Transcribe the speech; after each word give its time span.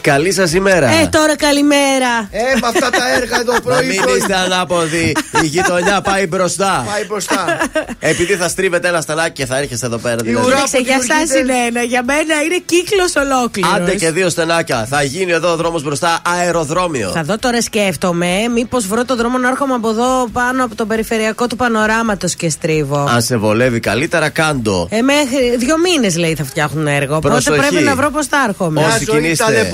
Καλή 0.00 0.32
σας 0.32 0.52
ημέρα. 0.52 0.86
Ε, 0.86 1.06
τώρα 1.06 1.36
καλημέρα. 1.36 2.28
Ε, 2.30 2.40
με 2.60 2.66
αυτά 2.66 2.90
τα 2.90 3.14
έργα 3.16 3.40
εδώ 3.40 3.60
πρωί. 3.60 3.86
Μην 3.86 4.00
είστε 4.18 4.34
ανάποδοι. 4.34 5.16
Η 5.42 5.46
γειτονιά 5.46 6.00
πάει 6.00 6.26
μπροστά. 6.26 6.84
Πάει 6.92 7.04
μπροστά. 7.04 7.58
Επειδή 7.98 8.34
θα 8.34 8.48
στρίβετε 8.48 8.88
ένα 8.88 9.00
στενάκι 9.00 9.32
και 9.32 9.46
θα 9.46 9.56
έρχεστε 9.56 9.86
εδώ 9.86 9.96
πέρα. 9.98 10.16
Δηλαδή. 10.22 10.50
για 10.84 10.98
εσά 11.02 11.38
είναι 11.38 11.52
ένα. 11.66 11.82
Για 11.82 12.02
μένα 12.04 12.42
είναι 12.44 12.62
κύκλος 12.66 13.16
ολόκληρος. 13.16 13.72
Άντε 13.72 13.94
και 13.94 14.10
δύο 14.10 14.28
στενάκια. 14.28 14.86
Θα 14.90 15.02
γίνει 15.02 15.32
εδώ 15.32 15.52
ο 15.52 15.56
δρόμος 15.56 15.82
μπροστά 15.82 16.20
αεροδρόμιο. 16.40 17.10
Θα 17.14 17.22
δω 17.22 17.38
τώρα 17.38 17.62
σκέφτομαι. 17.62 18.34
Μήπως 18.54 18.86
βρω 18.86 19.04
τον 19.04 19.16
δρόμο 19.16 19.38
να 19.38 19.48
έρχομαι 19.48 19.74
από 19.74 19.88
εδώ 19.88 20.28
πάνω 20.32 20.64
από 20.64 20.74
το 20.74 20.86
περιφερειακό 20.86 21.46
του 21.46 21.56
πανοράματος 21.56 22.34
και 22.34 22.50
στρίβω. 22.50 23.08
Αν 23.10 23.22
σε 23.22 23.36
βολεύει 23.36 23.80
καλύτερα, 23.80 24.28
κάντο. 24.28 24.88
Ε, 24.90 25.00
μέχρι 25.00 25.56
δύο 25.56 25.78
μήνες 25.78 26.16
λέει 26.16 26.34
θα 26.34 26.44
φτιάχνουν 26.44 26.86
έργο. 26.86 27.16
Οπότε 27.16 27.50
πρέπει 27.50 27.84
να 27.84 27.94
βρω 27.94 28.10
πώς 28.10 28.26
θα 28.26 28.44
έρχομαι. 28.48 28.84
Όσοι 28.84 29.04
κινείστε 29.04 29.68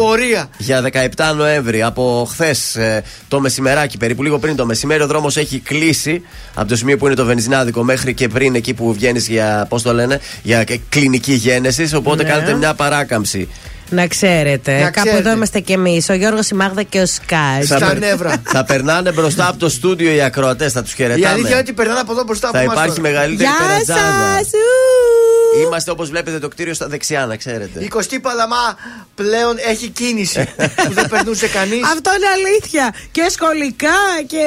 για 0.56 0.90
17 1.16 1.34
Νοέμβρη 1.36 1.82
από 1.82 2.28
χθες 2.30 2.76
ε, 2.76 3.02
το 3.28 3.40
μεσημεράκι, 3.40 3.96
περίπου 3.96 4.22
λίγο 4.22 4.38
πριν 4.38 4.56
το 4.56 4.66
μεσημέρι, 4.66 5.02
ο 5.02 5.06
δρόμος 5.06 5.36
έχει 5.36 5.58
κλείσει 5.58 6.22
από 6.54 6.68
το 6.68 6.76
σημείο 6.76 6.96
που 6.96 7.06
είναι 7.06 7.14
το 7.14 7.24
βενζινάδικο 7.24 7.82
μέχρι 7.82 8.14
και 8.14 8.28
πριν 8.28 8.54
εκεί 8.54 8.74
που 8.74 8.92
βγαίνεις 8.92 9.28
για, 9.28 9.66
πώς 9.68 9.82
το 9.82 9.94
λένε, 9.94 10.20
για 10.42 10.64
κλινική 10.88 11.32
γένεσης. 11.32 11.94
Οπότε 11.94 12.22
ναι. 12.22 12.28
κάνετε 12.28 12.54
μια 12.54 12.74
παράκαμψη. 12.74 13.48
Να 13.90 14.06
ξέρετε. 14.06 14.82
Να 14.82 14.90
Κάπου 14.90 15.16
εδώ 15.16 15.32
είμαστε 15.32 15.60
κι 15.60 15.72
εμείς. 15.72 16.08
Ο 16.08 16.14
Γιώργος 16.14 16.50
η 16.50 16.54
Μάγδα 16.54 16.82
και 16.82 17.00
ο 17.00 17.06
Σκάι. 17.06 17.62
Στα 17.64 17.94
νεύρα. 17.94 18.42
θα 18.42 18.64
περνάνε 18.64 19.12
μπροστά 19.12 19.48
από 19.48 19.58
το 19.58 19.68
στούντιο 19.68 20.14
οι 20.14 20.22
ακροατές. 20.22 20.72
Θα 20.72 20.82
τους 20.82 20.92
χαιρετάμε. 20.92 21.20
Η 21.20 21.26
αλήθεια 21.26 21.50
είναι 21.50 21.58
ότι 21.58 21.72
περνάνε 21.72 22.00
από 22.00 22.12
εδώ 22.12 22.22
μπροστά 22.24 22.48
από 22.48 22.56
Θα 22.56 22.62
υπάρχει 22.62 23.00
μεγαλύτερη 23.00 23.48
Γεια 23.84 23.94
Είμαστε 25.62 25.90
όπως 25.90 26.08
βλέπετε 26.08 26.38
το 26.38 26.48
κτίριο 26.48 26.74
στα 26.74 26.88
δεξιά, 26.88 27.26
να 27.26 27.36
ξέρετε. 27.36 27.84
Η 27.84 27.88
Κωστή 27.88 28.20
Παλαμά 28.20 28.76
πλέον 29.14 29.56
έχει 29.70 29.88
κίνηση 29.88 30.48
που 30.86 30.92
δεν 30.92 31.08
περνούσε 31.08 31.48
κανείς. 31.48 31.82
Αυτό 31.82 32.10
είναι 32.16 32.26
αλήθεια. 32.34 32.94
Και 33.10 33.26
σχολικά 33.30 33.98
και 34.26 34.42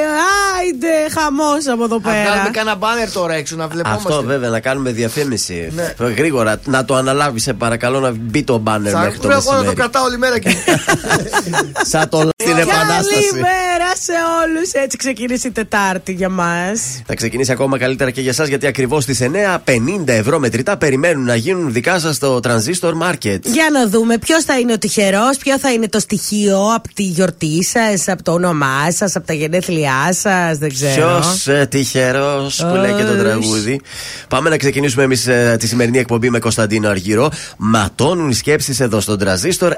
άιντε 0.60 1.20
χαμός 1.20 1.68
από 1.68 1.84
εδώ 1.84 2.00
πέρα. 2.00 2.24
Να 2.24 2.30
κάνουμε 2.30 2.50
κανένα 2.50 2.76
μπάνερ 2.76 3.12
τώρα 3.12 3.34
έξω 3.34 3.56
να 3.56 3.68
βλέπουμε. 3.68 3.96
Αυτό 3.96 4.24
βέβαια, 4.24 4.50
να 4.50 4.60
κάνουμε 4.60 4.92
διαφήμιση. 4.92 5.72
Ναι. 5.76 6.08
Γρήγορα, 6.08 6.60
να 6.66 6.86
το 6.86 6.96
αναλάβεις, 6.96 7.44
σε 7.44 7.54
παρακαλώ 7.54 8.00
να 8.00 8.12
μπει 8.12 8.44
το 8.44 8.58
μπάνερ 8.58 8.94
μέχρι 8.94 9.20
το 9.20 9.28
μεσημέρι. 9.28 9.58
Εγώ 9.58 9.64
να 9.64 9.70
το 9.70 9.74
κρατάω 9.74 10.04
όλη 10.04 10.18
μέρα 10.18 10.40
και. 10.40 10.50
Σαν 11.92 12.10
το 12.10 12.30
στην 12.38 12.58
επανάσταση. 12.58 13.30
Καλημέρα 13.30 13.96
σε 14.00 14.14
όλους. 14.44 14.72
Έτσι 14.72 14.98
ξεκίνησε 14.98 15.48
η 15.48 15.52
Τετάρτη 15.52 16.12
για 16.14 16.30
μας. 16.30 17.02
Θα 17.06 17.14
ξεκινήσει 17.14 17.52
ακόμα 17.52 17.78
καλύτερα 17.78 18.12
και 18.12 18.22
για 18.22 18.32
εσά 18.32 18.46
γιατί 18.46 18.68
ακριβώς 18.68 19.04
στις 19.04 19.20
9.50 19.22 20.08
ευρώ 20.08 20.40
μετρητά 20.40 20.78
περιμένουν 21.00 21.26
να 21.26 21.36
γίνουν 21.36 21.74
δικά 21.74 22.00
σας 22.00 22.16
στο 22.16 22.40
Transistor 22.44 22.92
Market. 22.92 23.40
Για 23.42 23.70
να 23.72 23.88
δούμε 23.88 24.18
ποιος 24.18 24.44
θα 24.44 24.60
είναι 24.60 24.74
ο 24.74 24.78
τυχερός, 24.78 25.38
ποιο 25.38 25.60
θα 25.60 25.72
είναι 25.72 25.88
το 25.88 26.00
στοιχείο 26.00 26.74
από 26.76 26.94
τη 26.94 27.04
γιορτή 27.04 27.64
σας, 27.64 28.08
από 28.08 28.24
το 28.24 28.32
όνομά 28.32 28.92
σας, 28.92 29.16
από 29.16 29.28
τα 29.28 29.34
γενέθλιά 29.34 30.10
σας. 30.12 30.58
Δεν 30.58 30.74
ξέρω. 30.74 31.20
Ποιος 31.20 31.48
ε, 31.48 31.66
τυχερός 31.70 32.66
που 32.70 32.76
λέει 32.76 32.94
και 32.94 33.04
το 33.04 33.18
τραγούδι. 33.18 33.82
Πάμε 34.28 34.50
να 34.50 34.58
ξεκινήσουμε 34.58 35.04
εμείς 35.04 35.28
ε, 35.28 35.56
τη 35.60 35.68
σημερινή 35.68 35.98
εκπομπή 35.98 36.30
με 36.30 36.40
Κωνσταντίνο 36.40 36.90
Αργυρό. 36.90 37.32
Ματώνουν 37.58 38.30
οι 38.30 38.34
σκέψεις 38.34 38.80
εδώ 38.80 39.00
στον 39.00 39.20
Transistor 39.24 39.72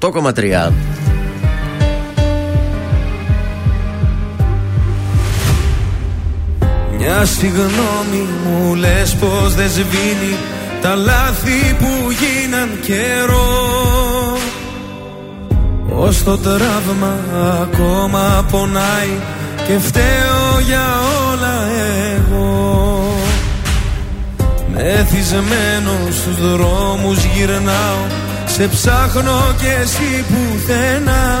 100,3. 0.00 0.72
Μια 6.98 7.24
συγγνώμη 7.24 8.28
μου 8.44 8.74
λες 8.74 9.14
πως 9.14 9.54
δεν 9.54 9.68
σβήνει 9.70 10.36
τα 10.82 10.94
λάθη 10.94 11.76
που 11.78 12.10
γίναν 12.10 12.80
καιρό. 12.82 14.38
Ως 15.96 16.24
το 16.24 16.38
τραύμα 16.38 17.14
ακόμα 17.62 18.46
πονάει 18.50 19.18
και 19.66 19.78
φταίω 19.78 20.60
για 20.66 20.86
όλα 21.30 21.54
εγώ. 22.16 23.14
Μεθυσμένο 24.72 25.92
στους 26.10 26.36
δρόμους 26.36 27.24
γυρνάω 27.24 28.04
σε 28.46 28.68
ψάχνω 28.68 29.54
και 29.60 29.68
εσύ 29.82 30.24
πουθενά 30.28 31.40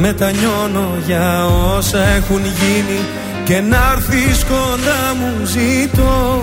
Μετανιώνω 0.00 0.88
για 1.06 1.46
όσα 1.76 1.98
έχουν 1.98 2.40
γίνει 2.44 3.00
και 3.44 3.60
να 3.60 3.92
έρθει 3.92 4.44
κοντά 4.44 5.14
μου 5.18 5.44
ζητώ. 5.44 6.42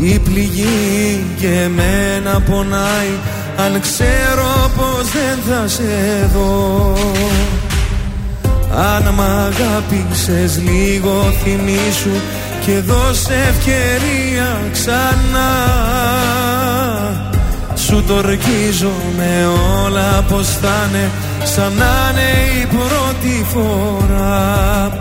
Η 0.00 0.18
πληγή 0.18 1.24
και 1.40 1.46
εμένα 1.46 2.40
πονάει 2.40 3.12
αν 3.56 3.80
ξέρω 3.80 4.70
πως 4.76 5.10
δεν 5.12 5.38
θα 5.48 5.68
σε 5.68 6.30
δω. 6.34 6.94
Αν 8.74 9.14
μ' 9.14 9.20
αγάπησες 9.20 10.60
λίγο 10.62 11.34
θυμίσου 11.42 12.20
και 12.66 12.78
δώσε 12.78 13.34
ευκαιρία 13.48 14.60
ξανά 14.72 15.50
σου 17.88 18.04
το 18.06 18.20
με 19.16 19.46
όλα 19.84 20.24
πως 20.28 20.48
θα 20.48 20.88
είναι 20.88 21.10
σαν 21.44 21.72
να 21.72 22.10
είναι 22.10 22.60
η 22.62 22.66
πρώτη 22.66 23.46
φορά 23.52 24.92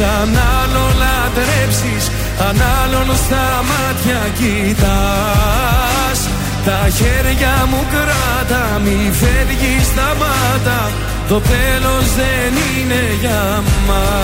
σκέψεις 0.00 0.06
αν 0.20 0.36
άλλο 0.60 0.84
λατρέψεις 1.02 2.10
αν 2.48 2.56
άλλον 2.82 3.16
στα 3.16 3.46
μάτια 3.68 4.20
κοιτάς. 4.38 6.20
Τα 6.64 6.88
χέρια 6.88 7.66
μου 7.70 7.84
κράτα 7.90 8.80
Μη 8.84 9.12
φεύγεις 9.12 9.86
σταμάτα 9.86 10.90
Το 11.28 11.40
τέλος 11.40 12.14
δεν 12.14 12.52
είναι 12.76 13.02
για 13.20 13.62
μας 13.86 14.20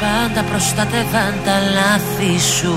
πάντα 0.00 0.42
προστατεύαν 0.50 1.34
τα 1.44 1.56
λάθη 1.76 2.34
σου. 2.56 2.74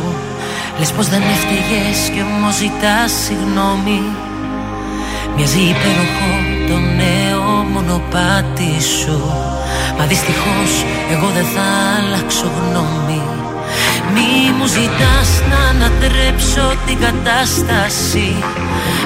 Λες 0.79 0.91
πως 0.91 1.07
δεν 1.07 1.21
έφταιγες 1.35 1.97
κι 2.13 2.21
όμως 2.29 2.55
ζητάς 2.55 3.11
συγγνώμη. 3.25 4.01
Μοιάζει 5.35 5.63
υπέροχο 5.73 6.31
το 6.69 6.77
νέο 7.01 7.47
μονοπάτι 7.73 8.73
σου. 8.97 9.17
Μα 9.97 10.03
δυστυχώς 10.05 10.71
εγώ 11.13 11.27
δεν 11.37 11.47
θα 11.53 11.67
αλλάξω 11.97 12.47
γνώμη. 12.57 13.23
Μη 14.13 14.31
μου 14.57 14.65
ζητάς 14.77 15.29
να 15.51 15.59
ανατρέψω 15.71 16.65
την 16.85 16.97
κατάσταση. 17.05 18.29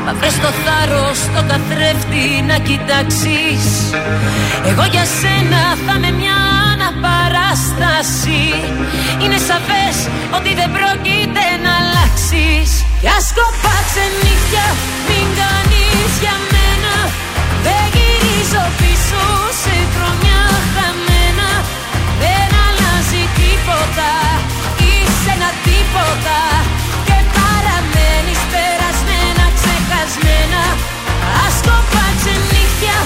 Μα 0.06 0.14
βρες 0.20 0.36
το 0.44 0.52
θάρρος 0.64 1.20
το 1.36 1.42
καθρέφτη 1.52 2.26
να 2.50 2.58
κοιτάξεις. 2.68 3.66
Εγώ 4.70 4.84
για 4.94 5.06
σένα 5.20 5.62
θα 5.86 5.94
με 6.00 6.12
μια 6.20 6.40
αναπαράσταση 7.50 8.44
Είναι 9.24 9.40
σαφές 9.50 9.98
ότι 10.38 10.52
δεν 10.60 10.70
πρόκειται 10.78 11.46
να 11.64 11.72
αλλάξεις. 11.82 12.70
Κι 13.02 13.10
ας 13.18 13.28
νύχια 14.22 14.68
μην 15.08 15.28
κάνεις 15.40 16.12
για 16.24 16.36
μένα. 16.52 16.96
Δεν 17.66 17.86
γυρίζω 17.96 18.64
πίσω 18.80 19.24
σε 19.62 19.76
χρονιά 19.94 20.44
χαμένα. 20.74 21.50
Δεν 22.24 22.50
αλλάζει 22.66 23.24
τίποτα 23.40 24.12
Είσαι 24.88 25.32
ένα 25.36 25.52
τίποτα. 25.68 26.40
Και 27.08 27.18
παραμένεις 27.36 28.42
περασμένα 28.54 29.46
ξεχασμένα. 29.58 30.64
Ας 31.44 31.56
νύχια 32.52 32.98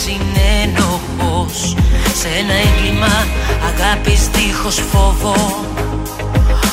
συνένοχος. 0.00 1.58
Σε 2.20 2.28
ένα 2.40 2.54
έγκλημα 2.64 3.14
αγάπης 3.70 4.22
δίχως 4.34 4.78
φόβο. 4.90 5.36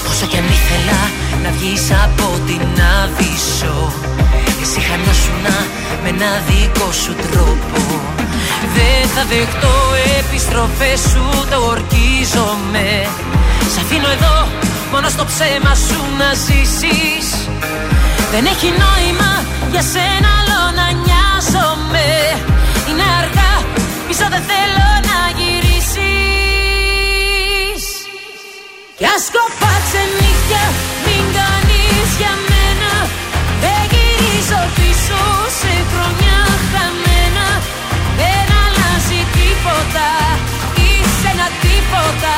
Όσο 0.10 0.26
κι 0.26 0.38
αν 0.38 0.48
ήθελα 0.58 1.02
να 1.44 1.50
βγεις 1.58 1.86
από 2.06 2.28
την 2.48 2.66
άβυσσο 3.00 3.78
Εσύ 4.62 4.80
χανόσουνα 4.88 5.58
με 6.04 6.10
ένα 6.10 6.32
δικό 6.48 6.92
σου 6.92 7.14
τρόπο. 7.32 7.82
Δεν 8.76 9.02
θα 9.14 9.24
δεχτώ 9.32 9.76
επιστροφές 10.20 11.00
σου 11.12 11.24
το 11.52 11.58
ορκίζομαι. 11.74 12.90
Σ' 13.72 13.78
αφήνω 13.78 14.10
εδώ 14.18 14.48
μόνο 14.92 15.10
στο 15.10 15.26
ψέμα 15.26 15.74
σου 15.88 16.00
να 16.20 16.30
ζήσεις. 16.46 17.28
Δεν 18.32 18.46
έχει 18.54 18.70
νόημα 18.84 19.32
για 19.72 19.84
σένα 19.94 20.30
άλλο 20.40 20.62
να 20.80 20.86
νοιάζομαι. 21.04 22.08
Είναι 22.08 22.44
αργά, 22.44 22.55
πίσω 24.08 24.28
δεν 24.34 24.44
θέλω 24.52 24.90
να 25.10 25.20
γυρίσεις. 25.38 26.06
Κι 28.98 29.06
ας 29.16 29.26
κοπάτσε 29.36 30.02
νύχια, 30.18 30.66
μην 31.06 31.24
κάνεις 31.38 32.08
για 32.22 32.34
μένα. 32.50 32.92
Δεν 33.64 33.82
γυρίζω 33.92 34.62
πίσω 34.78 35.22
σε 35.60 35.74
χρόνια 35.92 36.40
χαμένα. 36.72 37.48
Δεν 38.20 38.48
αλλάζει 38.64 39.22
τίποτα, 39.38 40.10
είσαι 40.86 41.28
ένα 41.34 41.48
τίποτα. 41.64 42.38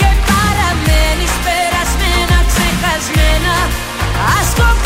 Και 0.00 0.10
παραμένεις 0.28 1.34
περασμένα, 1.44 2.36
ξεχασμένα. 2.50 3.56
Ας 4.36 4.48
κοπάτσε 4.58 4.79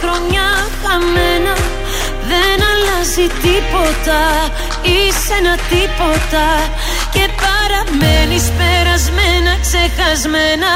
σε 0.00 0.06
χρονιά 0.06 0.50
χαμένα. 0.82 1.54
Δεν 2.30 2.58
αλλάζει 2.70 3.26
τίποτα. 3.44 4.20
Είσαι 4.82 5.34
ένα 5.38 5.54
τίποτα. 5.70 6.46
Και 7.14 7.24
παραμένεις 7.42 8.44
περασμένα 8.58 9.52
ξεχασμένα. 9.64 10.72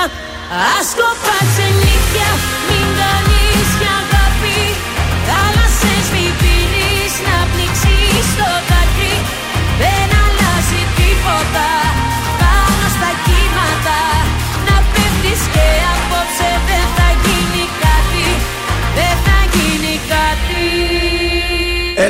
Άσκοπα 0.78 1.37
ξενύχτια 1.50 2.31
μην 2.66 2.87
κάνεις 2.99 3.34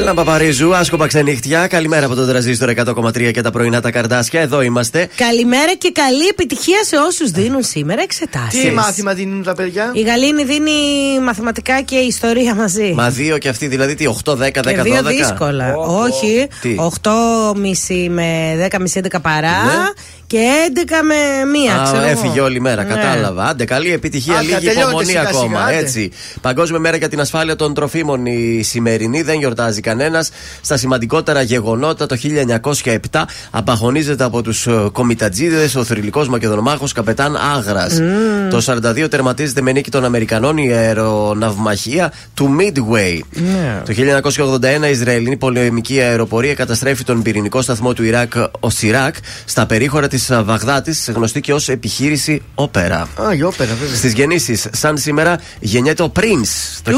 Έλληνα 0.07 0.25
Παπαρίζου, 0.25 0.77
άσκοπα 0.77 1.07
ξενύχτια. 1.07 1.67
Καλημέρα 1.67 2.07
από 2.07 2.15
τον 2.15 2.29
Τραζίστορ 2.29 2.73
100,3 2.77 3.31
και 3.33 3.41
τα 3.41 3.51
πρωινά 3.51 3.81
τα 3.81 3.91
καρδάσια. 3.91 4.41
Εδώ 4.41 4.63
είμαστε. 4.63 5.09
Καλημέρα 5.17 5.75
και 5.75 5.93
καλή 5.93 6.27
επιτυχία 6.27 6.85
σε 6.85 6.97
όσους 6.97 7.31
δίνουν 7.31 7.63
σήμερα 7.63 8.03
εξετάσεις. 8.03 8.61
Τι 8.61 8.71
μάθημα 8.71 9.15
δίνουν 9.15 9.43
τα 9.43 9.55
παιδιά; 9.55 9.91
Η 9.95 10.01
Γαλήνη 10.01 10.45
δίνει 10.45 10.71
μαθηματικά 11.23 11.81
και 11.81 11.97
ιστορία 11.97 12.55
μαζί. 12.55 12.93
Μα 12.97 13.11
δύο 13.11 13.39
και 13.39 13.49
αυτοί 13.49 13.67
δηλαδή 13.67 13.95
τι, 13.95 14.05
8, 14.25 14.33
10, 14.33 14.37
10, 14.37 14.37
12. 14.37 14.51
και 14.63 14.83
δύο 14.83 15.03
δύσκολα. 15.03 15.75
Ω, 15.77 15.81
ω. 15.81 16.03
Όχι. 16.03 16.49
Τι; 16.61 16.75
8,5 17.03 18.07
με 18.11 18.69
10,5 18.71 19.01
11 19.03 19.21
παρά. 19.23 19.65
Ναι. 19.65 19.73
Και 20.27 20.39
11 20.39 21.03
με 21.07 21.15
1, 21.79 21.83
ξέρω. 21.85 21.99
Α, 21.99 22.03
εγώ. 22.03 22.11
έφυγε 22.11 22.41
όλη 22.41 22.61
μέρα, 22.61 22.83
Ναι. 22.83 22.95
κατάλαβα. 22.95 23.45
Άντε, 23.45 23.65
καλή 23.65 23.93
επιτυχία, 23.93 24.35
Άντε, 24.35 24.43
λίγη 24.43 24.55
τελειώνεται 24.55 24.81
υπομονή 24.81 25.07
σιγά 25.07 25.27
σιγά, 25.27 25.39
ακόμα. 25.39 25.61
άντε. 25.61 25.77
Έτσι. 25.77 26.11
Παγκόσμια 26.41 26.79
μέρα 26.79 26.97
για 26.97 27.09
την 27.09 27.21
ασφάλεια 27.21 27.57
των 27.57 27.75
τροφίμων 27.75 28.27
η 28.27 28.63
σημερινή, 28.63 29.23
δεν 29.23 29.39
γιορτάζει 29.39 29.81
κανένας. 29.81 30.31
Στα 30.61 30.77
σημαντικότερα 30.77 31.43
γεγονότα 31.43 32.07
το 32.07 32.17
1907 32.17 33.27
απαγωνίζεται 33.51 34.25
από 34.25 34.43
τους 34.43 34.69
κομιτατζίδες 34.93 35.75
ο 35.75 35.85
θρηλυκός 35.85 36.29
Μακεδονομάχος 36.29 36.93
Καπετάν 36.93 37.37
Άγρας. 37.57 38.01
Το 38.51 38.61
42 38.61 39.09
τερματίζεται 39.09 39.61
με 39.61 39.73
νίκη 39.73 39.91
των 39.91 40.05
Αμερικανών 40.05 40.57
η 40.57 40.73
αεροναυμαχία 40.73 42.13
του 42.35 42.57
Midway. 42.59 43.19
Ναι. 43.31 43.83
Το 43.85 43.93
1981 43.93 44.87
η 44.87 44.91
Ισραηλινή 44.91 45.37
πολεμική 45.37 46.01
αεροπορία 46.01 46.55
καταστρέφει 46.55 47.05
τον 47.05 47.23
πυρηνικό 47.23 47.63
σταθμό 47.63 47.93
του 47.93 48.05
Ιράκ, 48.05 48.33
ο 48.61 48.71
Σιράκ, 48.71 49.15
στα 49.45 49.67
περίχωρα 49.67 50.09
της 50.15 50.31
Βαγδάτης, 50.45 51.11
γνωστή 51.15 51.41
και 51.41 51.53
ως 51.53 51.69
επιχείρηση 51.69 52.43
Όπερα. 52.55 53.09
Α, 53.23 53.35
η 53.35 53.43
όπερα, 53.43 53.75
βέβαια. 53.75 53.97
Στις 53.97 54.13
γεννήσεις, 54.13 54.67
σαν 54.73 54.99
σήμερα, 54.99 55.41
γεννιέται 55.61 56.03
ο 56.03 56.13
Prince. 56.17 56.81
Το 56.83 56.93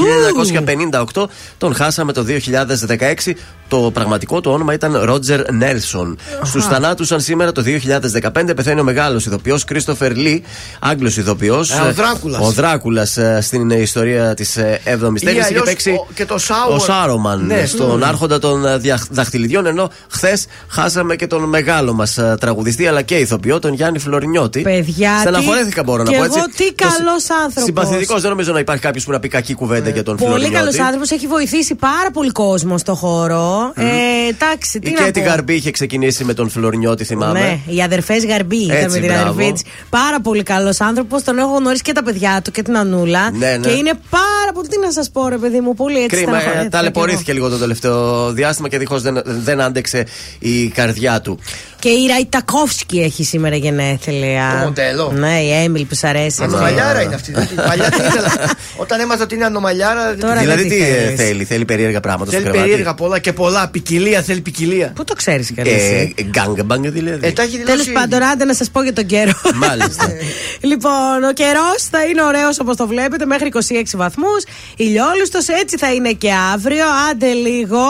1958 1.15 1.29
τον 1.59 1.75
χάσαμε 1.75 2.13
το 2.13 2.23
2016. 2.23 3.37
Το 3.69 3.91
πραγματικό 3.95 4.41
του 4.41 4.51
όνομα 4.51 4.73
ήταν 4.73 4.97
Ρότζερ 5.03 5.53
Νέλσον. 5.53 6.19
Στους 6.43 6.65
θανάτους 6.65 7.13
σήμερα 7.17 7.53
το 7.53 7.63
2015 7.63 8.57
πεθαίνει 8.57 8.81
ο 8.81 8.85
μεγάλος 8.85 9.27
ηθοποιό 9.27 9.59
Κρίστοφερ 9.67 10.17
Λί, 10.17 10.43
Άγγλος 10.81 11.17
ηθοποιό. 11.17 11.65
Ε, 11.85 11.89
ο 11.89 11.93
Δράκουλας. 11.93 12.41
Ο 12.41 12.51
Δράκουλας 12.51 13.19
στην 13.41 13.71
ιστορία 13.71 14.35
της 14.35 14.59
7η 14.85 15.21
τέχνης. 15.25 15.51
Είχε 15.51 15.61
παίξει 15.65 16.01
και 16.15 16.27
το 16.27 16.37
ο 16.71 16.79
Σάρομαν 16.79 17.47
ναι, 17.47 17.67
στον 17.67 17.99
ναι. 17.99 18.07
Άρχοντα 18.07 18.39
των 18.39 18.65
Δαχτυλιδιών. 19.11 19.67
Ενώ 19.67 19.91
χθες 20.11 20.47
χάσαμε 20.69 21.17
και 21.17 21.27
τον 21.27 21.43
μεγάλο 21.43 21.93
μας 21.93 22.19
τραγουδιστή 22.41 22.87
αλλά 22.87 23.03
και 23.03 23.15
ηθοποιό, 23.15 23.59
τον 23.59 23.73
Γιάννη 23.73 23.99
Φλωρινιώτη. 23.99 24.61
Παιδιά. 24.61 25.19
Στεναχωρέθηκα 25.21 25.83
μπορώ 25.83 26.03
να 26.03 26.11
πω 26.11 26.25
έτσι. 26.25 26.39
Εγώ 26.39 26.47
τι 26.57 26.73
καλός 26.73 27.31
άνθρωπος. 27.31 27.63
Συμπαθητικός, 27.63 28.21
δεν 28.21 28.31
νομίζω 28.31 28.53
να 28.53 28.59
υπάρχει 28.59 28.83
κάποιος 28.83 29.05
που 29.05 29.13
να 29.13 29.21
πει 29.21 29.29
κακή 29.29 29.55
κουβέντα 29.55 29.91
για 29.91 30.03
τον 30.03 30.19
Φλωρινιώτη. 30.19 30.51
Πολύ 30.51 30.65
καλός 30.65 30.79
άνθρωπος, 30.79 31.11
έχει 31.11 31.27
βοηθήσει 31.27 31.75
πάρα 31.75 32.11
πολύ 32.13 32.31
κόσμο 32.31 32.79
στο 32.79 32.95
χώρο. 32.95 33.56
Ε, 33.75 33.85
εντάξει, 34.29 34.79
τι 34.79 34.91
Η 34.91 34.93
Κέτι 34.93 35.21
Γαρμπή 35.21 35.55
είχε 35.55 35.71
ξεκινήσει 35.71 36.25
με 36.25 36.35
τον 36.35 36.49
Φλωρινιώτη, 36.49 37.05
θυμάμαι. 37.05 37.41
Ναι, 37.41 37.75
οι 37.75 37.83
αδερφές 37.83 38.27
Γαρμπή 38.27 38.57
ήταν 38.57 38.91
με 38.91 38.99
την 38.99 39.13
αδερφή 39.13 39.53
τη. 39.53 39.63
Πάρα 39.91 40.21
πολύ 40.21 40.43
καλός 40.43 40.81
άνθρωπος, 40.81 41.23
τον 41.23 41.39
έχω 41.39 41.57
γνωρίσει 41.57 41.83
και 41.83 41.93
τα 41.93 42.03
παιδιά 42.03 42.41
του 42.45 42.51
και 42.51 42.63
την 42.63 42.77
Ανούλα. 42.77 43.31
Ναι, 43.31 43.57
και 43.57 43.71
είναι 43.71 43.93
πάρα 44.11 44.53
πολύ. 44.55 44.69
Τι 44.69 44.79
να 44.79 44.93
σας 44.93 45.11
πω, 45.11 45.29
ρε 45.29 45.39
παιδί 45.39 45.61
μου, 45.61 45.75
πολύ 45.75 46.03
έτσι. 46.03 46.17
Κρίμα, 46.17 46.43
ε, 46.43 46.69
ταλαιπωρήθηκε 46.69 47.33
λίγο 47.33 47.49
το 47.49 47.57
τελευταίο 47.57 48.31
διάστημα 48.33 48.69
και 48.69 48.79
δίχως 48.79 49.03
δεν, 49.03 49.23
δεν 49.25 49.61
άντεξε 49.61 50.07
η 50.39 50.69
καρδιά 50.69 51.21
του. 51.21 51.39
Και 51.87 51.93
η 51.93 52.07
Ραϊτακόφσκι 52.07 52.99
έχει 53.01 53.25
σήμερα 53.25 53.57
γενέθλια. 53.57 54.59
Το 54.59 54.65
μοντέλο. 54.65 55.13
Ναι, 55.15 55.41
η 55.41 55.53
Έμιλ 55.53 55.87
που 55.87 55.95
σ' 55.95 56.05
αρέσει. 56.05 56.43
Ανομαλιάρα 56.43 57.03
είναι 57.03 57.15
αυτή. 57.15 57.33
Παλιά 57.69 57.91
τι 57.91 58.03
ήθελα. 58.07 58.33
Όταν 58.77 59.01
έμαθα 59.01 59.23
ότι 59.23 59.35
είναι 59.35 59.45
ανομαλιάρα. 59.45 60.17
Τώρα 60.17 60.41
δηλαδή 60.41 60.63
τι 60.63 60.75
θέλει, 60.75 61.17
θέλει, 61.17 61.45
θέλει 61.45 61.65
περίεργα 61.65 62.01
πράγματα. 62.01 62.31
Θέλει 62.31 62.51
περίεργα 62.51 62.95
πολλά 62.95 63.19
και 63.19 63.33
πολλά. 63.33 63.69
Ποικιλία, 63.69 64.23
θέλει 64.23 64.41
ποικιλία. 64.41 64.93
Πού 64.95 65.05
το 65.05 65.15
ξέρεις 65.15 65.53
καλά. 65.55 65.71
Ε, 65.71 66.13
Γκάγκαμπαγκ 66.23 66.87
δηλαδή. 66.87 67.27
Ε, 67.27 67.33
Τέλος 67.65 67.91
πάντων, 67.93 68.23
άντε 68.23 68.45
να 68.45 68.55
σας 68.55 68.71
πω 68.71 68.83
για 68.83 68.93
τον 68.93 69.07
καιρό. 69.07 69.33
Μάλιστα. 69.55 70.07
λοιπόν, 70.71 71.25
ο 71.29 71.33
καιρός 71.33 71.89
θα 71.91 72.05
είναι 72.05 72.23
ωραίος 72.23 72.59
όπως 72.61 72.77
το 72.77 72.87
βλέπετε 72.87 73.27
μέχρι 73.27 73.49
26 73.53 73.59
βαθμούς. 73.95 74.45
Ηλιόλουστος 74.77 75.49
έτσι 75.49 75.77
θα 75.77 75.93
είναι 75.93 76.13
και 76.13 76.31
αύριο. 76.55 76.85
Άντε 77.11 77.33
λίγο. 77.33 77.85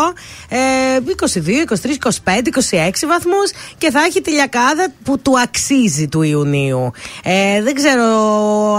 22, 0.50 1.48
23, 1.68 1.98
25, 2.24 2.42
26 2.70 2.90
βαθμούς 3.08 3.50
και 3.86 3.92
θα 3.92 4.00
έχει 4.00 4.20
τη 4.20 4.30
λιακάδα 4.30 4.88
που 5.02 5.18
του 5.18 5.40
αξίζει 5.40 6.08
του 6.08 6.22
Ιουνίου. 6.22 6.90
Ε, 7.22 7.62
δεν 7.62 7.74
ξέρω 7.74 8.04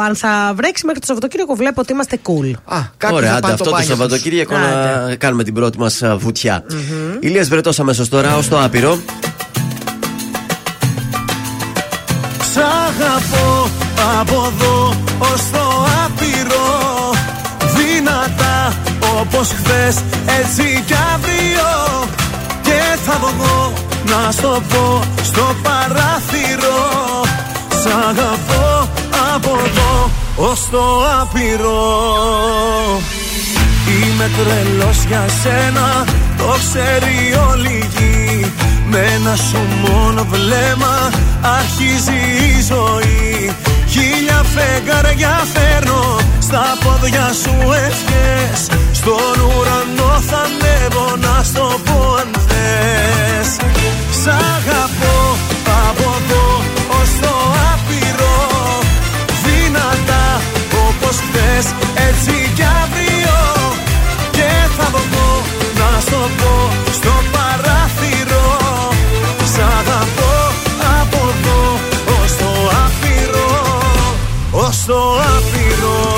αν 0.08 0.16
θα 0.16 0.54
βρέξει 0.56 0.86
μέχρι 0.86 1.00
το 1.00 1.06
Σαββατοκύριακο. 1.06 1.56
Βλέπω 1.56 1.82
ότι 1.82 1.94
είμαστε 1.94 2.20
cool. 2.24 2.52
Α, 2.66 2.78
Ωραία, 3.12 3.36
άντε, 3.36 3.52
αυτό 3.52 3.64
το, 3.64 3.78
Σαββατοκύριακο 3.82 4.58
να 4.58 5.16
κάνουμε 5.16 5.44
την 5.44 5.54
πρώτη 5.54 5.78
μας 5.80 6.02
βουτιά. 6.18 6.64
Mm-hmm. 6.70 7.18
Ηλίας 7.20 7.48
Βρετός 7.48 7.80
αμέσως 7.80 8.10
τώρα 8.10 8.36
ως 8.38 8.48
το 8.48 8.64
άπειρο. 8.64 9.00
Σ' 12.54 12.58
αγαπώ 12.58 13.70
από 14.20 14.54
εδώ 14.56 14.96
ως 15.20 15.50
το 15.52 15.88
άπειρο 16.06 17.14
Δυνατά 17.76 18.74
όπως 19.20 19.48
χθες 19.48 19.96
έτσι 20.40 20.84
κι 20.86 20.94
αύριο 21.14 21.68
Και 22.17 22.17
θα 23.08 23.20
βγω 23.20 23.74
να 24.06 24.32
στο 24.32 24.62
πω 24.70 25.02
στο 25.24 25.56
παράθυρο. 25.64 26.80
Σ' 27.82 28.08
αγαπώ 28.10 28.90
από 29.36 29.52
εδώ 29.66 30.10
ως 30.36 30.70
το 30.72 30.84
άπειρο. 31.22 31.82
Είμαι 33.88 34.30
τρελός 34.38 35.04
για 35.08 35.26
σένα, 35.42 36.06
το 36.38 36.56
ξέρει 36.58 37.18
όλη 37.52 37.90
γη. 37.98 38.52
Με 38.90 38.98
ένα 39.16 39.36
σου 39.36 39.62
μόνο 39.82 40.26
βλέμμα 40.32 41.10
αρχίζει 41.42 42.20
η 42.58 42.62
ζωή 42.62 43.56
Χίλια 44.00 44.42
φεγγαριά 44.56 45.36
φέρνω 45.54 46.18
στα 46.40 46.64
πόδια 46.84 47.28
σου 47.42 47.56
ευχές. 47.86 48.60
Στον 48.92 49.36
ουρανό 49.48 50.22
θα 50.30 50.42
ανέβω 50.48 51.16
να 51.26 51.44
στο 51.44 51.80
πω 51.86 52.16
αν 52.22 52.32
θες. 52.48 53.50
Σ' 54.22 54.28
αγαπώ 54.28 55.18
από 55.88 56.10
εδώ 56.20 56.48
ως 57.00 57.10
το 57.22 57.36
άπειρο. 57.72 58.38
Δυνατά 59.46 60.26
όπως 60.88 61.16
χθες 61.26 61.66
έτσι 62.08 62.52
κι 62.56 62.66
αύριο. 62.82 63.38
Και 64.32 64.50
θα 64.78 64.88
βγω 64.94 65.42
να 65.80 66.00
στο 66.00 66.30
πω 66.38 66.54
στο 66.92 67.10
παράθυρο 67.10 67.47
Ως 74.90 74.94
το 74.94 75.20
άπειρο. 75.20 76.16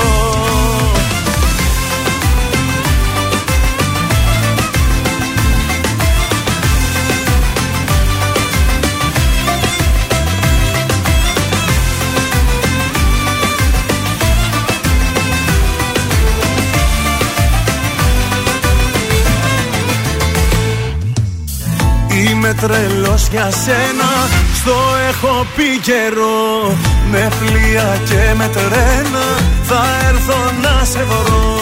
Είμαι 22.30 22.54
τρελός 22.54 23.28
για 23.28 23.52
σένα 23.52 24.49
Στο 24.62 24.80
έχω 25.10 25.46
πει 25.56 25.80
καιρό. 25.82 26.78
Με 27.12 27.30
πλοία 27.40 27.98
και 28.10 28.34
με 28.38 28.50
τρένα 28.56 29.26
Θα 29.64 29.82
έρθω 30.10 30.40
να 30.62 30.86
σε 30.86 31.04
βρω. 31.10 31.60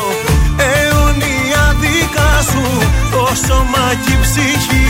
Αιωνία 0.69 1.75
δικά 1.81 2.33
σου 2.49 2.65
Το 3.11 3.27
σώμα 3.47 3.85
και 4.05 4.13
η 4.13 4.17
ψυχή. 4.21 4.89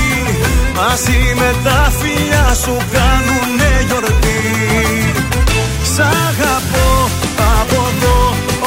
Μαζί 0.75 1.21
με 1.39 1.49
τα 1.63 1.91
φιλιά 1.99 2.47
σου 2.63 2.77
κάνουνε 2.93 3.71
γιορτή. 3.87 4.43
Σ' 5.93 5.99
αγαπώ 5.99 6.89
από 7.59 7.79
εδώ 7.91 8.19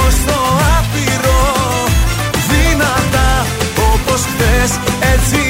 ως 0.04 0.14
το 0.26 0.40
άπειρο. 0.76 1.44
Δυνατά 2.50 3.46
όπως 3.92 4.20
χθες 4.30 4.70
έτσι 5.14 5.49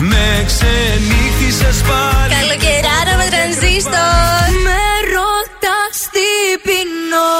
Με 0.00 0.44
ξενύχτησες 0.46 1.78
πάλι. 1.88 2.32
Καλοκαιράρα 2.34 3.14
με 3.20 3.26
τρανζίστορ. 3.34 4.46
Με 4.66 4.82
ρωτά 5.14 5.80
τι 6.14 6.30
πεινώ. 6.66 7.32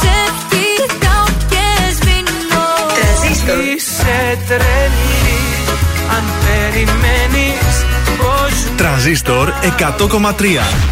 Σε 0.00 0.16
κοιτάω 0.50 1.26
και 1.52 1.66
σβηνώ. 1.96 2.68
Τρανζίστορ. 2.98 3.58
Είσαι 3.74 4.18
τρελή. 4.48 5.42
Αν 6.16 6.24
περιμένεις. 6.44 7.74
Τρανζίστορ 8.76 9.52
100,3 9.78 10.42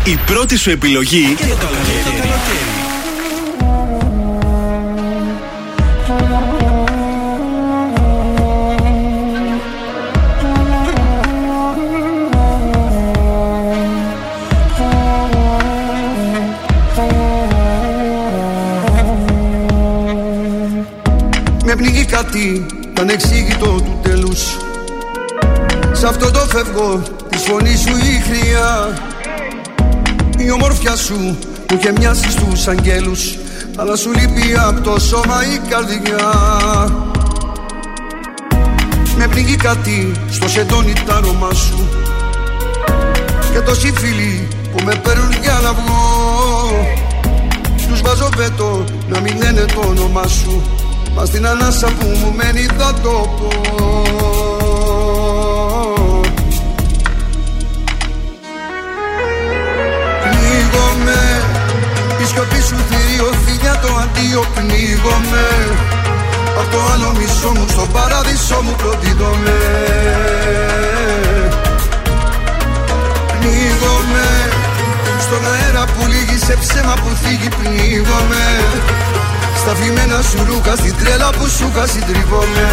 Η 0.04 0.18
πρώτη 0.26 0.56
σου 0.56 0.70
επιλογή 0.70 1.34
και 1.34 1.44
το 1.44 1.56
καλοκαίρι. 1.56 2.71
Με 22.22 22.28
πνίγει 22.28 22.46
κάτι 22.46 22.66
ανεξήγητο 23.00 23.66
του 23.66 23.98
τέλους. 24.02 24.56
Σ' 25.92 26.04
αυτό 26.04 26.30
το 26.30 26.38
φεύγω 26.38 27.02
τη 27.28 27.38
φωνή 27.38 27.76
σου 27.76 27.96
η 27.96 28.20
χρειά. 28.20 28.98
Η 30.36 30.50
ομορφιά 30.50 30.96
σου 30.96 31.14
μου 31.14 31.38
είχε 31.72 31.92
μοιάσει 31.98 32.30
στους 32.30 32.68
αγγέλους 32.68 33.38
Αλλά 33.76 33.96
σου 33.96 34.12
λείπει 34.12 34.54
από 34.66 34.80
το 34.80 34.98
σώμα 34.98 35.36
η 35.54 35.68
καρδιά. 35.68 36.32
Με 39.16 39.28
πνίγει 39.28 39.56
κάτι 39.56 40.12
στο 40.30 40.48
σεντόνι 40.48 40.92
τα 41.06 41.14
άρωμά 41.14 41.52
σου. 41.52 41.88
Και 43.52 43.60
τόσοι 43.60 43.92
φίλοι 43.96 44.48
που 44.76 44.84
με 44.84 44.94
παίρνουν 45.02 45.32
για 45.42 45.60
να 45.62 45.72
βγω. 45.72 46.00
Τους 47.88 48.00
βάζω 48.00 48.28
βέτο 48.36 48.84
να 49.08 49.20
μην 49.20 49.36
λένε 49.36 49.64
το 49.74 49.88
όνομά 49.88 50.26
σου 50.26 50.81
Μα 51.14 51.25
στην 51.25 51.47
ανάσα 51.47 51.87
που 51.87 52.07
μου 52.07 52.33
μένει 52.37 52.66
θα 52.78 52.95
το 53.02 53.35
πω. 53.38 53.50
Πνίγομαι 60.23 61.42
Η 62.23 62.25
σιωπή 62.25 62.61
σου 62.61 62.76
θηρίο 62.88 63.33
φίλια 63.45 63.78
το 63.83 63.88
αντίο. 64.02 64.45
Πνίγομαι 64.54 65.47
Απ' 66.61 66.71
το 66.73 66.78
άλλο 66.92 67.12
μισό 67.19 67.50
μου 67.57 67.66
στο 67.69 67.87
παράδεισό 67.92 68.61
μου 68.62 68.75
προδίδομαι 68.76 69.59
Πνίγομαι 73.33 74.28
Στον 75.21 75.42
αέρα 75.52 75.85
που 75.85 76.07
λύγει 76.07 76.38
σε 76.47 76.57
ψέμα 76.61 76.95
που 76.95 77.11
θίγει 77.23 77.49
Πνίγομαι 77.49 78.45
στα 79.62 79.75
φημένα 79.75 80.21
σου 80.23 80.38
ρούχα, 80.49 80.75
στην 80.76 80.95
τρέλα 80.99 81.31
που 81.37 81.47
σου 81.57 81.66
είχα 81.71 81.87
συντριβόμαι 81.87 82.66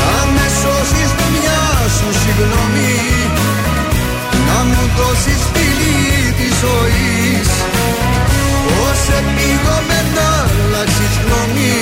Να 0.00 0.18
με 0.34 0.46
σώσεις 0.60 1.10
με 1.18 1.26
μια 1.34 1.64
σου 1.96 2.08
συγγνώμη. 2.20 2.94
Να 4.46 4.58
μου 4.68 4.82
δώσεις 4.96 5.42
φίλη 5.52 6.32
της 6.38 6.52
ζωής. 6.64 7.50
Πώς 8.66 9.00
επίγομαι 9.18 9.98
να 10.16 10.28
αλλάξεις 10.48 11.14
γνώμη 11.22 11.76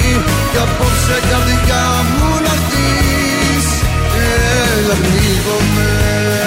Κι 0.50 0.58
απόψε 0.66 1.18
καρδιά 1.30 1.84
μου 2.16 2.30
να 2.46 2.54
δεις 2.68 3.66
Έλα 4.76 4.94
πνίγομαι 5.02 6.43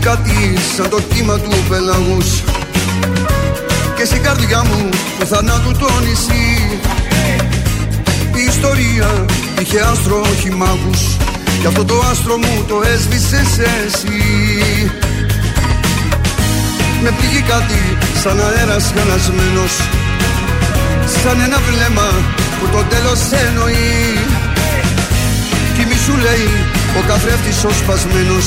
κάτι 0.00 0.54
σαν 0.76 0.88
το 0.88 1.00
κύμα 1.14 1.38
του 1.38 1.50
πελαγούς. 1.68 2.42
Και 3.96 4.04
στην 4.04 4.22
καρδιά 4.22 4.64
μου 4.64 4.88
του 5.18 5.26
θανάτου 5.26 5.72
το 5.78 5.88
νησί. 6.04 6.80
Η 8.34 8.42
ιστορία 8.48 9.24
είχε 9.60 9.80
άστρο 9.80 10.20
όχι 10.20 10.50
μάγους 10.50 11.02
Κι 11.60 11.66
αυτό 11.66 11.84
το 11.84 12.02
άστρο 12.10 12.36
μου 12.36 12.64
το 12.68 12.76
έσβησες 12.92 13.58
εσύ. 13.84 14.20
Με 17.02 17.10
πνίγει 17.10 17.42
κάτι 17.42 17.80
σαν 18.22 18.40
αέρας 18.40 18.92
χαλασμένος 18.96 19.74
Σαν 21.22 21.40
ένα 21.40 21.58
βλέμμα 21.68 22.08
που 22.60 22.66
το 22.72 22.82
τέλος 22.92 23.20
εννοεί. 23.46 24.18
Κι 25.74 25.84
μη 25.88 25.96
σου 26.04 26.16
λέει 26.24 26.48
ο 26.98 27.00
καθρέφτης 27.08 27.64
ο 27.64 27.70
σπασμένος 27.70 28.46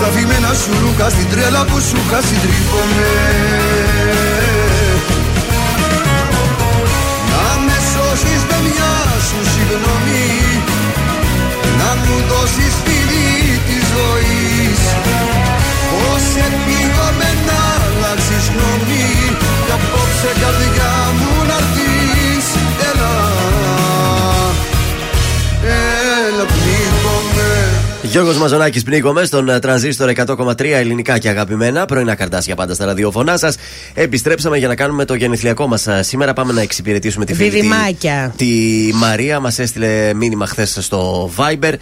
Στα 0.00 0.10
φημένα 0.16 0.52
σου 0.62 0.72
ρούχα 0.82 1.08
στην 1.14 1.28
τρέλα 1.30 1.62
που 1.64 1.78
σου 1.88 1.96
είχα 2.02 2.20
συντρίβομαι 2.28 3.12
Να 7.32 7.46
με 7.66 7.76
σώσεις 7.92 8.42
με 8.50 8.58
μια 8.66 8.92
σου 9.26 9.40
συγγνώμη 9.52 10.28
Να 11.80 11.90
μου 12.00 12.16
δώσεις 12.30 12.74
φίλη 12.84 13.30
της 13.66 13.82
ζωής. 13.94 14.80
Πώς 15.90 16.24
επίγομαι 16.46 17.30
να 17.48 17.60
αλλάξεις 17.84 18.44
γνώμη 18.52 19.08
Κι 19.66 19.72
απόψε 19.78 20.30
καρδιά 20.42 20.92
μου 21.18 21.32
να 21.50 21.58
Γιώργος 28.10 28.38
Μαζονάκης, 28.38 28.82
πνίγομαι 28.82 29.24
στον 29.24 29.48
ε, 29.48 29.58
τρανζίστορ 29.58 30.10
100,3 30.14 30.60
ελληνικά 30.64 31.18
και 31.18 31.28
αγαπημένα. 31.28 31.84
Πρωινά 31.86 32.14
καρτάσια 32.14 32.54
πάντα 32.54 32.74
στα 32.74 32.84
ραδιόφωνά 32.84 33.36
σας. 33.36 33.56
Επιστρέψαμε 33.94 34.58
για 34.58 34.68
να 34.68 34.74
κάνουμε 34.74 35.04
το 35.04 35.14
γενεθλιακό 35.14 35.66
μας. 35.66 35.86
Σήμερα 36.00 36.32
πάμε 36.32 36.52
να 36.52 36.60
εξυπηρετήσουμε 36.60 37.24
τη 37.24 37.34
φίλη. 37.34 37.50
τη- 37.50 37.56
Διδυμάκια. 37.56 38.34
Τη 38.36 38.46
Μαρία 38.94 39.40
μας 39.40 39.58
έστειλε 39.58 40.14
μήνυμα 40.14 40.46
χθες 40.46 40.76
στο 40.80 41.30
Viber. 41.36 41.72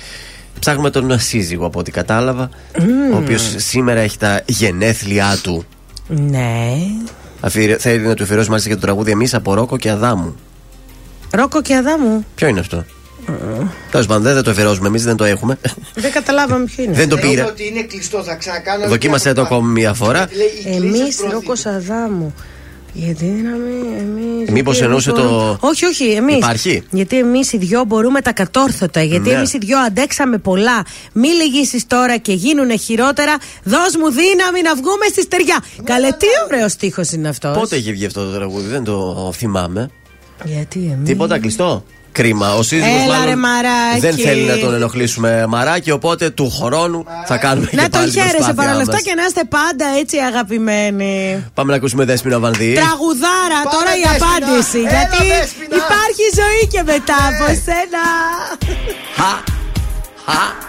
Ψάχνουμε 0.61 0.91
τον 0.91 1.19
σύζυγο 1.21 1.67
από 1.67 1.79
ό,τι 1.79 1.91
κατάλαβα. 1.91 2.51
Ο 3.13 3.17
οποίος 3.17 3.55
σήμερα 3.57 4.01
έχει 4.01 4.19
τα 4.19 4.43
γενέθλιά 4.47 5.39
του. 5.43 5.65
Ναι. 6.09 6.73
Αφιερε- 7.41 7.81
Θέλει 7.81 8.07
να 8.07 8.15
του 8.15 8.23
αφιερώσει 8.23 8.49
μάλιστα 8.49 8.69
και 8.71 8.75
το 8.77 8.81
τραγούδι 8.81 9.11
Εμείς 9.11 9.35
από 9.35 9.55
Ρόκο 9.55 9.77
και 9.77 9.91
Αδάμου. 9.91 10.37
Ρόκο 11.31 11.63
και 11.63 11.75
Αδάμου. 11.75 12.25
Ποιο 12.35 12.49
είναι 12.49 12.61
αυτό; 12.61 12.85
Τέλος 13.91 14.07
πάντων, 14.07 14.23
δεν 14.23 14.35
θα 14.35 14.43
το 14.43 14.51
αφιερώσουμε 14.51 14.89
εμείς, 14.89 15.05
δεν 15.05 15.17
το 15.17 15.25
έχουμε. 15.25 15.59
Δεν 15.95 16.13
καταλάβαμε 16.13 16.65
ποιο 16.65 16.85
είναι. 16.85 16.93
δεν 16.93 17.09
το 17.09 17.17
Θεωρώ 17.17 17.31
πήρα. 17.31 17.47
ότι 17.47 17.67
είναι 17.69 17.83
κλειστό, 17.83 18.23
θα 18.23 18.35
ξανακάνω. 18.35 18.89
Δοκίμασε 18.89 19.33
το 19.33 19.41
ακόμη 19.43 19.71
μία 19.73 19.95
φορά. 19.95 20.29
Εμείς 20.65 21.19
Ρόκο 21.31 21.53
Αδάμου. 21.77 22.35
Γιατί 22.93 23.25
να 23.25 23.51
μην. 23.51 23.85
Εμείς, 23.99 24.51
Μήπως 24.51 24.73
γιατί 24.73 24.85
εννοούσε 24.85 25.11
εμείς 25.11 25.23
το- 25.23 25.29
μπορούμε- 25.29 25.57
Όχι, 25.61 25.85
όχι, 25.85 26.05
εμείς. 26.11 26.37
Υπάρχει; 26.37 26.83
Γιατί 26.91 27.19
εμείς 27.19 27.53
οι 27.53 27.57
δυο 27.59 27.85
μπορούμε 27.85 28.21
τα 28.21 28.33
κατόρθωτα. 28.33 29.03
Γιατί 29.03 29.29
Ναι. 29.29 29.35
εμείς 29.35 29.53
οι 29.53 29.59
δυο 29.59 29.79
αντέξαμε 29.79 30.39
πολλά. 30.39 30.85
Μη 31.13 31.29
λυγίσεις 31.29 31.87
τώρα 31.87 32.17
και 32.17 32.33
γίνουνε 32.33 32.77
χειρότερα. 32.77 33.37
Δώσ' 33.65 33.97
μου 33.97 34.11
δύναμη 34.11 34.63
να 34.63 34.75
βγούμε 34.75 35.07
στη 35.11 35.21
στεριά. 35.23 35.65
Καλέ, 35.85 36.09
τι 36.09 36.27
ωραίος 36.51 36.73
στίχος 36.73 37.11
είναι 37.13 37.29
αυτός. 37.29 37.57
Πότε 37.59 37.77
είχε 37.77 37.93
βγει 37.93 38.07
αυτό 38.07 38.25
το 38.31 38.37
τραγούδι, 38.37 38.69
δεν 38.69 38.85
το 38.85 39.31
θυμάμαι. 39.37 39.91
Γιατί 40.45 40.91
εμεί. 40.93 41.05
Τίποτα 41.05 41.39
κλειστό; 41.39 41.85
Κρίμα. 42.17 42.55
Ο 42.55 42.63
σύζυγος 42.63 43.03
Έλα, 43.03 43.13
μάλλον 43.13 43.25
ρε, 43.29 43.37
μαράκι. 43.37 44.01
δεν 44.01 44.15
θέλει 44.17 44.43
να 44.43 44.59
τον 44.59 44.75
ενοχλήσουμε 44.75 45.47
μαράκι, 45.49 45.91
οπότε 45.91 46.31
του 46.31 46.51
χρόνου 46.51 47.05
θα 47.27 47.37
κάνουμε 47.37 47.69
Να 47.73 47.83
και 47.83 47.89
τον 47.89 47.91
πάλι 48.01 48.11
την 48.11 48.21
χαίρεσαι 48.21 48.35
προσπάθειά 48.37 48.63
παρά 48.63 48.77
λεφτά 48.77 48.93
μας. 48.93 49.03
και 49.03 49.15
να 49.15 49.25
είστε 49.25 49.43
πάντα 49.45 49.87
έτσι 50.01 50.17
αγαπημένοι. 50.19 51.45
Πάμε 51.55 51.71
να 51.71 51.77
ακούσουμε 51.77 52.05
Δέσποινα 52.05 52.39
Βανδύ. 52.39 52.73
Τραγουδάρα, 52.73 53.61
Πάμε, 53.65 53.71
τώρα 53.77 53.91
η 53.97 54.03
Δέσποινα. 54.03 54.27
απάντηση. 54.27 54.79
Έλα, 54.79 54.89
γιατί 54.91 55.19
Δέσποινα. 55.39 55.75
υπάρχει 55.83 56.25
ζωή 56.41 56.63
και 56.73 56.83
μετά 56.93 57.17
από 57.31 57.45
σένα. 57.67 58.05
Χα, 59.19 59.33
χα. 60.33 60.66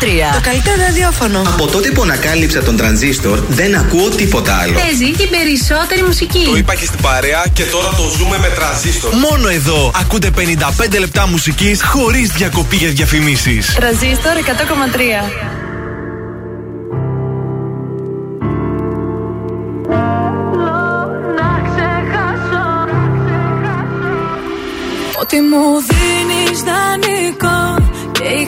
Το 0.00 0.40
καλύτερο 0.42 0.76
ραδιόφωνο. 0.82 1.40
Από 1.40 1.66
τότε 1.66 1.90
που 1.90 2.02
ανακάλυψα 2.02 2.62
τον 2.62 2.76
τρανζίστορ 2.76 3.38
δεν 3.48 3.74
ακούω 3.74 4.08
τίποτα 4.08 4.54
άλλο. 4.54 4.72
Παίζει 4.72 5.10
την 5.10 5.28
περισσότερη 5.30 6.02
μουσική. 6.02 6.44
Το 6.44 6.56
είπα 6.56 6.74
και 6.74 6.84
στην 6.84 7.00
παρέα 7.00 7.44
και 7.52 7.64
τώρα 7.64 7.88
το 7.88 8.12
ζούμε 8.16 8.38
με 8.38 8.48
τρανζίστορ. 8.48 9.14
Μόνο 9.14 9.48
εδώ 9.48 9.92
ακούτε 10.00 10.30
55 10.36 10.98
λεπτά 10.98 11.26
μουσικής 11.26 11.82
χωρίς 11.82 12.30
διακοπή 12.30 12.76
για 12.76 12.88
διαφημίσεις. 12.88 13.74
Τρανζίστορ 13.74 14.32
100,3. 14.32 15.60
Ότι 25.20 25.36
μου 25.40 25.58
δίνεις 25.88 26.00
δανεικό 26.00 26.00
Και 26.00 26.06
η 26.06 26.09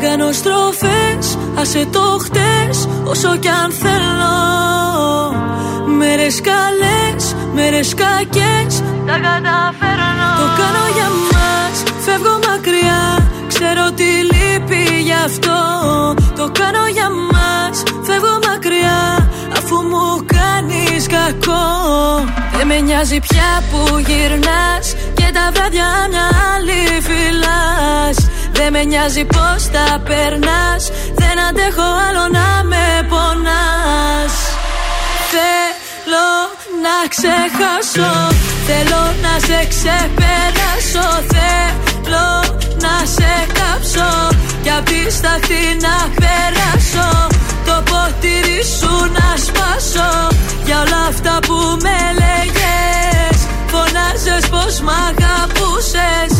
Δεν 0.00 0.08
κάνω 0.08 0.32
στροφές, 0.32 1.38
άσε 1.54 1.86
το 1.92 2.18
χτες 2.24 2.88
Όσο 3.04 3.36
κι 3.36 3.48
αν 3.48 3.72
θέλω. 3.72 4.36
Μέρες 5.98 6.40
καλές, 6.40 7.34
μέρες 7.54 7.94
κακές 7.94 8.82
Τα 9.06 9.16
καταφέρνω. 9.26 10.30
Το 10.40 10.46
κάνω 10.60 10.84
για 10.96 11.08
μας, 11.30 11.76
φεύγω 12.04 12.38
μακριά 12.48 13.28
Ξέρω 13.48 13.90
τι 13.96 14.10
λείπει 14.30 15.00
γι' 15.02 15.20
αυτό. 15.24 15.58
Το 16.36 16.50
κάνω 16.60 16.86
για 16.92 17.08
μας, 17.32 17.82
φεύγω 18.02 18.38
μακριά 18.48 19.30
Αφού 19.56 19.76
μου 19.90 20.24
κάνεις 20.36 21.06
κακό. 21.06 21.68
Δεν 22.56 22.66
με 22.66 22.80
νοιάζει 22.80 23.18
πια 23.20 23.62
που 23.70 23.98
γυρνάς 23.98 24.86
Και 25.14 25.30
τα 25.32 25.50
βράδια 25.54 25.88
μια 26.10 26.26
άλλη 26.54 26.80
φυλάς 27.06 28.18
δεν 28.60 28.72
με 28.72 28.84
νοιάζει 28.84 29.24
πως 29.24 29.60
τα 29.74 29.88
περνάς. 30.08 30.82
Δεν 31.20 31.36
αντέχω 31.48 31.88
άλλο 32.06 32.24
να 32.38 32.48
με 32.70 32.86
πονάς. 33.10 34.34
Θέλω 35.32 36.30
να 36.84 36.96
ξεχάσω. 37.14 38.12
Θέλω 38.68 39.02
να 39.24 39.34
σε 39.46 39.58
ξεπεράσω. 39.72 41.08
Θέλω 41.32 42.30
να 42.84 42.94
σε 43.16 43.32
κάψω. 43.58 44.10
Κι 44.62 44.70
απ' 44.78 44.88
τη 44.90 45.02
σταθή 45.18 45.64
να 45.86 45.96
περάσω. 46.20 47.08
Το 47.66 47.76
ποτήρι 47.90 48.60
σου 48.78 48.92
να 49.16 49.28
σπάσω. 49.46 50.10
Για 50.64 50.78
όλα 50.84 51.02
αυτά 51.08 51.38
που 51.46 51.58
με 51.84 51.98
λέγες 52.20 53.38
Φωνάζες 53.72 54.48
πως 54.48 54.80
μ' 54.80 54.94
αγαπούσες 55.08 56.39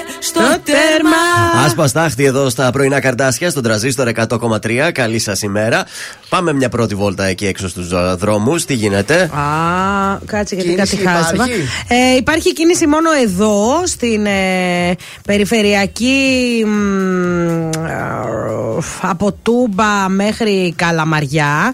στο 0.45 0.59
τέρμα 0.63 1.63
Άσπα 1.65 1.87
στάχτη 1.87 2.23
εδώ 2.23 2.49
στα 2.49 2.71
πρωινά 2.71 2.99
καρτάσια 2.99 3.49
στον 3.49 3.63
τραζίστορ 3.63 4.09
100,3. 4.15 4.89
Καλή 4.93 5.19
σας 5.19 5.41
ημέρα. 5.41 5.85
Πάμε 6.29 6.53
μια 6.53 6.69
πρώτη 6.69 6.95
βόλτα 6.95 7.25
εκεί 7.25 7.45
έξω 7.45 7.67
στους 7.69 7.87
δρόμους. 8.17 8.65
Τι 8.65 8.73
γίνεται; 8.73 9.21
Α, 9.21 9.29
κάτσε 10.25 10.55
γιατί 10.55 10.69
Κίνηση 10.69 10.97
κάτι 10.97 11.07
χάσαμε. 11.07 11.43
υπάρχει; 11.43 11.61
Ε, 11.87 12.15
υπάρχει 12.15 12.53
κίνηση 12.53 12.87
μόνο 12.87 13.09
εδώ, 13.23 13.81
στην 13.85 14.25
ε, 14.25 14.95
περιφερειακή 15.25 16.63
μ, 16.65 17.69
από 19.01 19.31
Τούμπα 19.43 20.09
μέχρι 20.09 20.73
Καλαμαριά. 20.77 21.73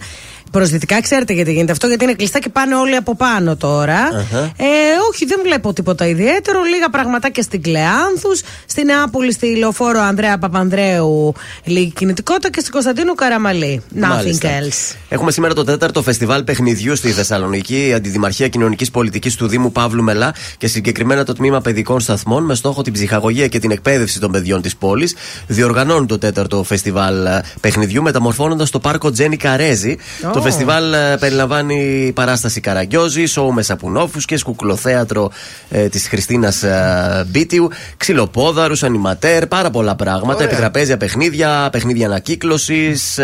Προσδυτικά 0.57 1.01
ξέρετε 1.01 1.33
γιατί 1.33 1.51
γίνεται 1.51 1.71
αυτό, 1.71 1.87
γιατί 1.87 2.03
είναι 2.03 2.13
κλειστά 2.13 2.39
και 2.39 2.49
πάνε 2.49 2.75
όλοι 2.75 2.95
από 2.95 3.15
πάνω 3.15 3.55
τώρα. 3.55 3.99
Αχα. 3.99 4.39
Ε, 4.39 4.65
όχι, 5.11 5.25
δεν 5.25 5.39
βλέπω 5.43 5.73
τίποτα 5.73 6.07
ιδιαίτερο. 6.07 6.61
Λίγα 6.61 6.89
πραγματάκια 6.89 7.43
στην 7.43 7.61
Κλεάνθους. 7.61 8.41
Στη 8.65 8.83
Νεάπολη, 8.83 9.31
στη 9.31 9.55
λεωφόρο 9.55 10.01
Ανδρέα 10.01 10.37
Παπανδρέου, 10.37 11.33
λίγη 11.63 11.91
κινητικότητα 11.91 12.49
και 12.49 12.59
στην 12.59 12.71
Κωνσταντίνου 12.71 13.15
Καραμαλή. 13.15 13.81
Nothing 13.95 13.99
Μάλιστα. 13.99 14.49
else. 14.59 14.95
Έχουμε 15.09 15.31
σήμερα 15.31 15.53
το 15.53 15.63
τέταρτο 15.63 16.01
φεστιβάλ 16.01 16.43
παιχνιδιού 16.43 16.95
στη 16.95 17.11
Θεσσαλονίκη, 17.11 17.87
η 17.87 17.93
Αντιδημαρχία 17.93 18.47
Κοινωνικής 18.47 18.91
Πολιτικής 18.91 19.35
του 19.35 19.47
Δήμου 19.47 19.71
Παύλου 19.71 20.03
Μελά 20.03 20.33
και 20.57 20.67
συγκεκριμένα 20.67 21.23
το 21.23 21.33
τμήμα 21.33 21.61
παιδικών 21.61 21.99
σταθμών 21.99 22.43
με 22.43 22.55
στόχο 22.55 22.81
την 22.81 22.93
ψυχαγωγία 22.93 23.47
και 23.47 23.59
την 23.59 23.71
εκπαίδευση 23.71 24.19
των 24.19 24.31
παιδιών 24.31 24.61
της 24.61 24.75
πόλης. 24.75 25.15
Διοργανώνουν 25.47 26.07
το 26.07 26.17
τέταρτο 26.17 26.63
φεστιβάλ 26.63 27.25
ε, 27.25 27.41
παιχνιδιού 27.61 28.01
μεταμορφώνοντας 28.01 28.69
το 28.69 28.79
πάρκο 28.79 29.11
Τζένι 29.11 29.37
Καρέζη. 29.37 29.97
Το 30.33 30.41
φεστιβάλ 30.47 30.93
ε, 30.93 31.17
περιλαμβάνει 31.19 32.11
παράσταση 32.15 32.59
Καραγκιόζη, 32.59 33.25
σοου 33.25 33.53
με 33.53 33.61
σαπουνόφου 33.61 34.19
και 34.19 34.37
σκουκλοθέατρο 34.37 35.31
ε, 35.69 35.87
της 35.87 36.07
Χριστίνας 36.07 36.63
ε, 36.63 37.25
Μπίτιου, 37.27 37.69
ξυλοπόδαρους, 37.97 38.83
ανηματέρ, 38.83 39.47
πάρα 39.47 39.69
πολλά 39.69 39.95
πράγματα. 39.95 40.35
Ωραία. 40.35 40.47
Επιτραπέζια 40.47 40.97
παιχνίδια, 40.97 41.69
παιχνίδια 41.71 42.05
ανακύκλωσης, 42.05 43.19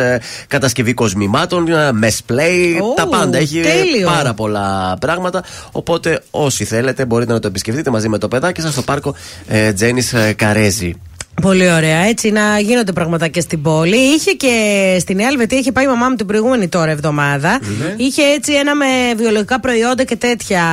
κατασκευή 0.47 0.93
κοσμημάτων, 0.93 1.67
ε, 1.67 1.89
mess 2.01 2.33
play, 2.33 2.81
Ω, 2.81 2.93
τα 2.93 3.07
πάντα. 3.07 3.38
Έχει 3.38 3.62
τέλειο. 3.62 4.07
πάρα 4.07 4.33
πολλά 4.33 4.97
πράγματα. 4.99 5.43
Οπότε 5.71 6.21
όσοι 6.31 6.65
θέλετε 6.65 7.05
μπορείτε 7.05 7.33
να 7.33 7.39
το 7.39 7.47
επισκεφτείτε 7.47 7.89
μαζί 7.89 8.09
με 8.09 8.17
το 8.17 8.27
παιδάκι 8.27 8.62
σας 8.62 8.71
στο 8.71 8.81
πάρκο 8.81 9.15
ε, 9.47 9.73
Τζέννη 9.73 10.03
Καρέζη. 10.36 10.95
Πολύ 11.41 11.72
ωραία. 11.72 11.98
Έτσι 11.98 12.32
να 12.32 12.60
γίνονται 12.60 12.91
πραγματάκια 12.91 13.41
στην 13.41 13.62
πόλη. 13.62 13.96
Είχε 13.96 14.32
και 14.32 14.98
στη 15.00 15.15
Νέα 15.15 15.28
Ελβετία, 15.28 15.58
είχε 15.58 15.72
πάει 15.72 15.86
η 15.86 15.88
μαμά 15.88 16.10
μου 16.10 16.15
την 16.15 16.26
προηγούμενη 16.26 16.67
τώρα 16.67 16.91
εβδομάδα. 16.91 17.60
Είχε 17.98 18.22
έτσι 18.22 18.54
ένα 18.54 18.76
με 18.76 18.86
βιολογικά 19.17 19.60
προϊόντα 19.60 20.04
και 20.04 20.15
τέτοια 20.15 20.63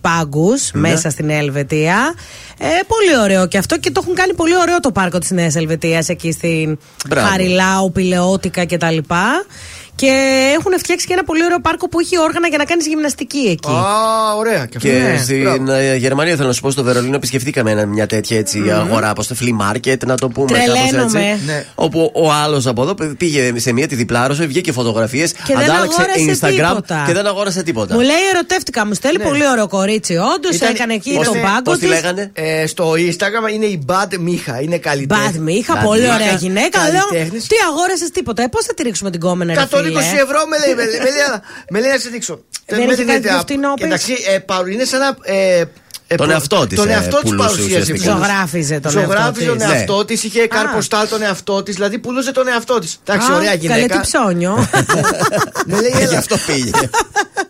πάγκους 0.00 0.70
μέσα 0.72 1.10
στη 1.10 1.22
Νέα 1.22 1.38
Ελβετία. 1.38 2.14
Ε, 2.58 2.66
πολύ 2.86 3.22
ωραίο 3.22 3.46
και 3.48 3.58
αυτό 3.58 3.78
και 3.78 3.90
το 3.90 4.00
έχουν 4.02 4.14
κάνει 4.14 4.34
πολύ 4.34 4.56
ωραίο 4.56 4.80
το 4.80 4.92
πάρκο 4.92 5.18
της 5.18 5.30
Νέας 5.30 5.54
Ελβετίας 5.56 6.08
εκεί 6.08 6.32
στην 6.32 6.78
Μπράβο. 7.08 7.28
Χαριλάου, 7.28 7.92
Πηλεώτικα 7.92 8.66
κτλ. 8.66 8.98
Και 9.96 10.10
έχουν 10.58 10.78
φτιάξει 10.78 11.06
και 11.06 11.12
ένα 11.12 11.24
πολύ 11.24 11.44
ωραίο 11.44 11.60
πάρκο 11.60 11.88
που 11.88 12.00
έχει 12.00 12.18
όργανα 12.18 12.48
για 12.48 12.58
να 12.58 12.64
κάνεις 12.64 12.86
γυμναστική 12.86 13.38
εκεί. 13.38 13.68
Α, 13.70 14.34
ωραία. 14.36 14.66
Και, 14.66 14.76
αυτό. 14.76 14.88
Και 14.88 14.94
Ναι, 14.98 15.18
στην 15.22 15.42
μπράβο. 15.42 15.72
ε, 15.72 15.96
Γερμανία, 15.96 16.36
θέλω 16.36 16.46
να 16.48 16.54
σου 16.54 16.60
πω, 16.60 16.70
στο 16.70 16.82
Βερολίνο 16.82 17.16
επισκεφτήκαμε 17.16 17.70
ένα- 17.70 17.86
μια 17.86 18.06
τέτοια 18.06 18.38
έτσι, 18.38 18.70
αγορά, 18.70 19.10
όπω 19.10 19.24
το 19.26 19.36
flea 19.40 19.70
market, 19.72 19.96
να 20.06 20.14
το 20.16 20.28
πούμε 20.28 20.58
κάπως 20.58 20.72
Τρελαίνομαι. 20.90 21.30
έτσι. 21.30 21.44
Ναι. 21.46 21.64
Όπου 21.74 22.10
ο 22.14 22.32
άλλος 22.32 22.66
από 22.66 22.82
εδώ 22.82 22.94
πήγε 23.18 23.52
σε 23.56 23.72
μια, 23.72 23.88
τη 23.88 23.94
διπλάρωσε, 23.94 24.46
βγήκε 24.46 24.72
φωτογραφίες, 24.72 25.32
δεν 25.46 25.56
αντάλλαξε 25.58 26.00
αγόρασε 26.00 26.38
Instagram 26.40 26.68
τίποτα. 26.68 27.04
και 27.06 27.12
δεν 27.12 27.26
αγόρασε 27.26 27.62
τίποτα. 27.62 27.94
Μου 27.94 28.00
λέει 28.00 28.24
ερωτεύτηκα, 28.34 28.86
μου 28.86 28.94
στέλνει 28.94 29.18
Ναι. 29.18 29.24
πολύ 29.24 29.48
ωραίο 29.48 29.68
κορίτσι. 29.68 30.16
Όντως 30.36 30.56
Ήταν- 30.56 30.70
έκανε 30.74 30.94
εκεί 30.94 31.14
πώς 31.14 31.24
τον 31.26 31.34
τη- 31.34 31.40
πάγκο 31.40 31.62
Πώς 31.62 31.74
τη 31.78 31.80
της. 31.80 31.88
λέγανε, 31.88 32.30
Ε, 32.32 32.66
στο 32.66 32.92
Instagram 32.92 33.52
είναι 33.54 33.64
η 33.66 33.84
Bad 33.86 34.18
Μίχα. 34.20 34.60
Είναι 34.60 34.78
καλλιτέχνη. 34.78 35.38
Μπατ 35.38 35.48
είχα 35.48 35.80
Bad 35.80 35.84
πολύ 35.84 36.00
Μίχα, 36.00 36.14
ωραία 36.14 36.32
γυναίκα. 36.32 36.78
Λέω, 36.92 37.06
καλλιτέχνης. 37.08 37.46
τι 37.46 37.56
αγόρασες 37.70 38.10
τίποτα. 38.10 38.42
Ε, 38.42 38.46
πώς 38.46 38.64
θα 38.64 38.74
τη 38.74 38.82
ρίξουμε 38.82 39.10
την 39.10 39.20
κόμενα, 39.20 39.54
ρε 39.54 39.60
120 39.88 40.02
φίλε. 40.10 40.20
ευρώ 40.22 40.40
με 40.50 40.56
λέει, 40.66 40.74
με, 40.74 40.84
λέει- 40.84 40.98
με 40.98 41.10
λέει, 41.16 41.40
με 41.70 41.80
λέει 41.80 41.90
να 41.90 41.98
σε 41.98 42.08
δείξω. 42.08 42.40
Δεν 42.66 42.78
Με 42.78 42.84
είχε 42.84 42.94
την 42.94 43.06
κάτι 43.06 43.18
ιδέα. 43.18 43.32
πιο 43.32 43.40
φτηνό, 43.40 43.74
πες. 43.74 43.86
Εντάξει, 43.86 44.12
ε, 44.34 44.38
παρ- 44.38 44.68
είναι 44.68 44.84
σαν 44.84 45.00
να. 45.00 45.16
Ε, 45.22 45.64
ε, 46.06 46.14
Τον 46.14 46.26
προ- 46.26 46.30
εαυτό 46.38 46.66
της, 46.66 46.78
Τον 46.78 46.88
ε, 46.88 46.92
εαυτό 46.92 47.16
της 47.20 47.30
πουλούσε 47.30 47.48
παρουσίασε. 47.48 47.80
ουσιαστικά. 47.92 48.12
Ζωγράφιζε 48.12 48.80
τον 48.80 48.90
Ζωγράφιζε 48.90 49.44
εαυτό 49.44 49.44
τον 49.46 49.58
της. 49.58 49.76
εαυτό 49.76 50.04
της, 50.04 50.22
είχε 50.24 50.46
κάνει 50.46 50.68
Α. 50.68 50.72
ποστάλ 50.74 51.08
τον 51.08 51.22
εαυτό 51.22 51.62
της, 51.62 51.74
δηλαδή 51.74 51.98
πουλούσε 51.98 52.32
τον 52.32 52.48
εαυτό 52.48 52.78
της. 52.78 52.98
Εντάξει, 53.06 53.30
Α, 53.30 53.34
ωραία 53.34 53.46
Καλέ 53.56 53.58
τι 53.58 53.66
γυναίκα. 53.66 54.00
ψώνιο. 54.00 54.68
Με 55.66 55.80
λέει, 55.80 55.92
Γι' 55.96 56.02
έλα. 56.02 56.18
αυτό 56.18 56.36
πήγε. 56.46 56.70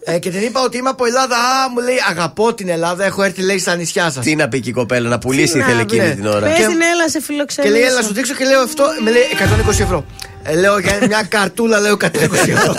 Ε, 0.04 0.18
και 0.18 0.30
την 0.30 0.42
είπα 0.42 0.60
ότι 0.62 0.76
είμαι 0.76 0.88
από 0.88 1.04
Ελλάδα. 1.06 1.36
Α, 1.36 1.70
μου 1.74 1.80
λέει, 1.80 1.96
αγαπώ 2.10 2.54
την 2.54 2.68
Ελλάδα. 2.68 3.04
Έχω 3.04 3.22
έρθει, 3.22 3.42
λέει, 3.42 3.58
στα 3.58 3.74
νησιά 3.76 4.10
σας. 4.10 4.24
Τι 4.24 4.36
να 4.36 4.48
πει 4.48 4.60
και 4.60 4.68
η 4.68 4.72
κοπέλα, 4.72 5.08
να 5.08 5.18
πουλήσει 5.18 5.58
ήθελε 5.58 5.80
εκείνη 5.80 6.06
ναι. 6.06 6.14
την 6.14 6.26
ώρα. 6.26 6.46
Πες 6.46 6.56
Και- 6.56 6.66
την 6.66 6.80
έλα 6.92 7.08
σε 7.08 7.18
Και 7.18 7.24
φιλοξενήσω. 7.24 7.72
λέει, 7.74 7.82
έλα 7.82 7.94
να 8.00 8.02
σου 8.06 8.12
δείξω 8.14 8.34
και 8.34 8.44
λέω 8.44 8.60
αυτό. 8.60 8.84
Με 9.04 9.10
λέει 9.10 9.22
120 9.32 9.80
ευρώ. 9.82 10.04
Ε, 10.46 10.54
λέω 10.54 10.78
για 10.78 10.98
μια 11.06 11.22
καρτούλα, 11.28 11.80
λέω 11.80 11.92
120 11.92 12.04
ευρώ. 12.32 12.74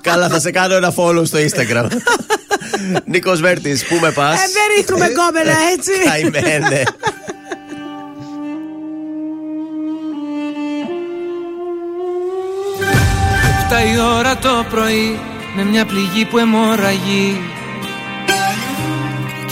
Καλά, 0.00 0.28
θα 0.28 0.40
σε 0.40 0.50
κάνω 0.50 0.74
ένα 0.74 0.94
follow 0.96 1.26
στο 1.26 1.38
Instagram. 1.38 1.86
Νίκος 3.04 3.40
Βέρτης, 3.40 3.84
πού 3.84 3.98
με 4.00 4.10
πας; 4.10 4.34
Ε, 4.34 4.38
δεν 4.38 4.76
ρίχνουμε 4.76 5.06
κόμενα 5.06 5.56
έτσι. 5.72 5.92
Καημένε. 6.32 6.82
Επτά 13.62 13.84
η 13.84 13.98
ώρα 14.18 14.36
το 14.36 14.66
πρωί 14.70 15.20
με 15.56 15.64
μια 15.64 15.84
πληγή 15.84 16.24
που 16.24 16.38
αιμορραγεί 16.38 17.40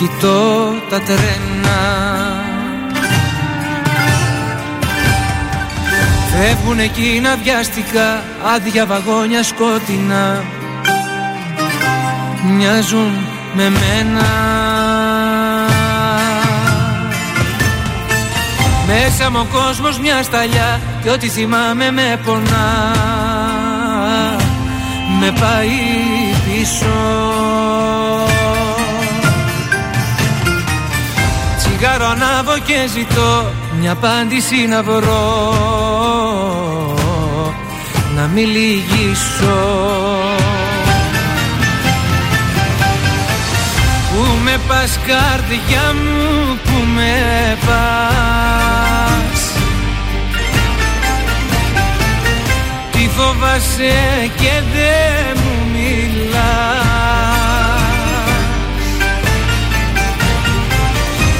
Κοιτώ 0.01 0.73
τα 0.91 1.01
τρένα 1.01 2.50
Φεύγουν 6.33 6.79
εκείνα 6.79 7.37
βιαστικά 7.43 8.23
άδεια 8.55 8.87
βαγόνια 8.87 9.43
σκότεινα 9.43 10.45
Μοιάζουν 12.45 13.13
με 13.55 13.71
μένα. 13.71 14.27
Μέσα 18.87 19.31
μου 19.31 19.39
ο 19.41 19.57
κόσμος 19.57 19.99
μια 19.99 20.23
σταλιά 20.23 20.81
Και 21.03 21.11
ό,τι 21.11 21.29
θυμάμαι 21.29 21.91
με 21.91 22.21
πονά. 22.25 22.95
Με 25.21 25.33
πάει 25.41 25.69
πίσω. 26.45 26.87
Τσιγάρο 31.57 32.07
ανάβω 32.07 32.59
και 32.59 32.87
ζητώ 32.89 33.53
Μια 33.81 33.93
απάντηση 33.93 34.67
να 34.67 34.83
βρω 34.83 36.20
Να 38.17 38.27
μην 38.27 38.49
λυγίσω. 38.49 39.59
Πού 44.11 44.27
με 44.45 44.61
πας 44.69 44.99
καρδιά 45.07 45.95
μου, 45.95 46.59
πού 46.65 46.85
με 46.95 47.57
πας. 47.67 49.41
Τι 52.91 53.09
φοβάσαι 53.17 53.95
και 54.37 54.53
δεν 54.75 55.37
μου 55.43 55.55
μιλάς. 55.73 57.11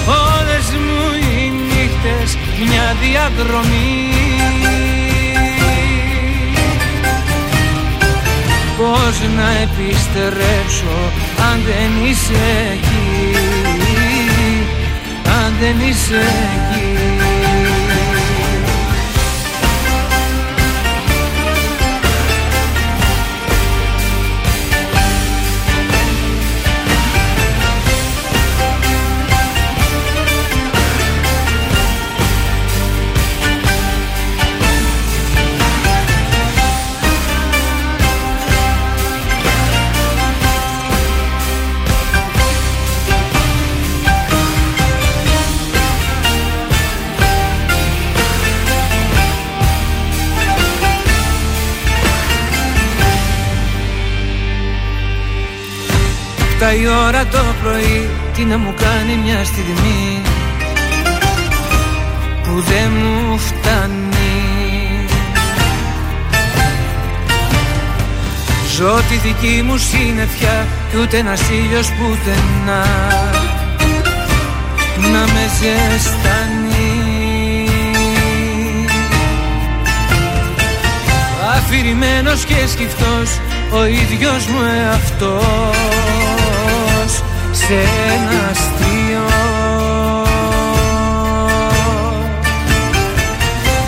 Όλες 0.07 0.67
μου 0.71 1.01
οι 1.21 1.53
νύχτες 1.69 2.37
μια 2.59 2.97
διαδρομή 3.01 4.40
να 9.29 9.51
επιστρέψω 9.51 10.97
αν 11.51 11.61
δεν 11.67 12.07
είσαι 12.07 12.73
εκεί. 12.73 13.37
Αν 15.25 15.55
δεν 15.61 15.89
είσαι 15.89 16.17
εκεί 16.17 17.50
Τα 56.71 56.77
η 56.77 56.87
ώρα 56.87 57.27
το 57.27 57.39
πρωί 57.63 58.09
Τι 58.35 58.45
να 58.45 58.59
μου 58.59 58.75
κάνει 58.81 59.17
μια 59.25 59.45
στιγμή 59.45 60.23
Που 62.43 62.61
δεν 62.61 62.91
μου 62.91 63.39
φτάνει. 63.39 65.07
Ζω 68.77 69.01
τη 69.09 69.15
δική 69.15 69.63
μου 69.63 69.77
συννεφιά 69.77 70.67
Κι 70.91 70.97
ούτε 71.01 71.17
ένας 71.19 71.41
ήλιος 71.51 71.89
πουθενά. 71.93 72.85
Να 75.13 75.21
με 75.21 75.45
ζεστάνει. 75.59 76.69
Αφηρημένος 81.57 82.45
και 82.45 82.67
σκυφτός 82.67 83.41
Ο 83.73 83.85
ίδιος 83.85 84.47
μου 84.47 84.61
εαυτός 84.63 86.20
Σε 87.71 87.77
ένα 87.77 88.49
αστείο. 88.51 89.27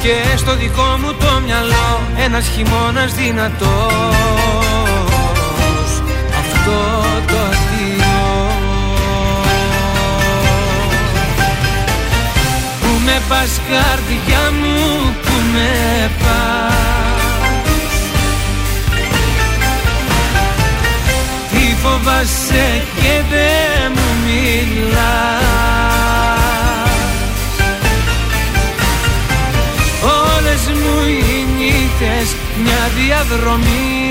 Και 0.02 0.36
στο 0.36 0.56
δικό 0.56 0.96
μου 1.00 1.12
το 1.12 1.40
μυαλό 1.44 2.00
Ένας 2.24 2.46
χειμώνας 2.48 3.14
δυνατός. 3.14 3.72
Αυτό 6.40 6.78
το 7.26 7.38
αντίο 7.38 8.50
Πού 12.80 13.00
με 13.04 13.20
πας 13.28 13.60
καρδιά 13.70 14.50
μου, 14.60 15.14
πού 15.22 15.32
με 15.52 16.10
πας 16.18 16.81
φοβάσαι 21.82 22.82
και 22.94 23.14
δεν 23.30 23.92
μου 23.94 24.10
μιλάς. 24.24 25.42
Όλες 30.02 30.62
μου 30.80 30.96
οι 31.06 31.46
νύχτες 31.56 32.36
μια 32.62 32.90
διαδρομή. 32.96 34.10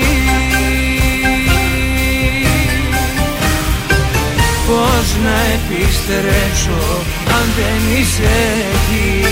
Πώς 4.66 5.16
να 5.24 5.36
επιστρέψω 5.54 6.80
αν 7.28 7.46
δεν 7.56 7.98
είσαι 7.98 8.32
εκεί 8.74 9.26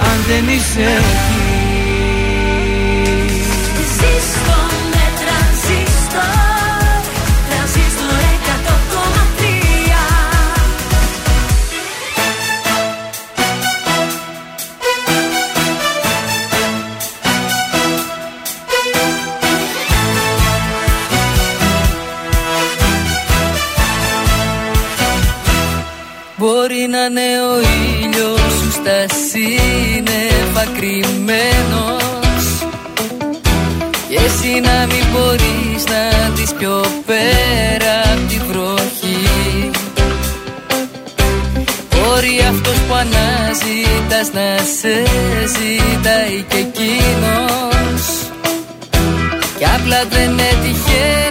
Αν 0.00 0.24
δεν 0.28 0.54
είσαι 0.54 0.80
εκεί 0.80 1.69
να 27.00 27.06
είναι 27.06 27.40
ο 27.52 27.60
ήλιος 28.02 28.52
σου 28.58 28.70
στα 28.70 28.98
σύννεφα 29.28 30.64
κρυμμένος. 30.76 32.44
Και 34.08 34.16
εσύ 34.16 34.60
να 34.60 34.86
μην 34.86 35.04
μπορείς 35.12 35.84
να 35.92 36.28
δεις 36.34 36.52
πιο 36.58 36.84
πέρα 37.06 37.94
απ' 38.12 38.28
τη 38.28 38.38
βροχή. 38.48 39.70
Μπορεί 41.90 42.44
αυτός 42.50 42.76
που 42.88 42.94
αναζητάς 42.94 44.32
να 44.32 44.56
σε 44.78 44.94
ζητάει 45.54 46.44
και 46.48 46.56
εκείνος. 46.56 48.02
Κι 49.58 49.64
απλά 49.64 50.04
δεν 50.10 50.38
έτυχε 50.38 51.29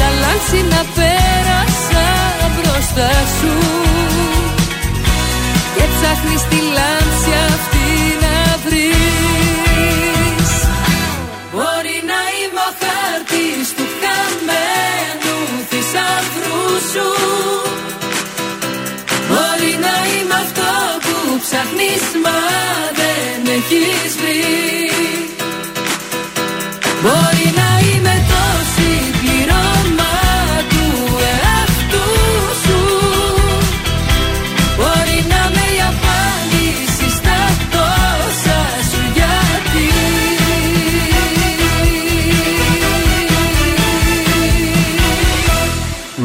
σκοτάδι 0.00 0.08
σαν 0.08 0.14
λάμψη 0.22 0.60
να 0.72 0.82
πέρασα 0.96 2.06
μπροστά 2.54 3.10
σου. 3.36 3.54
Και 5.76 5.84
ψάχνεις 5.94 6.42
τη 6.50 6.60
λάμψη 6.76 7.32
αυτή 7.48 7.88
να 8.24 8.36
βρεις. 8.64 10.50
Μπορεί 11.52 11.98
να 12.10 12.20
είμαι 12.36 12.62
ο 12.68 12.72
χάρτης 12.80 13.66
του 13.76 13.86
χαμένου 14.00 15.38
θησαυρού 15.70 16.62
σου. 16.92 17.08
Μπορεί 19.28 19.72
να 19.84 19.94
είμαι 20.12 20.36
αυτό 20.44 20.72
που 21.04 21.16
ψάχνεις 21.44 22.04
μα 22.24 22.38
δεν 23.00 23.40
έχεις 23.56 24.12
βρει 24.20 25.09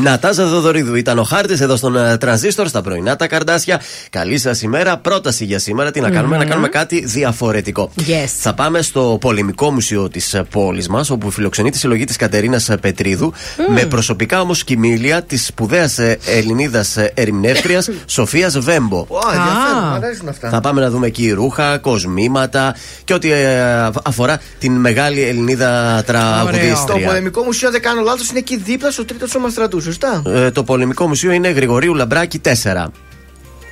Νατάζα 0.05 0.45
Δοδωρίδου 0.45 0.95
ήταν 0.95 1.19
ο 1.19 1.23
χάρτης 1.23 1.61
εδώ 1.61 1.75
στον 1.75 1.95
ε, 1.97 2.17
Τρανζίστορ 2.17 2.67
στα 2.67 2.81
πρωινά 2.81 3.15
τα 3.15 3.27
καρδάσια. 3.27 3.81
Καλή 4.09 4.37
σας 4.37 4.61
ημέρα. 4.61 4.97
Πρόταση 4.97 5.45
για 5.45 5.59
σήμερα. 5.59 5.91
Τι 5.91 5.99
να 6.01 6.09
κάνουμε, 6.09 6.35
Μμμ. 6.35 6.43
να 6.43 6.49
κάνουμε 6.49 6.67
κάτι 6.67 7.05
διαφορετικό. 7.05 7.91
Yes. 7.99 8.25
Θα 8.39 8.53
πάμε 8.53 8.81
στο 8.81 9.17
Πολεμικό 9.21 9.71
Μουσείο 9.71 10.09
της 10.09 10.41
πόλης 10.49 10.87
μας, 10.87 11.09
όπου 11.09 11.31
φιλοξενεί 11.31 11.69
τη 11.71 11.77
συλλογή 11.77 12.03
της 12.05 12.15
Κατερίνας 12.15 12.69
Πετρίδου, 12.81 13.33
με 13.73 13.85
προσωπικά 13.85 14.41
όμως 14.41 14.63
κοιμήλια 14.63 15.21
της 15.21 15.45
σπουδαίας 15.45 15.97
Ελληνίδας 16.25 16.97
ερμηνεύτρια 17.13 17.83
Σοφίας 18.05 18.59
Βέμπο. 18.59 18.97
Ω, 18.99 19.17
ενδιαφέρον, 19.33 19.83
μου 19.89 19.93
αρέσουν 19.95 20.27
αυτά. 20.27 20.49
Θα 20.49 20.59
πάμε 20.61 20.81
να 20.81 20.89
δούμε 20.89 21.07
εκεί 21.07 21.31
ρούχα, 21.31 21.77
κοσμήματα 21.77 22.75
και 23.03 23.13
ό,τι 23.13 23.31
ε, 23.31 23.89
αφορά 24.03 24.39
την 24.59 24.71
μεγάλη 24.73 25.21
Ελληνίδα 25.21 25.95
Το 26.05 26.11
τραγουδίστρια. 26.11 27.07
πολεμικό 27.07 27.43
μουσείο, 27.43 27.71
δεν 27.71 27.81
κάνω 27.81 28.01
λάθος, 28.01 28.29
είναι 28.29 28.39
εκεί 28.39 28.57
δίπλα 28.57 28.91
στο 28.91 29.05
τρίτο 29.05 29.27
σώμα 29.27 29.49
στρατού, 29.49 29.81
σωστά; 30.01 30.31
Ε, 30.31 30.51
το 30.51 30.63
Πολεμικό 30.63 31.07
Μουσείο 31.07 31.31
είναι 31.31 31.49
Γρηγορίου 31.49 31.93
Λαμπράκη 31.93 32.41
4. 32.63 32.85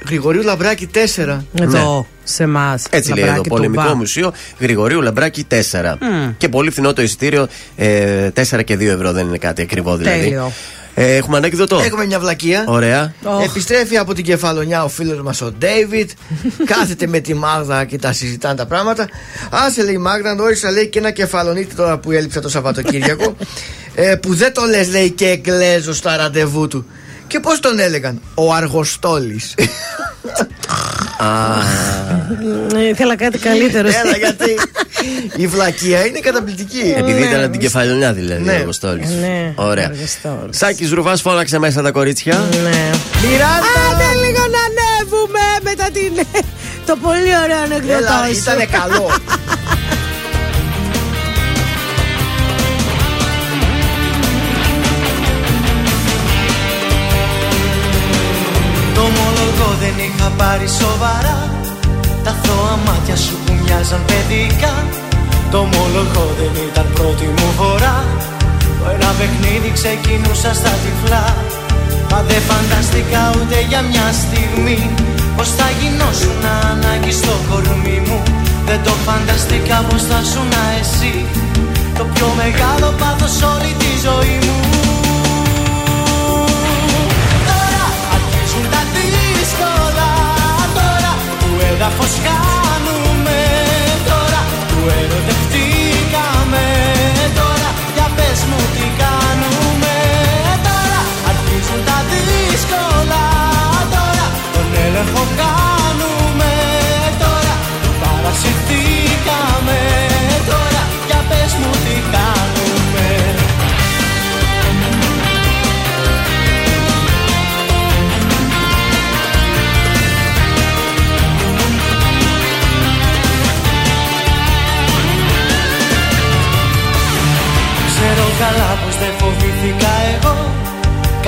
Γρηγορίου 0.05 0.43
Λαμπράκη 0.43 0.89
4. 0.93 1.38
Εδώ, 1.61 2.07
σε 2.24 2.43
εμάς. 2.43 2.86
Έτσι 2.89 3.13
λέει 3.13 3.28
εδώ, 3.28 3.41
Πολεμικό 3.41 3.95
Μουσείο 3.95 4.34
Γρηγορίου 4.59 5.01
Λαμπράκη 5.01 5.47
4. 5.71 5.97
Μμ. 5.99 6.32
Και 6.38 6.49
πολύ 6.49 6.69
φθηνό 6.71 6.93
το 6.93 7.01
εισιτήριο, 7.01 7.47
ε, 7.76 8.30
4 8.30 8.63
και 8.63 8.76
2 8.76 8.91
ευρώ 8.91 9.11
δεν 9.11 9.28
είναι 9.28 9.38
κάτι 9.38 9.61
ακριβό 9.61 9.95
δηλαδή. 9.95 10.19
Τέλειο. 10.19 10.51
Ε, 10.95 11.15
έχουμε 11.15 11.37
ανέκδοτο. 11.37 11.79
Έχουμε 11.79 12.05
μια 12.05 12.19
βλακεία. 12.19 12.63
Ωραία. 12.67 13.13
Επιστρέφει 13.43 13.97
από 13.97 14.13
την 14.13 14.23
κεφαλονιά 14.23 14.83
ο 14.83 14.87
φίλος 14.87 15.21
μας 15.21 15.41
ο 15.41 15.51
Ντέιβιτ. 15.51 16.09
Κάθεται 16.73 17.07
με 17.07 17.19
τη 17.19 17.33
Μάγδα 17.33 17.85
και 17.85 17.97
τα 17.97 18.13
συζητάνε 18.13 18.55
τα 18.55 18.65
πράγματα. 18.65 19.07
Άσε 19.49 19.83
λέει 19.83 19.93
η 19.93 19.97
Μάγδα, 19.97 20.35
όρισα 20.39 20.71
λέει 20.71 20.87
και 20.87 20.99
ένα 20.99 21.11
κεφαλονίτη 21.11 21.75
τώρα 21.75 21.97
που 21.97 22.11
έλειψε 22.11 22.39
το 22.39 22.49
Σαββατοκύριακο. 22.49 23.35
ε, 23.95 24.15
που 24.15 24.33
δεν 24.33 24.53
το 24.53 24.61
λες, 24.65 24.89
λέει 24.89 25.11
και 25.11 25.29
εγκλέζο 25.29 25.93
στα 25.93 26.17
ραντεβού 26.17 26.67
του. 26.67 26.85
Και 27.28 27.39
πώς 27.39 27.59
τον 27.59 27.80
έλεγαν, 27.80 28.21
Ο 28.36 28.53
Αργοστόλης. 28.53 29.53
Ε, 32.76 32.88
Ήθελα 32.89 33.15
κάτι 33.15 33.38
καλύτερο. 33.38 33.88
Έλα, 33.88 34.17
γιατί 34.17 34.59
η 35.36 35.47
βλακεία 35.47 36.05
είναι 36.05 36.19
καταπληκτική. 36.19 36.93
Επειδή 36.97 37.19
Ναι. 37.19 37.26
ήταν 37.26 37.41
από 37.43 37.51
την 37.51 37.59
κεφαλονιά 37.59 38.13
δηλαδή 38.13 38.43
Ναι. 38.43 38.51
ο 38.51 38.61
Αποστόλης. 38.61 39.09
Ναι, 39.09 39.53
Ωραία. 39.55 39.86
Αργοστόλης. 39.86 40.57
Σάκης 40.57 40.91
Ρουβάς 40.91 41.21
φώναξε 41.21 41.59
μέσα 41.59 41.82
τα 41.82 41.91
κορίτσια. 41.91 42.34
Ναι. 42.63 42.89
Μιράντα! 43.28 43.74
Άντε 43.91 44.26
λίγο 44.26 44.39
να 44.55 44.59
ανέβουμε 44.69 45.39
μετά 45.63 45.88
την. 45.93 46.26
Το 46.86 46.95
πολύ 47.01 47.32
ωραίο 47.43 47.57
ανεκδοτό 47.63 47.93
Έλα, 47.97 48.26
σου. 48.34 48.39
ήταν 48.41 48.57
καλό. 48.71 49.09
Το 60.24 60.30
ομολογώ 60.30 60.39
δεν 60.39 60.47
πάρει 60.47 60.67
σοβαρά 60.82 61.39
Τα 62.24 62.32
αθώα 62.36 62.76
μάτια 62.86 63.15
σου 63.24 63.36
που 63.43 63.53
μοιάζαν 63.61 64.01
παιδικά. 64.09 64.74
Το 65.51 65.57
ομολογώ 65.57 66.26
δεν 66.39 66.53
ήταν 66.69 66.88
πρώτη 66.97 67.28
μου 67.36 67.49
φορά. 67.57 67.97
Το 68.80 68.86
ένα 68.95 69.11
παιχνίδι 69.17 69.69
ξεκινούσα 69.80 70.51
στα 70.59 70.74
τυφλά. 70.82 71.26
Μα 72.09 72.19
δεν 72.30 72.41
φανταστικά 72.49 73.24
ούτε 73.38 73.57
για 73.69 73.82
μια 73.89 74.07
στιγμή 74.21 74.80
Πως 75.36 75.49
θα 75.57 75.67
γινώσουν 75.80 76.41
ανάγκη 76.71 77.13
στο 77.21 77.34
κορμί 77.49 77.97
μου. 78.07 78.19
Δεν 78.67 78.80
το 78.86 78.93
φανταστικά 79.05 79.78
πως 79.88 80.01
θα 80.09 80.19
σου 80.32 80.43
εσύ. 80.80 81.15
Το 81.97 82.03
πιο 82.13 82.28
μεγάλο 82.41 82.88
πάθος 82.99 83.36
όλη 83.51 83.71
τη 83.82 83.91
ζωή 84.05 84.38
μου 84.45 84.72
που 91.97 92.03
έδαφος 92.03 92.15
χάνουμε 92.25 93.39
Τώρα 94.09 94.41
που 94.69 94.79
ερωτευτήκαμε 95.01 96.65
Τώρα. 97.35 97.69
Για 97.95 98.07
πες 98.15 98.39
μου 98.49 98.59
τι 98.75 98.82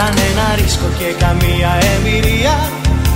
Κανένα 0.06 0.45
ρίσκο 0.60 0.88
και 0.99 1.10
καμία 1.24 1.72
εμπειρία 1.93 2.56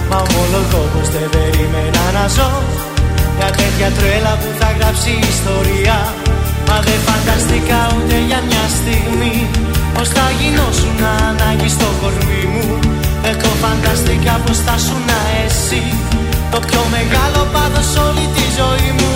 Μα 0.10 0.18
ομολογώ 0.26 0.82
πως 0.94 1.08
δεν 1.16 1.28
περίμενα 1.36 2.04
να 2.18 2.26
ζω. 2.36 2.52
Μια 3.38 3.50
τέτοια 3.60 3.90
τρέλα 3.98 4.34
που 4.42 4.50
θα 4.60 4.70
γράψει 4.78 5.12
ιστορία. 5.34 5.98
Μα 6.68 6.78
δεν 6.88 7.00
φανταστικά 7.10 7.80
ούτε 7.96 8.16
για 8.28 8.40
μια 8.50 8.66
στιγμή 8.78 9.36
Πως 9.94 10.08
θα 10.16 10.26
γινώσουν 10.40 10.98
ανάγκη 11.28 11.70
στο 11.76 11.88
κορμί 12.02 12.44
μου. 12.54 12.68
Δεν 13.24 13.36
το 13.44 13.52
φανταστικά 13.64 14.34
πως 14.44 14.58
θα 14.66 14.76
σου 14.86 14.98
εσύ 15.46 15.84
Το 16.52 16.60
πιο 16.68 16.82
μεγάλο 16.96 17.42
πάθος 17.54 17.90
όλη 18.08 18.26
τη 18.36 18.46
ζωή 18.60 18.90
μου. 18.98 19.12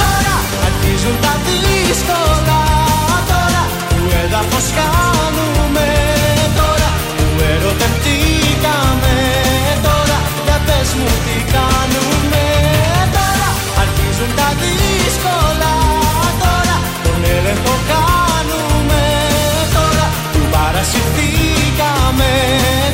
Τώρα 0.00 0.36
αρχίζουν 0.66 1.16
τα 1.24 1.32
δύσκολα 1.44 2.42
Τώρα 2.48 2.61
που 4.42 4.48
έδαφος 4.48 4.68
χάνουμε 4.76 5.88
Τώρα. 6.58 6.90
Που 7.16 7.26
ερωτευτήκαμε 7.52 9.16
Τώρα. 9.86 10.18
Για 10.46 10.58
πες 10.66 10.88
μου 10.98 11.10
τι 11.24 11.36
κάνουμε 11.54 12.44
Τώρα. 13.16 13.48
Αρχίζουν 13.82 14.30
τα 14.38 14.48
δύσκολα 14.62 15.74
Τώρα. 16.44 16.76
Τον 17.04 17.20
έλεγχο 17.36 17.74
κάνουμε 17.92 19.02
Τώρα. 19.76 20.06
Που 20.32 20.40
παρασυρθήκαμε 20.54 22.30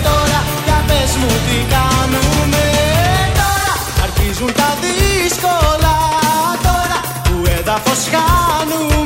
Τώρα. 0.09 0.40
Για 0.66 0.78
πες 0.88 1.12
μου 1.20 1.32
τι 1.46 1.59
κάνουμε 1.74 2.64
Τώρα. 3.40 3.74
Αρχίζουν 4.05 4.51
τα 4.61 4.70
δύσκολα 4.84 5.94
Τώρα. 6.66 6.99
Που 7.26 7.34
έδαφος 7.59 8.03
χάνουμε 8.12 8.97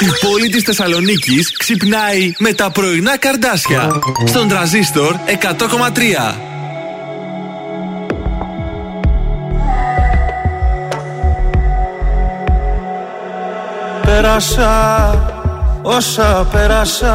Η 0.00 0.26
πόλη 0.26 0.48
της 0.48 0.62
Θεσσαλονίκης 0.62 1.56
ξυπνάει 1.56 2.32
με 2.38 2.52
τα 2.52 2.70
πρωινά 2.70 3.18
καρδάσια. 3.18 3.88
Στον 4.24 4.48
τραζίστορ 4.48 5.14
100,3. 5.26 6.34
Πέρασα 14.04 15.14
όσα 15.82 16.46
πέρασα 16.52 17.14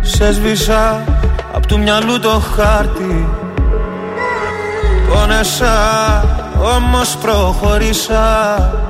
Σε 0.00 0.32
σβήσα 0.32 1.04
απ' 1.52 1.66
του 1.66 1.78
μυαλού 1.78 2.20
το 2.20 2.42
χάρτη 2.56 3.28
Πόνεσα 5.08 5.74
όμως 6.76 7.16
προχωρήσα 7.16 8.58
Στα 8.58 8.89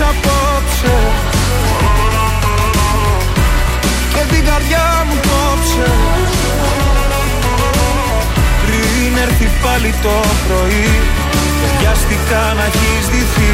απόψε. 0.00 0.96
Και 4.14 4.34
την 4.34 4.44
καρδιά 4.44 5.06
μου 5.06 5.14
κόψε. 5.28 5.90
Πριν 8.62 9.16
έρθει 9.22 9.50
πάλι 9.62 9.94
το 10.02 10.14
πρωί 10.46 11.00
Βιάστηκα 11.78 12.54
να 12.56 12.64
έχεις 12.64 13.06
δυθεί 13.12 13.52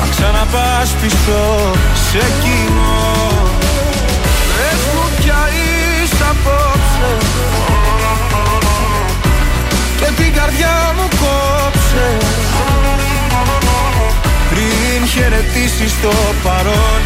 Να 0.00 0.06
ξαναπάς 0.10 0.90
πίσω 1.00 1.72
σε 2.10 2.24
κοινό. 2.42 3.18
Πες 4.56 4.80
μου 4.94 5.04
πια 5.18 5.40
είσαι 5.54 6.24
απόψε. 6.30 7.10
Και 9.96 10.22
την 10.22 10.34
καρδιά 10.34 10.94
μου 10.96 11.08
κόψε 11.20 12.06
Πριν 14.60 15.06
χαιρετήσεις 15.06 16.00
το 16.02 16.12
παρόν 16.42 17.00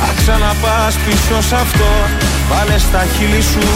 Να 0.00 0.14
ξαναπάς 0.16 0.96
πίσω 0.96 1.40
σ' 1.48 1.52
αυτό 1.52 1.90
Βάλε 2.50 2.78
στα 2.78 3.04
χείλη 3.16 3.42
σου 3.42 3.68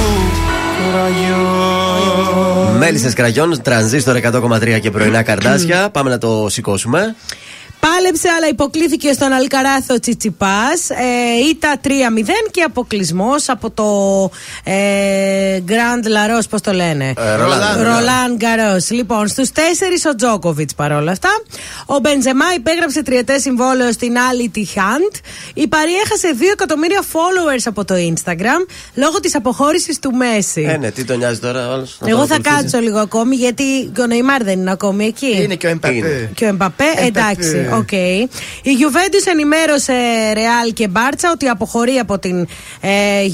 Μέλισσες 2.79 3.13
κραγιόν, 3.13 3.63
τρανζίστορ 3.63 4.17
100,3 4.17 4.79
και 4.81 4.91
πρωινά 4.91 5.23
καρδάσια. 5.23 5.89
Πάμε 5.93 6.11
να 6.11 6.19
το 6.19 6.47
σηκώσουμε. 6.49 7.15
Πάλεψε, 7.87 8.29
αλλά 8.37 8.49
υποκλήθηκε 8.49 9.13
στον 9.13 9.33
Αλκαράθο 9.33 9.99
Τσιτσιπάς. 10.01 10.91
Ε, 10.91 11.49
ήταν 11.51 11.81
3-0 11.85 11.89
και 12.51 12.63
αποκλεισμός 12.63 13.49
από 13.49 13.71
το 13.71 13.85
ε, 14.65 15.61
Grand 15.69 16.05
Laros, 16.07 16.43
πώς 16.51 16.61
το 16.61 16.73
λένε; 16.73 17.13
Ρολάν 17.77 18.37
Γκαρός. 18.37 18.91
Λοιπόν, 18.91 19.29
στους 19.29 19.49
4 19.55 19.59
ο 20.11 20.15
Τζόκοβιτς 20.15 20.75
παρόλα 20.75 21.13
αυτά. 21.13 21.29
Ο 21.87 21.99
Μπεντζεμά 21.99 22.45
υπέγραψε 22.57 23.03
τριετές 23.03 23.43
συμβόλαιο 23.43 23.93
στην 23.93 24.19
άλλη 24.19 24.49
τη 24.49 24.65
Χαντ. 24.65 25.15
Η 25.55 25.67
Παρή 25.67 25.95
έχασε 26.05 26.29
2 26.39 26.43
εκατομμύρια 26.53 27.03
followers 27.13 27.63
από 27.65 27.85
το 27.85 27.95
Instagram 27.95 28.67
λόγω 28.95 29.21
της 29.21 29.35
αποχώρησης 29.35 29.99
του 29.99 30.13
Μέση. 30.13 30.67
Ε, 30.69 30.77
ναι, 30.77 30.91
τι 30.91 31.05
τον 31.05 31.19
νοιάζει 31.19 31.39
τώρα, 31.39 31.73
όλος. 31.73 31.99
Εγώ 32.05 32.27
θα 32.27 32.39
κάτσω 32.41 32.79
λίγο 32.79 32.99
ακόμη 32.99 33.37
γιατί 33.37 33.93
ο 34.01 34.07
Νεϊμάρ 34.07 34.45
δεν 34.45 34.59
είναι 34.59 34.71
ακόμη 34.71 35.05
εκεί. 35.07 35.43
Είναι 35.43 35.55
και 35.55 35.67
ο 35.67 35.71
Εμπαπέ. 35.71 36.31
Και 36.35 36.45
ο 36.45 36.49
Εμπαπέ, 36.49 36.85
εντάξει. 37.07 37.69
Okay. 37.79 38.29
Η 38.63 38.71
Juventus 38.81 39.27
ενημέρωσε 39.31 39.93
Real 40.35 40.73
και 40.75 40.89
Μπάρτσα 40.89 41.31
ότι 41.31 41.49
αποχωρεί 41.49 41.99
από 41.99 42.19
την 42.19 42.49
ε, 42.81 42.91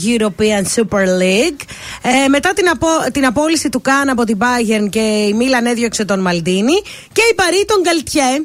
European 0.07 0.63
Super 0.77 1.05
League. 1.05 1.61
Ε, 2.03 2.29
μετά 2.29 2.53
την, 2.53 2.69
απο, 2.69 2.87
την 3.13 3.27
απόλυση 3.27 3.69
του 3.69 3.81
Καν 3.81 4.09
από 4.09 4.25
την 4.25 4.39
Bayern 4.41 4.89
και 4.91 5.01
η 5.01 5.33
Μίλαν 5.33 5.67
έδιωξε 5.67 6.05
τον 6.05 6.21
Μαλντίνη 6.21 6.83
και 7.13 7.23
η 7.31 7.35
Παρή 7.35 7.65
τον 7.67 7.83
Καλτιέ. 7.83 8.43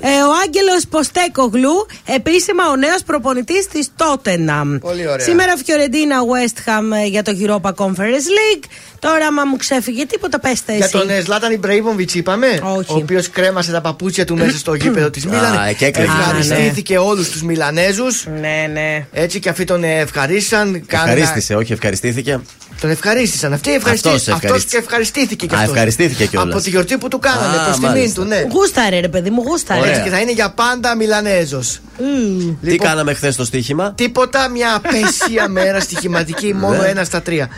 Ε, 0.00 0.22
ο 0.22 0.32
Άγγελος 0.44 0.86
Ποστέκογλου, 0.90 1.86
επίσημα 2.06 2.68
ο 2.70 2.76
νέος 2.76 3.02
προπονητής 3.02 3.66
της 3.66 3.90
Tottenham. 3.98 4.78
Πολύ 4.80 5.08
ωραία. 5.08 5.26
Σήμερα 5.26 5.56
Φιωρεντίνα 5.64 6.16
West 6.20 6.68
Ham 6.68 6.96
ε, 7.02 7.06
για 7.06 7.22
το 7.22 7.32
Europa 7.40 7.70
Conference 7.84 8.28
League. 8.38 8.64
Τώρα, 8.98 9.32
μα 9.32 9.44
μου 9.44 9.56
ξέφυγε 9.56 10.06
τίποτα, 10.06 10.40
πέστε 10.40 10.72
εσύ. 10.72 10.78
Για 10.78 10.88
τον 11.00 11.10
ε, 11.10 11.20
Ζλάταν 11.20 11.52
Ιμπραήμοβιτ 11.52 12.14
είπαμε; 12.14 12.46
Όχι. 12.76 12.92
Ο 12.92 12.94
οποίος 12.96 13.30
κρέμασε 13.30 13.72
τα 13.72 13.80
παπούτσια 13.80 14.24
του 14.24 14.36
μέσα 14.36 14.58
στο 14.58 14.74
γήπεδο 14.80 15.10
της 15.10 15.26
Μίλαν. 15.26 15.58
Α, 15.58 15.72
και 15.72 15.84
έκλαιγε. 15.86 16.10
Ευχαριστήθηκε 16.18 16.98
όλους 16.98 17.28
τους 17.30 17.42
Μιλανέζους. 17.42 18.26
Ναι, 18.40 18.70
ναι. 18.72 19.06
Έτσι 19.12 19.38
και 19.38 19.48
αυτοί 19.48 19.64
τον 19.64 19.84
ε, 19.84 19.98
ευχαρίστησαν. 19.98 20.82
Ευχαρίστησε, 20.88 21.54
όχι 21.54 21.72
ευχαριστήθηκε. 21.72 22.40
Τον 22.80 22.90
ευχαρίστησαν. 22.90 23.52
Αυτοί 23.52 23.74
ευχαριστήθηκαν. 23.74 24.34
Αυτός 24.34 24.64
και 24.64 24.76
ευχαριστήθηκε 24.76 25.46
κι 25.46 25.54
Α, 25.54 25.58
αυτός. 25.58 25.72
ευχαριστήθηκε 25.72 26.26
κιόλας. 26.26 26.54
Από 26.54 26.62
τη 26.62 26.70
γιορτή 26.70 26.98
που 26.98 27.08
του 27.08 27.18
κάνανε 27.18 27.56
Α, 27.56 27.64
προς 27.64 27.74
τιμήν 27.76 27.90
μάλιστα. 27.90 28.22
του, 28.22 28.28
ναι. 28.28 28.46
Γούσταρε, 28.52 29.00
ρε 29.00 29.08
παιδί 29.08 29.30
μου, 29.30 29.42
γούσταρε. 29.46 29.88
Έτσι 29.88 30.02
και 30.02 30.10
θα 30.10 30.18
είναι 30.20 30.32
για 30.32 30.50
πάντα 30.50 30.96
Μιλανέζος. 30.96 31.80
Τι 32.62 32.76
κάναμε 32.76 33.14
χθες 33.14 33.34
στο 33.34 33.44
στοίχημα; 33.44 33.92
Τίποτα, 33.96 34.48
μια 34.48 34.74
απέσια 34.74 35.48
μέρα 35.48 35.80
στοιχηματική, 35.80 36.54
μόνο 36.62 36.82
Ναι. 36.82 36.88
ένα 36.88 37.04
στα 37.04 37.22
τρία. 37.22 37.48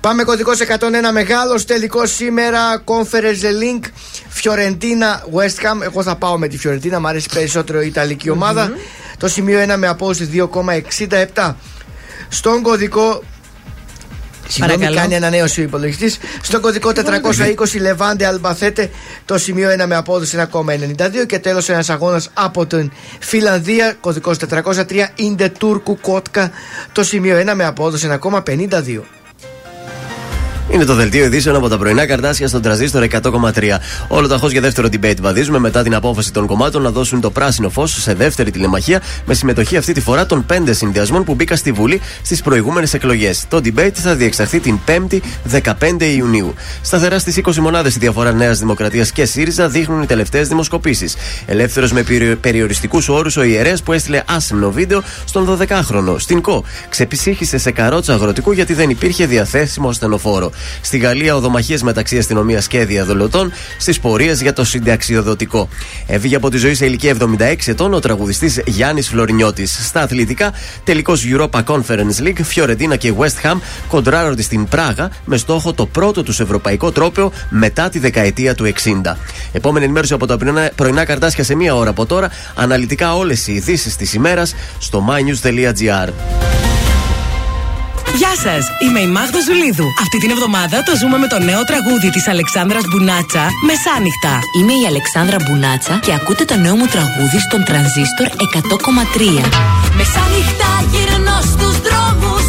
Πάμε 0.00 0.22
κωδικός 0.24 0.58
101 0.60 0.66
μεγάλος 1.12 1.64
τελικός 1.64 2.14
σήμερα. 2.14 2.82
Conference 2.84 3.44
Link 3.62 3.84
Φιωρεντίνα 4.28 5.22
West 5.34 5.64
Ham. 5.64 5.82
Εγώ 5.82 6.02
θα 6.02 6.16
πάω 6.16 6.38
με 6.38 6.48
τη 6.48 6.58
Φιωρεντίνα, 6.58 7.00
μου 7.00 7.08
αρέσει 7.08 7.28
περισσότερο 7.32 7.82
η 7.82 7.86
Ιταλική 7.86 8.30
ομάδα. 8.30 8.72
Το 9.18 9.28
σημείο 9.28 9.60
1 9.72 9.76
με 9.76 9.86
απόδοση 9.86 10.48
2,67. 11.34 11.54
Στον 12.28 12.62
κωδικό. 12.62 13.22
Συγγνώμη, 14.48 14.78
Παρακαλώ. 14.78 15.00
κάνει 15.00 15.16
ανανέωση 15.16 15.60
ο 15.60 15.62
υπολογιστής. 15.62 16.18
Στον 16.42 16.60
κωδικό 16.60 16.92
420 16.92 17.80
Λεβάντε 17.80 18.26
Αλμπαθέτε. 18.26 18.90
Το 19.24 19.38
σημείο 19.38 19.70
1 19.70 19.86
με 19.86 19.96
απόδοση 19.96 20.36
1,92. 20.36 21.26
Και 21.26 21.38
τέλος 21.38 21.68
ένας 21.68 21.90
αγώνας 21.90 22.30
από 22.34 22.66
την 22.66 22.90
Φιλανδία. 23.18 23.96
Κωδικός 24.00 24.38
403 24.38 25.08
Ιντε 25.14 25.48
Τούρκου 25.48 26.00
Κότκα. 26.00 26.50
Το 26.92 27.04
σημείο 27.04 27.36
1 27.36 27.54
με 27.54 27.64
απόδοση 27.64 28.18
1,52. 28.20 29.04
Είναι 30.72 30.84
το 30.84 30.94
δελτίο 30.94 31.24
ειδήσεων 31.24 31.56
από 31.56 31.68
τα 31.68 31.78
πρωινά 31.78 32.06
καρτάσια 32.06 32.48
στον 32.48 32.62
τραζίστορ 32.62 33.06
100,3. 33.10 33.78
Όλο 34.08 34.28
το 34.28 34.34
αγχώ 34.34 34.48
για 34.48 34.60
δεύτερο 34.60 34.88
debate 34.92 35.20
βαδίζουμε 35.20 35.58
μετά 35.58 35.82
την 35.82 35.94
απόφαση 35.94 36.32
των 36.32 36.46
κομμάτων 36.46 36.82
να 36.82 36.90
δώσουν 36.90 37.20
το 37.20 37.30
πράσινο 37.30 37.70
φως 37.70 38.02
σε 38.02 38.14
δεύτερη 38.14 38.50
τηλεμαχία 38.50 39.02
με 39.24 39.34
συμμετοχή 39.34 39.76
αυτή 39.76 39.92
τη 39.92 40.00
φορά 40.00 40.26
των 40.26 40.46
πέντε 40.46 40.72
συνδυασμών 40.72 41.24
που 41.24 41.34
μπήκαν 41.34 41.56
στη 41.56 41.72
Βουλή 41.72 42.00
στις 42.22 42.42
προηγούμενες 42.42 42.94
εκλογές. 42.94 43.44
Το 43.48 43.60
debate 43.64 43.92
θα 43.94 44.14
διεξαχθεί 44.14 44.60
την 44.60 44.78
5η 44.86 45.20
15 45.62 45.72
Ιουνίου. 46.16 46.54
Σταθερά 46.82 47.18
στις 47.18 47.36
20 47.36 47.54
μονάδες 47.54 47.94
η 47.94 47.98
διαφορά 47.98 48.32
Νέας 48.32 48.58
Δημοκρατίας 48.58 49.12
και 49.12 49.24
ΣΥΡΙΖΑ 49.24 49.68
δείχνουν 49.68 50.02
οι 50.02 50.06
τελευταίες 50.06 50.48
δημοσκοπήσεις. 50.48 51.16
Ελεύθερος 51.46 51.92
με 51.92 52.04
περιοριστικούς 52.40 53.08
όρους 53.08 53.36
ο 53.36 53.42
ιερέας 53.42 53.82
που 53.82 53.92
έστειλε 53.92 54.22
άσημνο 54.26 54.70
βίντεο 54.70 55.02
στον 55.24 55.58
12χρονο. 55.60 56.14
Στην 56.18 56.40
ΚΟ 56.40 56.64
ξεπησύχησε 56.88 57.58
σε 57.58 57.70
καρότσα 57.70 58.12
αγροτικού 58.12 58.52
γιατί 58.52 58.74
δεν 58.74 58.90
υπήρχε 58.90 59.26
διαθέσιμο 59.26 59.88
ασθενοφόρο. 59.88 60.50
Στη 60.80 60.98
Γαλλία, 60.98 61.36
οδομαχίες 61.36 61.82
μεταξύ 61.82 62.18
αστυνομίας 62.18 62.66
και 62.66 62.84
διαδολωτών 62.84 63.52
στις 63.78 64.00
πορείες 64.00 64.42
για 64.42 64.52
το 64.52 64.64
συνταξιοδοτικό. 64.64 65.68
Έβγε 66.06 66.36
από 66.36 66.50
τη 66.50 66.56
ζωή 66.56 66.74
σε 66.74 66.86
ηλικία 66.86 67.16
76 67.20 67.54
ετών 67.66 67.94
ο 67.94 67.98
τραγουδιστής 67.98 68.60
Γιάννης 68.66 69.08
Φλωρινιώτης. 69.08 69.86
Στα 69.86 70.00
αθλητικά, 70.00 70.52
τελικός 70.84 71.24
Europa 71.30 71.64
Conference 71.64 72.22
League, 72.22 72.42
Φιωρεντίνα 72.42 72.96
και 72.96 73.12
West 73.18 73.46
Ham 73.46 73.58
κοντράρονται 73.88 74.42
στην 74.42 74.68
Πράγα 74.68 75.10
με 75.24 75.36
στόχο 75.36 75.72
το 75.72 75.86
πρώτο 75.86 76.22
τους 76.22 76.40
ευρωπαϊκό 76.40 76.92
τρόπαιο 76.92 77.32
μετά 77.48 77.88
τη 77.88 77.98
δεκαετία 77.98 78.54
του 78.54 78.72
60. 79.04 79.16
Επόμενη 79.52 79.84
ενημέρωση 79.84 80.12
από 80.12 80.26
τα 80.26 80.36
πρωινά, 80.36 80.70
πρωινά 80.74 81.04
καρτάσια 81.04 81.44
σε 81.44 81.54
μία 81.54 81.74
ώρα 81.74 81.90
από 81.90 82.06
τώρα. 82.06 82.30
Αναλυτικά 82.54 83.16
όλες 83.16 83.46
οι 83.46 83.52
ειδήσεις 83.52 83.96
της 83.96 84.14
ημέρας 84.14 84.54
στο 84.78 85.04
mynews.gr. 85.08 86.08
Γεια 88.14 88.34
σας, 88.44 88.64
είμαι 88.84 89.00
η 89.00 89.06
Μάγδα 89.06 89.40
Ζουλίδου. 89.46 89.86
Αυτή 90.00 90.18
την 90.18 90.30
εβδομάδα 90.30 90.82
το 90.82 90.92
ζούμε 91.00 91.18
με 91.18 91.26
το 91.26 91.38
νέο 91.38 91.62
τραγούδι 91.64 92.10
της 92.10 92.28
Αλεξάνδρας 92.28 92.82
Μπουνάτσα, 92.90 93.44
Μεσάνυχτα. 93.68 94.34
Είμαι 94.58 94.74
η 94.82 94.84
Αλεξάνδρα 94.90 95.36
Μπουνάτσα 95.44 95.98
και 96.04 96.12
ακούτε 96.18 96.44
το 96.44 96.56
νέο 96.56 96.76
μου 96.76 96.86
τραγούδι 96.94 97.38
στον 97.46 97.60
τρανζίστορ 97.68 98.26
100,3. 98.26 99.42
Μεσάνυχτα 99.98 100.70
γυρνώ 100.92 101.36
στους 101.52 101.76
δρόμους 101.86 102.39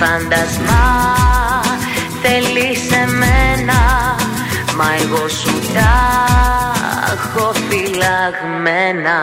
Με 0.00 0.06
φάντασμα 0.06 1.14
θέλεις 2.22 2.90
εμένα 2.92 3.80
Μ' 4.74 4.76
Μα 4.76 4.84
εγώ 5.02 5.28
σου 5.28 5.72
τα 5.74 5.92
έχω 7.12 7.52
φυλαγμένα 7.68 9.18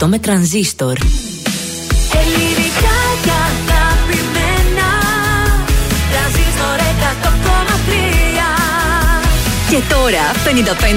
Ζήστο 0.00 0.16
με 0.16 0.18
τρανζίστορ. 0.18 0.96
Ελληνικά 2.20 2.98
και 3.24 3.30
αγαπημένα 3.30 4.90
Τρανζίστορ 6.10 6.78
100,3 7.00 8.10
Και 9.70 9.94
τώρα 9.94 10.24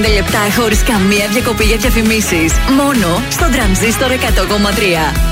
55 0.08 0.12
λεπτά 0.14 0.38
χωρίς 0.60 0.82
καμία 0.82 1.28
διακοπή 1.32 1.64
για 1.64 1.76
διαφημίσεις. 1.76 2.52
Μόνο 2.76 3.22
στο 3.30 3.48
τρανζίστορ 3.52 4.10
100,3. 4.10 5.31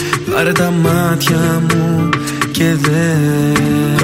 Πάρε 0.41 0.53
τα 0.53 0.71
μάτια 0.71 1.61
μου 1.69 2.09
και 2.51 2.63
δες. 2.63 4.01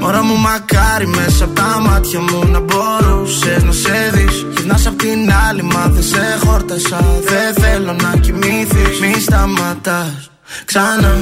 Μωρά 0.00 0.22
μου 0.24 0.36
μακάρι 0.36 1.06
μέσα 1.06 1.44
από 1.44 1.54
τα 1.54 1.80
μάτια 1.80 2.20
μου 2.20 2.50
να 2.50 2.60
μπορούσες 2.60 3.62
να 3.62 3.72
σε 3.72 4.10
δεις. 4.12 4.46
Γυρνάς 4.56 4.86
απ' 4.86 4.98
την 4.98 5.32
άλλη 5.48 5.62
μα 5.62 5.88
δεν 5.88 6.02
σε 6.02 6.38
χόρτασα. 6.44 7.04
Δεν 7.24 7.64
θέλω 7.64 7.92
να 8.02 8.16
κοιμήθεις 8.20 9.00
Μη 9.00 9.20
σταματάς. 9.20 10.30
Ξανά 10.64 11.14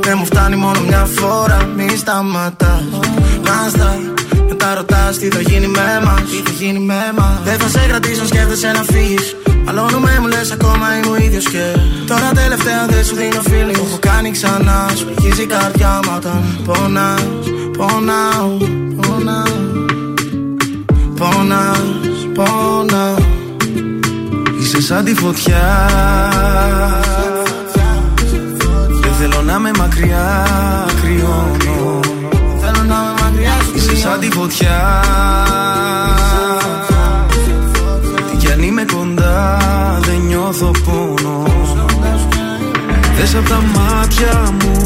Δεν 0.00 0.14
μου 0.18 0.24
φτάνει 0.24 0.56
μόνο 0.56 0.80
μια 0.80 1.04
φορά 1.16 1.68
Μη 1.76 1.96
σταματάς. 1.96 2.84
Να 3.42 3.68
στα 3.68 3.98
μετά 4.48 4.74
ρωτάς 4.74 5.18
τι 5.18 5.28
θα 5.28 5.40
γίνει 5.40 5.66
με 5.66 6.00
μας. 6.04 6.22
Τι 6.30 6.50
θα 6.50 6.50
γίνει 6.58 6.78
με 6.78 7.12
μας. 7.16 7.40
Δεν 7.44 7.58
θα 7.58 7.68
σε 7.68 7.86
κρατήσω 7.88 8.26
σκέφτεσαι 8.26 8.70
να 8.72 8.82
φύγεις 8.82 9.34
Μαλώνουμε 9.72 10.18
μου 10.20 10.26
λες 10.26 10.50
ακόμα 10.52 10.96
είμαι 10.96 11.16
ο 11.16 11.16
ίδιος 11.16 11.44
και 11.44 11.76
Τώρα 12.06 12.30
τελευταία 12.34 12.86
δεν 12.86 13.04
σου 13.04 13.14
δίνω 13.14 13.40
feeling. 13.44 13.72
Το 13.72 13.82
έχω 13.86 13.98
κάνει 14.00 14.30
ξανά 14.30 14.90
Σου 14.96 15.04
πληγίζει 15.04 15.42
η 15.42 15.46
καρδιά 15.46 16.00
μου 16.04 16.12
όταν 16.16 16.62
πονάς. 16.64 17.22
Πονάω, 17.76 18.56
πονάω 19.00 19.44
Πονάς, 21.16 21.78
πονάω. 22.34 23.16
Είσαι 24.60 24.82
σαν 24.82 25.04
τη 25.04 25.14
φωτιά. 25.14 25.88
Δεν 29.00 29.12
θέλω 29.18 29.42
να 29.42 29.58
με 29.58 29.70
μακριά 29.78 30.46
κρυώνω. 31.02 32.00
Θέλω 32.60 32.84
να 32.86 32.96
με 32.96 33.22
μακριά 33.22 33.52
σου 33.64 33.72
Είσαι 33.76 33.96
σαν 33.96 34.20
τη 34.20 34.30
φωτιά 34.30 35.02
νιώθω 40.50 40.70
πόνο 40.84 41.42
Δες 43.16 43.34
απ' 43.34 43.48
τα 43.48 43.60
μάτια 43.74 44.52
μου 44.52 44.79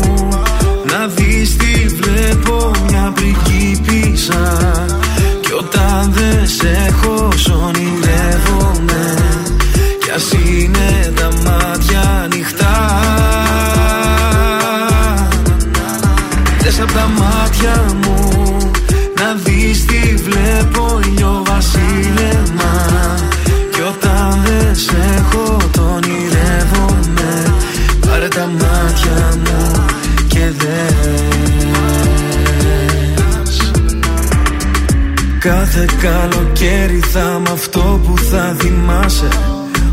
καλοκαίρι 36.05 37.01
θα 37.13 37.41
μ' 37.45 37.53
αυτό 37.53 38.01
που 38.05 38.19
θα 38.19 38.57
θυμάσαι. 38.59 39.29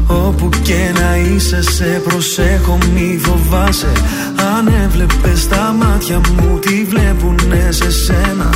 Όπου 0.08 0.50
και 0.64 0.92
να 1.00 1.18
είσαι 1.18 1.62
σε 1.62 2.02
προσέχω 2.08 2.78
μη 2.94 3.20
φοβάσαι. 3.22 3.92
Αν 4.58 4.68
έβλεπες 4.84 5.48
τα 5.48 5.76
μάτια 5.80 6.20
μου 6.20 6.60
τι 6.60 6.84
βλέπουνε 6.84 7.68
σε 7.72 7.92
σένα; 7.92 8.50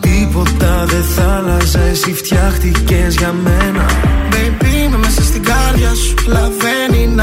Τίποτα 0.00 0.84
δεν 0.86 1.02
θα 1.02 1.22
άλλαζε 1.36 1.88
εσύ 1.90 2.14
φτιάχτηκες 2.14 3.14
για 3.14 3.32
μένα. 3.32 3.86
Baby 4.30 4.84
είμαι 4.84 4.98
μέσα 4.98 5.22
στην 5.22 5.42
κάρδια 5.42 5.94
σου 5.94 6.14
Αλλά 6.28 6.50
δεν 6.58 7.00
είναι 7.00 7.22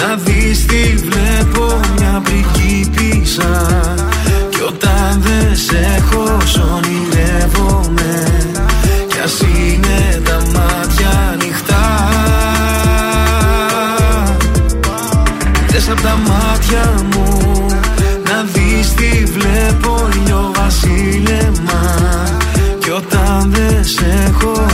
να 0.00 0.14
δεις 0.14 0.66
τι 0.66 0.94
βλέπω 0.96 1.80
μια 1.96 2.22
πριγκίπισσα 2.24 3.66
Κι 4.50 4.60
όταν 4.66 5.22
δεν 5.22 5.56
σε 5.56 5.96
έχω 5.96 6.40
σ' 6.44 6.56
ονειρεύομαι 6.56 8.26
Κι 9.08 9.18
ας 9.24 9.40
είναι 9.40 10.20
τα 10.24 10.36
μάτια 10.36 11.10
ανοιχτά. 11.32 12.08
Δες 15.68 15.88
απ' 15.88 16.00
τα 16.00 16.18
μάτια 16.28 17.04
μου 17.14 17.66
να 18.24 18.42
δεις 18.52 18.94
τι 18.94 19.24
βλέπω 19.24 20.08
ηλιοβασίλεμα 20.16 21.82
Κι 22.78 22.90
όταν 22.90 23.50
δεν 23.50 23.84
σε 23.84 24.24
έχω 24.26 24.69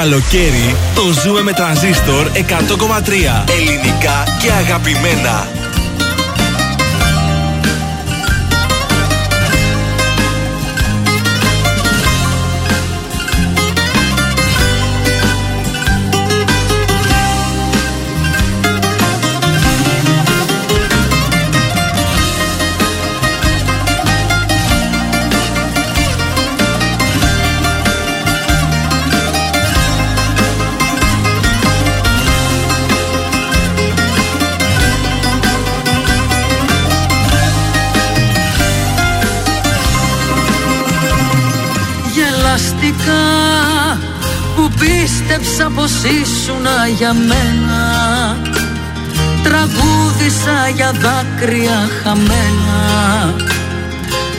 καλοκαίρι 0.00 0.76
το 0.94 1.02
ζούμε 1.22 1.42
με 1.42 1.52
τρανζίστορ 1.52 2.30
100,3. 2.34 2.40
Ελληνικά 3.58 4.38
και 4.40 4.50
αγαπημένα. 4.52 5.57
Πίστεψα 45.38 45.70
πως 45.74 45.92
ήσουνα 45.92 46.86
για 46.98 47.12
μένα. 47.12 47.82
Τραγούδισα 49.42 50.68
για 50.74 50.92
δάκρυα 50.92 51.88
χαμένα. 52.02 52.80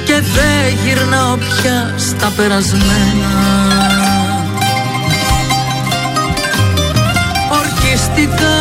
Και 0.06 0.14
δεν 0.14 0.78
γυρνάω 0.84 1.36
πια 1.36 1.94
στα 1.98 2.32
περασμένα. 2.36 3.34
Ορκιστικά 7.52 8.60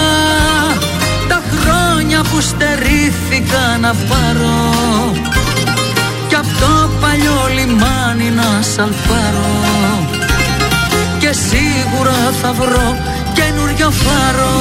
τα 1.29 1.43
χρόνια 1.61 2.21
που 2.23 2.41
στερήθηκα 2.41 3.79
να 3.81 3.95
πάρω. 4.09 4.75
Κι 6.29 6.35
απ' 6.35 6.61
το 6.61 6.91
παλιό 7.01 7.49
λιμάνι 7.55 8.31
να 8.31 8.63
σαλπάρω 8.63 10.28
και 11.29 11.35
σίγουρα 11.35 12.19
θα 12.43 12.53
βρω 12.53 12.97
καινούριο 13.33 13.91
φάρο. 13.91 14.55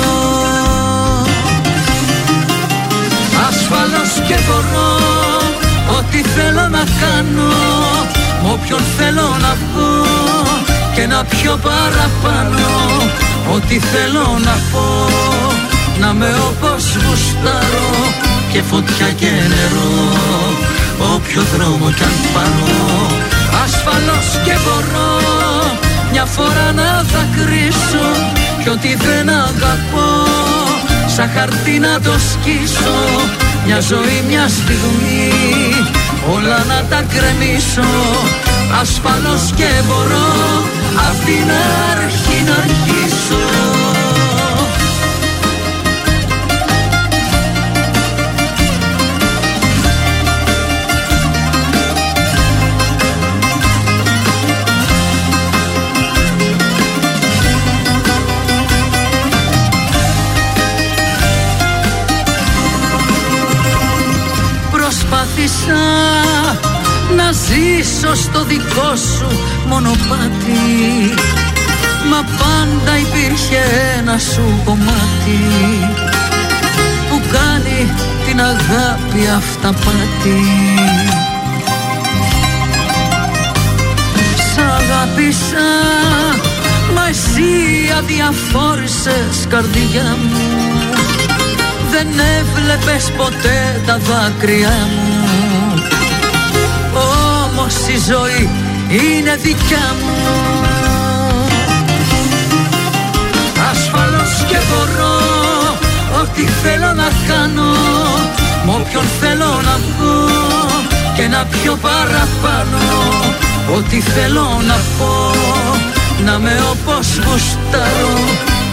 Ασφαλώς 3.48 4.12
και 4.28 4.38
μπορώ 4.46 4.92
ό,τι 5.98 6.18
θέλω 6.18 6.68
να 6.78 6.84
κάνω 7.02 7.52
με 8.44 8.50
όποιον 8.52 8.80
θέλω 8.98 9.28
να 9.42 9.58
πω 9.72 9.88
και 10.96 11.06
να 11.08 11.24
πιω 11.24 11.60
παραπάνω. 11.68 12.68
Ό,τι 13.56 13.80
θέλω 13.80 14.28
να 14.44 14.56
πω 14.72 14.86
να 16.00 16.14
με 16.14 16.30
όπως 16.50 16.84
γουστάρω 17.04 17.92
και 18.52 18.62
φωτιά 18.62 19.10
και 19.20 19.30
νερό 19.52 19.92
όποιο 21.16 21.42
δρόμο 21.54 21.92
κι 21.92 22.04
αν 22.04 22.18
πάρω. 22.34 22.76
Ασφαλώς 23.64 24.28
και 24.46 24.56
μπορώ 24.64 25.87
μια 26.20 26.26
φορά 26.26 26.72
να 26.76 27.04
δακρύσω 27.14 28.08
κι 28.64 28.70
ό,τι 28.70 28.96
δεν 28.96 29.30
αγαπώ 29.30 30.12
σαν 31.08 31.30
χαρτί 31.36 31.80
να 31.80 32.00
το 32.02 32.12
σκίσω. 32.30 32.98
Μια 33.66 33.80
ζωή 33.80 34.24
μια 34.30 34.48
στιγμή 34.48 35.32
όλα 36.36 36.64
να 36.68 36.84
τα 36.90 37.04
κρεμίσω. 37.14 37.90
Ασφαλώς 38.82 39.52
και 39.56 39.70
μπορώ 39.88 40.32
απ' 41.10 41.26
την 41.26 41.48
αρχή 41.92 42.44
να 42.46 42.54
αρχίσω 42.64 43.97
να 67.28 67.34
ζήσω 67.34 68.16
στο 68.16 68.44
δικό 68.44 68.96
σου 68.96 69.28
μονοπάτι. 69.68 71.14
Μα 72.10 72.22
πάντα 72.40 72.98
υπήρχε 72.98 73.62
ένα 73.98 74.18
σου 74.18 74.62
κομμάτι 74.66 75.40
Που 77.10 77.22
κάνει 77.32 77.92
την 78.26 78.42
αγάπη 78.42 79.28
αυταπάτη. 79.38 80.42
Σ' 84.36 84.58
αγάπησα 84.58 85.68
Μα 86.96 87.08
εσύ 87.08 87.52
αδιαφόρησες 87.98 89.48
καρδιά 89.50 90.18
μου. 90.32 90.48
Δεν 91.92 92.08
έβλεπες 92.08 93.12
ποτέ 93.18 93.82
τα 93.86 93.98
δάκρυά 93.98 94.70
μου. 94.70 95.08
Όμως 95.08 95.14
η 95.14 95.17
ζωή 98.10 98.50
είναι 98.90 99.36
δικιά 99.36 99.88
μου. 100.02 100.16
Ασφαλώς 103.72 104.34
και 104.50 104.58
μπορώ 104.68 105.18
ό,τι 106.22 106.42
θέλω 106.42 106.94
να 106.94 107.10
κάνω 107.28 107.72
Μ' 108.66 108.70
όποιον 108.70 109.04
θέλω 109.20 109.62
να 109.70 109.76
πω 109.98 110.12
και 111.16 111.28
να 111.28 111.46
πιω 111.46 111.78
παραπάνω. 111.82 112.84
Ό,τι 113.78 114.00
θέλω 114.00 114.62
να 114.68 114.78
πω 114.98 115.32
να 116.26 116.40
με 116.40 116.56
όπως 116.72 117.08
γουστάρω 117.26 118.18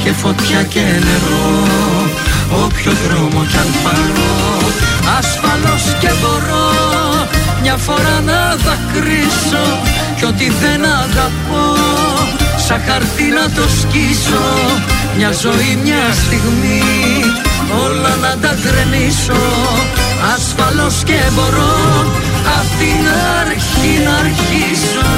και 0.04 0.12
φωτιά 0.12 0.62
και 0.62 0.80
νερό 0.80 1.46
όποιο 2.64 2.92
δρόμο 3.04 3.46
κι 3.50 3.56
αν 3.56 3.70
πάρω. 3.82 4.30
Ασφαλώς 5.18 5.84
και 6.00 6.10
μπορώ 6.20 6.93
μια 7.64 7.76
φορά 7.76 8.20
να 8.24 8.56
δακρύσω 8.64 9.66
κι 10.16 10.24
ό,τι 10.24 10.50
δεν 10.50 10.84
αγαπώ 10.84 11.66
σαν 12.66 12.80
χαρτί 12.86 13.28
να 13.38 13.50
το 13.56 13.68
σκίσω. 13.80 14.46
Μια 15.16 15.32
ζωή 15.32 15.78
μια 15.84 16.04
στιγμή 16.24 16.82
όλα 17.84 18.16
να 18.20 18.36
τα 18.42 18.56
γκρεμίσω. 18.60 19.42
Ασφαλώς 20.34 21.02
και 21.04 21.20
μπορώ 21.32 21.76
απ' 22.58 22.72
την 22.78 23.02
αρχή 23.40 24.02
να 24.04 24.14
αρχίσω 24.14 25.08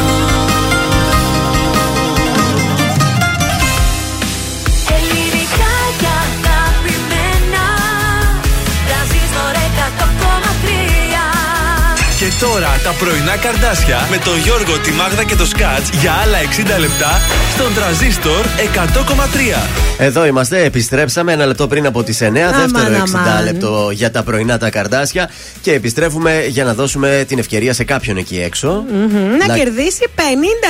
τώρα 12.40 12.80
τα 12.84 12.90
πρωινά 12.98 13.36
καρδάσια 13.36 14.06
με 14.10 14.18
τον 14.18 14.38
Γιώργο, 14.38 14.78
τη 14.78 14.90
Μάγδα 14.92 15.24
και 15.24 15.34
το 15.34 15.46
Σκάτς 15.46 15.88
για 16.00 16.12
άλλα 16.12 16.38
60 16.76 16.78
λεπτά 16.80 17.20
στον 17.54 17.74
τραζίστορ 17.74 18.44
100,3. 18.74 19.68
Εδώ 19.98 20.26
είμαστε, 20.26 20.64
επιστρέψαμε 20.64 21.32
ένα 21.32 21.46
λεπτό 21.46 21.66
πριν 21.68 21.86
από 21.86 22.02
τις 22.02 22.20
9. 22.22 22.22
δεύτερο 22.32 23.04
60 23.04 23.16
αμάν. 23.16 23.44
λεπτό 23.44 23.90
για 23.92 24.10
τα 24.10 24.22
πρωινά 24.22 24.58
τα 24.58 24.70
καρδάσια. 24.70 25.30
Και 25.60 25.72
επιστρέφουμε 25.72 26.44
για 26.48 26.64
να 26.64 26.74
δώσουμε 26.74 27.24
την 27.28 27.38
ευκαιρία 27.38 27.72
σε 27.72 27.84
κάποιον 27.84 28.16
εκεί 28.16 28.40
έξω. 28.40 28.84
Μμμ, 28.92 29.36
Να, 29.38 29.46
Να- 29.46 29.54
κερδίσει 29.56 30.04
50 30.16 30.20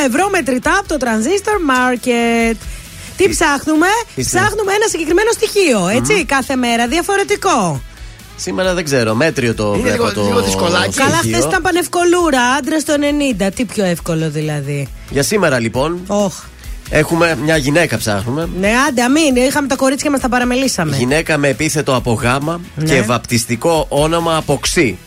ευρώ 0.07 0.29
μετρητά 0.31 0.73
από 0.79 0.89
το 0.89 0.97
Transistor 1.01 1.57
Market. 1.73 2.57
Τι 3.17 3.29
ψάχνουμε, 3.29 3.87
Είστε- 4.15 4.41
ψάχνουμε 4.41 4.73
ένα 4.73 4.87
συγκεκριμένο 4.91 5.31
στοιχείο, 5.33 5.89
έτσι, 5.99 6.25
κάθε 6.25 6.57
μέρα 6.57 6.87
διαφορετικό. 6.87 7.83
Σήμερα 8.37 8.75
δεν 8.75 8.85
ξέρω, 8.85 9.15
μέτριο 9.15 9.55
το 9.55 9.75
Είναι 9.79 9.89
βλέπω 9.89 10.03
λίγο- 10.03 10.15
το. 10.15 10.23
λίγο 10.27 10.41
δυσκολάκι. 10.43 10.97
Καλά, 10.97 11.11
στοιχείο. 11.17 11.31
χθες 11.37 11.45
ήταν 11.45 11.63
πανευκολούρα, 11.63 12.41
άντρα 12.43 12.77
το 12.77 12.93
90. 12.93 13.51
Τι 13.55 13.65
πιο 13.65 13.85
εύκολο 13.85 14.31
δηλαδή. 14.31 14.89
Για 15.11 15.23
σήμερα 15.23 15.59
λοιπόν 15.59 16.01
Όχ. 16.07 16.35
έχουμε 16.91 17.39
μια 17.45 17.57
γυναίκα 17.57 17.97
ψάχνουμε. 17.99 18.49
Ναι, 18.61 18.71
άντε, 18.89 19.03
αμήν. 19.03 19.37
Είχαμε 19.37 19.67
τα 19.69 19.77
κορίτσια 19.77 20.11
μας, 20.11 20.21
τα 20.21 20.29
παραμελήσαμε. 20.29 20.97
Γυναίκα 20.97 21.39
με 21.39 21.49
επίθετο 21.49 21.95
από 21.95 22.13
γάμα 22.13 22.61
Ναι. 22.77 22.95
και 22.95 23.03
βαπτιστικό 23.03 23.87
όνομα 23.89 24.37
από 24.37 24.59
ξύ. 24.59 24.99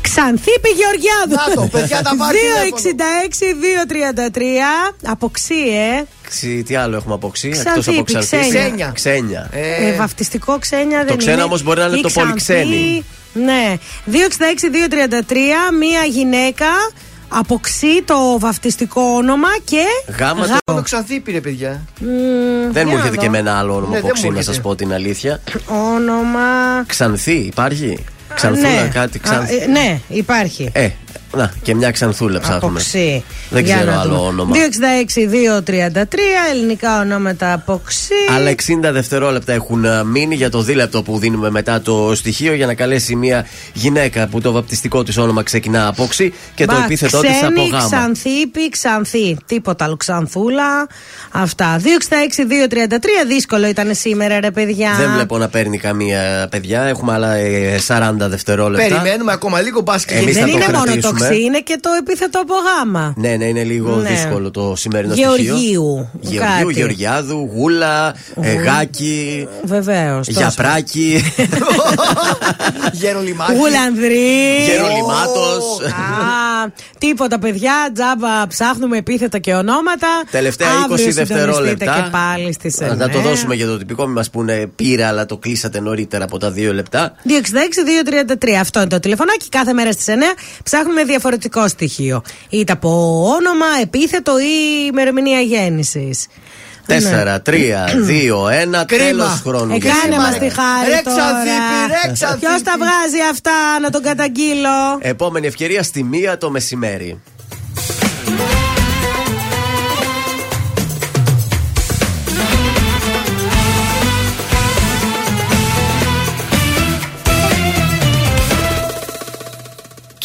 Ξανθήπη 0.00 0.68
Γεωργιάδου. 0.76 1.48
Να 1.48 1.54
το, 1.62 1.68
παιδιά, 1.78 2.02
τα 2.02 2.16
πάρει 2.16 2.38
266-233. 2.38 4.94
Αποξύ, 5.06 5.54
ε. 6.30 6.34
Ξύ, 6.36 6.62
τι 6.62 6.74
άλλο 6.74 6.96
έχουμε 6.96 7.14
από 7.14 7.28
ξύ, 7.28 7.48
Ξανθήπη, 7.48 7.78
εκτός 7.78 7.86
από 7.98 8.04
ξανθήπη. 8.04 8.48
ξένια. 8.58 8.90
Ξένια. 8.94 9.48
Ε, 9.52 9.92
βαφτιστικό 9.96 10.58
ξένια 10.58 11.04
δεν 11.04 11.16
ξένα 11.16 11.32
είναι. 11.34 11.42
όμως 11.42 11.62
μπορεί 11.62 11.80
να 11.80 11.86
είναι 11.86 11.96
Ή 11.96 12.00
το 12.00 12.08
ξανθή. 12.08 12.28
πολυξένη. 12.28 13.04
Ναι. 13.32 13.76
266-233, 14.06 15.70
μία 15.78 16.04
γυναίκα 16.10 16.66
Αποξύ 17.32 18.02
το 18.04 18.38
βαφτιστικό 18.38 19.00
όνομα 19.02 19.48
και. 19.64 19.82
Γάμα 20.18 20.46
γα- 20.46 20.58
το- 20.64 20.74
Το 20.74 20.82
ξανθήπη 20.82 21.32
ρε 21.32 21.40
παιδιά. 21.40 21.82
Μμμ, 22.00 22.10
Δεν 22.72 22.82
μου 22.86 22.94
για 22.94 22.98
έρχεται 22.98 23.08
να 23.16 23.22
και 23.22 23.28
δω. 23.28 23.36
εμένα 23.36 23.58
άλλο 23.58 23.74
όνομα 23.74 23.90
Ναι, 23.90 23.98
από 23.98 24.06
δεν 24.06 24.14
μου 24.16 24.20
ξύ, 24.22 24.28
να 24.28 24.38
έρχεται. 24.38 24.54
σα 24.56 24.60
πω 24.60 24.74
την 24.74 24.92
αλήθεια. 24.92 25.40
Όνομα. 25.66 26.40
Ξανθή, 26.86 27.32
υπάρχει; 27.34 28.04
Ξανθούλα, 28.34 28.68
ναι. 28.82 28.88
κάτι 28.92 29.18
Α, 29.18 29.20
ξανθή. 29.22 29.54
ε, 29.56 29.66
ναι, 29.66 30.00
υπάρχει. 30.08 30.70
Ε, 30.72 30.88
να, 31.36 31.52
και 31.62 31.74
μια 31.74 31.90
ξανθούλα 31.90 32.40
ψάχνουμε. 32.40 32.66
Αποξύ. 32.66 33.24
Δεν 33.50 33.64
Για 33.64 33.74
ξέρω 33.76 33.90
να 33.90 34.00
άλλο 34.00 34.14
δούμε. 34.14 34.26
όνομα. 34.26 34.56
266-233 34.56 36.02
ελληνικά 36.52 37.00
ονόματα 37.00 37.52
αποξύ. 37.52 38.14
Άλλα 38.36 38.50
60 38.50 38.54
δευτερόλεπτα 38.92 39.52
έχουν 39.52 39.84
α, 39.86 40.04
μείνει 40.04 40.34
για 40.34 40.50
το 40.50 40.62
δίλεπτο 40.62 41.02
που 41.02 41.18
δίνουμε 41.18 41.50
μετά 41.50 41.80
το 41.80 42.12
στοιχείο 42.14 42.54
για 42.54 42.66
να 42.66 42.74
καλέσει 42.74 43.14
μια 43.16 43.46
γυναίκα 43.72 44.26
που 44.26 44.40
το 44.40 44.52
βαπτιστικό 44.52 45.02
της 45.02 45.18
όνομα 45.18 45.42
ξεκινά 45.42 45.86
από 45.86 46.06
ξύ 46.06 46.32
και 46.54 46.64
το 46.66 46.74
Μπα, 46.74 46.84
επίθετό 46.84 47.20
της 47.20 47.30
ξένη, 47.30 47.60
από 47.60 47.62
γάμα. 47.76 47.86
Ξανθήπη, 47.86 48.68
ξανθή. 48.68 49.36
Τίποτα 49.46 49.84
άλλο. 49.84 49.96
Ξανθούλα. 49.96 50.86
Αυτά. 51.30 51.80
266-233. 51.80 51.86
Δύσκολο 53.28 53.66
ήταν 53.66 53.94
σήμερα, 53.94 54.40
ρε 54.40 54.50
παιδιά. 54.50 54.90
Δεν 54.98 55.12
βλέπω 55.14 55.38
να 55.38 55.48
παίρνει 55.48 55.78
καμία 55.78 56.46
παιδιά. 56.50 56.82
Έχουμε 56.82 57.12
άλλα 57.12 57.34
ε, 57.34 57.80
40 57.86 58.12
δευτερόλεπτα. 58.18 58.86
Περιμένουμε 58.88 59.32
ακόμα 59.32 59.60
λίγο 59.60 59.80
μπάσκετ. 59.80 60.16
Εμείς 60.16 60.34
Δεν 60.34 60.42
θα 60.44 60.50
το 60.50 60.56
είναι 60.56 60.78
μόνο 60.78 60.96
το 61.00 61.12
κρατήσουμε. 61.20 61.28
ξύ, 61.28 61.42
είναι 61.44 61.60
και 61.60 61.78
το 61.80 61.90
επίθετο 62.00 62.40
από 62.40 62.54
γάμα. 62.54 63.14
Ναι, 63.16 63.36
ναι, 63.36 63.44
είναι 63.44 63.64
λίγο 63.64 63.96
Ναι. 63.96 64.08
δύσκολο 64.08 64.50
το 64.50 64.74
σημερινό 64.76 65.14
Γεωργίου, 65.14 65.56
στοιχείο. 65.56 66.10
Γεωργίου, 66.20 66.40
κάτι. 66.64 66.72
Γεωργιάδου, 66.72 67.50
Γούλα, 67.54 68.14
ε, 68.40 68.52
Γάκη, 68.54 69.48
Βεβαίως. 69.64 70.28
Γιαπράκη, 70.28 71.22
Γερολιμάκη. 72.92 73.52
Γουλανδρή. 73.52 74.64
Γερολιμάτος. 74.66 75.80
Α, 75.86 76.72
τίποτα, 76.98 77.38
παιδιά. 77.38 77.72
Τζάμπα 77.94 78.46
ψάχνουμε 78.46 78.96
επίθετα 78.98 79.38
και 79.38 79.54
ονόματα. 79.54 80.08
Τελευταία 80.30 80.68
Αύριο 80.68 80.84
20 80.94 80.98
συντονιστείτε 80.98 81.34
δευτερόλεπτα. 81.34 82.02
και 82.04 82.10
πάλι 82.10 82.52
στις 82.52 82.76
9. 82.80 82.96
Να 82.96 83.08
το 83.08 83.20
δώσουμε 83.20 83.54
για 83.54 83.66
το 83.66 83.78
τυπικό, 83.78 84.04
μην 84.04 84.12
μας 84.14 84.30
πούνε 84.30 84.66
πήρα, 84.76 85.08
αλλά 85.08 85.26
το 85.26 85.36
κλείσατε 85.36 85.80
νωρίτερα 85.80 86.24
από 86.24 86.38
τα 86.38 86.50
δύο 86.50 86.72
λεπτά. 86.72 87.12
266-233. 87.24 88.60
Αυτό 88.60 88.80
είναι 88.80 88.88
το 88.88 89.00
τηλεφωνάκι. 89.00 89.48
Κάθε 89.48 89.72
μέρα 89.72 89.92
στις 89.92 90.06
9 90.08 90.10
ψάχνουμε 90.62 91.04
διαφορετικό 91.10 91.68
στοιχείο. 91.68 92.22
Είτε 92.48 92.72
από 92.72 92.88
όνομα, 93.38 93.66
επίθετο 93.82 94.38
ή 94.38 94.86
ημερομηνία 94.86 95.40
γέννησης. 95.40 96.26
4, 96.86 97.40
3, 97.42 97.86
2, 98.06 98.50
1, 98.82 98.86
τέλος 98.86 99.40
χρόνου. 99.44 99.72
Ε, 99.74 99.76
για 99.76 99.90
κάνε 99.90 100.02
σήμερα. 100.02 100.22
μας 100.22 100.38
τη 100.38 100.48
χάρη 100.48 100.90
Ρε 100.90 101.00
τώρα. 101.04 101.16
Ξανθήπη, 101.16 102.06
ρε 102.06 102.12
Ξανθήπη. 102.12 102.46
Ποιος 102.46 102.62
τα 102.62 102.74
βγάζει 102.76 103.20
αυτά 103.30 103.80
να 103.82 103.90
τον 103.90 104.02
καταγγείλω; 104.02 104.98
Επόμενη 105.00 105.46
ευκαιρία 105.46 105.82
στη 105.82 106.02
μία 106.02 106.38
το 106.38 106.50
μεσημέρι. 106.50 107.20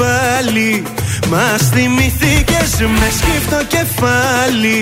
πάλι. 0.00 0.82
Μας 1.32 1.62
θυμηθήκες 1.74 2.70
με 2.98 3.08
σκύφτο 3.18 3.60
κεφάλι. 3.74 4.78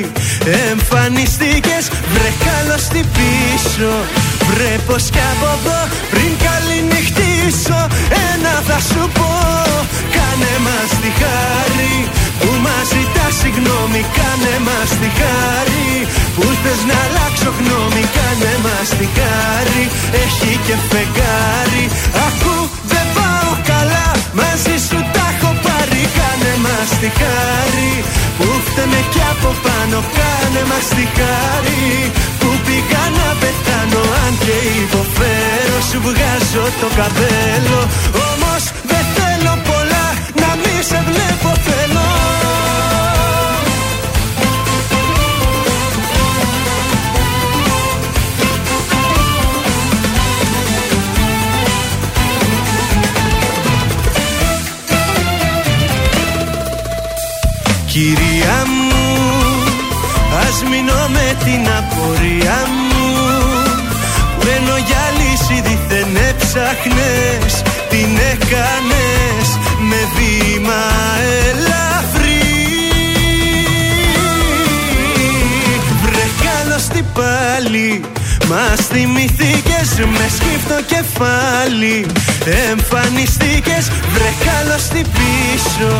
Εμφανιστήκες 0.70 1.84
βρε 2.12 2.30
καλώς 2.46 2.82
τι 2.92 3.00
πίσω. 3.16 3.92
Βρε 4.48 4.74
πως 4.86 5.04
κι 5.14 5.24
από 5.32 5.48
εδώ 5.56 5.80
πριν 6.12 6.32
καληνυχτήσω. 6.44 7.80
Ένα 8.30 8.54
θα 8.68 8.78
σου 8.88 9.02
πω 9.16 9.32
Κάνε 10.14 10.54
μας 10.66 10.90
τη 11.00 11.10
χάρη. 11.20 11.96
Που 12.40 12.50
μας 12.64 12.86
ζητάς 12.92 13.34
συγγνώμη 13.40 14.02
Κάνε 14.18 14.54
μας 14.66 14.90
τη 15.00 15.08
χάρη. 15.20 15.90
Που 16.36 16.46
θες 16.62 16.80
να 16.88 16.96
αλλάξω 17.04 17.50
γνώμη 17.58 18.04
Κάνε 18.16 18.54
μας 18.64 18.88
τη 18.98 19.06
χάρη. 19.16 19.84
Έχει 20.22 20.52
και 20.66 20.76
φεγγάρι 20.90 21.84
Ακού 22.26 22.44
δεν 22.46 22.58
πάω 22.58 22.63
καλά. 23.70 24.06
Μαζί 24.40 24.76
σου 24.86 24.98
τα 25.14 25.24
έχω 25.32 25.50
πάρει. 25.64 26.02
Κάνε 26.18 26.52
μας 26.64 26.90
τη 27.00 27.08
χάρη. 27.20 27.92
Που 28.38 28.46
φταίμε 28.66 29.00
κι 29.12 29.22
από 29.32 29.50
πάνω. 29.64 29.98
Κάνε 30.16 30.62
μας 30.70 30.86
τη 30.96 31.04
χάρη. 31.16 31.84
Που 32.40 32.48
πήγα 32.64 33.04
να 33.18 33.28
πεθάνω. 33.40 34.02
Αν 34.24 34.32
και 34.44 34.56
υποφέρω 34.84 35.78
σου 35.88 35.98
βγάζω 36.06 36.64
το 36.80 36.88
καπέλο. 36.98 37.80
Όμως 38.28 38.62
δεν 38.90 39.04
θέλω 39.16 39.54
πολλά. 39.68 40.06
Να 40.40 40.50
μη 40.60 40.74
σε 40.90 40.98
βλέπω. 41.08 41.50
Θέλω 41.66 42.23
την 61.54 61.68
απορία 61.80 62.58
μου. 62.88 63.12
Που 64.34 64.46
ενώ 64.56 64.76
για 64.88 65.04
λύση 65.18 65.56
δίθεν 65.66 66.16
έψαχνες 66.28 67.52
Την 67.90 68.10
έκανες 68.32 69.46
με 69.88 70.00
βήμα 70.14 70.82
ελαφρύ. 71.48 72.42
Βρε 76.02 76.26
καλώς 76.46 76.84
τι 76.86 77.02
πάλι 77.14 78.00
Μας 78.48 78.80
θυμηθήκες 78.92 79.88
με 79.98 80.26
σκύφτο 80.36 80.78
κεφάλι. 80.92 82.06
Εμφανιστήκες 82.70 83.84
βρε 84.12 84.30
καλώς 84.48 84.82
τι 84.88 85.00
πίσω. 85.16 85.92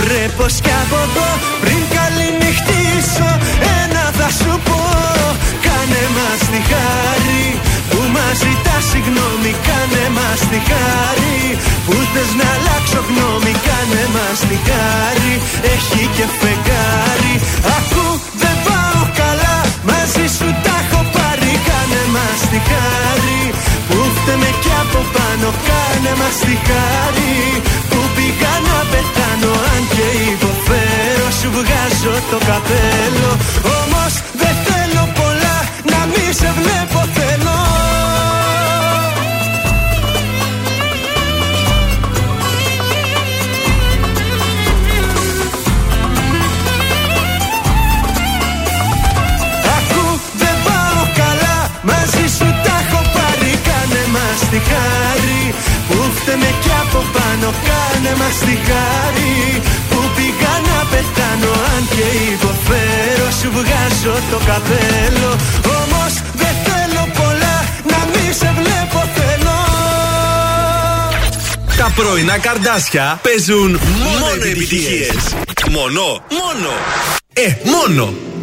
Βρε 0.00 0.28
πως 0.36 0.52
κι 0.62 0.74
από 0.82 0.96
εδώ 1.06 1.30
πριν 1.60 1.82
καληνυχτήσω 1.94 3.28
Ένα 3.82 4.04
θα 4.18 4.28
σου 4.38 4.60
πω 4.64 4.83
Κάνε 5.86 6.06
μας 6.18 6.42
τη 6.52 6.60
χάρη 6.70 7.44
που 7.90 8.00
μας 8.14 8.36
ζητά 8.42 8.76
συγγνώμη 8.90 9.52
Κάνε 9.66 10.04
μας 10.16 10.40
τη 10.50 10.58
χάρη. 10.70 11.38
Που 11.86 11.94
θες 12.12 12.30
να 12.40 12.48
αλλάξω 12.56 13.00
γνώμη 13.08 13.52
Κάνε 13.66 14.04
μας 14.14 14.38
τη 14.48 14.58
χάρη 14.68 15.34
έχει 15.74 16.02
και 16.16 16.26
φεγγάρι. 16.40 17.34
Ακού 17.78 18.06
δεν 18.42 18.56
πάω 18.66 19.02
καλά 19.20 19.56
μαζί 19.90 20.26
σου 20.36 20.48
τα 20.64 20.74
έχω 20.82 21.00
πάρει. 21.16 21.52
Κάνε 21.68 22.02
μας 22.14 22.40
τη 22.50 22.60
χάρη 22.70 23.42
που 23.88 23.98
φταίμε 24.16 24.50
κι 24.62 24.72
από 24.82 25.00
πάνω. 25.14 25.48
Κάνε 25.68 26.12
μας 26.20 26.36
τη 26.46 26.56
χάρη 26.68 27.36
που 27.90 28.00
πήγα 28.14 28.54
να 28.68 28.78
πεθάνω. 28.90 29.52
Αν 29.72 29.82
και 29.94 30.06
υποφέρω 30.32 31.28
σου 31.38 31.48
βγάζω 31.56 32.14
το 32.30 32.38
καπέλο. 32.48 33.30
Όμως 33.78 34.12
δεν 34.40 34.43
θέλω 34.43 34.43
πολλά 34.43 34.43
να 34.43 34.43
μη 36.14 36.32
σε 36.32 36.50
βλέπω 36.58 37.00
θέλω 37.14 37.58
Ακού 49.76 50.04
δεν 50.40 50.56
πάω 50.66 51.02
καλά. 51.20 51.56
Μαζί 51.88 52.24
σου 52.36 52.48
τα 52.64 52.74
έχω 52.82 53.00
πάρει. 53.14 53.52
Κάνε 53.68 54.02
μας 54.14 54.40
τη 54.50 54.58
χάρη. 54.70 55.42
Που 55.88 55.96
φταίμε 56.16 56.50
κι 56.62 56.72
από 56.82 57.00
πάνω. 57.14 57.48
Κάνε 57.68 58.12
μας 58.20 58.36
τη 58.46 58.54
χάρη. 58.68 59.34
Που 59.83 59.83
πήγα 60.24 60.54
να 60.68 60.78
πεθάνω 60.90 61.52
Αν 61.74 61.82
και 61.94 62.06
υποφέρω 62.34 63.26
Σου 63.40 63.48
βγάζω 63.58 64.16
το 64.30 64.38
καπέλο 64.48 65.30
Όμως 65.80 66.12
δεν 66.40 66.54
θέλω 66.66 67.04
πολλά 67.18 67.56
Να 67.90 67.98
μη 68.10 68.32
σε 68.40 68.54
βλέπω 68.58 69.00
θέλω 69.16 69.56
Τα 71.76 71.92
πρωινά 71.94 72.38
καρδάσια 72.38 73.20
παίζουν 73.22 73.80
μόνο 74.20 74.44
επιτυχίες. 74.44 75.34
Μόνο, 75.70 76.02
μόνο. 76.40 76.70
Ε, 77.32 77.52
μόνο. 77.64 78.33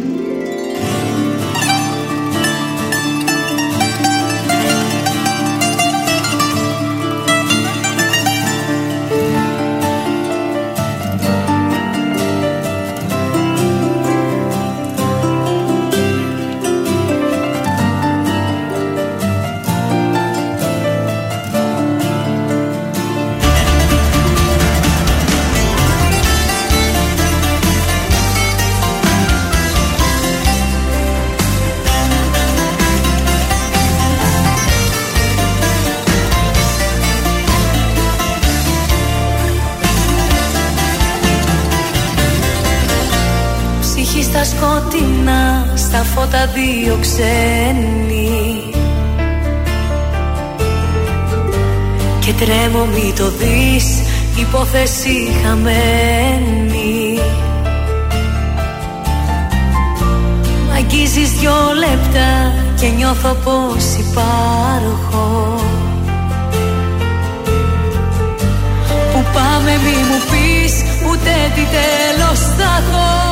Στα 46.22 46.30
φώτα 46.30 46.46
δύο 46.46 46.98
ξένοι 47.00 48.62
Και 52.20 52.32
τρέμω 52.32 52.84
μη 52.84 53.12
το 53.16 53.30
δεις, 53.30 54.02
υπόθεση 54.40 55.28
χαμένη. 55.44 57.18
Μ' 60.66 60.74
αγγίζεις 60.76 61.30
δυο 61.30 61.54
λεπτά 61.78 62.54
και 62.80 62.86
νιώθω 62.86 63.34
πως 63.34 63.84
υπάρχω. 63.98 65.54
Που 69.12 69.24
πάμε 69.32 69.70
μη 69.84 69.96
μου 70.08 70.20
πεις 70.30 70.74
ούτε 71.10 71.30
τι 71.54 71.60
τέλος 71.60 72.38
θα 72.38 72.82
έχω 72.86 73.31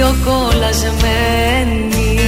δύο 0.00 0.16
κολλασμένοι 0.24 2.18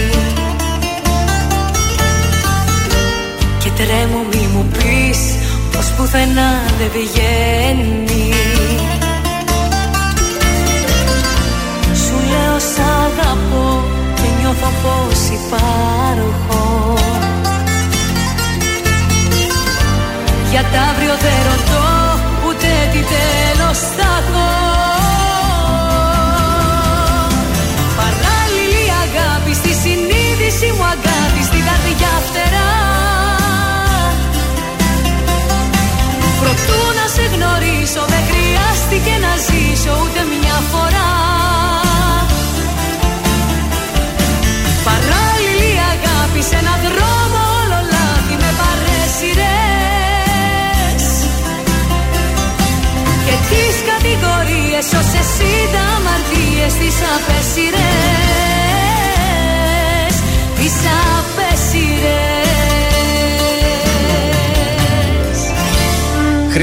Και 3.59 3.71
τρέμω 3.77 4.25
μη 4.33 4.49
μου 4.55 4.67
πεις 4.73 5.21
πως 5.73 5.93
πουθενά 5.97 6.51
δεν 6.79 6.91
πηγαίνει. 6.93 8.33
Σου 12.05 12.17
λέω 12.31 12.59
σ' 12.59 12.81
αγαπώ 13.05 13.85
και 14.15 14.29
νιώθω 14.41 14.71
πως 14.83 15.21
υπάρχω. 15.39 16.95
Για 20.51 20.63
τα 20.73 20.81
αύριο 20.81 21.15
δεν 21.25 21.39
ρωτώ 21.51 21.89
ούτε 22.47 22.69
τι 22.93 23.01
τέλος 23.15 23.79
θα 23.97 24.22
συνείδηση 30.53 30.71
μου 30.77 30.85
αγάπη 30.95 31.43
στην 31.49 31.63
καρδιά 31.69 32.13
φτερά. 32.27 32.73
Προτού 36.41 36.81
να 36.99 37.07
σε 37.15 37.25
γνωρίσω 37.35 38.03
δεν 38.13 38.23
χρειάστηκε 38.31 39.15
να 39.25 39.33
ζήσω 39.47 39.93
ούτε 40.03 40.21
μια 40.33 40.59
φορά. 40.73 41.11
Παράλληλη 44.89 45.73
αγάπη 45.93 46.41
σε 46.49 46.57
έναν 46.63 46.79
δρόμο 46.87 47.41
όλο 47.61 47.79
λάθη 47.93 48.37
με 48.43 48.51
παρέσιρες 48.61 49.95
Και 53.27 53.35
τις 53.49 53.77
κατηγορίες 53.91 54.87
όσες 55.01 55.31
είδα 55.51 55.85
αμαρτίες 55.97 56.73
τις 56.81 56.97
απέσιρες 57.15 58.02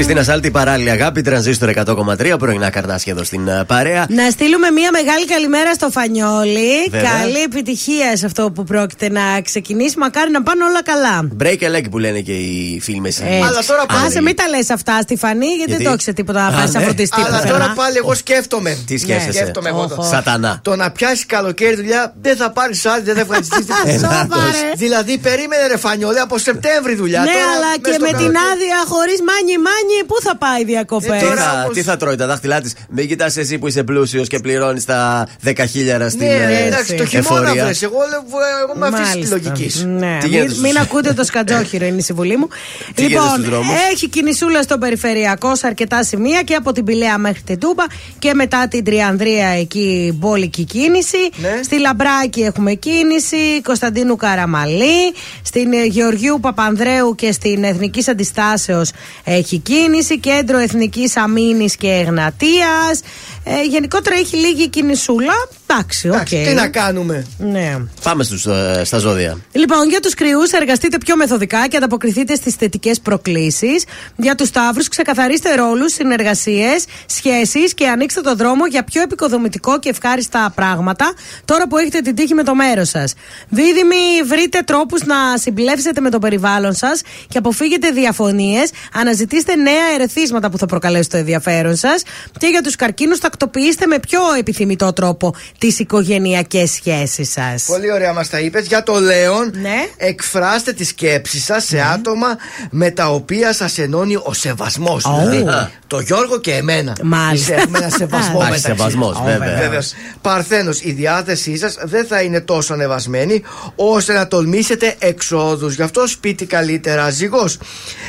Χριστίνα 0.02 0.24
Σάλτη, 0.24 0.50
παράλληλη 0.50 0.90
αγάπη, 0.90 1.22
τρανζίστορ 1.22 1.70
100,3, 1.86 2.38
πρωινά 2.38 2.70
καρτάσια 2.70 3.12
εδώ 3.12 3.24
στην 3.24 3.48
ε, 3.48 3.64
παρέα. 3.66 4.06
Να 4.08 4.30
στείλουμε 4.30 4.70
μία 4.70 4.90
μεγάλη 4.90 5.24
καλημέρα 5.26 5.74
στο 5.74 5.90
Φανιόλι. 5.90 6.88
Βέβαια. 6.90 7.10
Καλή 7.10 7.40
επιτυχία 7.42 8.16
σε 8.16 8.26
αυτό 8.26 8.50
που 8.50 8.64
πρόκειται 8.64 9.08
να 9.08 9.40
ξεκινήσει. 9.42 9.98
Μακάρι 9.98 10.30
να 10.30 10.42
πάνε 10.42 10.64
όλα 10.64 10.82
καλά. 10.82 11.28
Break 11.42 11.60
a 11.68 11.76
leg 11.76 11.84
που 11.90 11.98
λένε 11.98 12.20
και 12.20 12.32
οι 12.32 12.80
φίλοι 12.82 13.00
μεσημέρι. 13.00 13.34
Έτσι. 13.36 13.72
Άσε, 14.06 14.20
μην 14.22 14.36
τα 14.36 14.48
λες 14.48 14.70
αυτά, 14.70 15.00
Στεφανή, 15.02 15.46
γιατί, 15.46 15.56
Γιατί; 15.56 15.72
δεν 15.72 15.84
το 15.86 15.92
έξε 15.92 16.12
τίποτα 16.12 16.40
να 16.40 16.46
Α, 16.46 16.50
πάρει 16.50 16.70
ναι. 16.70 16.78
αφροντιστή 16.78 17.20
Αλλά 17.26 17.36
πουθενά. 17.36 17.52
τώρα 17.52 17.72
πάλι 17.76 17.96
εγώ 17.96 18.14
σκέφτομαι. 18.14 18.78
Τι 18.86 18.98
σκέφτεσαι; 18.98 19.38
Σκέφτομαι 19.38 19.68
εγώ 19.68 19.82
Οχο. 19.82 19.94
τώρα. 19.94 20.08
Σατανά. 20.08 20.60
Το 20.62 20.76
να 20.76 20.90
πιάσει 20.90 21.26
καλοκαίρι 21.26 21.74
δουλειά 21.74 22.14
δεν 22.20 22.36
θα 22.36 22.50
πάρει 22.50 22.74
άλλη, 22.92 23.02
δεν 23.02 23.14
θα 23.14 23.20
ευχαριστήσει 23.20 23.66
Ελάττως. 23.84 24.42
Σοβαρέ. 24.44 24.72
Δηλαδή 24.84 25.18
περίμενε 25.18 25.66
ρε 25.72 25.78
Φανιόλη 25.84 26.20
από 26.26 26.38
Σεπτέμβρη 26.38 26.94
δουλειά. 27.02 27.20
Ναι, 27.20 27.26
τώρα 27.32 27.50
αλλά 27.56 27.70
μες 27.70 27.78
και 27.84 27.92
στο 27.92 28.04
με 28.04 28.10
την 28.20 28.30
καλοκαίρι. 28.32 28.50
άδεια 28.52 28.78
χωρίς 28.92 29.18
μάνι 29.28 29.54
μάνι, 29.66 29.89
πού 30.06 30.14
θα 30.22 30.36
πάει 30.36 30.64
διακοπέ. 30.64 31.16
Τι 31.18 31.24
θα, 31.24 31.68
τι 31.72 31.82
θα 31.82 31.96
τρώει 31.96 32.16
τα 32.16 32.26
δάχτυλά 32.26 32.60
της; 32.60 32.74
Μην 32.90 33.08
κοιτάς 33.08 33.36
εσύ 33.36 33.58
που 33.58 33.66
είσαι 33.68 33.82
πλούσιος 33.84 34.28
και 34.28 34.38
πληρώνεις 34.38 34.84
τα 34.84 35.26
10 35.44 35.52
χιλιάρα 35.70 36.08
στην 36.08 36.26
Ναι, 36.26 36.32
ε, 36.34 36.66
εντάξει, 36.66 36.94
το 36.94 37.04
χειμώνα 37.06 37.42
εφορία. 37.46 37.64
βρες. 37.64 37.82
Εγώ, 37.82 37.94
λέω, 38.10 38.22
εγώ 38.62 38.72
είμαι 38.76 38.86
αυτή 38.86 39.02
τη 39.02 39.08
Μάλιστα. 39.08 39.36
λογικής. 39.36 39.84
Ναι, 39.84 40.16
Τι 40.20 40.24
μην, 40.26 40.32
γίνεται 40.32 40.48
στους- 40.50 40.60
μην 40.62 40.76
ακούτε 40.78 41.12
το 41.12 41.24
σκατζόχυρο, 41.24 41.84
είναι 41.86 41.96
η 41.98 42.02
συμβουλή 42.02 42.36
μου. 42.36 42.48
Τι 42.94 43.02
γίνεται 43.02 43.20
λοιπόν, 43.22 43.28
στους 43.38 43.44
δρόμους; 43.48 43.74
έχει 43.92 44.08
κινησούλα 44.08 44.62
στο 44.62 44.78
περιφερειακό 44.78 45.54
σε 45.56 45.66
αρκετά 45.66 46.02
σημεία 46.04 46.42
και 46.42 46.54
από 46.54 46.72
την 46.72 46.84
Πηλαία 46.84 47.18
μέχρι 47.18 47.40
την 47.42 47.58
Τούμπα 47.58 47.84
και 48.18 48.34
μετά 48.34 48.68
την 48.68 48.84
Τριανδρία 48.84 49.46
εκεί 49.48 50.12
μπόλικη 50.14 50.64
κίνηση. 50.64 51.16
Ναι. 51.36 51.60
Στη 51.64 51.78
Λαμπράκη 51.80 52.40
έχουμε 52.40 52.72
κίνηση, 52.74 53.60
Κωνσταντίνου 53.62 54.16
Καραμαλή, 54.16 55.12
στην 55.42 55.72
ε, 55.72 55.84
Γεωργίου 55.84 56.38
Παπανδρέου 56.40 57.14
και 57.14 57.32
στην 57.32 57.64
Εθνικής 57.64 58.08
Αντιστάσεως 58.08 58.90
έχει 59.24 59.58
κίνηση, 59.58 59.79
κέντρο 60.16 60.58
Εθνικής 60.58 61.16
Αμύνης 61.16 61.76
και 61.76 61.88
Εγνατίας. 61.88 63.00
Ε, 63.44 63.62
γενικότερα 63.62 64.16
έχει 64.16 64.36
λίγη 64.36 64.68
κινησούλα. 64.68 65.32
Εντάξει, 65.72 66.08
ΟK. 66.08 66.28
Τι 66.28 66.54
να 66.54 66.68
κάνουμε. 66.68 67.26
Ναι. 67.38 67.76
Πάμε 68.02 68.24
στους, 68.24 68.46
ε, 68.46 68.82
στα 68.84 68.98
ζώδια. 68.98 69.38
Λοιπόν, 69.52 69.88
για 69.88 70.00
τους 70.00 70.14
Κριούς, 70.14 70.50
εργαστείτε 70.50 70.98
πιο 70.98 71.16
μεθοδικά 71.16 71.68
και 71.68 71.76
ανταποκριθείτε 71.76 72.34
στις 72.34 72.54
θετικές 72.54 73.00
προκλήσεις. 73.00 73.84
Για 74.16 74.34
τους 74.34 74.48
Ταύρους, 74.48 74.82
ξεκαθαρίστε 74.90 75.54
ρόλους, 75.54 75.92
συνεργασίες, 75.92 76.84
σχέσεις 77.06 77.74
και 77.74 77.88
ανοίξτε 77.88 78.20
το 78.20 78.34
δρόμο 78.34 78.66
για 78.66 78.84
πιο 78.84 79.02
εποικοδομητικό 79.02 79.78
και 79.78 79.88
ευχάριστα 79.88 80.52
πράγματα 80.54 81.12
τώρα 81.44 81.68
που 81.68 81.76
έχετε 81.76 82.00
την 82.00 82.14
τύχη 82.14 82.34
με 82.34 82.42
το 82.42 82.54
μέρος 82.54 82.88
σας. 82.88 83.14
Δίδυμοι, 83.48 84.22
βρείτε 84.26 84.62
τρόπους 84.66 85.02
να 85.04 85.16
συμπλέψετε 85.34 86.00
με 86.00 86.10
το 86.10 86.18
περιβάλλον 86.18 86.74
σας 86.74 87.00
και 87.28 87.38
αποφύγετε 87.38 87.90
διαφωνίες. 87.90 88.70
Αναζητήστε 88.94 89.54
νέα 89.54 89.94
ερεθίσματα 89.94 90.50
που 90.50 90.58
θα 90.58 90.66
προκαλέσουν 90.66 91.10
το 91.10 91.16
ενδιαφέρον 91.16 91.76
σας. 91.76 92.02
Και 92.38 92.46
για 92.46 92.62
τους 92.62 92.76
καρκίνους, 92.76 93.18
τακτοποιήστε 93.18 93.86
με 93.86 93.98
πιο 93.98 94.20
επιθυμητό 94.38 94.92
τρόπο 94.92 95.34
τις 95.60 95.78
οικογενειακές 95.78 96.70
σχέσεις 96.70 97.30
σας. 97.30 97.64
Πολύ 97.66 97.92
ωραία 97.92 98.12
μας 98.12 98.28
τα 98.28 98.40
είπες. 98.40 98.66
Για 98.66 98.82
το 98.82 99.00
Λέον, 99.00 99.50
Ναι. 99.60 99.86
εκφράστε 99.96 100.72
τη 100.72 100.84
σκέψη 100.84 101.40
σας 101.40 101.64
σε 101.64 101.80
άτομα 101.80 102.26
με 102.70 102.90
τα 102.90 103.06
οποία 103.10 103.52
σας 103.52 103.78
ενώνει 103.78 104.16
ο 104.16 104.32
σεβασμός. 104.32 105.04
Ω. 105.04 105.16
Δηλαδή, 105.30 105.68
το 105.86 106.00
Γιώργο 106.00 106.38
και 106.40 106.52
εμένα. 106.54 106.96
Μάλιστα. 107.02 107.54
Έχουμε 107.54 107.78
ένα 107.78 107.88
σεβασμό 107.88 108.34
Υπάρχει 108.38 108.50
μεταξύ. 108.52 108.66
σεβασμός, 108.66 109.16
Ω, 109.16 109.22
βέβαια. 109.24 109.58
Βέβαιος. 109.58 109.92
Παρθένος, 110.20 110.80
η 110.82 110.90
διάθεσή 110.92 111.56
σας 111.56 111.76
δεν 111.82 112.06
θα 112.06 112.20
είναι 112.22 112.40
τόσο 112.40 112.72
ανεβασμένη 112.74 113.42
ώστε 113.74 114.12
να 114.12 114.28
τολμήσετε 114.28 114.94
εξόδους. 114.98 115.74
Γι' 115.74 115.82
αυτό 115.82 116.06
σπίτι 116.06 116.44
καλύτερα 116.46 117.10
ζυγός. 117.10 117.58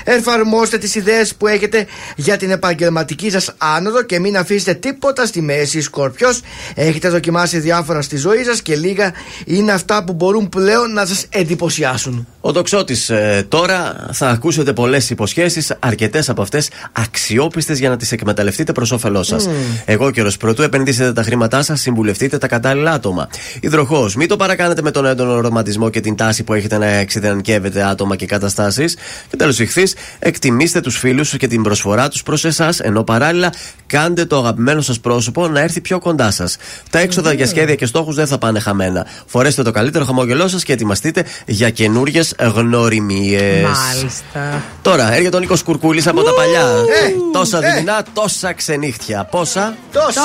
Εφαρμόστε 0.04 0.78
τις 0.78 0.96
ιδέες 0.96 1.36
που 1.36 1.48
έχετε 1.48 1.86
για 2.16 2.38
την 2.38 2.52
επαγγελματική 2.52 3.30
σας 3.32 3.54
άνοδο 3.58 4.02
και 4.02 4.20
μην 4.20 4.38
αφήσετε 4.38 4.74
τίποτα 4.74 5.26
στη 5.26 5.42
μέση. 5.42 5.82
Σκορπιός, 5.82 6.42
έχετε 6.76 7.10
δοκιμάσει 7.10 7.40
διάφορα 7.50 8.02
στη 8.02 8.18
ζωή 8.18 8.44
σας 8.44 8.62
και 8.62 8.76
λίγα 8.76 9.14
είναι 9.46 9.72
αυτά 9.72 10.04
που 10.04 10.14
μπορούν 10.14 10.50
πλέον 10.50 10.94
να 10.94 11.06
σας 11.06 11.26
εντυπωσιάσουν. 11.30 12.28
Ο 12.42 12.52
τοξότης 12.52 13.12
τώρα 13.48 14.08
θα 14.12 14.30
ακούσετε 14.30 14.74
πολλές 14.74 15.10
υποσχέσεις, 15.10 15.74
αρκετές 15.80 16.30
από 16.30 16.42
αυτές 16.42 16.70
αξιόπιστες 16.92 17.80
για 17.80 17.90
να 17.90 17.98
τις 17.98 18.12
εκμεταλλευτείτε 18.12 18.72
προς 18.72 18.92
όφελός 18.92 19.28
σας. 19.28 19.50
Εγώ 19.86 20.12
καιρο 20.12 20.32
πρωτού 20.40 20.62
επενδύσετε 20.62 21.14
τα 21.14 21.24
χρήματά 21.24 21.62
σας, 21.62 21.82
συμβουλευτείτε 21.82 22.38
τα 22.38 22.48
κατάλληλα 22.48 22.92
άτομα. 22.92 23.28
Υδροχός, 23.60 24.16
μην 24.16 24.28
το 24.28 24.36
παρακάνετε 24.36 24.82
με 24.82 24.92
τον 24.92 25.06
έντονο 25.06 25.40
ρομαντισμό 25.40 25.90
και 25.90 26.00
την 26.00 26.16
τάση 26.16 26.44
που 26.44 26.54
έχετε 26.54 26.78
να 26.78 26.86
εξειδανικεύετε 26.86 27.84
άτομα 27.84 28.16
και 28.16 28.26
καταστάσεις. 28.26 28.96
Και 29.30 29.36
τέλος, 29.36 29.60
ηχθείς, 29.60 29.96
εκτιμήστε 30.20 30.80
τους 30.80 30.98
φίλους 30.98 31.38
και 31.38 31.48
την 31.48 31.62
προσφορά 31.62 32.08
τους 32.08 32.24
προς 32.24 32.46
εσάς, 32.46 32.80
ενώ 32.80 33.04
παράλληλα 33.04 33.54
κάντε 33.88 34.26
το 34.26 34.38
αγαπημένο 34.38 34.82
σας 34.82 35.00
πρόσωπο 35.00 35.48
να 35.48 35.60
έρθει 35.60 35.82
πιο 35.82 36.00
κοντά 36.00 36.32
σας. 36.32 36.58
Τα 36.90 37.00
έξοδα 37.00 37.31
για 37.34 37.48
σχέδια 37.48 37.76
και 37.76 37.86
στόχους 37.86 38.16
δεν 38.16 38.28
θα 38.28 38.38
πάνε 38.38 38.60
χαμένα. 38.60 39.06
Φορέστε 39.26 39.64
το 39.64 39.72
καλύτερο 39.72 40.06
χαμόγελό 40.06 40.48
σας 40.48 40.64
και 40.64 40.74
ετοιμαστείτε 40.74 41.26
για 41.46 41.70
καινούριε 41.70 42.24
γνωριμίες. 42.56 43.64
Μάλιστα. 43.64 44.64
Τώρα 44.82 45.14
έρχεται 45.14 45.36
ο 45.36 45.40
Νίκος 45.40 45.64
Κουρκούλης 45.64 46.08
από 46.08 46.24
τα 46.24 46.34
παλιά. 46.34 46.62
Ε, 46.62 47.14
τόσα 47.34 47.66
ε. 47.66 47.74
δεινά, 47.74 48.04
τόσα 48.14 48.54
ξενύχτια. 48.54 49.24
Πόσα; 49.24 49.76
Τόσα! 49.92 50.20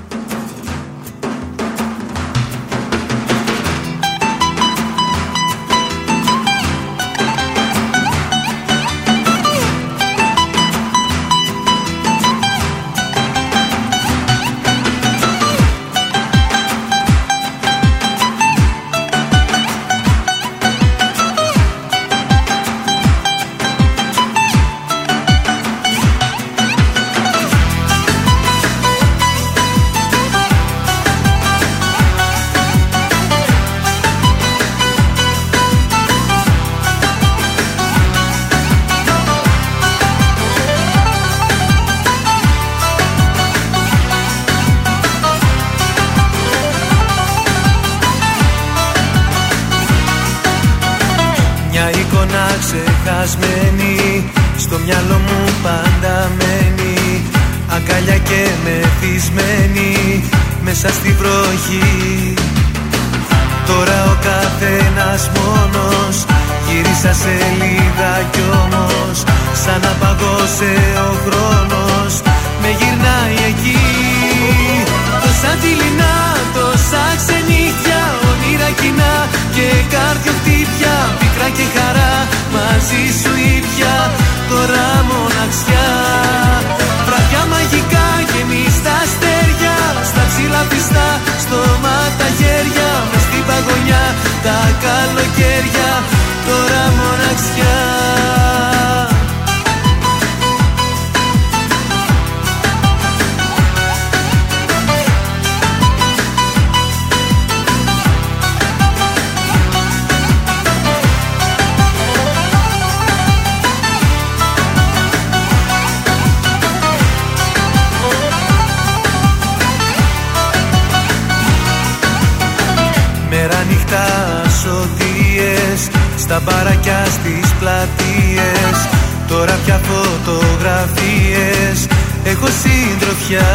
Έχω 132.47 132.55
συντροφιά. 132.63 133.51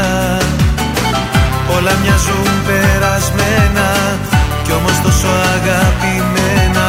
Όλα 1.76 1.92
μοιάζουν 2.02 2.48
περασμένα 2.66 3.88
Κι 4.64 4.72
όμως 4.78 4.96
τόσο 5.04 5.30
αγαπημένα. 5.54 6.88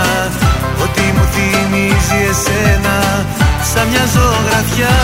Ότι 0.83 1.03
μου 1.15 1.25
θυμίζει 1.33 2.19
εσένα 2.31 2.97
Σαν 3.71 3.85
μια 3.91 4.05
ζωγραφιά. 4.13 4.95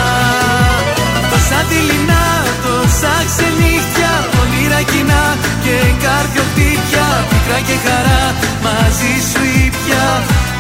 Τόσα 1.32 1.60
δειλινά, 1.70 2.26
τόσα 2.66 3.14
ξενύχτια 3.30 4.14
Όνειρα 4.42 4.82
κοινά 4.92 5.24
και 5.64 5.78
καρδιοχτύπια 6.04 7.08
Πίκρα 7.30 7.60
και 7.68 7.78
χαρά 7.86 8.24
μαζί 8.66 9.14
σου 9.30 9.42
ήπια 9.66 10.06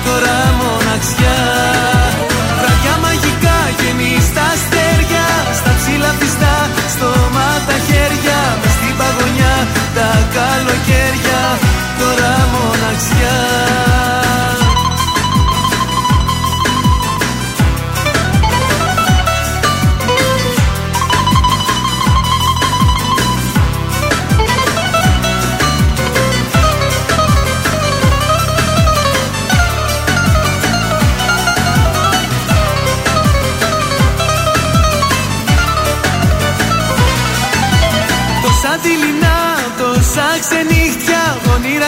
Τώρα 0.05 0.37
μοναξιά 0.59 1.37
Τώρα 11.99 12.38
μοναξιά 12.38 12.38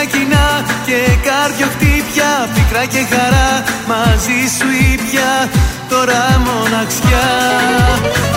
όνειρα 0.02 0.04
κοινά 0.04 0.48
και 0.86 0.98
καρδιοχτύπια 1.26 2.30
Πικρά 2.54 2.84
και 2.92 3.02
χαρά 3.12 3.50
μαζί 3.90 4.40
σου 4.56 4.68
ήπια 4.92 5.30
Τώρα 5.92 6.22
μοναξιά. 6.46 7.28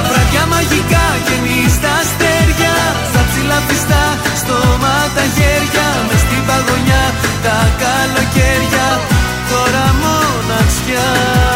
Βραδιά 0.09 0.45
μαγικά 0.53 1.05
και 1.25 1.35
στα 1.77 1.91
αστέρια 2.01 2.75
Στα 3.09 3.21
ψηλά 3.29 3.59
πιστά, 3.67 4.03
στόμα 4.41 4.95
τα 5.15 5.25
χέρια 5.35 5.87
Μες 6.07 6.19
στην 6.25 6.41
παγωνιά 6.47 7.03
τα 7.43 7.57
καλοκαίρια 7.81 8.87
Τώρα 9.49 9.85
μοναξιά 10.01 11.54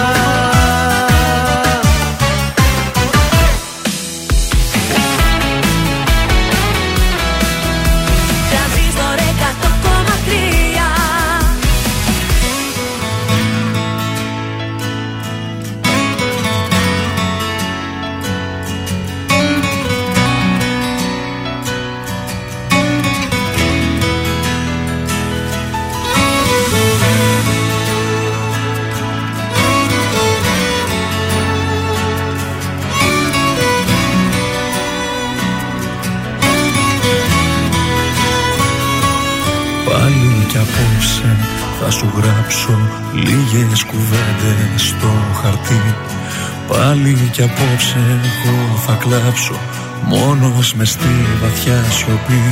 Πάλι 47.01 47.29
κι 47.31 47.41
απόψε 47.41 47.97
εγώ 48.27 48.77
θα 48.85 48.93
κλάψω. 48.93 49.59
Μόνος 50.03 50.73
μες 50.73 50.89
στη 50.89 51.13
βαθιά 51.41 51.83
σιωπή. 51.97 52.43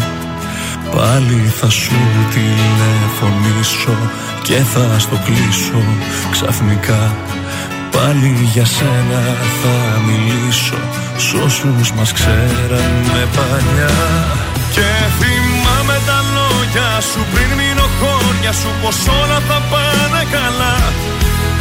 Πάλι 0.95 1.53
θα 1.59 1.69
σου 1.69 1.99
τηλεφωνήσω 2.33 3.97
και 4.43 4.53
θα 4.53 4.99
στο 4.99 5.17
κλείσω 5.25 5.81
ξαφνικά. 6.31 7.15
Πάλι 7.91 8.49
για 8.53 8.65
σένα 8.65 9.21
θα 9.61 9.75
μιλήσω 10.07 10.79
Σ' 11.17 11.33
όσους 11.33 11.91
μας 11.91 12.11
ξέρανε 12.11 13.21
παλιά. 13.35 13.97
Και 14.75 14.89
θυμάμαι 15.19 15.97
τα 16.07 16.19
λόγια 16.35 17.01
σου 17.09 17.21
πριν 17.33 17.49
μείνω 17.57 17.87
χώρια 17.99 18.51
σου 18.51 18.69
Πως 18.81 18.97
όλα 19.21 19.39
θα 19.47 19.61
πάνε 19.71 20.23
καλά 20.31 20.75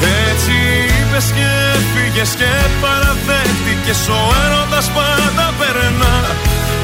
Έτσι 0.00 0.56
είπες 0.96 1.26
και 1.36 1.48
έφυγες 1.74 2.30
και 2.40 2.52
παραδέχτηκες 2.82 4.08
Ο 4.18 4.20
έρωτας 4.44 4.86
πάντα 4.96 5.46
περνά. 5.58 6.16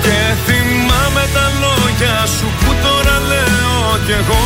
Και 0.05 0.19
θυμάμαι 0.47 1.25
τα 1.35 1.47
λόγια 1.63 2.17
σου 2.37 2.47
που 2.61 2.71
τώρα 2.85 3.17
λέω 3.31 3.87
κι 4.07 4.15
εγώ. 4.21 4.45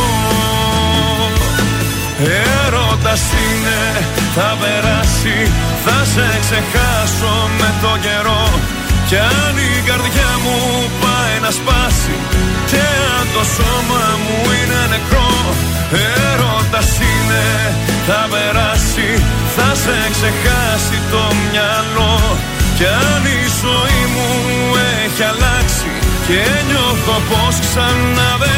Έρωτας 2.65 3.23
είναι, 3.43 3.81
θα 4.35 4.49
περάσει 4.61 5.37
Θα 5.85 5.97
σε 6.13 6.27
ξεχάσω 6.43 7.33
με 7.59 7.69
το 7.81 7.91
καιρό. 8.05 8.45
Κι 9.07 9.15
αν 9.15 9.55
η 9.69 9.81
καρδιά 9.87 10.31
μου 10.43 10.57
πάει 11.01 11.35
να 11.45 11.51
σπάσει 11.51 12.15
Και 12.71 12.83
αν 13.17 13.27
το 13.33 13.43
σώμα 13.55 14.03
μου 14.23 14.37
είναι 14.57 14.81
νεκρό 14.93 15.29
Έρωτας 15.91 16.99
είναι, 17.09 17.45
θα 18.07 18.27
περάσει 18.31 19.09
Θα 19.55 19.69
σε 19.83 19.97
ξεχάσει 20.11 20.97
το 21.11 21.23
μυαλό. 21.51 22.37
Κι 22.77 22.85
αν 22.85 23.23
η 23.39 23.41
ζωή 23.61 24.01
μου 24.13 24.29
έχει 25.03 25.23
αλλάξει 25.23 25.91
Και 26.27 26.41
νιώθω 26.67 27.15
πως 27.29 27.59
ξανά 27.59 28.29
δεν 28.39 28.57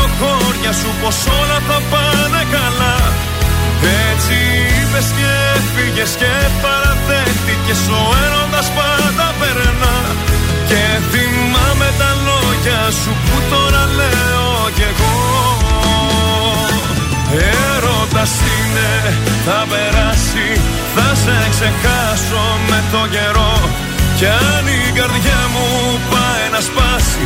χώρια 0.21 0.71
σου 0.79 0.89
Πως 1.01 1.17
όλα 1.39 1.59
θα 1.67 1.77
πάνε 1.91 2.43
καλά. 2.55 2.97
Έτσι 4.07 4.35
είπες 4.77 5.07
και 5.17 5.29
έφυγες 5.55 6.11
και 6.21 6.33
παραδέχτηκες 6.63 7.81
Ο 7.99 8.01
έρωτας 8.25 8.67
πάντα 8.77 9.27
περνά. 9.39 9.97
Και 10.69 10.83
θυμάμαι 11.11 11.89
τα 11.99 12.11
λόγια 12.27 12.81
σου 12.99 13.11
που 13.25 13.37
τώρα 13.51 13.83
λέω 13.99 14.49
κι 14.77 14.85
εγώ. 14.91 15.17
Έρωτας 17.65 18.33
είναι, 18.51 18.91
θα 19.45 19.59
περάσει 19.71 20.47
Θα 20.95 21.09
σε 21.23 21.37
ξεχάσω 21.53 22.43
με 22.69 22.79
το 22.93 23.01
καιρό. 23.15 23.55
Κι 24.17 24.25
αν 24.25 24.65
η 24.67 24.91
καρδιά 24.97 25.41
μου 25.53 25.67
πάει 26.11 26.45
να 26.53 26.59
σπάσει 26.67 27.25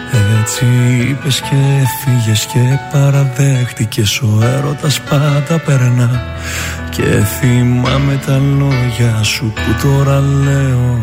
Έτσι 0.41 0.65
είπες 1.09 1.41
και 1.41 1.55
έφυγες 1.81 2.45
και 2.45 2.59
παραδέχτηκες. 2.91 4.21
Ο 4.21 4.39
έρωτας 4.57 5.01
πάντα 5.01 5.59
περνά. 5.65 6.23
Και 6.89 7.23
θυμάμαι 7.39 8.19
τα 8.25 8.37
λόγια 8.37 9.23
σου 9.23 9.53
που 9.55 9.87
τώρα 9.87 10.19
λέω. 10.19 10.99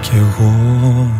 Κι 0.00 0.10
εγώ 0.14 1.10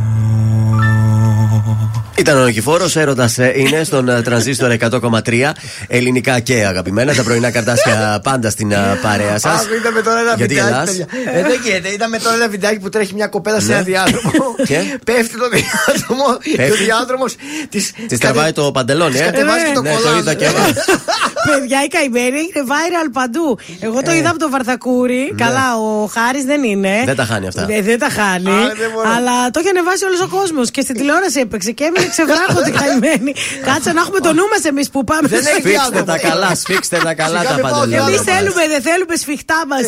Ήταν 2.18 2.38
ο 2.40 2.44
Νικηφόρος, 2.44 2.96
έρωτας 2.96 3.36
είναι 3.54 3.84
στον 3.84 4.08
ε, 4.08 4.22
τρανζίστορ 4.22 4.72
100,3 4.80 5.50
ελληνικά 5.88 6.40
και 6.40 6.54
αγαπημένα. 6.66 7.14
Τα 7.14 7.22
πρωινά 7.22 7.50
καρτάσια 7.50 8.20
πάντα 8.22 8.50
στην 8.50 8.72
ε, 8.72 8.98
παρέα 9.02 9.38
σας. 9.38 9.60
Άκου, 9.64 9.74
είδαμε 9.74 10.00
τώρα 10.02 10.20
ένα 10.20 10.34
Γιατί 10.36 10.54
βιντεάκι. 10.54 10.70
γελάς; 10.72 10.90
παιδιά. 10.90 11.32
Ε, 11.38 11.42
δεν 11.42 11.60
γίνεται. 11.64 11.92
Είδαμε 11.92 12.18
τώρα 12.18 12.34
ένα 12.36 12.48
βιντεάκι 12.48 12.78
που 12.78 12.88
τρέχει 12.88 13.14
μια 13.14 13.26
κοπέλα 13.26 13.60
σε 13.60 13.66
Ναι. 13.66 13.72
ένα 13.74 13.82
διάδρομο. 13.82 14.54
Και; 14.66 14.98
Πέφτει 15.04 15.38
το 15.38 15.48
διάδρομο 15.48 16.24
και 16.42 16.50
ο 16.52 16.56
Πέφτει; 16.56 16.84
διάδρομος 16.84 17.34
της. 17.68 17.92
Της 18.08 18.18
τραβάει 18.18 18.52
το 18.52 18.70
παντελόνι, 18.72 19.18
ε; 19.18 19.22
κατεβάζει 19.22 19.64
και 19.64 19.72
το 19.74 19.82
Ναι, 19.82 19.90
το 19.90 19.96
κολλάζ. 20.02 20.18
είδα 20.20 20.34
και 20.34 20.44
εγώ. 20.44 20.56
Παιδιά, 21.50 21.78
η 21.84 21.88
καημένη 21.88 22.26
είναι 22.40 22.62
viral 22.72 23.08
παντού. 23.12 23.58
Εγώ 23.80 24.02
το 24.02 24.10
Ε. 24.10 24.16
είδα 24.16 24.28
από 24.30 24.38
τον 24.38 24.50
Βαρθακούρη. 24.50 25.34
Καλά, 25.36 25.76
ο 25.76 26.06
Χάρης 26.06 26.44
δεν 26.44 26.62
είναι. 26.64 27.02
Δεν 27.04 27.16
τα 27.16 27.24
χάνει 27.24 27.46
αυτά. 27.46 27.66
Ε, 27.68 27.82
δεν 27.82 27.98
τα 27.98 28.08
χάνει. 28.08 28.50
Α, 28.50 28.72
δεν 28.82 28.90
μπορώ. 28.94 29.08
αλλά 29.16 29.50
το 29.50 29.58
έχει 29.60 29.68
ανεβάσει 29.68 30.04
όλος 30.04 30.20
ο 30.20 30.28
κόσμος. 30.28 30.70
Και 30.70 30.80
στην 30.80 30.94
τηλεόραση 30.96 31.40
έπαιξε 31.40 31.70
και 31.70 31.84
έμεινε 31.84 32.07
ξεβράχονται 32.14 32.70
καημένοι. 32.80 33.32
Κάτσε 33.68 33.90
να 33.92 34.00
έχουμε 34.00 34.20
το 34.26 34.32
νου 34.32 34.46
μας 34.52 34.62
εμείς 34.70 34.90
που 34.90 35.04
πάμε. 35.04 35.28
Δεν 35.28 35.38
έχει 35.38 35.48
Σφίξτε 35.48 35.70
διάλογο. 35.70 36.04
τα 36.04 36.18
καλά, 36.28 36.54
σφίξτε 36.54 36.96
τα 37.04 37.14
καλά 37.14 37.38
Σιγά 37.38 37.48
τα 37.50 37.54
μην 37.54 37.62
πάω 37.62 37.72
παντελόνια. 37.72 37.98
Εμεί 37.98 38.10
διάλογο. 38.10 38.32
θέλουμε, 38.32 38.62
δεν 38.74 38.82
θέλουμε 38.88 39.14
σφιχτά 39.22 39.60
μα. 39.70 39.78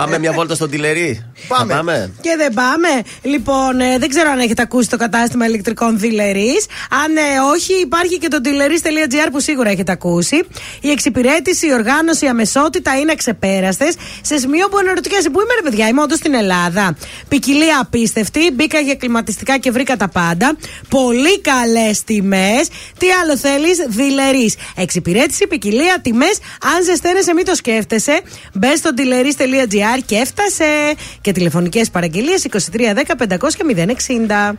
Πάμε 0.00 0.18
μια 0.18 0.32
βόλτα 0.32 0.54
στον 0.54 0.70
τηλερί. 0.70 1.10
Πάμε. 1.48 1.72
Θα 1.72 1.76
πάμε. 1.76 2.10
Και 2.20 2.34
δεν 2.36 2.52
πάμε. 2.52 2.88
Λοιπόν, 3.22 3.80
ε, 3.80 3.98
δεν 3.98 4.08
ξέρω 4.08 4.30
αν 4.30 4.38
έχετε 4.38 4.62
ακούσει 4.62 4.88
το 4.88 4.96
κατάστημα 4.96 5.46
ηλεκτρικών 5.46 5.98
Δηλερή. 5.98 6.54
Αν 7.04 7.16
ε, 7.16 7.20
όχι, 7.54 7.72
υπάρχει 7.80 8.18
και 8.18 8.28
το 8.28 8.38
dealeries.gr 8.44 9.28
που 9.32 9.40
σίγουρα 9.40 9.70
έχετε 9.70 9.92
ακούσει. 9.92 10.36
Η 10.80 10.90
εξυπηρέτηση, 10.90 11.66
η 11.66 11.72
οργάνωση, 11.72 12.24
η 12.24 12.28
αμεσότητα 12.28 12.98
είναι 12.98 13.12
αξεπέραστε. 13.12 13.92
Σε 14.22 14.38
σημείο 14.38 14.68
που 14.68 14.76
αναρωτιέσαι, 14.76 15.30
πού 15.30 15.40
είμαι, 15.40 15.54
ρε 15.54 15.70
παιδιά, 15.70 15.88
είμαι 15.88 16.02
όντως 16.02 16.18
στην 16.18 16.34
Ελλάδα. 16.34 16.96
Ποικιλία 17.28 17.78
απίστευτη. 17.80 18.50
Μπήκα 18.50 18.78
για 18.78 18.94
κλιματιστικά 18.94 19.58
και 19.58 19.70
βρήκα 19.70 19.96
τα 19.96 20.08
πάντα. 20.08 20.56
Πολύ 20.88 21.40
καλές 21.40 22.04
τιμές. 22.04 22.68
Τι 22.98 23.10
άλλο 23.22 23.36
θέλεις, 23.36 23.84
Δηλερή. 23.88 24.52
Εξυπηρέτηση, 24.76 25.46
ποικιλία, 25.46 25.98
τιμές. 26.02 26.38
Αν 26.76 26.84
ζεσταίνεσαι, 26.84 27.34
μην 27.34 27.44
το 27.44 27.54
σκέφτεσαι. 27.54 28.20
Μπες 28.52 28.78
στο 28.78 28.90
dealeries.gr 28.96 30.02
και 30.06 30.16
έφτασε. 30.16 30.94
Και 31.20 31.32
τηλεφωνικές 31.32 31.90
παραγγελίες 31.90 32.42
2310 32.42 33.14
500 33.16 33.54
και 33.56 33.64
060. 33.68 34.56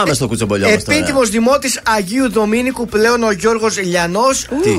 Πάμε 0.00 0.12
στο 0.14 0.26
κουτσομπολιό 0.28 0.68
μας 0.70 0.84
τώρα. 0.84 0.98
Επίτιμος 0.98 1.28
δημότης 1.30 1.80
Αγίου 1.96 2.30
Δομήνικου 2.30 2.86
πλέον 2.86 3.22
ο 3.22 3.30
Γιώργος 3.30 3.78
Λιανό. 3.80 4.24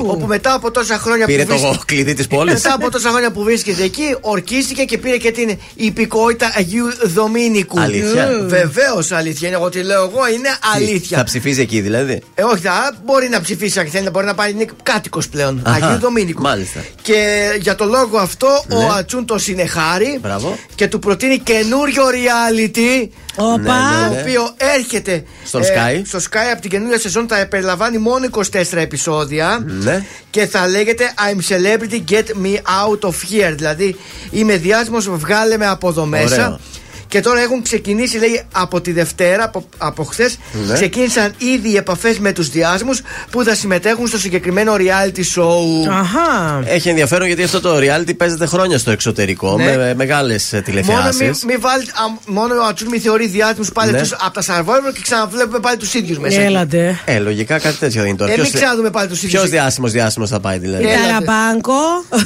Όπου 0.06 0.26
μετά 0.26 0.52
από 0.54 0.70
τόσα 0.70 0.98
χρόνια 0.98 1.26
Πήρε 1.26 1.42
που 1.42 1.48
βρίσκεται- 1.48 1.76
το 1.76 1.82
κλειδί 1.86 2.14
της 2.14 2.26
πόλης; 2.26 2.52
Μετά 2.52 2.74
από 2.74 2.90
τόσα 2.90 3.08
χρόνια 3.10 3.30
που 3.30 3.42
βρίσκεται 3.42 3.82
εκεί, 3.82 4.16
ορκίστηκε 4.20 4.82
και 4.84 4.98
πήρε 4.98 5.16
και 5.16 5.30
την 5.30 5.58
υπηκότητα 5.74 6.52
Αγίου 6.56 6.86
Δομήνικου. 7.04 7.80
Αλήθεια; 7.80 8.28
Βεβαίως 8.46 9.12
αλήθεια. 9.12 9.48
Είναι 9.48 9.56
εγώ 9.56 9.68
τι 9.68 9.82
λέω 9.82 10.02
εγώ, 10.02 10.28
είναι 10.34 10.48
αλήθεια. 10.74 11.16
Θα 11.18 11.24
ψηφίζει 11.24 11.60
εκεί 11.60 11.80
δηλαδή; 11.80 12.22
Ε, 12.34 12.42
όχι, 12.42 12.60
θα 12.62 12.94
μπορεί 13.04 13.28
να 13.28 13.40
ψηφίσει 13.40 13.78
αν 13.80 13.86
θέλει, 13.86 14.10
μπορεί 14.10 14.26
να 14.26 14.34
πάρει. 14.34 14.50
Είναι 14.50 14.66
κάτοικος 14.82 15.28
πλέον. 15.28 15.60
Αχα, 15.64 15.86
Αγίου 15.86 15.98
Δομήνικου. 16.00 16.42
μάλιστα. 16.42 16.80
Και 17.02 17.48
για 17.60 17.74
το 17.74 17.84
λόγο 17.84 18.18
αυτό 18.18 18.64
Ναι. 18.68 18.74
ο 18.74 18.88
Ατσούν 18.98 19.26
το 19.26 19.38
συνεχάρει 19.38 20.18
Μπράβο. 20.22 20.58
και 20.74 20.86
του 20.88 20.98
προτείνει 20.98 21.38
καινούριο 21.38 22.02
reality. 22.06 23.08
Όπα. 23.40 23.56
Ναι, 23.56 23.68
ναι, 23.68 24.08
Το 24.08 24.14
ναι. 24.14 24.20
οποίο 24.20 24.50
έρχεται 24.76 25.07
Στον 25.44 25.62
ε, 25.62 25.66
Sky. 25.66 26.02
στο 26.06 26.18
Sky 26.18 26.50
από 26.52 26.60
την 26.60 26.70
καινούργια 26.70 26.98
σεζόν 26.98 27.26
θα 27.28 27.46
περιλαμβάνει 27.46 27.98
μόνο 27.98 28.26
24 28.30 28.42
επεισόδια 28.72 29.64
Ναι. 29.66 30.04
και 30.30 30.46
θα 30.46 30.68
λέγεται 30.68 31.04
I'm 31.28 31.52
celebrity, 31.54 32.12
get 32.12 32.24
me 32.44 32.54
out 32.54 33.08
of 33.08 33.10
here. 33.10 33.52
Δηλαδή 33.56 33.96
είμαι 34.30 34.56
διάσημος, 34.56 35.08
βγάλε 35.10 35.56
με 35.56 35.66
από 35.66 35.88
εδώ 35.88 36.04
μέσα. 36.04 36.34
Ωραίο. 36.46 36.60
Και 37.08 37.20
τώρα 37.20 37.40
έχουν 37.40 37.62
ξεκινήσει, 37.62 38.18
λέει, 38.18 38.42
από 38.52 38.80
τη 38.80 38.92
Δευτέρα, 38.92 39.44
από, 39.44 39.68
από 39.78 40.04
χθες, 40.04 40.38
Ναι. 40.66 40.74
ξεκίνησαν 40.74 41.32
ήδη 41.38 41.68
οι 41.70 41.76
επαφές 41.76 42.18
με 42.18 42.32
τους 42.32 42.48
διάσημους 42.48 43.00
που 43.30 43.44
θα 43.44 43.54
συμμετέχουν 43.54 44.06
στο 44.06 44.18
συγκεκριμένο 44.18 44.74
reality 44.78 45.18
show. 45.18 45.90
Αχά. 45.90 46.60
Έχει 46.64 46.88
ενδιαφέρον 46.88 47.26
γιατί 47.26 47.42
αυτό 47.42 47.60
το 47.60 47.76
reality 47.76 48.16
παίζεται 48.16 48.46
χρόνια 48.46 48.78
στο 48.78 48.90
εξωτερικό 48.90 49.56
Ναι. 49.56 49.76
με 49.76 49.94
μεγάλες 49.94 50.48
Μόνο, 50.52 50.64
τηλεθεάσεις. 50.64 51.20
μη, 51.44 51.52
μη 51.52 51.56
βάλει, 51.60 51.82
α, 51.82 52.18
μόνο 52.26 52.54
ο 52.54 52.64
Ατσούν 52.68 52.88
μη 52.88 52.98
θεωρεί 52.98 53.26
διάσημους 53.26 53.72
πάλι 53.72 53.92
Ναι. 53.92 53.98
τους, 54.00 54.12
από 54.12 54.32
τα 54.34 54.42
Survivor 54.42 54.92
και 54.94 55.00
ξαναβλέπουμε 55.02 55.58
πάλι 55.58 55.76
τους 55.76 55.94
ίδιους 55.94 56.18
μέσα. 56.18 56.40
Έλατε. 56.40 56.98
Ε, 57.04 57.18
λογικά 57.18 57.58
κάτι 57.58 57.76
τέτοιο 57.76 58.00
δεν 58.00 58.08
είναι 58.08 58.18
τώρα. 58.18 58.32
Ε, 58.32 58.34
μην 58.34 58.42
Ποιος- 58.44 58.60
ξαναδούμε 58.60 58.90
πάλι 58.90 59.08
τους 59.08 59.22
ίδιους. 59.22 59.40
Ποιο 59.40 59.50
διάσημος 59.50 59.92
διάσημος 59.92 60.30
θα 60.30 60.40
πάει 60.40 60.58
δηλαδή. 60.58 60.84
Η 60.84 60.86
Έλατε. 60.88 61.06
Ταραμπάνκο. 61.08 61.72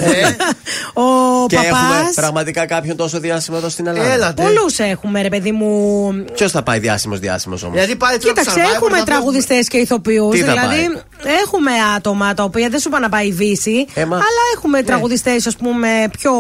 Ο 0.94 1.46
Και 1.46 1.56
έχουμε 1.56 1.70
παπάς. 1.70 2.14
πραγματικά 2.14 2.66
κάποιον 2.66 2.96
τόσο 2.96 3.20
διάσημο 3.20 3.56
εδώ 3.60 3.68
στην 3.68 3.86
Ελλάδα. 3.86 4.12
Έλατε. 4.12 4.42
Πολλούς 4.42 4.71
έχουμε, 4.78 5.22
ρε 5.22 5.28
παιδί 5.28 5.52
μου; 5.52 6.10
Ποιος 6.34 6.52
θα 6.52 6.62
πάει 6.62 6.78
διάσημος 6.78 7.18
διάσημος 7.18 7.62
όμως; 7.62 7.74
Δηλαδή 7.74 7.96
πάλι 7.96 8.18
τώρα 8.18 8.32
Κοίταξε, 8.32 8.60
το 8.60 8.66
Survivor 8.66 8.74
έχουμε 8.74 8.98
θα 8.98 9.04
τραγουδιστές 9.04 9.68
και 9.68 9.76
ηθοποιούς. 9.76 10.34
Τι 10.34 10.42
θα 10.42 10.52
Δηλαδή, 10.52 11.00
έχουμε 11.42 11.70
άτομα 11.96 12.34
τα 12.34 12.42
οποία 12.42 12.68
δεν 12.68 12.80
σου 12.80 12.88
πάνε 12.90 13.04
να 13.04 13.10
πάει 13.10 13.32
βύση. 13.32 13.86
Ε, 13.94 14.04
μα- 14.04 14.16
αλλά 14.16 14.42
έχουμε 14.56 14.82
τραγουδιστές, 14.82 15.46
ας 15.46 15.56
πούμε, 15.56 15.88
πιο 16.18 16.32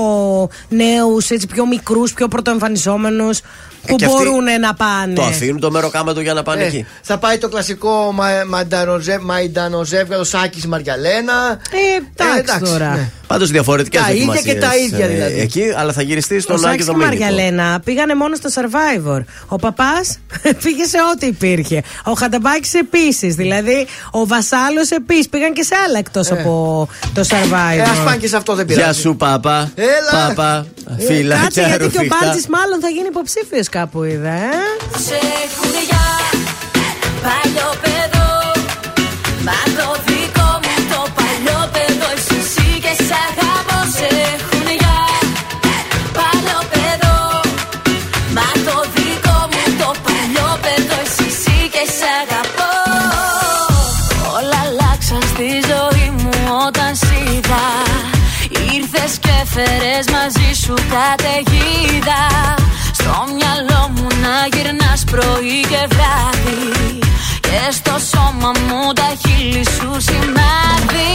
νέους, 0.68 1.26
πιο 1.52 1.66
μικρούς, 1.66 2.12
πιο 2.12 2.28
πρωτοεμφανιζόμενους. 2.28 3.40
Που 3.86 3.92
Ε, 3.92 3.96
και 3.96 4.04
αυτοί 4.04 4.16
μπορούν 4.16 4.44
να 4.60 4.74
πάνε. 4.74 5.12
Το 5.14 5.22
αφήνουν 5.22 5.60
το 5.60 5.70
μέρο 5.70 5.90
του 6.14 6.20
για 6.20 6.32
να 6.34 6.42
πάνε 6.42 6.62
Ε, 6.62 6.66
εκεί. 6.66 6.86
θα 7.02 7.18
πάει 7.18 7.38
το 7.38 7.48
κλασικό 7.48 8.12
μα- 8.14 8.44
μαϊντανοζε- 8.48 9.20
μαϊντανοζεύγαλο 9.20 10.24
Σάκης 10.24 10.66
Μαργιαλένα. 10.66 11.58
Ε, 11.70 12.22
εντάξει 12.24 12.60
τώρα. 12.60 12.90
ναι. 12.94 13.10
Πάντως 13.26 13.50
διαφορετικές 13.50 14.00
Τα 14.02 14.10
ίδια 14.12 14.24
δοκιμασίες, 14.24 14.54
και 14.54 14.60
τα 14.60 14.76
ίδια, 14.76 15.04
ε, 15.04 15.08
δηλαδή. 15.08 15.40
Εκεί, 15.40 15.62
αλλά 15.76 15.92
θα 15.92 16.02
γυριστεί 16.02 16.36
Ο 16.36 16.40
στον 16.40 16.54
Άκη 16.56 16.64
Σάκης 16.64 16.84
και 16.84 16.90
η 16.90 16.94
Δομήνικο. 16.94 17.24
Μαργιαλένα 17.24 17.80
πήγανε 17.84 18.14
μόνο 18.14 18.34
στο 18.34 18.48
Survivor. 18.54 19.20
Ο 19.48 19.56
παπάς 19.56 20.18
πήγε 20.62 20.84
σε 20.84 20.98
ό,τι 21.14 21.26
υπήρχε. 21.26 21.82
Ο 22.04 22.12
Χανταμπάκη 22.12 22.76
επίσης. 22.76 23.34
Δηλαδή, 23.34 23.86
ο 24.10 24.26
Βασάλο 24.74 25.02
επίσης. 25.02 25.28
Πήγαν 25.28 25.52
και 25.52 25.62
σε 25.62 25.74
άλλα 25.86 25.98
εκτός 25.98 26.30
από 26.30 26.88
το 27.14 27.20
Survivor. 27.28 27.78
Ε, 27.78 27.82
ας 27.82 27.98
πάνε 28.04 28.16
και 28.16 28.28
σε 28.28 28.36
αυτό 28.36 28.54
δεν 28.54 28.66
πειράζει. 28.66 28.84
Γεια 28.84 28.92
σου, 28.92 29.16
Πάπα. 29.16 29.72
Έλα. 29.74 30.26
Πάπα. 30.26 30.66
Ε, 30.98 31.04
Φίλα 31.04 31.36
Κάτσε 31.36 31.60
και 31.60 31.66
γιατί 31.66 31.88
και 31.88 31.98
ο 31.98 32.00
ρουφιχτά. 32.00 32.18
Μπάλτζη 32.20 32.46
μάλλον 32.48 32.80
θα 32.80 32.88
γίνει 32.88 33.06
υποψήφιος 33.06 33.68
κάπου, 33.68 34.02
είδα. 34.04 34.28
Ε; 34.28 34.50
Σε 35.06 35.14
έχουν 35.44 35.72
για 35.88 36.04
παλιό 37.22 37.70
παιδό 37.82 38.32
Ήρθες 59.54 59.64
και 59.64 59.78
φέρες 59.78 60.06
μαζί 60.12 60.52
σου 60.62 60.74
καταιγίδα. 60.74 62.54
Στο 62.92 63.24
μυαλό 63.34 63.90
μου 63.94 64.06
να 64.22 64.56
γυρνάς 64.56 65.04
πρωί 65.04 65.60
και 65.60 65.88
βράδυ. 65.88 66.98
Και 67.40 67.70
στο 67.70 67.98
σώμα 68.10 68.50
μου 68.66 68.92
τα 68.92 69.12
χείλη 69.20 69.64
σου 69.64 70.00
σημάδι 70.00 71.12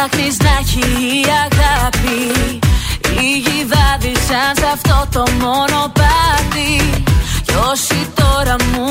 ψάχνεις 0.00 0.36
να 0.38 0.50
έχει 0.60 0.78
η 0.78 1.24
αγάπη. 1.44 2.58
Λίγοι 3.14 3.66
βάδισαν 3.72 4.52
σε 4.58 4.66
αυτό 4.72 5.06
το 5.12 5.24
μονοπάτι 5.40 7.02
Κι 7.46 7.54
όσοι 7.70 8.08
τώρα 8.14 8.56
μου 8.72 8.89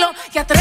σε 0.00 0.38
ένα 0.38 0.46
φύλλο 0.46 0.59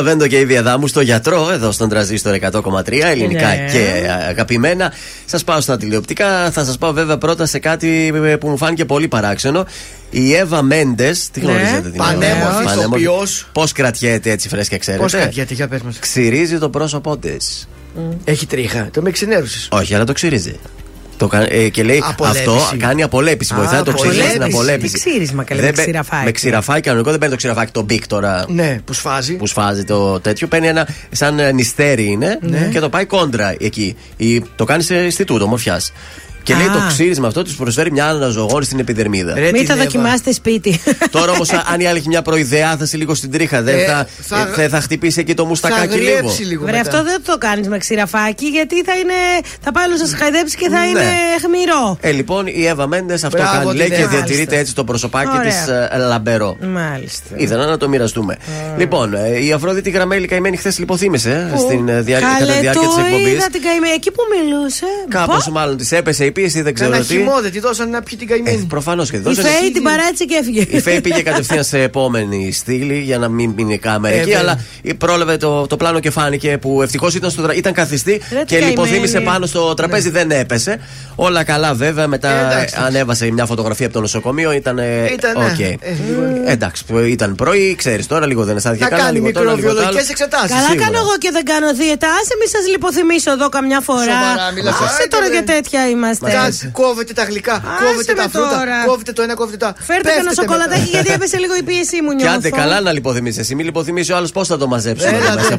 Stavento 0.00 0.26
και 0.26 0.38
Ήβη 0.38 0.44
Αδάμου 0.44 0.86
στο 0.86 1.00
γιατρό, 1.00 1.50
εδώ 1.52 1.72
στον 1.72 1.88
Τρανζίστορ 1.88 2.34
100,3 2.34 3.10
ελληνικά 3.10 3.48
Ναι. 3.48 3.68
και 3.72 4.08
αγαπημένα. 4.28 4.92
Σας 5.24 5.44
πάω 5.44 5.60
στα 5.60 5.76
τηλεοπτικά. 5.76 6.50
Θα 6.50 6.64
σας 6.64 6.78
πάω 6.78 6.92
βέβαια 6.92 7.18
πρώτα 7.18 7.46
σε 7.46 7.58
κάτι 7.58 8.12
που 8.40 8.48
μου 8.48 8.56
φάνηκε 8.56 8.84
πολύ 8.84 9.08
παράξενο. 9.08 9.66
Η 10.10 10.34
Εύα 10.34 10.62
Μέντες, 10.62 11.30
τι 11.30 11.40
Ναι. 11.40 11.50
γνωρίζετε 11.50 11.80
την 11.88 11.96
Πανέμορφη 11.96 12.64
ηθοποιός. 12.64 13.48
Πώς 13.52 13.72
κρατιέται 13.72 14.30
έτσι 14.30 14.48
φρέσκια, 14.48 14.78
ξέρετε; 14.78 15.02
Πώς 15.02 15.12
κρατιέται, 15.12 15.54
για 15.54 15.68
πες 15.68 15.82
μας 15.82 15.98
Ξυρίζει 15.98 16.58
το 16.58 16.68
πρόσωπό 16.68 17.16
της. 17.18 17.68
Έχει 18.24 18.46
τρίχα, 18.46 18.88
το 18.92 19.02
με 19.02 19.10
ξενέρωσες 19.10 19.68
Όχι, 19.70 19.94
αλλά 19.94 20.04
το 20.04 20.12
ξυρίζει. 20.12 20.56
Το, 21.20 21.26
κα- 21.26 21.52
ε, 21.52 21.68
και 21.68 21.82
λέει 21.82 22.02
Απολέπιση. 22.08 22.42
αυτό 22.50 22.76
κάνει 22.78 23.02
απολέπιση. 23.02 23.52
Α, 23.54 23.56
Βοηθάει 23.56 23.82
το 23.82 23.92
ξύρισμα 23.92 24.24
στην 24.24 24.42
απολέπιση. 24.42 24.56
απολέπιση. 24.56 24.92
Τι 24.94 25.10
ξύρισμα, 25.10 25.44
καλέ, 25.44 25.60
Δεν 25.60 25.70
με 25.70 25.74
μπαι- 25.76 25.84
ξηραφάκι. 25.86 26.24
Με 26.24 26.30
ξηραφάκι 26.30 26.80
κανονικό 26.80 27.10
δεν 27.10 27.18
παίρνει 27.18 27.34
το 27.34 27.40
ξηραφάκι 27.40 27.72
το 27.72 27.82
Bic 27.82 28.06
τώρα. 28.06 28.44
Ναι, 28.48 28.80
που 28.84 28.92
σφάζει. 28.92 29.34
Που 29.34 29.46
σφάζει 29.46 29.84
το 29.84 30.20
τέτοιο. 30.20 30.46
Παίρνει 30.46 30.66
ένα 30.66 30.88
σαν 31.10 31.38
ε, 31.38 31.52
νυστέρι 31.52 32.04
είναι 32.06 32.38
Ναι. 32.42 32.68
και 32.72 32.80
το 32.80 32.88
πάει 32.88 33.04
κόντρα 33.04 33.54
εκεί. 33.58 33.96
Ή, 34.16 34.40
το 34.56 34.64
κάνεις 34.64 34.86
σε 34.86 34.94
Ινστιτούτο 34.94 35.46
Ομορφιάς. 35.46 35.80
Και 36.42 36.54
λέει 36.54 36.66
Α. 36.66 36.72
το 36.72 36.78
ξύρισμα 36.88 37.26
αυτό 37.26 37.42
του 37.44 37.54
προσφέρει 37.56 37.90
μια 37.92 38.06
αναζωογόνηση 38.06 38.68
στην 38.70 38.80
επιδερμίδα. 38.80 39.34
Ρε, 39.34 39.40
Μην 39.40 39.52
την 39.54 39.66
το 39.66 39.72
Εύα. 39.72 39.82
δοκιμάσετε 39.82 40.32
σπίτι. 40.32 40.80
Τώρα 41.10 41.32
όμως, 41.32 41.50
αν 41.72 41.80
η 41.80 41.86
άλλη 41.86 41.98
έχει 41.98 42.08
μια 42.08 42.22
προειδεάθεση 42.22 42.96
λίγο 42.96 43.14
στην 43.14 43.30
τρίχα, 43.30 43.62
δεν 43.62 43.78
Ε, 43.78 43.84
θα, 43.84 44.06
θα- 44.20 44.40
ε, 44.40 44.62
θα, 44.62 44.68
θα 44.68 44.80
χτυπήσει 44.80 45.20
εκεί 45.20 45.34
το 45.34 45.42
Θα 45.42 45.48
μουστακάκι 45.48 45.96
λίγο. 45.98 46.10
γριέψει 46.16 46.42
λίγο 46.42 46.62
Βρε, 46.64 46.76
μετά. 46.76 46.90
αυτό 46.90 47.04
δεν 47.04 47.22
το 47.24 47.38
κάνεις 47.38 47.68
με 47.68 47.78
ξηραφάκι 47.78 48.46
γιατί 48.46 48.82
θα, 48.82 48.92
είναι, 48.98 49.12
θα 49.60 49.72
πάει 49.72 49.84
όλο 49.84 49.92
να 49.92 50.06
σας 50.06 50.14
χαϊδέψει 50.18 50.56
και 50.56 50.68
θα 50.68 50.78
Ναι. 50.78 50.86
είναι 50.86 51.04
χμηρό. 51.44 51.96
Ε, 52.00 52.10
λοιπόν, 52.10 52.46
η 52.46 52.66
Εύα 52.66 52.86
Μέντες 52.86 53.24
αυτό 53.24 53.38
Μπράβο, 53.38 53.52
κάνει. 53.56 53.66
την 53.68 53.76
Λέει 53.76 53.88
και 53.88 53.94
Εύα. 53.94 54.08
διατηρείται 54.08 54.58
έτσι 54.58 54.74
το 54.74 54.84
προσωπάκι 54.84 55.28
Ωραία. 55.38 55.42
της 55.50 55.56
λαμπερό. 56.08 56.56
Μάλιστα. 56.60 57.24
Ήθελα 57.36 57.66
να 57.66 57.76
το 57.76 57.88
μοιραστούμε. 57.88 58.36
Λοιπόν, 58.78 59.14
ε, 59.14 59.44
η 59.44 59.52
Αφρόδιτη 59.52 59.90
Γραμμέλη 59.90 60.26
καημένη 60.26 60.56
χθες 60.56 60.78
λιποθύμησε 60.78 61.50
ε, 61.54 61.58
στην 61.58 61.88
ε, 61.88 62.00
διά- 62.00 62.20
κατά 62.20 62.32
τη 62.32 62.38
Καλέ, 62.38 62.60
διάρκεια 62.60 62.86
της 62.86 62.94
το 62.94 63.00
εκπομπής. 63.00 63.32
είδα 63.32 63.46
την 63.52 63.62
καημένη. 63.62 63.92
Εκεί 63.94 64.10
που 64.10 64.22
μιλούσε. 64.34 64.84
Κάπως 65.08 65.44
Πω. 65.44 65.50
μάλλον 65.50 65.76
της 65.76 65.92
έπεσε 65.92 66.24
η 66.24 66.29
πίεση, 66.30 66.62
δεν 66.62 66.74
ξέρω 66.74 66.90
Κάνα 66.90 67.04
τι. 67.04 67.14
χυμό, 67.14 67.40
δεν 67.40 67.52
τη 67.52 67.60
δώσανε 67.60 67.90
να 67.90 68.02
πιει 68.02 68.18
την 68.18 68.28
καημένη. 68.28 68.64
Προφανώς 68.68 69.10
και 69.10 69.16
Η 69.16 69.20
δεν 69.20 69.34
Φέη 69.34 69.70
την 69.72 69.82
παράτησε 69.82 70.24
και 70.24 70.34
έφυγε. 70.40 70.66
Η 70.68 70.80
Φέη 70.80 71.00
πήγε 71.00 71.22
κατευθείαν 71.22 71.64
σε 71.64 71.82
επόμενη 71.82 72.52
στήλη 72.52 72.98
για 72.98 73.18
να 73.18 73.28
μην 73.28 73.52
μείνει 73.56 73.78
κάμερα 73.78 74.14
Ε, 74.14 74.18
εκεί, 74.18 74.24
βέβαια. 74.26 74.40
αλλά 74.40 74.64
η- 74.82 74.94
πρόλαβε 74.94 75.36
το, 75.36 75.66
το 75.66 75.76
πλάνο 75.76 76.00
και 76.00 76.10
φάνηκε 76.10 76.58
που 76.60 76.82
ευτυχώς 76.82 77.14
ήταν, 77.14 77.30
στο 77.30 77.42
τρα- 77.42 77.54
ήταν 77.54 77.72
καθιστή 77.72 78.20
Ρε, 78.32 78.38
τι 78.38 78.44
και 78.44 78.58
λιποθύμησε 78.58 79.12
καημένη. 79.12 79.24
πάνω 79.24 79.46
στο 79.46 79.74
τραπέζι, 79.74 80.10
δεν 80.10 80.30
έπεσε. 80.30 80.80
Όλα 81.14 81.44
καλά 81.44 81.74
βέβαια. 81.74 82.06
Μετά 82.08 82.28
Ε, 82.30 82.46
εντάξει, 82.54 82.74
ε, 82.78 82.82
ανέβασε 82.84 83.30
μια 83.30 83.46
φωτογραφία 83.46 83.86
από 83.86 83.94
το 83.94 84.00
νοσοκομείο. 84.00 84.52
Ήταν. 84.52 84.78
ε, 84.78 85.04
Ήταν, 85.12 85.36
οκ. 85.36 85.58
ναι. 85.58 85.66
Ε, 85.66 85.76
λίγο- 86.08 86.42
Εντάξει, 86.46 86.84
που 86.84 86.98
ήταν 86.98 87.34
πρωί, 87.34 87.74
ξέρεις 87.74 88.06
τώρα, 88.06 88.26
λίγο 88.26 88.44
δεν 88.44 88.56
αισθάνθηκε 88.56 88.84
Να 88.84 88.90
καλά. 88.90 89.02
κάνει 89.02 89.18
λίγο 89.18 89.32
το 89.32 89.40
ένα, 89.40 89.52
λίγο 89.54 89.60
το 89.62 89.70
άλλο. 89.70 89.78
μικροβιολογικέ 89.78 90.10
εξετάσεις. 90.12 90.48
Καλά 90.56 90.66
σίγουρα. 90.68 90.84
κάνω 90.84 90.98
εγώ 90.98 91.14
και 91.18 91.30
δεν 91.32 91.44
κάνω 91.44 91.68
δίαιτα. 91.74 92.06
Άσε 92.20 92.34
μη 92.40 92.46
σας 92.54 92.64
λιποθυμίσω 92.72 93.30
εδώ 93.36 93.48
καμιά 93.48 93.80
φορά. 93.80 94.00
Σοβαρά, 94.20 94.46
μιλάς. 94.54 94.74
Άσε 94.74 94.84
Άιντε, 94.84 95.16
τώρα 95.16 95.26
ρε. 95.28 95.34
και 95.36 95.42
τέτοια 95.52 95.80
είμαστε. 95.92 96.19
Είμαστε. 96.28 96.64
Κάτι, 96.66 96.72
Κόβετε 96.82 97.12
τα 97.12 97.24
γλυκά, 97.24 97.56
κόβετε 97.84 98.12
με 98.16 98.22
τα 98.22 98.28
φρούτα, 98.28 98.48
τώρα. 98.58 98.76
κόβετε 98.86 99.12
το 99.12 99.22
ένα, 99.22 99.34
κόβετε 99.34 99.56
τα. 99.56 99.74
Φέρτε 99.78 100.02
και 100.02 100.08
ένα 100.08 100.14
Πέφτετε 100.28 100.40
σοκολατάκι 100.40 100.80
μετά. 100.80 100.90
γιατί 100.90 101.12
έπεσε 101.12 101.36
λίγο 101.38 101.54
η 101.56 101.62
πίεσή 101.62 101.98
μου 102.02 102.08
Και 102.10 102.14
νιώθω. 102.14 102.34
άντε 102.36 102.50
καλά 102.50 102.80
να 102.80 102.92
λιποθυμίσει. 102.92 103.40
Εσύ 103.40 103.54
μη 103.54 103.64
λιποθυμίσει 103.64 104.12
ο 104.12 104.16
άλλος 104.16 104.32
πώς 104.32 104.46
θα 104.48 104.56
το 104.58 104.66
μαζέψουμε. 104.66 105.16
Έλα, 105.16 105.26
εδώ 105.26 105.34
μέσα, 105.34 105.50
ναι. 105.50 105.56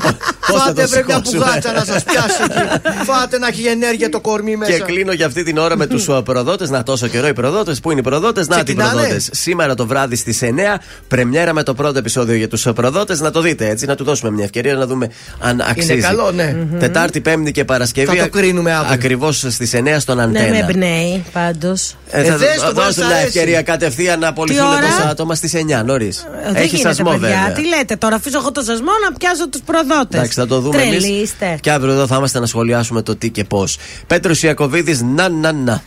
Πώς 0.48 0.60
θα 0.62 0.66
Φάτε 0.66 0.82
το 0.82 0.88
βρε 0.90 1.04
μια 1.06 1.16
σηκώσουμε; 1.16 1.46
πουγάτσα 1.46 1.72
να 1.72 1.84
σας 1.86 2.04
πιάσει 2.04 2.42
εκεί. 2.50 3.04
Φάτε 3.10 3.38
να 3.38 3.48
έχει 3.48 3.66
ενέργεια 3.66 4.10
το 4.10 4.20
κορμί 4.22 4.56
μέσα. 4.56 4.72
Και 4.72 4.80
κλείνω 4.80 5.12
για 5.12 5.26
αυτή 5.26 5.44
την 5.44 5.58
ώρα 5.58 5.76
με 5.78 5.86
τους 5.88 6.10
προδότες. 6.24 6.70
Να 6.70 6.84
τόσο 6.84 7.08
καιρό 7.08 7.28
οι 7.28 7.34
προδότες. 7.34 7.80
Πού 7.80 7.92
είναι 7.92 8.00
οι 8.00 8.04
προδότες, 8.04 8.48
να 8.48 8.56
τι 8.58 8.64
Ξεκινάνε. 8.64 8.92
προδότες. 8.92 9.30
Σήμερα 9.32 9.76
το 9.76 9.86
βράδυ 9.88 10.16
στις 10.16 10.42
9, 10.42 10.80
πρεμιέρα 11.08 11.54
με 11.54 11.64
το 11.64 11.74
πρώτο 11.74 11.98
επεισόδιο 11.98 12.36
για 12.36 12.48
τους 12.48 12.68
προδότες. 12.76 13.20
Να 13.20 13.32
το 13.32 13.42
δείτε 13.42 13.70
έτσι, 13.70 13.86
να 13.86 13.96
του 13.96 14.04
δώσουμε 14.04 14.32
μια 14.32 14.44
ευκαιρία 14.44 14.74
να 14.76 14.86
δούμε 14.88 15.10
αν 15.40 15.62
αξίζει. 15.70 16.02
καλό, 16.02 16.32
ναι. 16.32 16.56
Μμμ. 16.72 16.80
Τετάρτη, 16.80 17.22
Πέμπτη 17.22 17.52
και 17.52 17.66
Παρασκευή. 17.66 18.18
Θα 18.18 18.24
το 18.24 18.30
κρίνουμε 18.30 18.74
αύριο. 18.74 18.94
Ακριβώς 18.94 19.38
στις 19.50 19.74
9 19.74 20.00
στον 20.00 20.18
Ναι, 20.18 20.24
με 20.52 20.58
Αντένα. 20.64 20.70
εμπνέει 20.88 21.24
πάντω. 21.34 21.70
Ε, 22.14 22.24
θα 22.24 22.34
Ε, 22.34 22.38
δες 22.38 22.56
το 22.62 22.68
που 22.68 22.74
δώσουμε 22.74 22.92
σ' 22.92 22.98
μια 22.98 23.06
αρέσει. 23.08 23.26
ευκαιρία 23.26 23.62
κατευθείαν 23.62 24.20
να 24.20 24.28
απολυθούν 24.28 24.66
ώρα? 24.66 24.80
τόσα 24.80 25.10
άτομα 25.10 25.36
στι 25.36 25.66
9 25.70 25.84
νωρί. 25.86 26.12
Δεν 26.46 26.56
Έχει 26.56 26.76
γίνεται, 26.76 26.88
σασμό 26.94 27.12
παιδιά. 27.12 27.28
βέβαια. 27.28 27.52
Τι 27.54 27.68
λέτε 27.68 27.96
τώρα, 27.96 28.16
αφήσω 28.16 28.38
εγώ 28.38 28.52
το 28.52 28.62
σασμό 28.62 28.92
να 29.10 29.18
πιάσω 29.18 29.50
του 29.50 29.60
προδότε. 29.66 30.18
Εντάξει, 30.18 30.40
θα 30.40 30.48
το 30.48 30.60
δούμε 30.60 30.78
Τρελοί 30.78 30.96
εμεί. 31.06 31.22
είστε. 31.22 31.58
Και 31.62 31.72
αύριο 31.72 31.94
εδώ 31.94 32.08
θα 32.08 32.16
είμαστε 32.16 32.40
να 32.40 32.46
σχολιάσουμε 32.46 33.02
το 33.02 33.16
τι 33.16 33.30
και 33.30 33.44
πώ. 33.44 33.64
Πέτρο 34.08 34.34
Ιακοβίδη, 34.42 35.00
να, 35.16 35.30
να, 35.30 35.52
να. 35.52 35.82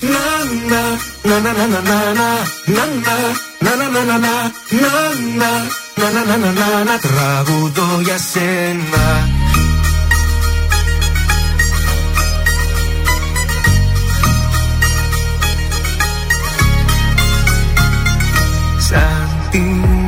Τραγουδώ 7.00 8.00
για 8.04 8.16
σένα 8.32 9.28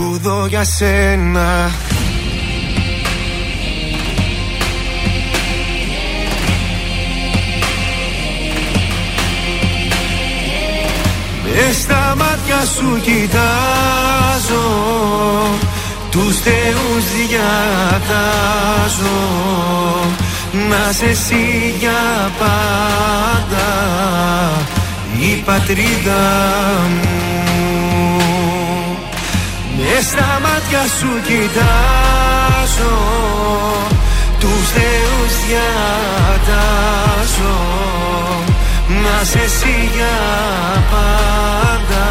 Τραγουδώ 0.00 0.46
για 0.46 0.64
σένα. 0.64 1.70
Μες 11.44 11.76
στα 11.76 12.14
μάτια 12.18 12.64
σου 12.76 13.00
κοιτάζω 13.00 14.68
Τους 16.10 16.40
θεούς 16.40 17.04
διατάζω. 17.16 18.20
Να 20.68 20.92
σε 20.92 21.06
εσύ 21.06 21.74
για 21.78 22.30
πάντα 22.38 23.68
Η 25.18 25.42
πατρίδα 25.44 26.22
μου 26.88 27.20
Μες 29.80 30.04
στα 30.04 30.40
μάτια 30.42 30.82
σου 30.98 31.10
κοιτάζω 31.26 32.96
Τους 34.40 34.70
θεούς 34.74 35.34
διατάζω. 35.46 36.78
Να 39.02 39.24
σε 39.24 39.38
εσύ 39.38 39.90
για 39.94 40.18
πάντα 40.90 42.08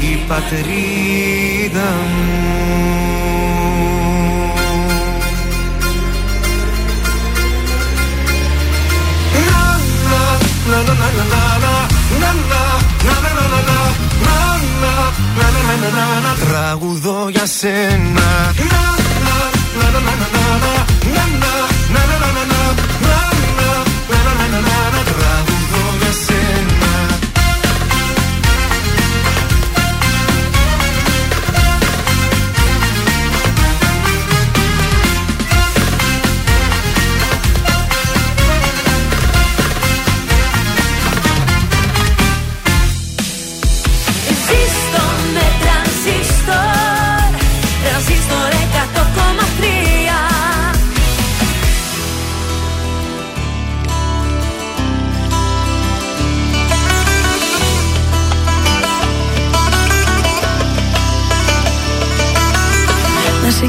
Η 0.00 0.14
πατρίδα 0.28 1.90
μου 2.14 2.48
Τραγουδώ 16.48 17.28
για 17.28 17.46
σένα 17.46 18.54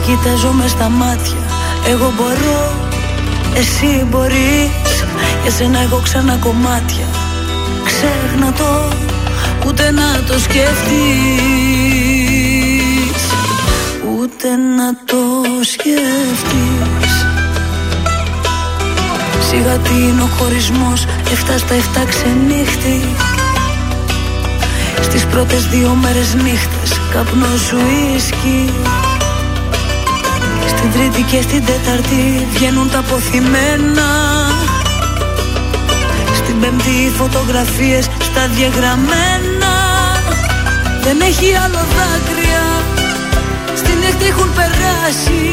Να 0.09 0.15
σε 0.15 0.21
κοιτάζω 0.21 0.51
μες 0.51 0.71
στα 0.71 0.89
μάτια. 0.89 1.37
Εγώ 1.87 2.13
μπορώ, 2.15 2.71
εσύ 3.53 4.05
μπορείς. 4.09 5.05
Για 5.41 5.51
σένα 5.51 5.79
έχω 5.79 5.99
ξανά 6.03 6.35
κομμάτια. 6.35 7.07
Ξέχνα 7.85 8.53
το, 8.53 8.95
ούτε 9.67 9.91
να 9.91 10.23
το 10.27 10.39
σκεφτείς 10.39 10.83
Ούτε 14.17 14.47
να 14.77 14.93
το 15.05 15.17
σκεφτείς 15.61 17.13
Σιγά 19.49 19.77
τι 19.77 19.93
είναι 19.93 20.21
ο 20.21 20.29
χωρισμός 20.37 21.05
Εφτά 21.31 21.57
στα 21.57 21.73
εφτά 21.73 22.03
ξενύχτη. 22.05 23.01
Στις 25.01 25.25
πρώτες 25.25 25.67
δύο 25.67 25.97
μέρες 26.01 26.33
νύχτες 26.33 26.99
Καπνός 27.11 27.59
σου 27.59 27.77
ίσκι 28.15 28.69
Στην 30.79 30.91
τρίτη 30.91 31.21
και 31.21 31.41
στην 31.41 31.65
τέταρτη 31.65 32.47
Βγαίνουν 32.53 32.89
τα 32.91 32.99
αποθυμένα. 32.99 34.09
Στην 36.35 36.59
πέμπτη 36.59 36.89
οι 36.89 37.09
φωτογραφίες 37.17 38.05
Στα 38.19 38.47
διαγραμμένα. 38.47 39.73
Δεν 41.03 41.17
έχει 41.21 41.55
άλλο 41.63 41.81
δάκρυα. 41.95 42.65
Στην 43.75 43.97
έκτη 44.09 44.25
έχουν 44.25 44.49
περάσει. 44.53 45.43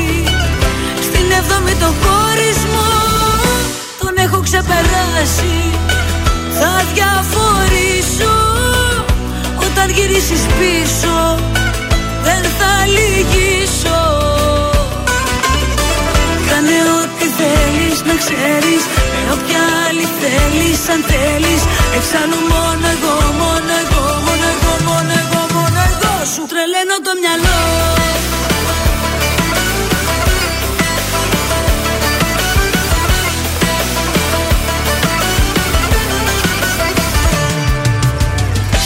Στην 1.06 1.26
έβδομη 1.38 1.74
το 1.82 1.90
χωρισμό 2.02 2.92
Τον 4.00 4.14
έχω 4.24 4.40
ξεπεράσει. 4.40 5.56
Θα 6.58 6.72
διαφορήσω 6.94 8.34
Όταν 9.66 9.90
γυρίσεις 9.90 10.42
πίσω. 10.58 11.38
Δεν 12.22 12.42
θα 12.58 12.70
λυγίσω 12.94 14.35
Κάνε 16.50 16.78
ό,τι 17.00 17.26
θέλεις 17.38 17.98
να 18.08 18.14
ξέρεις 18.22 18.82
Με 19.14 19.20
όποια 19.34 19.62
άλλη 19.86 20.06
θέλεις 20.20 20.80
αν 20.94 21.00
θέλεις. 21.10 21.62
Εξάλλου 21.96 22.40
μόνο 22.52 22.86
εγώ, 22.94 23.14
μόνο 23.40 23.72
εγώ, 23.82 24.04
μόνο 24.26 24.46
εγώ, 24.54 24.72
μόνο 24.88 25.12
εγώ, 25.22 25.40
μόνο 25.54 25.78
εγώ 25.90 26.12
Σου 26.32 26.42
τρελαίνω 26.50 26.96
το 27.06 27.12
μυαλό. 27.20 27.60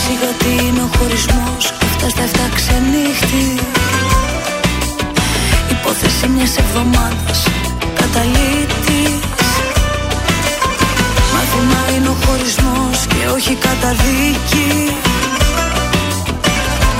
Σιγά 0.02 0.30
τι 0.38 0.64
είναι 0.66 0.82
ο 0.82 0.88
χωρισμός 0.98 1.72
Αυτά 1.84 2.08
στα 2.08 2.22
εφτά 2.22 2.48
ξενύχτη 2.54 3.60
Υπόθεση 5.90 6.28
μιας 6.28 6.56
εβδομάδας 6.56 7.40
Καταλήτης. 8.00 9.48
Μάθημα 11.32 11.80
είναι 11.94 12.08
ο 12.08 12.16
χωρισμός 12.24 12.98
Και 13.12 13.20
όχι 13.34 13.54
καταδίκη. 13.66 14.70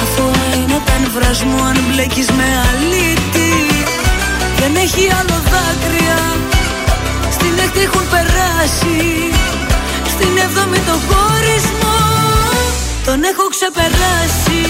Αθώα 0.03 0.47
είναι 0.57 0.81
τα 0.87 0.99
νευράς 1.03 1.43
μου 1.45 1.59
Αν 1.69 1.77
μπλέκεις 1.87 2.29
με 2.39 2.49
αλήτη. 2.69 3.53
Δεν 4.61 4.73
έχει 4.85 5.05
άλλο 5.19 5.37
δάκρυα. 5.53 6.21
Στην 7.37 7.55
έκτη 7.65 7.81
έχουν 7.89 8.05
περάσει. 8.15 8.99
Στην 10.15 10.33
έβδομη 10.45 10.79
το 10.89 10.97
χωρισμό. 11.09 11.99
Τον 13.07 13.19
έχω 13.31 13.45
ξεπεράσει 13.55 14.70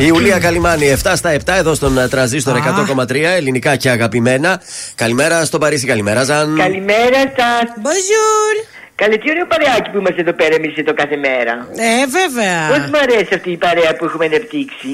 Η 0.00 0.04
Ιουλία 0.06 0.38
Καλιμάνη, 0.38 0.96
7 1.04 1.12
στα 1.14 1.34
7 1.34 1.38
εδώ 1.46 1.74
στον 1.74 1.98
ε, 1.98 2.08
τραζίστορ 2.08 2.56
100,3 2.96 3.14
ελληνικά 3.14 3.76
και 3.76 3.90
αγαπημένα. 3.90 4.60
Καλημέρα 4.94 5.44
στο 5.44 5.58
Παρίσι, 5.58 5.86
καλημέρα 5.86 6.22
Ζαν. 6.24 6.56
Καλημέρα 6.56 7.20
σας. 7.36 7.64
Bonjour. 7.82 8.66
Καλέ, 8.94 9.16
τι 9.16 9.30
ωραίο 9.30 9.46
παρεάκι 9.46 9.90
που 9.90 9.98
είμαστε 9.98 10.20
εδώ 10.20 10.32
πέρα 10.32 10.54
εμείς 10.54 10.76
εδώ 10.76 10.94
κάθε 10.94 11.16
μέρα. 11.16 11.68
Ε, 11.76 12.06
βέβαια. 12.06 12.68
Πώς 12.68 12.78
μου 12.78 12.98
αρέσει 13.02 13.34
αυτή 13.34 13.50
η 13.50 13.56
παρέα 13.56 13.96
που 13.96 14.04
έχουμε 14.04 14.24
αναπτύξει. 14.24 14.92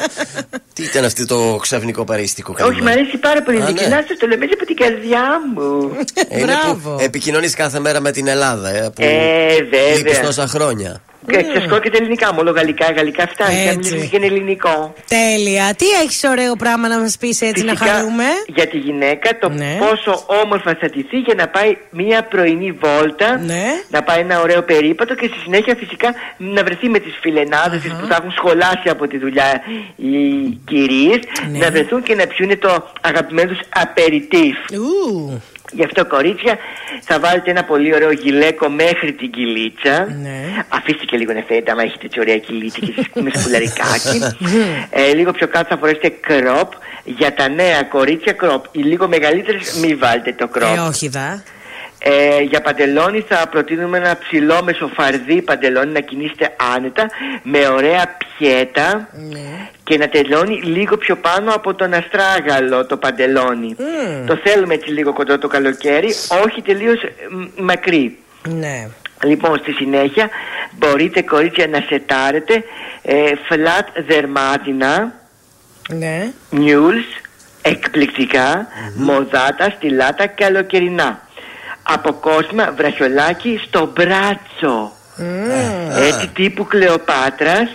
Τι 0.74 0.82
ήταν 0.82 1.04
αυτό 1.04 1.26
το 1.26 1.56
ξαφνικό 1.60 2.04
παρίστικο 2.04 2.52
καλημέρα. 2.52 2.76
Όχι, 2.76 2.86
μου 2.96 3.00
αρέσει 3.00 3.16
πάρα 3.16 3.42
πολύ. 3.42 3.56
Α, 3.56 3.60
ναι. 3.60 3.68
Ειλικρινά 3.68 4.04
σας 4.08 4.18
το 4.18 4.26
λέω 4.26 4.38
μέσα 4.38 4.52
από 4.54 4.66
την 4.66 4.76
καρδιά 4.76 5.24
μου. 5.54 5.96
Είναι 6.28 6.52
που 6.82 6.96
επικοινωνείς 7.00 7.54
κάθε 7.54 7.78
μέρα 7.80 8.00
με 8.00 8.10
την 8.10 8.26
Ελλάδα, 8.26 8.68
ε, 8.68 8.80
που 8.80 9.02
Ε, 9.02 9.06
βέβαια. 9.54 9.96
λείπεις 9.96 10.20
τόσα 10.20 10.46
χρόνια. 10.46 11.00
Και 11.26 11.44
σας 11.54 11.66
πω 11.66 11.78
και 11.78 11.90
τα 11.90 11.96
ελληνικά, 12.00 12.34
μόνο 12.34 12.50
γαλλικά, 12.50 12.86
γαλλικά 12.96 13.26
φτάνει. 13.26 13.64
Να 13.66 13.72
μιλήσεις 13.74 14.08
και 14.10 14.16
ελληνικό. 14.22 14.94
Τέλεια. 15.08 15.74
Τι 15.74 15.86
έχεις 16.02 16.22
ωραίο 16.24 16.56
πράγμα 16.56 16.88
να 16.88 16.98
μας 17.00 17.16
πεις 17.20 17.40
έτσι 17.40 17.64
να 17.64 17.72
Φυσικά, 17.72 17.92
χαρούμε; 17.92 18.24
Για 18.46 18.66
τη 18.66 18.76
γυναίκα 18.78 19.38
το 19.38 19.48
Ναι. 19.48 19.76
πόσο 19.78 20.24
όμορφα 20.42 20.76
θα 20.80 20.88
τηθεί 20.90 21.18
για 21.18 21.34
να 21.34 21.48
πάει 21.48 21.76
μία 21.90 22.22
πρωινή 22.24 22.72
βόλτα, 22.72 23.38
Ναι. 23.38 23.64
να 23.88 24.02
πάει 24.02 24.20
ένα 24.20 24.40
ωραίο 24.40 24.62
περίπατο 24.62 25.14
και 25.14 25.26
στη 25.26 25.38
συνέχεια 25.38 25.74
φυσικά 25.78 26.14
να 26.36 26.62
βρεθεί 26.64 26.88
με 26.88 26.98
τις 26.98 27.14
φιλενάδες 27.20 27.80
της 27.80 27.92
που 27.92 28.06
θα 28.06 28.16
έχουν 28.18 28.32
σχολάσει 28.32 28.88
από 28.88 29.06
τη 29.08 29.18
δουλειά 29.18 29.60
οι 29.96 30.16
κυρίες, 30.64 31.18
Ναι. 31.52 31.58
να 31.58 31.70
βρεθούν 31.70 32.02
και 32.02 32.14
να 32.14 32.26
πιούνε 32.26 32.56
το 32.56 32.90
αγαπημένο 33.00 33.48
τους 33.48 33.60
απεριτίφ. 33.68 34.56
Γι' 35.72 35.84
αυτό 35.84 36.06
κορίτσια 36.06 36.58
θα 37.02 37.20
βάλετε 37.20 37.50
ένα 37.50 37.64
πολύ 37.64 37.94
ωραίο 37.94 38.12
γυλαίκο 38.12 38.68
μέχρι 38.68 39.12
την 39.12 39.30
κυλίτσα. 39.30 40.06
Αφήστε 40.68 41.04
και 41.04 41.16
λίγο 41.16 41.32
να 41.32 41.42
φαίνεται 41.42 41.70
άμα 41.70 41.82
έχετε 41.82 42.06
έτσι 42.06 42.20
ωραία 42.20 42.38
κυλίτσα 42.38 42.78
και 42.78 42.92
εσείς 42.96 43.06
με 43.14 43.30
σκουλαρικάκι. 43.34 44.18
ε, 45.10 45.12
λίγο 45.14 45.32
πιο 45.32 45.48
κάτω 45.48 45.66
θα 45.68 45.76
φορέσετε 45.76 46.08
κροπ. 46.08 46.72
Για 47.04 47.34
τα 47.34 47.48
νέα 47.48 47.82
κορίτσια 47.82 48.32
κροπ. 48.32 48.64
Οι 48.72 48.80
λίγο 48.80 49.08
μεγαλύτερες 49.08 49.78
μη 49.82 49.94
βάλτε 49.94 50.32
το 50.32 50.48
κροπ. 50.48 50.76
Ε, 50.76 50.80
όχι 50.80 51.08
δα. 51.08 51.42
Ε, 52.04 52.40
για 52.40 52.60
παντελόνι 52.60 53.24
θα 53.28 53.46
προτείνουμε 53.50 53.98
ένα 53.98 54.18
ψηλό 54.18 54.62
μεσοφαρδί 54.64 55.42
παντελόνι 55.42 55.92
να 55.92 56.00
κινήσετε 56.00 56.54
άνετα 56.74 57.10
με 57.42 57.66
ωραία 57.68 58.16
πιέτα 58.38 59.08
και 59.84 59.98
να 59.98 60.08
τελειώνει 60.08 60.60
λίγο 60.62 60.96
πιο 60.96 61.16
πάνω 61.16 61.52
από 61.54 61.74
τον 61.74 61.92
αστράγαλο 61.94 62.86
το 62.86 62.96
παντελόνι. 62.96 63.76
Το 64.26 64.36
θέλουμε 64.44 64.74
έτσι 64.74 64.90
λίγο 64.90 65.12
κοντό 65.12 65.38
το 65.38 65.48
καλοκαίρι, 65.48 66.14
όχι 66.46 66.62
τελείως 66.62 67.00
μ, 67.30 67.62
μακρύ. 67.64 68.18
Ναι. 68.48 68.88
Λοιπόν, 69.24 69.58
στη 69.58 69.72
συνέχεια 69.72 70.28
μπορείτε 70.78 71.22
κορίτσια 71.22 71.66
να 71.66 71.84
σετάρετε 71.88 72.64
ε, 73.02 73.14
flat 73.48 74.02
δερμάτινα, 74.06 75.12
Ναι. 75.88 76.30
mules, 76.52 77.22
εκπληκτικά, 77.62 78.66
μοδάτα, 78.96 79.70
στυλάτα, 79.76 80.26
καλοκαιρινά. 80.26 81.20
Αποκόσμα 81.82 82.72
βραχιολάκι 82.76 83.60
στο 83.66 83.92
μπράτσο. 83.94 84.92
Έτσι 85.96 86.28
τύπου 86.28 86.64
Κλεοπάτρας 86.64 87.68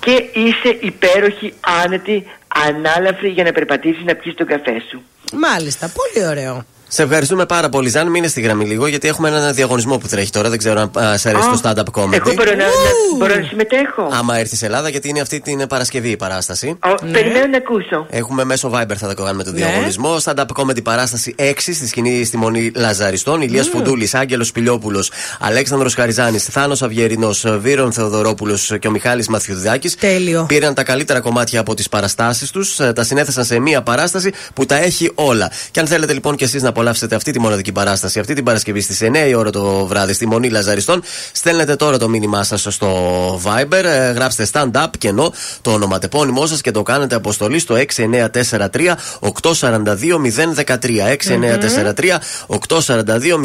και 0.00 0.12
είσαι 0.32 0.78
υπέροχη, 0.80 1.54
άνετη, 1.84 2.26
ανάλαφρη 2.68 3.28
για 3.28 3.44
να 3.44 3.52
περπατήσεις 3.52 4.04
να 4.04 4.14
πιεις 4.14 4.34
τον 4.34 4.46
καφέ 4.46 4.82
σου. 4.90 5.02
Μάλιστα, 5.32 5.90
πολύ 5.94 6.26
ωραίο. 6.26 6.64
Σε 6.88 7.02
ευχαριστούμε 7.02 7.46
πάρα 7.46 7.68
πολύ, 7.68 7.88
Ζαν. 7.88 8.08
Μείνε 8.10 8.26
στη 8.28 8.40
γραμμή 8.40 8.64
λίγο, 8.64 8.86
γιατί 8.86 9.08
έχουμε 9.08 9.28
ένα 9.28 9.52
διαγωνισμό 9.52 9.98
που 9.98 10.06
τρέχει 10.08 10.30
τώρα. 10.30 10.48
Δεν 10.48 10.58
ξέρω 10.58 10.80
αν 10.80 10.90
α, 11.04 11.16
σε 11.16 11.28
αρέσει 11.28 11.48
Α, 11.48 11.50
το 11.50 11.60
stand-up 11.62 12.00
comedy. 12.02 12.12
Εγώ 12.12 12.32
μπορώ 12.34 12.50
να, 12.50 12.56
να, 12.56 12.70
μπορώ 13.18 13.34
να 13.34 13.42
συμμετέχω. 13.46 14.08
Άμα 14.12 14.36
έρθεις 14.38 14.62
Ελλάδα, 14.62 14.88
γιατί 14.88 15.08
είναι 15.08 15.20
αυτή 15.20 15.40
την 15.40 15.66
Παρασκευή 15.66 16.08
η 16.10 16.16
παράσταση. 16.16 16.78
Ο, 16.84 17.06
Περιμένω 17.12 17.46
να 17.46 17.56
ακούσω. 17.56 18.06
Έχουμε 18.10 18.44
μέσω 18.44 18.70
Viber 18.74 18.94
θα 18.96 19.14
το 19.14 19.22
κάνουμε 19.22 19.44
τον 19.44 19.52
Ναι. 19.54 19.58
διαγωνισμό. 19.66 20.16
Stand-up 20.24 20.44
comedy 20.56 20.82
παράσταση 20.82 21.34
6 21.38 21.52
στη 21.74 21.86
σκηνή 21.86 22.24
στη 22.24 22.36
Μονή 22.36 22.70
Λαζαριστών. 22.74 23.40
Ηλίας 23.42 23.66
Mm. 23.66 23.70
Φουντούλης, 23.72 24.14
Άγγελος 24.14 24.52
Πιλιόπουλος, 24.52 25.10
Αλέξανδρος 25.40 25.94
Χαριζάνης, 25.94 26.44
Θάνος 26.44 26.82
Αυγερινός, 26.82 27.44
Βύρον 27.58 27.92
Θεοδωρόπουλος 27.92 28.72
και 28.80 28.88
ο 28.88 28.90
Μιχάλης 28.90 29.28
Μαθιουδάκης. 29.28 29.94
Τέλειο. 29.96 30.44
Πήραν 30.48 30.74
τα 30.74 30.82
καλύτερα 30.82 31.20
κομμάτια 31.20 31.60
από 31.60 31.74
τις 31.74 31.88
παραστάσεις 31.88 32.50
τους, 32.50 32.76
τα 32.94 33.04
συνέθεσαν 33.04 33.44
σε 33.44 33.58
μία 33.58 33.82
παράσταση 33.82 34.32
που 34.54 34.66
τα 34.66 34.76
έχει 34.82 35.10
όλα. 35.14 35.50
Και 35.70 35.80
αν 35.80 35.86
θέλετε 35.86 36.12
λοιπόν 36.12 36.36
και 36.36 36.44
εσείς 36.44 36.62
να 36.62 36.72
απολαύσετε 36.76 37.14
αυτή 37.14 37.30
τη 37.30 37.40
μοναδική 37.40 37.72
παράσταση 37.72 38.18
αυτή 38.18 38.34
την 38.34 38.44
Παρασκευή 38.44 38.80
στις 38.80 39.02
9 39.02 39.28
η 39.28 39.34
ώρα 39.34 39.50
το 39.50 39.86
βράδυ 39.86 40.12
στη 40.12 40.26
Μονή 40.26 40.50
Λαζαριστών, 40.50 41.02
στέλνετε 41.32 41.76
τώρα 41.76 41.98
το 41.98 42.08
μήνυμά 42.08 42.42
σας 42.42 42.66
στο 42.68 42.90
Viber, 43.44 43.84
ε, 43.84 44.10
γράψτε 44.10 44.46
stand-up 44.52 44.86
κενό 44.98 45.32
το 45.62 45.72
ονοματεπώνυμό 45.72 46.46
σας 46.46 46.60
και 46.60 46.70
το 46.70 46.82
κάνετε 46.82 47.14
αποστολή 47.14 47.58
στο 47.58 47.74
6943 47.74 48.96
842 49.20 50.20
013. 50.64 51.10
6943 51.10 52.18
842 52.46 53.40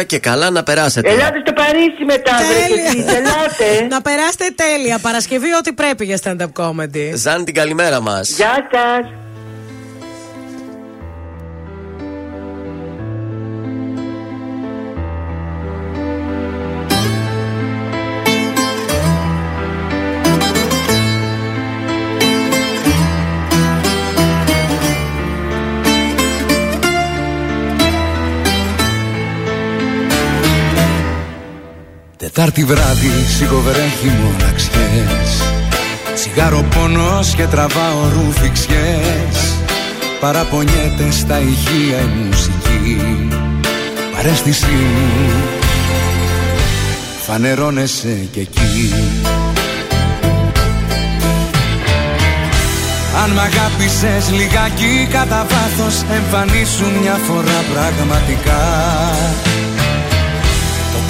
013 0.00 0.04
και 0.06 0.18
καλά 0.18 0.50
να 0.50 0.62
περάσετε. 0.62 1.10
Ελάτε 1.10 1.40
στο 1.44 1.52
Παρίσι 1.52 2.04
μετά, 2.06 2.32
βρε 2.36 2.74
και 2.74 2.80
εσείς, 2.86 3.14
ελάτε. 3.14 3.86
Να 3.94 4.00
περάσετε 4.00 4.44
τέλεια. 4.54 4.98
Παρασκευή, 4.98 5.54
ό,τι 5.58 5.72
πρέπει 5.72 6.04
για 6.04 6.18
stand-up 6.22 6.52
comedy. 6.62 7.12
Ζαν 7.14 7.44
την 7.44 7.54
καλημέρα 7.54 8.00
μας. 8.00 8.28
Γεια 8.28 8.68
σας. 8.72 9.29
Τετάρτη 32.32 32.64
βράδυ 32.64 33.10
σιγοβρέχει 33.36 34.12
μοναξιές. 34.22 35.42
Τσιγάρο 36.14 36.64
πόνος 36.74 37.34
και 37.34 37.46
τραβάω 37.46 38.08
ρούφιξιές 38.14 39.54
Παραπονιέται 40.20 41.10
στα 41.10 41.40
ηχεία 41.40 41.98
η 41.98 42.24
μουσική. 42.24 43.28
Παρέστησή 44.16 44.70
μου 44.70 45.42
Φανερώνεσαι 47.26 48.28
κι 48.32 48.40
εκεί. 48.40 48.94
Αν 53.24 53.30
μ' 53.30 53.38
αγάπησες 53.38 54.30
λιγάκι 54.30 55.08
κατά 55.10 55.46
βάθος 55.50 56.02
Εμφανίσουν 56.14 56.92
μια 57.02 57.14
φορά 57.14 57.64
πραγματικά 57.72 58.60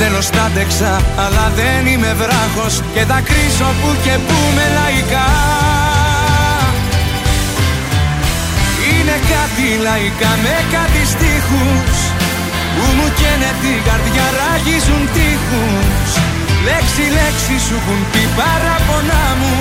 Τέλος 0.03 0.31
τα 0.31 0.43
άντεξα 0.43 0.93
αλλά 1.25 1.47
δεν 1.59 1.83
είμαι 1.91 2.13
βράχος. 2.21 2.75
Και 2.95 3.05
τα 3.11 3.21
κρίσω 3.29 3.69
που 3.81 3.91
και 4.05 4.15
που 4.27 4.39
με 4.57 4.67
λαϊκά. 4.77 5.29
Είναι 8.89 9.17
κάτι 9.33 9.67
λαϊκά 9.87 10.33
με 10.45 10.57
κάτι 10.75 11.03
στίχους. 11.13 11.97
Που 12.75 12.85
μου 12.97 13.07
καίνε 13.19 13.51
την 13.63 13.79
καρδιά 13.89 14.27
ράγιζουν 14.39 15.03
τείχους. 15.15 16.11
Λέξη 16.67 17.05
λέξη 17.19 17.57
σου 17.67 17.77
έχουν 17.81 18.01
πει 18.11 18.23
παραπονά 18.39 19.27
μου. 19.41 19.57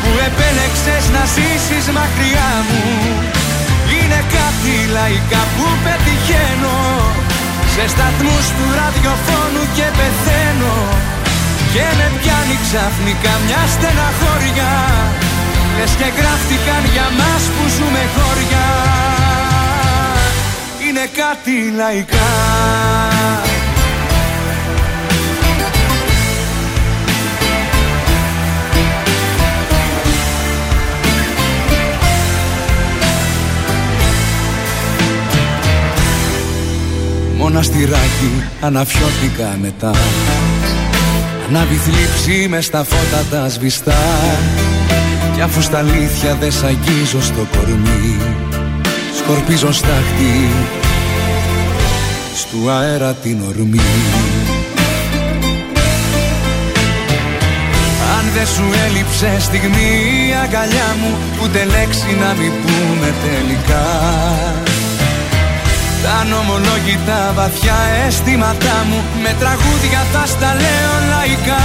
Που 0.00 0.10
επέλεξες 0.28 1.04
να 1.14 1.22
ζήσεις 1.34 1.86
μακριά 1.96 2.50
μου. 2.68 2.84
Είναι 3.94 4.20
κάτι 4.36 4.74
λαϊκά 4.96 5.42
που 5.54 5.66
πετυχαίνω 5.84 6.78
σε 7.80 7.88
σταθμούς 7.88 8.46
του 8.56 8.66
ραδιοφώνου 8.78 9.64
και 9.76 9.86
πεθαίνω. 9.98 10.76
Και 11.72 11.86
με 11.98 12.06
πιάνει 12.18 12.56
ξαφνικά 12.64 13.32
μια 13.46 13.62
στεναχώρια. 13.74 14.72
Λες 15.76 15.92
και 15.98 16.08
γράφτηκαν 16.18 16.82
για 16.94 17.06
μας 17.18 17.42
που 17.54 17.64
ζούμε 17.76 18.02
χώρια. 18.14 18.66
Είναι 20.84 21.04
κάτι 21.20 21.56
λαϊκά 21.80 22.28
μοναστηράκι 37.38 38.30
αναφιώθηκα 38.60 39.56
μετά. 39.60 39.90
Ανάβει 41.48 41.74
θλίψη 41.74 42.48
μες 42.48 42.64
στα 42.64 42.84
φώτα 42.84 43.24
τα 43.30 43.48
σβηστά. 43.48 43.94
Κι 45.34 45.44
αφού 45.44 45.60
στα 45.60 45.78
αλήθεια 45.78 46.36
δεν 46.40 46.52
σ' 46.52 46.62
αγγίζω 46.62 47.22
στο 47.22 47.46
κορμί 47.56 48.16
Σκορπίζω 49.18 49.72
στάχτη 49.72 50.48
Στου 52.34 52.70
αέρα 52.70 53.14
την 53.14 53.38
ορμή. 53.48 53.80
Αν 58.18 58.24
δεν 58.34 58.46
σου 58.46 58.62
έλειψε 58.86 59.40
στιγμή 59.40 59.90
η 60.28 60.34
αγκαλιά 60.44 60.96
μου 61.00 61.16
Ούτε 61.42 61.58
λέξη 61.64 62.16
να 62.20 62.34
μην 62.34 62.52
πούμε 62.62 63.14
τελικά 63.24 64.67
τα 66.02 66.24
νομολόγητα 66.32 67.20
βαθιά 67.36 67.78
αισθήματά 68.04 68.76
μου 68.88 68.98
Με 69.22 69.32
τραγούδια 69.40 70.00
θα 70.12 70.24
στα 70.32 70.50
λέω 70.62 70.94
λαϊκά. 71.12 71.64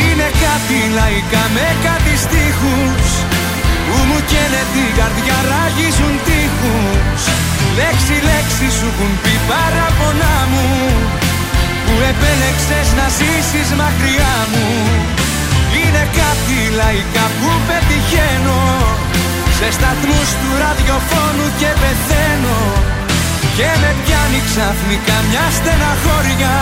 Είναι 0.00 0.28
κάτι 0.44 0.78
λαϊκά 0.98 1.42
με 1.56 1.66
κάτι 1.86 2.14
στίχους 2.24 3.08
Που 3.86 3.96
μου 4.08 4.18
καίνε 4.30 4.62
την 4.74 4.88
καρδιά 4.98 5.38
ράγιζουν 5.50 6.14
τείχους. 6.26 7.22
Λέξη 7.78 8.16
λέξη 8.28 8.66
σου 8.76 8.88
έχουν 8.92 9.12
πει 9.22 9.34
παραπονά 9.50 10.36
μου 10.52 10.68
Που 11.84 11.94
επέλεξες 12.10 12.88
να 12.98 13.06
ζήσεις 13.18 13.68
μακριά 13.80 14.34
μου. 14.52 14.66
Είναι 15.78 16.04
κάτι 16.20 16.58
λαϊκά 16.80 17.24
που 17.38 17.48
πετυχαίνω 17.66 18.60
σε 19.58 19.70
σταθμούς 19.78 20.28
του 20.40 20.50
ραδιοφώνου 20.62 21.46
και 21.60 21.70
πεθαίνω. 21.80 22.58
Και 23.56 23.70
με 23.80 23.90
πιάνει 24.02 24.40
ξαφνικά 24.48 25.16
μια 25.28 25.46
στεναχώρια. 25.56 26.54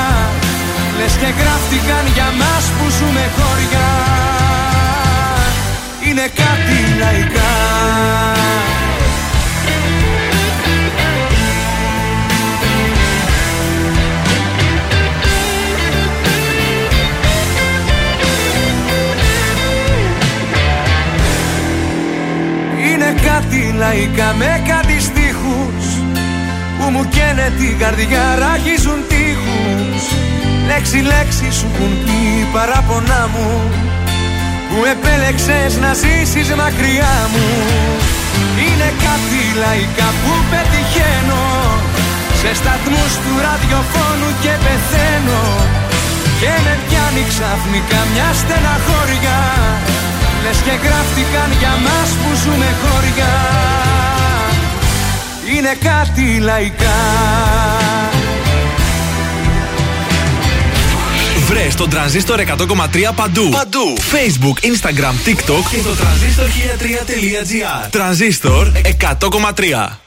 Λες 0.98 1.14
και 1.20 1.31
γράφτηκαν 1.40 2.05
για 2.16 2.28
μας 2.40 2.64
που 2.77 2.85
ζούμε 2.97 3.24
χώρια. 3.36 3.86
Είναι 6.06 6.27
κάτι 6.43 6.78
λαϊκά 7.01 7.55
κάτι 23.28 23.74
λαϊκά 23.82 24.28
με 24.40 24.52
κάτι 24.70 24.97
στίχους 25.09 25.86
Που 26.76 26.86
μου 26.93 27.05
καίνε 27.14 27.48
την 27.59 27.78
καρδιά 27.82 28.24
ράγιζουν 28.43 29.01
τείχους. 29.10 30.02
Λέξη 30.70 30.98
λέξη 31.12 31.48
σου 31.59 31.68
έχουν 31.72 31.93
πει 32.05 32.18
παράπονά 32.55 33.22
μου 33.32 33.51
Που 34.68 34.78
επέλεξες 34.94 35.72
να 35.82 35.90
ζήσεις 36.02 36.48
μακριά 36.60 37.16
μου. 37.32 37.48
Είναι 38.62 38.90
κάτι 39.06 39.43
λαϊκά 39.62 40.09
που 40.20 40.32
πετυχαίνω 40.51 41.44
Σε 42.40 42.51
σταθμούς 42.60 43.12
του 43.22 43.32
ραδιοφώνου 43.47 44.30
και 44.43 44.55
πεθαίνω. 44.64 45.43
Και 46.40 46.52
με 46.64 46.74
πιάνει 46.84 47.22
ξαφνικά 47.32 48.01
μια 48.12 48.28
στεναχώρια 48.40 49.38
Λες 50.47 50.56
και 50.56 50.70
γράφτηκαν 50.70 51.59
για 51.59 51.68
μας 51.68 52.10
που 52.10 52.36
ζούμε 52.44 52.66
χωριά 52.82 53.35
Είναι 55.56 55.77
κάτι 55.81 56.39
λαϊκά 56.40 56.97
Βρες 61.47 61.74
τον 61.74 61.90
τρανζίστορ 61.90 62.40
100,3 62.40 63.12
παντού. 63.14 63.48
Παντού. 63.48 63.97
Facebook, 63.97 64.64
Instagram, 64.64 65.28
TikTok 65.28 65.70
και 65.70 65.78
το 65.82 65.94
τρανζίστορ 65.94 66.47
1003.gr. 66.47 67.90
Τρανζίστορ 67.90 68.73
100,3. 69.01 70.06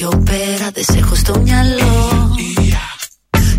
Πιο 0.00 0.22
πέρα, 0.24 0.66
δεν 0.74 0.84
σε 0.84 0.98
έχω 0.98 1.14
στο 1.14 1.38
μυαλό. 1.44 2.34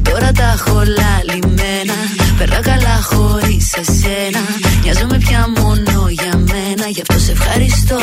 Τώρα 0.01 0.31
τα 0.31 0.43
έχω 0.57 0.81
λαλημένα. 0.99 1.97
Περνά 2.37 2.59
καλά 2.61 3.01
χωρίς 3.01 3.73
εσένα. 3.73 4.41
Νοιάζομαι 4.83 5.17
πια 5.17 5.47
μόνο 5.57 6.07
για 6.09 6.37
μένα, 6.37 6.85
γι' 6.87 7.01
αυτό 7.01 7.19
σε 7.19 7.31
ευχαριστώ. 7.31 7.99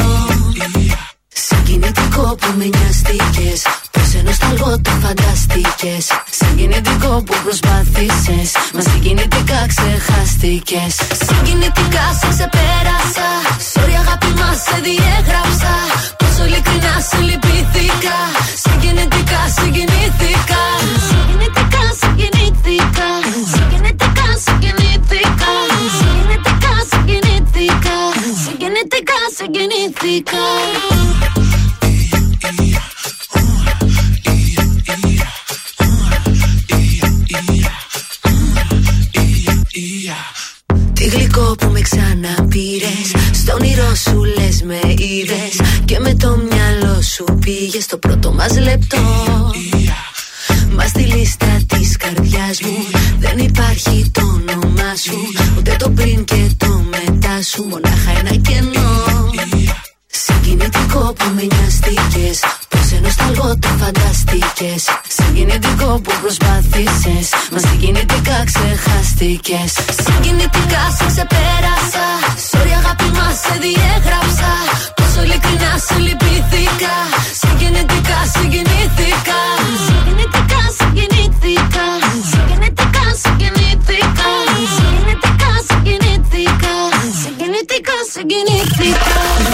Συγκινητικό 1.48 2.36
που 2.40 2.48
με 2.59 2.65
νοιαστήκε. 2.65 3.51
Πώς 3.90 4.09
σε 4.09 4.23
νοσταλγό 4.24 4.81
το 4.81 4.90
φανταστήκε. 5.02 5.94
Συγκινητικό 6.40 7.23
που 7.27 7.35
προσπάθησες. 7.44 8.48
Μα 8.74 8.81
συγκινητικά 8.81 9.60
ξεχάστηκες. 9.73 10.94
Συγκινητικά 11.28 12.05
σε 12.20 12.28
ξεπέρασα. 12.32 13.28
Sorry 13.73 13.94
αγάπη 14.02 14.31
μας 14.40 14.56
σε 14.66 14.77
διέγραψα. 14.85 15.74
Πόσο 16.39 16.51
ειλικρινά 16.51 17.01
σε 17.10 17.20
λυπήθηκα. 17.20 18.16
Συγκινητικά, 18.65 19.40
συγκινήθηκα. 19.56 20.62
Συγκινητικά, 21.09 21.85
συγκινήθηκα. 22.01 23.09
Συγκινητικά, 23.55 24.27
συγκινήθηκα. 24.44 25.52
Συγκινητικά, 25.98 26.74
συγκινήθηκα. 26.90 27.97
Συγκινητικά, 28.44 29.20
συγκινήθηκα. 29.36 30.44
Τι 40.93 41.05
γλυκό 41.05 41.55
που 41.59 41.66
με 41.66 41.81
ξαναπήρες. 41.81 43.18
Στον 43.49 43.61
όνειρό 43.61 43.95
σου 43.95 44.25
λες 44.25 44.62
με 44.62 44.81
είδες. 44.97 45.61
Και 45.85 45.99
με 45.99 46.15
το 46.15 46.37
μυαλό 46.51 47.03
σου 47.03 47.25
πήγες 47.41 47.83
στο 47.85 47.99
πρώτο 47.99 48.33
μας 48.33 48.59
λεπτό. 48.59 48.97
μου. 52.62 52.85
Δεν 53.19 53.39
υπάρχει 53.39 54.11
το 54.12 54.20
όνομά 54.20 54.95
σου, 55.05 55.19
ούτε 55.59 55.77
το 55.79 55.91
πριν 55.91 56.25
και 56.25 56.51
το 56.57 56.85
μετά 56.91 57.43
σου. 57.43 57.62
Μονάχα 57.62 58.11
ένα 58.19 58.37
κενό. 58.37 59.31
Συγκινητικό 60.07 61.12
που 61.19 61.25
με 61.35 61.43
νοιαστήκε. 61.43 62.47
Πώ 62.69 62.79
ενό 62.97 63.09
σταλγό 63.09 63.59
το 63.59 63.69
φανταστήκε. 63.81 64.75
Συγκινητικό 65.09 66.01
που 66.03 66.12
προσπάθησες. 66.20 67.27
Μας 67.53 67.62
συγκινητικά 67.62 68.45
ξεχάστηκες. 68.45 69.73
Συγκινητικά 70.05 70.83
σε 70.99 71.07
ξεπέρασα. 71.07 72.07
Sorry 73.43 73.47
αγάπη 73.47 73.47
μα 73.47 73.47
σε 73.47 73.59
διέγραψα. 73.60 74.52
Πόσο 74.94 75.23
ειλικρινά 75.23 75.73
σε 75.86 75.98
λυπήθηκα. 75.98 76.94
Συγκινητικά 77.40 78.19
συγκινήθηκα. 78.35 79.40
Συγκινητικά 79.86 80.62
συγκινήθηκα. 80.78 81.86
Συγκινητικά 82.31 83.05
συγκινήθηκα. 83.23 84.31
Συγκινητικά 84.77 85.52
συγκινήθηκα. 85.69 86.74
Συγκινητικά 87.23 87.97
συγκινήθηκα. 88.12 89.48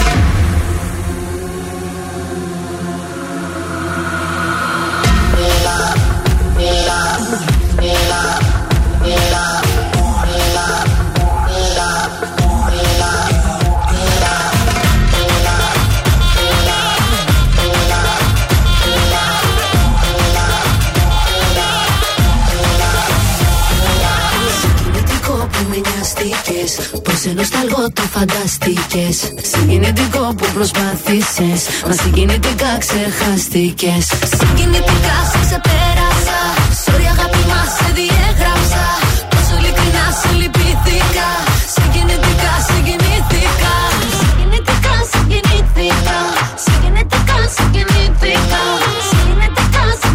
Πώ 27.25 27.31
ενό 27.31 27.43
σταλγό 27.43 27.85
το 27.93 28.03
φανταστήκε. 28.15 29.05
Συγκινητικό 29.53 30.35
που 30.37 30.47
προσπάθησες. 30.55 31.61
Μα 31.87 31.93
συγκινητικά 32.03 32.71
ξεχάστηκες. 32.85 34.05
Συγκινητικά 34.39 35.17
σε 35.31 35.39
ξεπέρασα. 35.45 36.39
Sorry 36.85 37.07
αγάπη 37.15 37.43
μας 37.51 37.69
σε 37.79 37.89
διέγραψα. 37.97 38.85
Πόσο 39.33 39.55
ειλικρινά 39.59 40.07
σε 40.21 40.31
λυπήθηκα. 40.41 41.29
Συγκινητικά 41.75 42.53
συγκινήθηκα. 42.69 43.75
Συγκινητικά 44.19 44.95
συγκινήθηκα. 45.13 46.19
Συγκινητικά 46.65 47.39
συγκινήθηκα. 47.57 48.63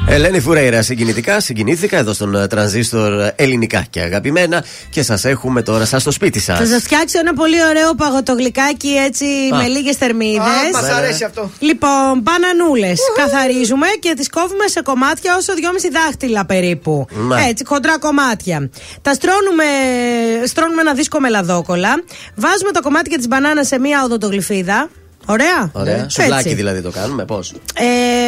Ελένη 0.08 0.40
Φουρέιρα, 0.40 0.82
συγκινητικά, 0.82 1.40
συγκινήθηκα 1.40 1.98
εδώ 1.98 2.14
στον 2.14 2.36
ε, 2.36 2.48
τρανζίστορ 2.48 3.20
ε, 3.20 3.34
ελληνικά 3.36 3.86
και 3.90 4.02
αγαπημένα 4.02 4.64
και 4.90 5.04
σας 5.04 5.26
έχουμε 5.26 5.62
τώρα 5.62 5.86
σας 5.86 6.02
στο 6.02 6.12
σπίτι 6.12 6.40
σας. 6.40 6.58
Θα 6.60 6.66
σας 6.66 6.82
φτιάξω 6.82 7.20
ένα 7.20 7.34
πολύ 7.34 7.66
ωραίο 7.70 7.96
παγωτογλυκάκι 7.96 8.88
έτσι 8.88 9.26
Α. 9.54 9.58
με 9.58 9.68
λίγες 9.68 9.96
θερμίδες. 9.96 10.40
Α, 10.40 10.70
μας 10.74 10.90
αρέσει 10.90 11.24
αυτό. 11.24 11.52
Λοιπόν, 11.60 12.22
μπανανούλες. 12.22 13.00
Καθαρίζουμε 13.18 13.88
και 14.00 14.14
τις 14.16 14.30
κόβουμε 14.30 14.68
σε 14.68 14.82
κομμάτια 14.82 15.36
όσο 15.36 15.54
2,5 15.54 15.90
δάχτυλα 15.92 16.46
περίπου. 16.46 17.08
Ναι. 17.28 17.46
Έτσι, 17.50 17.66
χοντρά 17.66 18.00
κομμάτια. 18.00 18.70
Τα 19.02 19.14
στρώνουμε, 19.14 19.64
στρώνουμε 20.46 20.82
ένα 20.82 20.94
δίσκο 20.94 21.20
με 21.20 21.30
λαδόκολα. 21.30 22.04
Βάζουμε 22.36 22.72
τα 22.72 22.82
κομμάτια 22.82 23.18
τη 23.18 23.28
μπανάνα 23.28 23.64
σε 23.64 23.80
μία 23.80 24.04
οδοντογλυφίδα. 24.04 24.90
Ωραία. 25.26 25.70
Ωραία. 25.72 25.98
Ναι. 25.98 26.06
Σουβλάκι 26.10 26.42
Έτσι. 26.48 26.54
δηλαδή 26.54 26.82
το 26.82 26.92
κάνουμε, 26.92 27.26
πώς; 27.26 27.54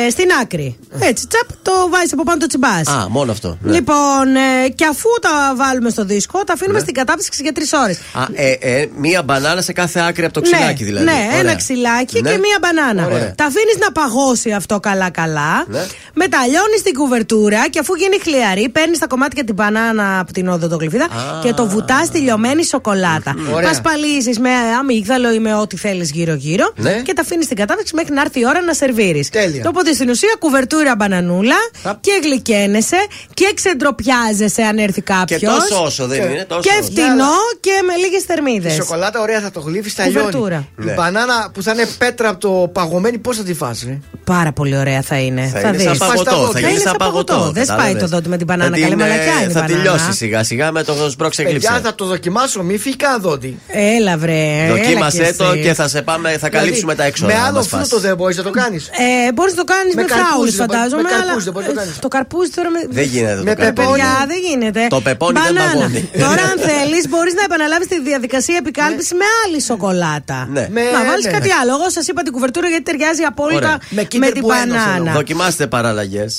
Ε, 0.06 0.10
στην 0.10 0.26
άκρη. 0.42 0.78
Έτσι, 1.00 1.28
τσαπ, 1.28 1.48
το 1.62 1.72
βάζεις 1.90 2.14
από 2.14 2.24
πάνω 2.24 2.38
το 2.40 2.48
τσιμπάς. 2.48 2.88
Α, 2.88 3.10
μόνο 3.10 3.32
αυτό. 3.32 3.58
ναι. 3.62 3.74
Λοιπόν, 3.74 4.36
ε, 4.66 4.70
και 4.76 4.86
αφού 4.86 5.10
τα 5.22 5.54
βάλουμε 5.56 5.90
στο 5.90 6.06
δίσκο, 6.06 6.44
τα 6.44 6.54
αφήνουμε 6.54 6.78
Ναι. 6.78 6.84
στην 6.84 6.94
κατάψυξη 6.94 7.42
για 7.44 7.52
τρεις 7.52 7.72
ώρες. 7.74 7.98
Α, 8.14 8.24
ε, 8.34 8.52
ε, 8.52 8.88
μία 8.98 9.24
μπανάνα 9.24 9.62
σε 9.62 9.74
κάθε 9.74 10.00
άκρη 10.00 10.26
από 10.26 10.34
το 10.34 10.42
ξυλάκι 10.42 10.84
δηλαδή. 10.84 11.06
Ναι, 11.06 11.12
Ωραία. 11.28 11.40
ένα 11.40 11.56
ξυλάκι 11.56 12.22
Ναι. 12.22 12.30
και 12.32 12.38
μία 12.38 12.58
μπανάνα. 12.62 13.06
Ωραία. 13.06 13.34
Τα 13.36 13.46
αφήνεις 13.46 13.78
να 13.80 13.92
παγώσει 13.92 14.52
αυτό 14.52 14.80
καλά-καλά. 14.80 15.66
Ναι. 15.68 15.86
Μετά 16.14 16.38
λιώνει 16.50 16.80
την 16.84 16.94
κουβερτούρα 16.94 17.70
και 17.70 17.80
αφού 17.80 17.96
γίνει 17.96 18.18
χλιαρή, 18.22 18.70
παίρνεις 18.70 19.00
τα 19.00 19.08
κομμάτια 19.08 19.44
την 19.44 19.54
μπανάνα 19.56 20.20
από 20.20 20.34
την 20.34 20.48
οδοντογλυφίδα 20.48 21.08
και 21.44 21.54
το 21.54 21.68
βουτάς 21.68 22.08
στη 22.08 22.18
λιωμένη 22.20 22.66
σοκολάτα. 22.66 23.36
Ωραία. 23.54 23.68
Πασπαλίζει 23.70 24.40
με 24.40 24.50
αμύγδαλο 24.80 25.34
ή 25.34 25.40
με 25.40 25.56
ό,τι 25.56 25.78
θέλεις 25.78 26.12
γύρω-γύρω 26.12 26.74
Ναι. 26.96 27.02
και 27.02 27.14
τα 27.14 27.22
αφήνεις 27.22 27.46
στην 27.46 27.58
κατάψυξη 27.58 27.96
μέχρι 27.96 28.14
να 28.14 28.22
έρθει 28.22 28.40
η 28.40 28.46
ώρα 28.48 28.62
να 28.62 28.74
σερβίρεις. 28.74 29.30
Τέλεια. 29.30 29.64
Οπότε 29.68 29.94
στην 29.94 30.10
ουσία 30.10 30.36
κουβερτούρα 30.40 30.96
μπανανούλα 30.98 31.56
και 32.02 32.12
γλυκαίνεσαι 32.24 32.98
και 33.34 33.52
ξεντροπιάζεσαι 33.56 34.62
αν 34.62 34.78
έρθει 34.78 35.02
κάποιος. 35.02 35.40
Και 35.40 35.46
τόσο 35.46 35.84
όσο 35.84 36.08
δεν 36.08 36.30
είναι, 36.30 36.46
τόσο 36.48 36.62
Και 36.62 36.70
όσο. 36.80 36.84
φτηνό 36.92 37.34
και 37.60 37.72
με 37.88 37.96
λίγες 37.96 38.22
Η 38.22 38.26
θερμίδε. 38.26 38.70
σοκολάτα 38.70 39.22
ωραία 39.22 39.40
θα 39.42 39.52
το 39.52 39.60
γλύφεις, 39.60 39.94
θα 39.94 40.04
Κουβερτούρα. 40.04 40.50
λιώνει. 40.50 40.68
Ναι. 40.76 40.92
Η 40.92 40.96
μπανάνα 40.96 41.52
που 41.54 41.62
θα 41.64 41.72
είναι 41.72 41.86
πέτρα 41.98 42.30
από 42.30 42.40
το 42.40 42.68
παγωμένη, 42.74 43.18
πώς 43.18 43.38
θα 43.38 43.44
τη 43.44 43.54
φάσει. 43.54 44.02
Πάρα 44.24 44.52
πολύ 44.52 44.78
ωραία 44.78 45.02
θα 45.02 45.18
είναι. 45.18 45.42
Θα, 45.54 45.60
θα 45.60 45.68
είναι 45.68 45.78
σαν 45.78 45.92
δεις. 45.92 46.00
παγωτό. 46.00 46.50
Θα 46.54 46.60
γίνει 46.60 46.72
είναι 46.72 46.80
σαν 46.80 46.96
παγωτό. 46.98 47.52
Δεν 47.54 47.64
σπάει 47.66 47.78
κατάλαβες. 47.78 48.02
το 48.02 48.08
δόντι 48.08 48.30
με 48.30 48.38
την 48.38 48.46
μπανάνα. 48.46 48.70
Θα 48.76 48.82
Καλή 48.82 48.90
την, 48.90 49.00
ε, 49.00 49.04
μαλακιά 49.04 49.24
είναι 49.34 49.50
η 49.50 49.54
Θα 49.54 49.60
μπανάνα. 49.62 49.68
τελειώσει 49.84 50.14
σιγά 50.14 50.44
σιγά 50.44 50.72
με 50.72 50.84
το 50.84 51.10
σπρώξε 51.10 51.44
Παιδιά, 51.44 51.58
γλύψε. 51.70 51.80
θα 51.90 51.96
το 51.96 52.06
δοκιμάσω, 52.06 52.64
μη 52.64 52.78
φύγει 52.78 52.96
καν 52.96 53.22
δόντι. 53.22 53.60
Έλα 53.68 54.18
βρε. 54.18 54.68
Δοκίμασέ 54.70 55.24
έλα 55.24 55.36
το 55.36 55.44
εσύ. 55.52 55.62
και 55.62 55.74
θα 55.74 55.88
σε 55.88 56.02
πάμε, 56.02 56.38
θα 56.38 56.50
καλύψουμε 56.78 56.96
τα 56.96 57.04
έξοδα. 57.04 57.32
Με 57.34 57.40
να 57.40 57.46
άλλο 57.46 57.58
μας 57.58 57.68
φας. 57.68 57.80
φρούτο 57.88 57.98
δεν 58.08 58.16
μπορείς 58.20 58.38
να 58.42 58.44
το 58.50 58.54
κάνεις. 58.62 58.84
Ε, 59.28 59.32
μπορείς 59.36 59.54
να 59.56 59.60
το 59.64 59.68
κάνεις 59.74 59.94
Με 59.96 60.02
με, 60.02 60.08
καρπούζι 60.08 60.30
φράουλες, 60.30 60.56
δεν 60.56 60.66
μπορεί- 60.66 60.78
φαντάζομαι. 60.78 61.02
με 61.02 61.10
καρπούζι 61.10 61.32
αλλά 61.34 61.44
δεν 61.48 61.54
μπορείς 61.54 61.68
να 61.70 61.74
το 61.74 61.80
κάνεις. 61.82 61.96
το 62.06 62.10
καρπούζι 62.16 62.50
τώρα 62.58 62.70
με. 62.76 62.80
Δεν 62.98 63.06
γίνεται 63.14 63.42
Με 63.50 63.56
το 63.56 63.62
καρπούζι. 63.62 63.74
πεπόνι. 63.74 64.02
Παιδιά, 64.02 64.26
δεν 64.32 64.40
γίνεται. 64.48 64.82
Το 64.96 65.00
πεπόνι 65.08 65.34
δεν 65.40 65.54
Μπανάνα. 65.54 65.72
παγώνει. 65.74 66.02
Τώρα, 66.26 66.44
αν 66.52 66.58
θέλεις, 66.70 67.04
μπορείς 67.12 67.34
να 67.40 67.44
επαναλάβεις 67.50 67.88
τη 67.94 67.98
διαδικασία 68.10 68.58
επικάλυψης 68.64 69.12
με 69.22 69.26
άλλη 69.44 69.58
σοκολάτα. 69.70 70.40
Ναι. 70.56 70.64
Με- 70.76 70.92
Να 70.98 71.02
βάλεις 71.10 71.26
ναι, 71.28 71.36
κάτι 71.38 71.50
ναι. 71.52 71.58
άλλο. 71.62 71.72
Εγώ 71.78 71.88
σας 71.98 72.06
είπα 72.10 72.22
την 72.26 72.32
κουβερτούρα 72.36 72.68
γιατί 72.74 72.84
ταιριάζει 72.90 73.24
απόλυτα 73.32 73.58
Ωραία. 73.58 73.78
Με 73.98 74.02
με, 74.02 74.02
Kinder 74.12 74.32
την 74.38 74.44
Bueno 74.50 74.58
θέλω. 74.70 74.74
μπανάνα. 74.84 75.12
Δοκιμάστε 75.20 75.64
παραλλαγές. 75.76 76.32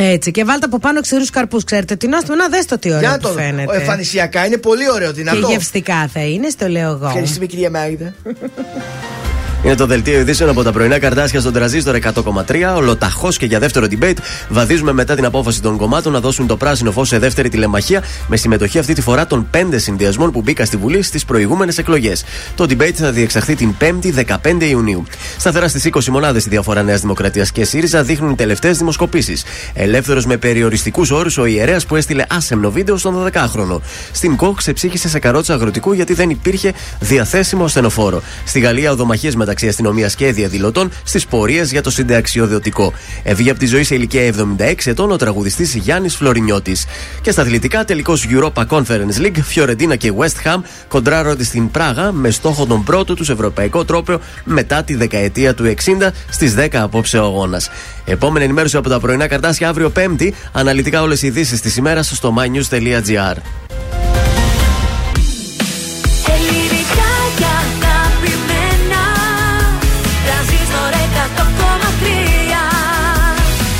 Έτσι, 0.00 0.30
και 0.30 0.44
βάλτε 0.44 0.64
από 0.66 0.78
πάνω 0.78 1.00
ξηρούς 1.00 1.30
καρπούς. 1.30 1.64
Ξέρετε 1.64 1.96
τι 1.96 2.06
νόστιμο, 2.08 2.36
να 2.36 2.48
δες 2.48 2.64
το 2.64 2.78
τι 2.78 2.88
Για 2.88 2.96
ωραίο 2.96 3.10
να 3.10 3.16
που 3.16 3.22
το 3.22 3.28
δω. 3.28 3.34
φαίνεται. 3.38 3.76
Εμφανισιακά 3.76 4.46
είναι 4.46 4.56
πολύ 4.56 4.90
ωραίο, 4.90 5.08
Και 5.08 5.14
δυνατό. 5.16 5.48
γευστικά 5.48 6.08
θα 6.12 6.20
είναι, 6.20 6.48
στο 6.48 6.68
λέω 6.68 6.90
εγώ. 6.90 7.06
Ευχαριστούμε 7.06 7.46
κυρία 7.46 7.70
Μάγδα. 7.70 8.14
Είναι 9.64 9.74
το 9.74 9.86
δελτίο 9.86 10.20
ειδήσεων 10.20 10.50
από 10.50 10.62
τα 10.62 10.72
πρωινά 10.72 10.98
καρτάσια 10.98 11.40
στον 11.40 11.52
τραζίστορ 11.52 11.98
100,3. 12.02 12.74
Ολοταχώς 12.76 13.36
και 13.36 13.46
για 13.46 13.58
δεύτερο 13.58 13.86
debate 13.90 14.16
βαδίζουμε 14.48 14.92
μετά 14.92 15.14
την 15.14 15.24
απόφαση 15.24 15.62
των 15.62 15.76
κομμάτων 15.76 16.12
να 16.12 16.20
δώσουν 16.20 16.46
το 16.46 16.56
πράσινο 16.56 16.92
φως 16.92 17.08
σε 17.08 17.18
δεύτερη 17.18 17.48
τηλεμαχία 17.48 18.02
με 18.26 18.36
συμμετοχή 18.36 18.78
αυτή 18.78 18.94
τη 18.94 19.00
φορά 19.00 19.26
των 19.26 19.48
πέντε 19.50 19.78
συνδυασμών 19.78 20.30
που 20.30 20.40
μπήκαν 20.40 20.66
στη 20.66 20.76
Βουλή 20.76 21.02
στις 21.02 21.24
προηγούμενες 21.24 21.78
εκλογές. 21.78 22.24
Το 22.54 22.64
debate 22.68 22.92
θα 22.94 23.10
διεξαχθεί 23.10 23.54
την 23.54 23.74
5η 23.80 24.12
15 24.14 24.68
Ιουνίου. 24.68 25.04
Σταθερά 25.38 25.68
στις 25.68 25.84
20 25.84 26.04
μονάδες 26.08 26.46
η 26.46 26.48
διαφορά 26.48 26.82
Νέα 26.82 26.96
Δημοκρατίας 26.96 27.52
και 27.52 27.64
ΣΥΡΙΖΑ 27.64 28.02
δείχνουν 28.02 28.30
οι 28.30 28.34
τελευταίες 28.34 28.78
δημοσκοπήσεις. 28.78 29.44
Ελεύθερος 29.74 30.26
με 30.26 30.36
περιοριστικούς 30.36 31.10
όρους 31.10 31.38
ο 31.38 31.44
ιερέας 31.44 31.86
που 31.86 31.96
έστειλε 31.96 32.24
άσεμνο 32.28 32.70
βίντεο 32.70 32.96
στον 32.96 33.30
12χρονο. 33.32 33.80
Στην 34.12 34.36
ΚΟΚ 34.36 34.56
ξεψύχησε 34.56 35.08
σε 35.08 35.18
καρότσα 35.18 35.54
αγροτικού 35.54 35.92
γιατί 35.92 36.14
δεν 36.14 36.30
υπήρχε 36.30 36.72
διαθέσιμο 37.00 37.68
στενοφόρο. 37.68 38.22
Στη 38.44 38.60
Γαλλία 38.60 38.92
οδομαχίες 38.92 39.36
μεταξύ 39.48 39.68
αστυνομίας 39.68 40.14
και 40.14 40.32
διαδηλωτών 40.32 40.90
στις 41.04 41.26
πορείες 41.26 41.70
για 41.70 41.82
το 41.82 41.90
συνταξιοδοτικό. 41.90 42.92
Έβγε 43.22 43.50
από 43.50 43.58
τη 43.58 43.66
ζωή 43.66 43.84
σε 43.84 43.94
ηλικία 43.94 44.34
76 44.58 44.74
ετών 44.84 45.10
ο 45.10 45.16
τραγουδιστής 45.16 45.74
Γιάννης 45.74 46.16
Φλωρινιώτης. 46.16 46.86
Και 47.22 47.30
στα 47.30 47.42
αθλητικά, 47.42 47.84
τελικός 47.84 48.26
Europa 48.30 48.66
Conference 48.66 49.20
League, 49.20 49.38
Φιωρεντίνα 49.42 49.96
και 49.96 50.12
West 50.18 50.46
Ham 50.46 50.60
κοντράρονται 50.88 51.44
στην 51.44 51.70
Πράγα 51.70 52.12
με 52.12 52.30
στόχο 52.30 52.66
τον 52.66 52.84
πρώτο 52.84 53.14
τους 53.14 53.30
ευρωπαϊκό 53.30 53.84
τρόπαιο 53.84 54.20
μετά 54.44 54.82
τη 54.82 54.94
δεκαετία 54.94 55.54
του 55.54 55.74
60 56.00 56.08
στις 56.30 56.54
10 56.58 56.68
απόψε 56.72 57.18
ο 57.18 57.24
αγώνας. 57.24 57.70
Επόμενη 58.04 58.44
ενημέρωση 58.44 58.76
από 58.76 58.88
τα 58.88 59.00
πρωινά 59.00 59.26
καρτάσια 59.26 59.68
αύριο 59.68 59.92
5η. 59.96 60.30
Αναλυτικά 60.52 61.02
όλες 61.02 61.22
οι 61.22 61.26
ειδήσεις 61.26 61.60
της 61.60 61.76
ημέρας 61.76 62.10
στο 62.14 62.34
mynews.gr. 62.38 63.36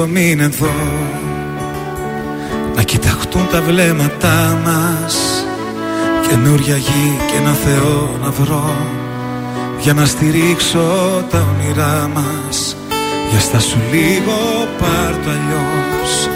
Λίγο 0.00 0.12
μην 0.12 0.40
εδώ 0.40 0.72
Να 2.76 2.82
κοιταχτούν 2.82 3.46
τα 3.52 3.60
βλέμματά 3.60 4.60
μας 4.64 5.44
Καινούρια 6.28 6.76
γη 6.76 7.16
και 7.26 7.36
ένα 7.36 7.52
Θεό 7.52 8.18
να 8.22 8.30
βρω. 8.30 8.76
Για 9.80 9.94
να 9.94 10.04
στηρίξω 10.04 10.78
τα 11.30 11.46
όνειρά 11.54 12.10
μας 12.14 12.76
Για 13.30 13.40
στάσου 13.40 13.78
λίγο 13.92 14.68
πάρ' 14.78 15.24
το 15.24 15.30
αλλιώς. 15.30 16.28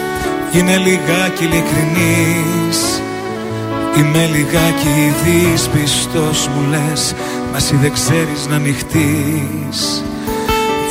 Είναι 0.51 0.77
λιγάκι 0.77 1.43
ειλικρινής 1.43 3.01
Είμαι 3.97 4.29
λιγάκι 4.31 5.13
δυσπιστός 5.23 6.47
μου 6.47 6.69
λες 6.69 7.13
Μα 7.51 7.57
εσύ 7.57 7.75
δεν 7.75 7.93
ξέρεις 7.93 8.47
να 8.49 8.55
ανοιχτείς 8.55 10.03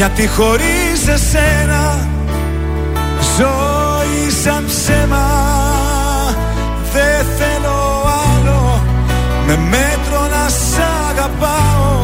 Γιατί 0.00 0.28
χωρίς 0.28 1.08
εσένα 1.08 2.08
Ζωή 3.38 4.30
σαν 4.42 4.64
ψέμα 4.66 5.28
Δεν 6.92 7.26
θέλω 7.38 8.02
άλλο. 8.36 8.82
Με 9.46 9.56
μέτρο 9.56 10.20
να 10.20 10.48
σ' 10.48 10.78
αγαπάω. 11.10 11.98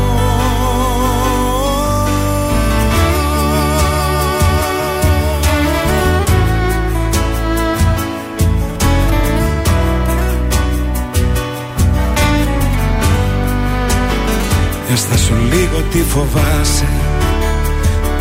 Πες 14.88 15.20
σου 15.20 15.34
λίγο 15.34 15.80
τι 15.90 15.98
φοβάσαι 15.98 17.05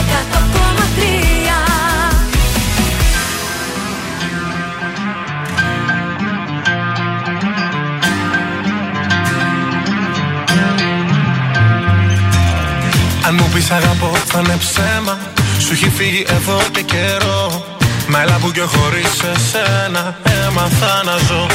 Αν 13.26 13.34
μου 13.38 13.48
πεις 13.54 13.70
αγαπώ 13.70 14.12
θα 14.26 14.38
είναι 14.38 14.56
ψέμα. 14.56 15.18
Σου 15.58 15.72
έχει 15.72 15.90
φύγει 15.90 16.24
εδώ 16.28 16.60
και 16.72 16.82
καιρό. 16.82 17.64
Μα 18.08 18.20
έλα 18.22 18.38
που 18.40 18.50
και 18.50 18.60
χωρίς 18.60 19.22
εσένα 19.34 20.18
έμαθα 20.46 21.02
να 21.04 21.16
ζω. 21.16 21.46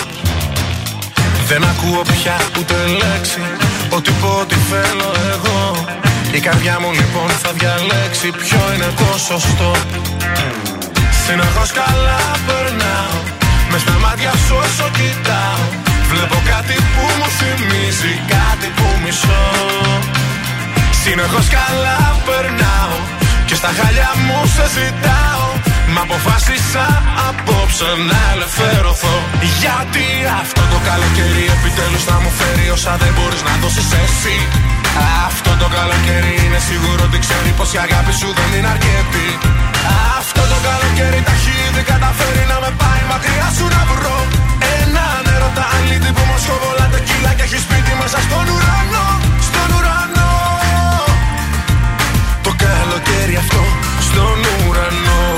Δεν 1.47 1.63
ακούω 1.63 2.01
πια 2.01 2.37
ούτε 2.59 2.75
λέξη 2.87 3.64
Ό,τι 3.89 4.11
πω 4.11 4.27
ό,τι 4.41 4.55
θέλω 4.55 5.09
εγώ. 5.33 5.85
Η 6.31 6.39
καρδιά 6.39 6.79
μου 6.79 6.91
λοιπόν 6.91 7.29
θα 7.29 7.51
διαλέξει 7.59 8.27
Ποιο 8.41 8.61
είναι 8.73 8.89
το 8.99 9.09
σωστό. 9.27 9.71
Συνεχώς 11.25 11.71
καλά 11.71 12.21
περνάω 12.47 13.17
Μες 13.71 13.81
στα 13.81 13.95
μάτια 14.03 14.31
σου 14.45 14.55
όσο 14.65 14.87
κοιτάω. 14.97 15.63
Βλέπω 16.11 16.37
κάτι 16.51 16.75
που 16.93 17.03
μου 17.17 17.27
θυμίζει 17.39 18.13
Κάτι 18.35 18.67
που 18.75 18.87
μισώ. 19.03 19.43
Συνεχώς 21.03 21.47
καλά 21.57 21.99
περνάω 22.25 22.97
Και 23.45 23.55
στα 23.55 23.71
χαλιά 23.77 24.11
μου 24.25 24.37
σε 24.55 24.65
ζητάω. 24.75 25.47
Μα 25.93 26.01
αποφάσισα 26.01 26.85
απόψε 27.29 27.89
να 28.09 28.19
ελευθερωθώ 28.33 29.14
Γιατί 29.63 30.07
αυτό 30.41 30.61
το 30.73 30.79
καλοκαίρι 30.89 31.45
επιτέλους 31.55 32.03
θα 32.09 32.15
μου 32.21 32.31
φέρει 32.39 32.65
όσα 32.75 32.93
δεν 33.01 33.11
μπορείς 33.15 33.41
να 33.47 33.53
δώσεις 33.61 33.89
εσύ. 34.03 34.37
Αυτό 35.27 35.51
το 35.61 35.67
καλοκαίρι 35.77 36.33
είναι 36.43 36.59
σίγουρο 36.69 37.01
ότι 37.09 37.19
ξέρει 37.25 37.51
πως 37.57 37.69
η 37.75 37.77
αγάπη 37.85 38.13
σου 38.19 38.29
δεν 38.37 38.49
είναι 38.55 38.69
αρκετή. 38.75 39.29
Αυτό 40.19 40.41
το 40.51 40.57
καλοκαίρι 40.67 41.21
τα 41.27 41.33
έχει 41.37 41.53
ήδη 41.67 41.83
καταφέρει 41.91 42.43
να 42.51 42.57
με 42.63 42.71
πάει 42.81 43.03
μακριά 43.11 43.47
σου 43.57 43.65
να 43.75 43.81
βρω. 43.89 44.17
Έναν 44.79 45.23
έρωτα 45.35 45.65
αλήτη 45.75 46.09
που 46.15 46.23
μας 46.29 46.43
κοβολά 46.49 46.85
κύλα 47.07 47.31
και 47.37 47.43
έχει 47.47 47.59
σπίτι 47.65 47.93
μέσα 48.01 48.19
στον 48.25 48.45
ουρανό 48.53 49.07
Στον 49.47 49.69
ουρανό. 49.77 50.31
Το 52.45 52.51
καλοκαίρι 52.65 53.35
αυτό 53.43 53.63
στον 54.07 54.39
ουρανό 54.63 55.34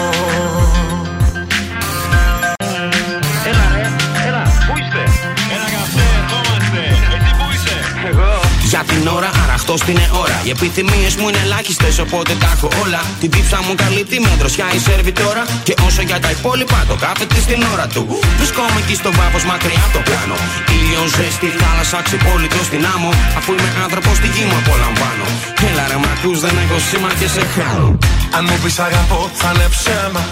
ώρα, 9.18 9.30
αραχτό 9.44 9.76
στην 9.84 10.00
ώρα. 10.24 10.38
Οι 10.46 10.50
επιθυμίες 10.50 11.14
μου 11.16 11.28
είναι 11.30 11.42
ελάχιστες, 11.46 12.00
οπότε 12.06 12.32
τα 12.42 12.50
έχω 12.56 12.68
όλα. 12.84 13.02
Την 13.22 13.30
τύψα 13.34 13.60
μου 13.66 13.74
καλύπτει 13.84 14.18
με 14.26 14.32
δροσιά 14.40 14.68
η 14.78 14.80
σερβιτόρα. 14.88 15.44
Και 15.68 15.74
όσο 15.88 16.02
για 16.10 16.20
τα 16.24 16.30
υπόλοιπα, 16.38 16.80
το 16.88 16.96
κάθε 17.06 17.26
της 17.32 17.44
στην 17.48 17.60
ώρα 17.74 17.88
του. 17.94 18.04
Βρισκόμαι 18.38 18.80
εκεί 18.84 18.96
στο 19.02 19.12
βάθος 19.18 19.44
μακριά 19.52 19.84
από 19.88 19.94
το 19.98 20.02
πλάνο. 20.08 20.38
Ήλιο 20.78 21.04
ζέστη, 21.16 21.50
θάλασσα, 21.62 22.00
ξυπόλυτο 22.08 22.60
στην 22.70 22.82
άμμο. 22.94 23.12
Αφού 23.38 23.50
είμαι 23.58 23.72
άνθρωπος 23.86 24.16
στη 24.20 24.28
γη 24.34 24.44
μου 24.50 24.58
απολαμβάνω. 24.62 25.28
Έλα 25.70 25.84
ρε 25.92 25.98
μακού, 26.06 26.32
δεν 26.44 26.56
έχω 26.64 26.78
σήμα 26.88 27.12
και 27.20 27.28
σε 27.36 27.44
χάνω. 27.54 27.90
Αν 28.38 28.44
μου 28.50 28.58
πεις 28.64 28.78
αγαπώ, 28.88 29.22
θα 29.40 29.50
είναι 29.54 29.68
ψέμα. 29.76 30.24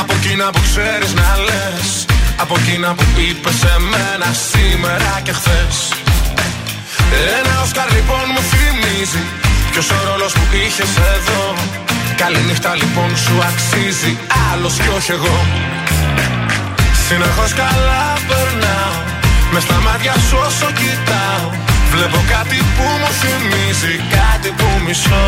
Από 0.00 0.12
εκείνα 0.18 0.46
που 0.54 0.60
ξέρεις 0.68 1.12
να 1.20 1.28
λες. 1.46 1.88
Από 2.42 2.54
εκείνα 2.60 2.88
που 2.96 3.04
είπες 3.26 3.54
σε 3.62 3.72
μένα 3.92 4.28
σήμερα 4.50 5.12
και 5.24 5.32
χθες. 5.38 6.03
Ένα 7.38 7.54
Όσκαρ 7.64 7.88
λοιπόν 7.96 8.24
μου 8.34 8.42
θυμίζει. 8.50 9.22
Ποιος 9.70 9.86
ο 9.90 9.98
ρόλος 10.08 10.32
που 10.32 10.44
είχες 10.64 10.92
εδώ; 11.14 11.42
Καληνύχτα 12.20 12.74
λοιπόν 12.80 13.10
σου 13.24 13.34
αξίζει. 13.50 14.12
Άλλος 14.50 14.74
κι 14.82 14.90
όχι 14.96 15.10
εγώ. 15.18 15.38
Συνεχώς 17.08 17.52
καλά 17.62 18.04
περνάω. 18.28 18.96
Με 19.52 19.60
στα 19.60 19.78
μάτια 19.86 20.14
σου 20.28 20.36
όσο 20.46 20.68
κοιτάω. 20.78 21.46
Βλέπω 21.92 22.20
κάτι 22.34 22.58
που 22.74 22.86
μου 23.00 23.10
θυμίζει. 23.20 23.94
Κάτι 24.16 24.50
που 24.58 24.68
μισώ. 24.86 25.26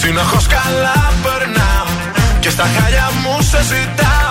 Συνεχώς 0.00 0.46
καλά 0.56 1.00
περνάω. 1.22 1.90
Και 2.40 2.50
στα 2.50 2.66
χάλια 2.74 3.10
μου 3.22 3.34
σε 3.50 3.60
ζητάω 3.70 4.27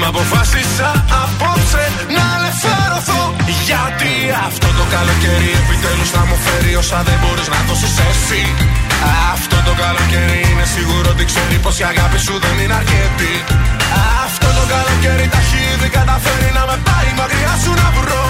Μ' 0.00 0.06
αποφάσισα 0.12 0.88
απόψε 1.22 1.84
να 2.16 2.24
ελευθερωθώ. 2.38 3.22
Γιατί 3.68 4.12
αυτό 4.48 4.68
το 4.78 4.84
καλοκαίρι 4.94 5.50
επιτέλους 5.62 6.10
θα 6.14 6.22
μου 6.28 6.36
φέρει 6.44 6.72
Όσα 6.82 6.98
δεν 7.08 7.18
μπορείς 7.22 7.48
να 7.54 7.58
δώσεις 7.66 7.96
εσύ. 8.10 8.42
Αυτό 9.34 9.56
το 9.68 9.72
καλοκαίρι 9.82 10.40
είναι 10.50 10.66
σίγουρο 10.74 11.08
ότι 11.14 11.24
ξέρει 11.30 11.56
πως 11.64 11.74
η 11.82 11.84
αγάπη 11.92 12.18
σου 12.26 12.34
δεν 12.44 12.54
είναι 12.62 12.76
αρκετή. 12.80 13.34
Αυτό 14.24 14.48
το 14.58 14.64
καλοκαίρι 14.74 15.26
τα 15.34 15.40
έχει 15.44 15.60
ήδη 15.72 15.88
καταφέρει 15.98 16.50
να 16.58 16.62
με 16.68 16.76
πάει 16.88 17.10
μακριά 17.20 17.54
σου 17.62 17.72
να 17.80 17.88
βρω. 17.96 18.24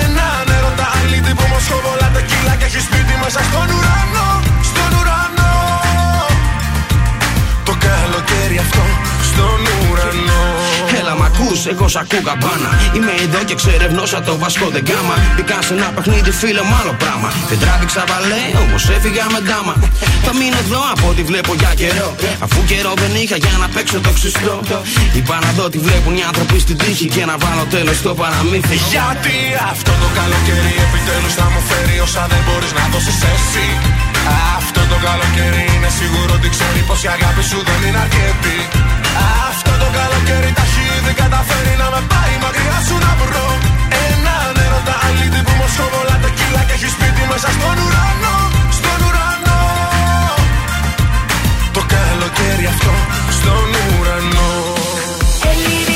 Έναν 0.00 0.44
έρωτα 0.56 0.86
αλήτη 0.98 1.32
που 1.38 1.44
μου 1.50 1.58
σχοβολά 1.66 2.08
κύλα 2.28 2.54
και 2.60 2.66
έχει 2.70 2.80
σπίτι 2.86 3.14
μέσα 3.22 3.40
στον 3.48 3.68
ουρανό 3.76 4.28
Στον 4.68 4.90
ουρανό. 4.98 5.52
Το 7.68 7.72
καλοκαίρι 7.86 8.58
αυτό 8.66 8.84
στον 9.34 9.60
ουρανό. 9.82 10.42
Έλα 10.98 11.14
μ' 11.18 11.24
ακούς, 11.30 11.60
εγώ 11.72 11.86
σ' 11.94 11.98
ακούω 12.02 12.22
καμπάνα 12.28 12.70
Είμαι 12.96 13.12
εδώ 13.24 13.40
και 13.48 13.54
ξερευνώσα 13.60 14.18
το 14.28 14.32
βασκό 14.42 14.66
δεν 14.74 14.84
κάμα 14.90 15.16
Μπήκα 15.34 15.58
σε 15.66 15.72
ένα 15.78 15.88
παιχνίδι 15.94 16.30
φίλε 16.40 16.62
μου 16.68 16.74
άλλο 16.80 16.94
πράγμα. 17.02 17.28
Δεν 17.50 17.58
τράβηξα 17.62 18.02
βαλέ, 18.10 18.42
όμως 18.62 18.82
έφυγα 18.96 19.24
με 19.34 19.40
ντάμα. 19.46 19.74
Θα 20.26 20.32
μείνω 20.38 20.58
εδώ 20.64 20.80
από 20.94 21.04
ό,τι 21.10 21.22
βλέπω 21.30 21.52
για 21.60 21.72
καιρό. 21.80 22.10
Αφού 22.44 22.58
καιρό 22.70 22.92
δεν 23.02 23.12
είχα 23.22 23.36
για 23.44 23.54
να 23.62 23.66
παίξω 23.74 23.98
το 24.06 24.10
ξυστό. 24.18 24.56
Είπα 25.18 25.36
να 25.44 25.50
δω 25.56 25.64
τι 25.72 25.78
βλέπουν 25.86 26.14
οι 26.18 26.22
άνθρωποι 26.30 26.56
στην 26.64 26.76
τύχη 26.82 27.06
Και 27.14 27.24
να 27.30 27.36
βάλω 27.42 27.64
τέλος 27.74 27.96
στο 28.02 28.10
παραμύθι. 28.20 28.76
Γιατί 28.92 29.36
αυτό 29.72 29.92
το 30.02 30.08
καλοκαίρι 30.18 30.74
επιτέλους 30.86 31.34
θα 31.38 31.46
μου 31.52 31.60
φέρει 31.68 31.96
Όσα 32.06 32.24
δεν 32.32 32.42
μπορείς 32.46 32.72
να 32.78 32.84
δώσεις 32.92 33.18
εσύ; 33.34 33.66
Αυτό 34.58 34.80
το 34.90 34.96
καλοκαίρι 35.06 35.64
είναι 35.74 35.90
σίγουρο 35.98 36.32
ότι 36.38 36.48
ξέρει 36.54 36.80
πως 36.88 36.98
η 37.06 37.08
αγάπη 37.16 37.42
σου 37.50 37.58
δεν 37.68 37.80
είναι 37.86 38.00
αρκετή 38.04 38.58
Αυτό 39.48 39.72
το 39.82 39.88
καλοκαίρι 39.98 40.50
τα 40.58 40.64
έχει 40.68 40.82
ήδη 40.98 41.12
καταφέρει 41.22 41.74
να 41.82 41.86
με 41.94 42.00
πάει 42.12 42.34
μακριά 42.44 42.78
σου 42.86 42.96
να 43.04 43.12
βρω. 43.20 43.46
Έναν 44.06 44.52
έρωτα 44.64 44.94
αλήτη 45.06 45.40
που 45.46 45.52
μου 45.58 45.66
σχοβολά 45.74 46.16
τα 46.22 46.30
κύλα 46.36 46.62
και 46.68 46.74
έχει 46.78 46.88
σπίτι 46.94 47.22
μέσα 47.32 47.48
στον 47.56 47.76
ουρανό 47.84 48.36
Στον 48.78 48.98
ουρανό. 49.06 49.62
Το 51.76 51.82
καλοκαίρι 51.94 52.66
αυτό 52.74 52.94
στον 53.38 53.68
ουρανό. 53.84 54.50
Ελληνικά 55.50 55.93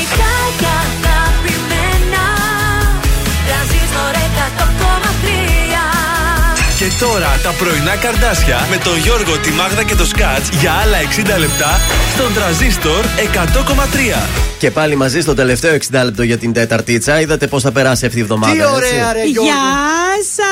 τώρα 6.99 7.39
τα 7.43 7.51
πρωινά 7.51 7.95
καρδάσια 7.95 8.67
με 8.69 8.77
τον 8.77 8.97
Γιώργο, 8.97 9.37
τη 9.37 9.51
Μάγδα 9.51 9.83
και 9.83 9.95
το 9.95 10.05
Σκάτς 10.05 10.49
για 10.49 10.71
άλλα 10.71 10.97
60 11.35 11.39
λεπτά 11.39 11.79
στον 12.15 12.33
τραζίστορ 12.33 13.05
100,3. 13.05 14.27
Και 14.59 14.71
πάλι 14.71 14.95
μαζί 14.95 15.19
στο 15.21 15.33
τελευταίο 15.33 15.77
60 15.91 16.03
λεπτό 16.03 16.23
για 16.23 16.37
την 16.37 16.53
τέταρτίτσα. 16.53 17.21
Είδατε 17.21 17.47
πώς 17.47 17.63
θα 17.63 17.71
περάσει 17.71 18.05
αυτή 18.05 18.17
η 18.17 18.21
εβδομάδα. 18.21 18.53
Τι 18.53 18.59
ωραία, 18.75 19.13
ρε 19.13 19.23
Γιώργο. 19.23 19.51
Γεια 19.51 19.55
σας! 20.35 20.47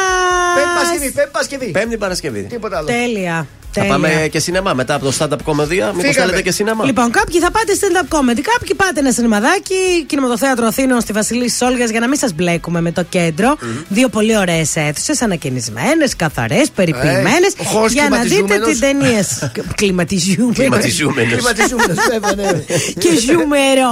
Πέμπτη 0.56 1.30
Παρασκευή, 1.32 1.72
Πέμπτη 1.72 1.72
Παρασκευή. 1.72 1.72
Πέμπτη 1.72 1.98
Παρασκευή. 1.98 2.41
Τίποτα 2.41 2.78
άλλο. 2.78 2.88
Τέλεια. 2.88 3.48
Θα 3.77 3.83
Τέλεια. 3.83 3.97
πάμε 4.09 4.27
και 4.31 4.39
σινεμά 4.39 4.73
μετά 4.73 4.93
από 4.93 5.05
το 5.05 5.13
stand-up 5.19 5.37
κομμωδία. 5.43 5.85
Μήπως 5.87 6.01
Φύγαμε. 6.01 6.19
θέλετε 6.25 6.41
και 6.41 6.51
σινεμά; 6.51 6.85
Λοιπόν, 6.85 7.11
κάποιοι 7.11 7.39
θα 7.39 7.51
πάτε 7.51 7.73
stand-up 7.79 8.15
comedy, 8.17 8.41
κάποιοι 8.53 8.75
πάτε 8.75 8.99
ένα 8.99 9.11
σινεμαδάκι, 9.11 10.03
κινηματοθέατρο 10.07 10.65
Αθήνων 10.65 11.01
στη 11.01 11.13
Βασιλίση 11.13 11.57
Σόλγα 11.57 11.85
για 11.85 11.99
να 11.99 12.07
μην 12.07 12.17
σας 12.17 12.33
μπλέκουμε 12.33 12.81
με 12.81 12.91
το 12.91 13.03
κεντρο 13.03 13.57
Δύο 13.89 14.09
πολύ 14.09 14.37
ωραίες 14.37 14.75
αίθουσες, 14.75 15.21
ανακαινισμένες, 15.21 16.15
καθαρές, 16.15 16.69
περιποιημένες. 16.75 17.51
Ε, 17.57 17.61
ο 17.61 17.63
χώρος 17.63 17.91
για 17.91 18.09
να 18.09 18.17
δείτε 18.19 18.35
κλιματιζούμενος. 18.35 18.67
την 18.69 18.79
ταινία. 18.79 19.25
Κλιματιζούμενο. 19.81 20.53
Κλιματιζούμενος. 20.53 21.31
Κλιματιζούμενος, 21.33 21.97
βέβαια, 22.11 22.33
ναι. 22.35 22.51
Και 23.03 23.09
ζούμερο. 23.27 23.89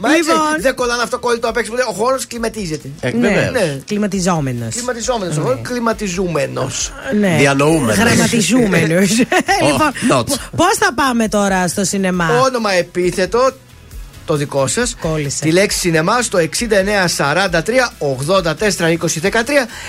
Μα 0.00 0.08
έτσι, 0.10 0.30
Λοιπόν. 0.30 0.56
δεν 0.60 0.74
κολλάνε 0.74 1.02
αυτό 1.02 1.18
κόλλητο 1.18 1.48
απ' 1.48 1.56
έξω. 1.56 1.72
Ο 1.90 1.92
χώρος 1.92 2.26
κλιματίζεται. 2.26 2.88
Ε, 3.00 3.10
Ναι, 3.10 3.28
βεβαίως. 3.28 3.52
Ναι. 3.52 3.78
κλιματιζόμενος. 3.86 4.74
Κλιματιζόμενος. 4.74 5.36
Ο 5.36 5.40
χώρος 5.40 5.58
κλιματιζούμενος. 5.62 6.92
Ναι. 7.20 7.36
Διανοούμενος. 7.38 7.96
Γραμματιζούμενος. 7.96 9.10
λοιπόν, 9.66 9.90
not. 10.10 10.24
πώς 10.56 10.76
θα 10.78 10.94
πάμε 10.94 11.28
τώρα 11.28 11.68
στο 11.68 11.84
σινεμά; 11.84 12.28
Όνομα 12.40 12.72
επίθετο 12.72 13.52
το 14.28 14.34
δικό 14.36 14.66
σας. 14.66 14.96
Κόλλησε. 15.00 15.42
Τη 15.42 15.50
λέξη 15.50 15.78
σινεμά 15.78 16.22
στο 16.22 16.38
6943 16.38 16.44
84 18.28 18.42
20 18.42 18.96
13 19.22 19.30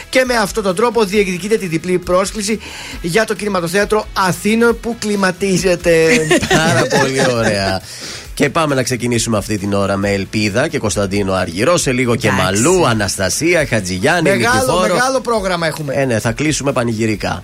και 0.09 0.23
με 0.25 0.33
αυτόν 0.35 0.63
τον 0.63 0.75
τρόπο 0.75 1.03
διεκδικείτε 1.03 1.57
τη 1.57 1.65
διπλή 1.67 1.97
πρόσκληση 1.97 2.59
για 3.01 3.25
το 3.25 3.33
κινηματοθέατρο 3.33 4.05
Αθήνων 4.13 4.79
που 4.79 4.95
κλιματίζεται. 4.99 6.07
Πάρα 6.55 6.87
πολύ 6.99 7.35
ωραία. 7.35 7.81
Και 8.33 8.49
πάμε 8.49 8.75
να 8.75 8.83
ξεκινήσουμε 8.83 9.37
αυτή 9.37 9.57
την 9.57 9.73
ώρα 9.73 9.97
με 9.97 10.09
Ελπίδα 10.09 10.67
και 10.67 10.79
Κωνσταντίνο 10.79 11.33
Αργυρό. 11.33 11.77
Σε 11.77 11.91
λίγο 11.91 12.15
και 12.15 12.27
Εντάξει. 12.27 12.43
Μαλού, 12.43 12.87
Αναστασία, 12.87 13.65
Χατζηγιάννη, 13.65 14.29
μεγάλο, 14.29 14.55
Νικηφόρο. 14.55 14.93
μεγάλο 14.93 15.19
πρόγραμμα 15.19 15.67
έχουμε. 15.67 15.93
Ε, 15.93 16.05
ναι, 16.05 16.19
θα 16.19 16.31
κλείσουμε 16.31 16.71
πανηγυρικά. 16.71 17.43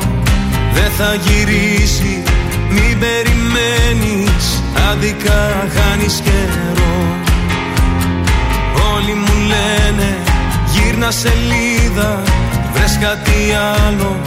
Δεν 0.73 0.91
θα 0.97 1.15
γυρίσει 1.15 2.23
Μην 2.69 2.99
περιμένεις 2.99 4.63
Άδικα 4.91 5.67
χάνεις 5.75 6.21
καιρό. 6.23 6.95
Όλοι 8.93 9.13
μου 9.13 9.33
λένε 9.51 10.17
Γύρνα 10.73 11.11
σελίδα 11.11 12.21
Βρες 12.73 12.97
κάτι 13.01 13.39
άλλο 13.85 14.19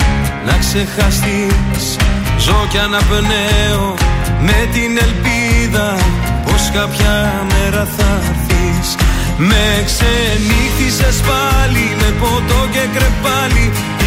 Να 0.47 0.57
ξεχαστείς. 0.59 1.97
Ζω 2.39 2.67
κι 2.69 2.79
αναπνέω 2.79 3.95
Με 4.41 4.69
την 4.73 4.99
ελπίδα 5.07 5.97
Πως 6.45 6.71
κάποια 6.75 7.33
μέρα 7.53 7.89
θα 7.97 8.21
έρθεις. 8.31 8.95
Με 9.37 9.85
ξενύχτησες 9.85 11.17
πάλι 11.29 11.87
με 12.01 12.09
ποτό 12.21 12.61
και 12.73 12.85
κρεπάλι 12.95 13.73
Η 13.94 13.94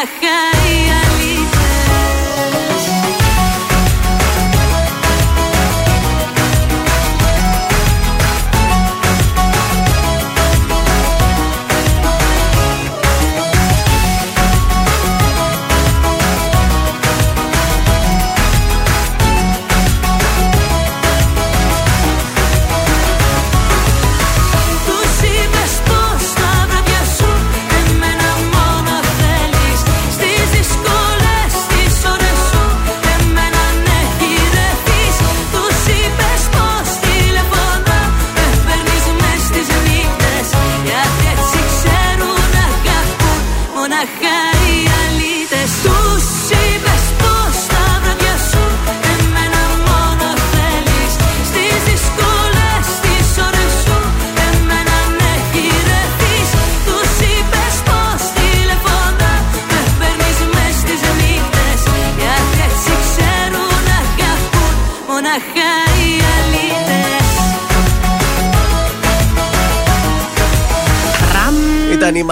bajar. 0.00 0.49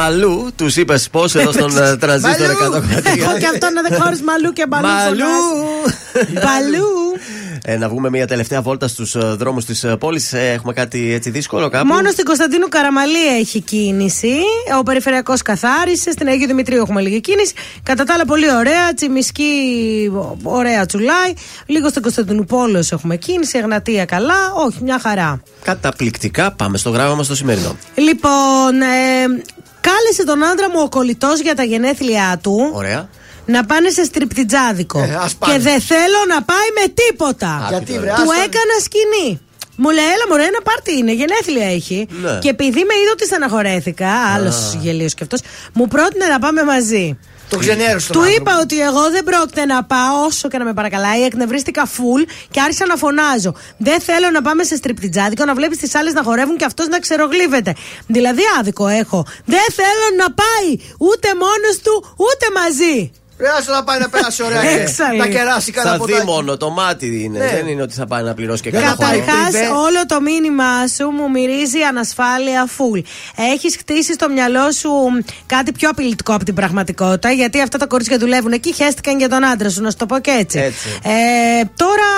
Μαλού, 0.09 0.51
τους 0.56 0.76
είπες 0.76 1.09
πώς 1.10 1.35
εδώ 1.35 1.52
στον 1.52 1.78
ε, 1.82 1.97
τρανζίστορ 1.97 2.47
100 2.47 2.74
Εγώ 3.18 3.39
και 3.39 3.47
αυτό 3.52 3.70
να 3.70 3.82
δεν 3.89 4.01
χωρίς 4.01 4.22
μαλλού 4.22 4.52
και 4.52 4.66
μπαλού. 4.68 4.86
Μαλού. 4.86 5.24
Μπαλού. 6.32 6.86
Ε, 7.64 7.76
να 7.76 7.89
βγούμε 7.89 8.10
μια 8.10 8.26
τελευταία 8.26 8.62
βόλτα 8.62 8.89
στους 8.89 9.36
δρόμους 9.36 9.64
της 9.64 9.86
πόλης. 9.98 10.32
Έχουμε 10.32 10.72
κάτι 10.72 11.12
έτσι 11.12 11.30
δύσκολο 11.30 11.68
κάπου; 11.68 11.86
Μόνο 11.86 12.10
στην 12.10 12.24
Κωνσταντίνου 12.24 12.68
Καραμαλή 12.68 13.26
έχει 13.39 13.60
κίνηση. 13.60 14.35
Ο 14.78 14.82
περιφερειακός 14.82 15.43
καθάρισε. 15.43 16.10
Στην 16.10 16.28
Αγίου 16.28 16.47
Δημητρίου 16.47 16.78
έχουμε 16.78 17.01
λίγη 17.01 17.20
κίνηση. 17.20 17.52
Κατά 17.82 18.05
τα 18.05 18.14
άλλα, 18.14 18.24
πολύ 18.24 18.55
ωραία. 18.55 18.94
Τσιμισκή, 18.94 19.52
ωραία 20.43 20.86
τσουλάει. 20.86 21.32
Λίγο 21.66 21.89
στην 21.89 22.02
Κωνσταντίνου 22.02 22.44
Πόλεως 22.44 22.93
έχουμε 22.93 23.16
κίνηση. 23.16 23.59
Εγνατία 23.59 24.05
καλά. 24.05 24.52
Όχι, 24.66 24.82
μια 24.82 24.98
χαρά. 24.98 25.40
Καταπληκτικά. 25.64 26.52
Πάμε 26.52 26.78
στο 26.78 26.90
γράμμα 26.90 27.14
μας 27.14 27.26
το 27.26 27.35
σημερινό. 27.35 27.76
Λοιπόν, 27.94 28.80
ε, 28.80 29.43
κάλεσε 29.89 30.24
τον 30.24 30.44
άντρα 30.44 30.70
μου 30.70 30.81
ο 30.85 30.89
κολλητός 30.89 31.40
για 31.40 31.55
τα 31.55 31.62
γενέθλιά 31.62 32.39
του. 32.43 32.70
Ωραία. 32.74 33.09
Να 33.47 33.65
πάνε 33.65 33.90
σε 33.90 34.05
στριπτιτζάδικο. 34.05 34.98
Ε, 35.01 35.19
ας 35.23 35.35
πάνε. 35.35 35.52
και 35.52 35.59
δεν 35.59 35.81
θέλω 35.81 36.20
να 36.28 36.43
πάει 36.43 36.69
με 36.81 36.93
τίποτα. 36.94 37.66
Γιατί, 37.69 37.93
βρε, 37.93 38.06
Του 38.06 38.12
άστο. 38.12 38.32
έκανα 38.32 38.74
σκηνή. 38.85 39.40
Μου 39.81 39.90
λέει, 39.90 40.05
έλα 40.05 40.24
μωρέ, 40.28 40.43
ένα 40.43 40.62
πάρτι 40.62 40.93
είναι, 40.97 41.12
γενέθλια 41.12 41.66
έχει. 41.66 42.09
Ναι. 42.23 42.39
Και 42.39 42.48
επειδή 42.48 42.78
με 42.89 42.94
είδε 43.02 43.10
ότι 43.12 43.24
στεναχωρέθηκα, 43.24 44.10
άλλος 44.35 44.77
γελίος 44.81 45.15
και 45.15 45.23
αυτός, 45.23 45.40
μου 45.73 45.89
πρότεινε 45.89 46.27
να 46.27 46.39
πάμε 46.39 46.62
μαζί. 46.65 47.19
Το 47.48 47.56
ξενέρωσε 47.58 48.12
τον 48.12 48.16
Του 48.22 48.28
άνθρωπο. 48.28 48.50
είπα 48.50 48.60
ότι 48.62 48.80
εγώ 48.80 49.10
δεν 49.10 49.24
πρόκειται 49.24 49.64
να 49.64 49.84
πάω 49.84 50.24
όσο 50.26 50.48
και 50.48 50.58
να 50.58 50.64
με 50.64 50.72
παρακαλάει. 50.74 51.22
Εκνευρίστηκα 51.24 51.86
full 51.86 52.30
και 52.50 52.60
άρχισα 52.60 52.86
να 52.86 52.96
φωνάζω. 52.96 53.54
Δεν 53.76 54.00
θέλω 54.00 54.30
να 54.30 54.42
πάμε 54.42 54.62
σε 54.64 54.76
στριπτιτζάδικο 54.76 55.44
να 55.44 55.54
βλέπεις 55.54 55.78
τις 55.78 55.94
άλλες 55.94 56.12
να 56.12 56.22
χορεύουν 56.22 56.56
και 56.56 56.64
αυτός 56.64 56.88
να 56.88 56.98
ξερογλύβεται. 56.98 57.74
Δηλαδή 58.06 58.42
άδικο 58.58 58.86
έχω. 58.86 59.26
Δεν 59.44 59.66
θέλω 59.78 60.16
να 60.22 60.26
πάει 60.32 60.68
ούτε 60.98 61.28
μόνος 61.34 61.76
του 61.82 62.14
ούτε 62.16 62.46
μαζί. 62.60 63.12
Ρε, 63.40 63.48
άστο 63.59 63.73
να 63.73 63.85
πάει 63.85 63.98
να 63.98 64.09
περάσει 64.09 64.43
ωραία. 64.43 64.62
και 64.62 64.81
Έξαλλη. 64.82 65.19
Να 65.19 65.27
κεράσει 65.27 65.73
κανένα 65.73 65.97
Θα 65.97 66.05
δει 66.05 66.10
ποτάκι. 66.12 66.27
μόνο 66.31 66.56
το 66.56 66.70
μάτι 66.70 67.23
είναι. 67.24 67.39
Ναι. 67.39 67.51
Δεν 67.51 67.66
είναι 67.66 67.82
ότι 67.82 67.94
θα 67.94 68.06
πάει 68.06 68.23
να 68.23 68.35
πληρώσει 68.35 68.62
και 68.62 68.70
κανένα 68.70 68.94
χώρο. 68.94 69.09
Καταρχάς, 69.10 69.55
όλο 69.86 70.06
το 70.06 70.20
μήνυμά 70.20 70.86
σου 70.97 71.09
μου 71.10 71.31
μυρίζει 71.31 71.81
ανασφάλεια 71.89 72.69
full. 72.77 73.02
Έχεις 73.55 73.77
χτίσει 73.77 74.12
στο 74.12 74.28
μυαλό 74.28 74.73
σου 74.73 74.90
κάτι 75.47 75.73
πιο 75.73 75.89
απειλητικό 75.89 76.35
από 76.35 76.44
την 76.44 76.55
πραγματικότητα, 76.55 77.31
γιατί 77.31 77.60
αυτά 77.60 77.78
τα 77.78 77.86
κορίτσια 77.86 78.19
δουλεύουν 78.19 78.52
εκεί, 78.52 78.73
χαίστηκαν 78.74 79.19
για 79.19 79.28
τον 79.28 79.44
άντρα 79.44 79.70
σου, 79.70 79.82
να 79.82 79.90
σου 79.90 79.97
το 79.97 80.06
πω 80.06 80.19
και 80.19 80.31
έτσι. 80.39 80.59
Έτσι. 80.59 80.89
Ε, 81.02 81.65
τώρα, 81.77 82.10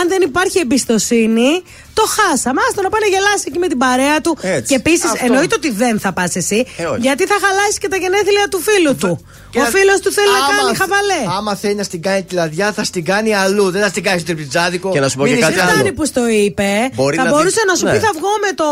αν 0.00 0.08
δεν 0.08 0.20
υπάρχει 0.22 0.58
εμπιστοσύνη, 0.58 1.62
το 1.98 2.04
χάσαμε. 2.16 2.60
Άστο 2.66 2.80
να 2.86 2.90
πάει 2.92 3.02
να 3.06 3.10
γελάσει 3.14 3.44
εκεί 3.50 3.58
με 3.64 3.68
την 3.72 3.78
παρέα 3.84 4.16
του. 4.24 4.32
Έτσι. 4.40 4.68
Και 4.70 4.74
επίσης, 4.82 5.04
Αυτό. 5.04 5.24
εννοείται 5.26 5.54
ότι 5.60 5.70
δεν 5.82 5.94
θα 6.04 6.10
πας 6.12 6.32
εσύ, 6.40 6.58
Ε, 6.76 6.84
όχι. 6.92 7.00
γιατί 7.06 7.22
θα 7.30 7.36
χαλάσεις 7.44 7.78
και 7.82 7.88
τα 7.92 7.96
γενέθλια 8.02 8.44
του 8.52 8.60
φίλου 8.68 8.94
του. 9.02 9.12
Ο 9.62 9.64
φίλος 9.76 9.98
του 10.04 10.10
θέλει 10.18 10.32
να 10.38 10.42
Άμα 10.44 10.52
κάνει 10.56 10.68
θε- 10.68 10.80
χαβαλέ. 10.82 11.20
Άμα 11.38 11.52
θέλει 11.62 11.74
να 11.74 11.82
στην 11.82 12.00
κάνει 12.02 12.22
τη 12.22 12.34
λαδιά, 12.34 12.72
θα 12.72 12.84
στην 12.84 13.04
κάνει 13.04 13.30
αλλού. 13.34 13.70
Δεν 13.74 13.82
θα 13.82 13.88
στην 13.88 14.02
κάνει 14.02 14.18
στο 14.20 14.34
τριπτζάδικο. 14.34 14.88
Και 14.94 15.00
να 15.00 15.08
σου 15.08 15.16
πω 15.16 15.22
Μην 15.22 15.32
και 15.32 15.38
είσαι- 15.38 15.46
κάτι 15.48 15.58
Δεν 15.60 15.66
άλλο. 15.68 15.74
φτάνει 15.76 15.92
που 15.98 16.04
στο 16.12 16.22
είπε. 16.28 16.68
Μπορεί 16.94 17.16
θα 17.16 17.22
να 17.24 17.30
μπορούσε 17.30 17.54
δει- 17.60 17.68
να 17.70 17.74
σου 17.78 17.84
ναι. 17.84 17.92
πει: 17.92 17.98
Θα 18.06 18.12
βγω 18.18 18.32
με 18.46 18.50
το 18.60 18.66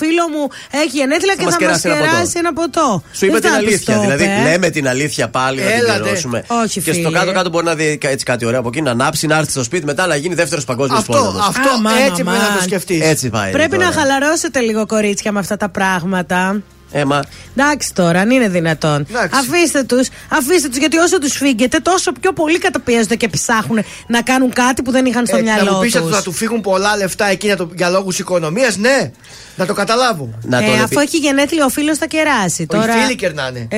φίλο 0.00 0.24
μου, 0.32 0.44
έχει 0.82 0.94
γενέθλια 1.00 1.34
και 1.38 1.44
μας 1.44 1.54
θα 1.54 1.60
μας 1.68 1.80
κεράσει 1.80 1.88
ένα 1.88 1.96
ποτό. 1.98 2.10
κεράσει 2.10 2.34
ένα 2.42 2.52
ποτό. 2.60 3.02
Σου 3.18 3.24
είπε 3.26 3.32
Δεν 3.32 3.42
την 3.42 3.50
θα 3.50 3.56
τους 3.58 3.66
αλήθεια. 3.68 3.94
το 3.94 4.00
Δηλαδή, 4.00 4.24
είπε. 4.24 4.40
λέμε 4.48 4.68
την 4.76 4.88
αλήθεια 4.88 5.26
πάλι 5.28 5.58
να 5.60 5.66
την 5.70 5.78
Έλατε. 5.80 5.98
πληρώσουμε. 6.00 6.38
Όχι, 6.62 6.80
και 6.80 6.92
στο 6.92 7.02
φίλε. 7.08 7.18
κάτω-κάτω 7.18 7.48
μπορεί 7.50 7.64
να 7.64 7.74
δει 7.74 7.86
κα- 8.02 8.08
έτσι 8.14 8.24
κάτι 8.24 8.44
ωραίο 8.48 8.58
από 8.62 8.68
εκεί, 8.72 8.80
να 8.82 8.90
ανάψει, 8.90 9.26
να 9.26 9.36
έρθει 9.40 9.50
στο 9.50 9.62
σπίτι, 9.62 9.84
μετά 9.84 10.06
να 10.06 10.16
γίνει 10.16 10.34
δεύτερος 10.34 10.64
παγκόσμιος 10.64 11.00
Αυτό, 11.00 11.12
πόλεμος. 11.12 11.46
αυτό 11.48 11.68
Αμάν, 11.76 11.96
έτσι 11.96 12.10
πρέπει 12.22 12.28
να 12.28 12.34
το 12.38 12.52
αμάν. 12.52 12.63
Σκεφτείς. 12.64 13.00
Έτσι 13.02 13.28
πάει. 13.30 13.50
Πρέπει 13.52 13.76
τώρα. 13.76 13.84
να 13.86 13.92
χαλαρώσετε 13.92 14.60
λίγο, 14.60 14.86
κορίτσια, 14.86 15.32
με 15.32 15.38
αυτά 15.38 15.56
τα 15.56 15.68
πράγματα. 15.68 16.62
Ε, 16.96 17.04
μα 17.04 17.22
Εντάξει 17.56 17.94
τώρα, 17.94 18.20
αν 18.20 18.30
είναι 18.30 18.48
δυνατόν. 18.48 19.06
Εντάξει. 19.10 19.38
Αφήστε 19.38 19.82
τους, 19.82 20.08
αφήστε 20.28 20.68
τους, 20.68 20.76
γιατί 20.78 20.96
όσο 20.98 21.18
τους 21.18 21.32
φύγετε, 21.36 21.78
τόσο 21.78 22.12
πιο 22.20 22.32
πολύ 22.32 22.58
καταπιέζονται 22.58 23.14
και 23.16 23.28
ψάχνουν 23.28 23.84
να 24.06 24.22
κάνουν 24.22 24.52
κάτι 24.52 24.82
που 24.82 24.90
δεν 24.90 25.06
είχαν 25.06 25.26
στο 25.26 25.36
Ε, 25.36 25.40
να 25.42 25.52
μυαλό 25.52 25.72
μου 25.72 25.80
πεις 25.80 25.92
τους. 25.92 26.00
ότι 26.02 26.12
θα 26.14 26.22
του 26.22 26.32
φύγουν 26.32 26.60
πολλά 26.60 26.96
λεφτά 26.96 27.26
εκεί 27.26 27.46
για, 27.46 27.56
το- 27.56 27.70
για 27.74 27.88
λόγους 27.88 28.18
οικονομίας, 28.18 28.76
ναι. 28.76 29.10
Να 29.56 29.66
το 29.66 29.72
καταλάβω. 29.74 30.30
να 30.42 30.58
τον 30.58 30.66
Ε, 30.68 30.70
επι- 30.72 30.82
αφού 30.82 30.98
έχει 31.00 31.16
γενέθλια, 31.16 31.64
ο 31.64 31.68
φίλος 31.68 31.98
θα 31.98 32.06
κεράσει. 32.06 32.66
Όχι, 32.70 32.80
Τώρα... 32.80 32.92
φίλοι 33.02 33.16
κερνάνε. 33.16 33.66
Ε, 33.70 33.76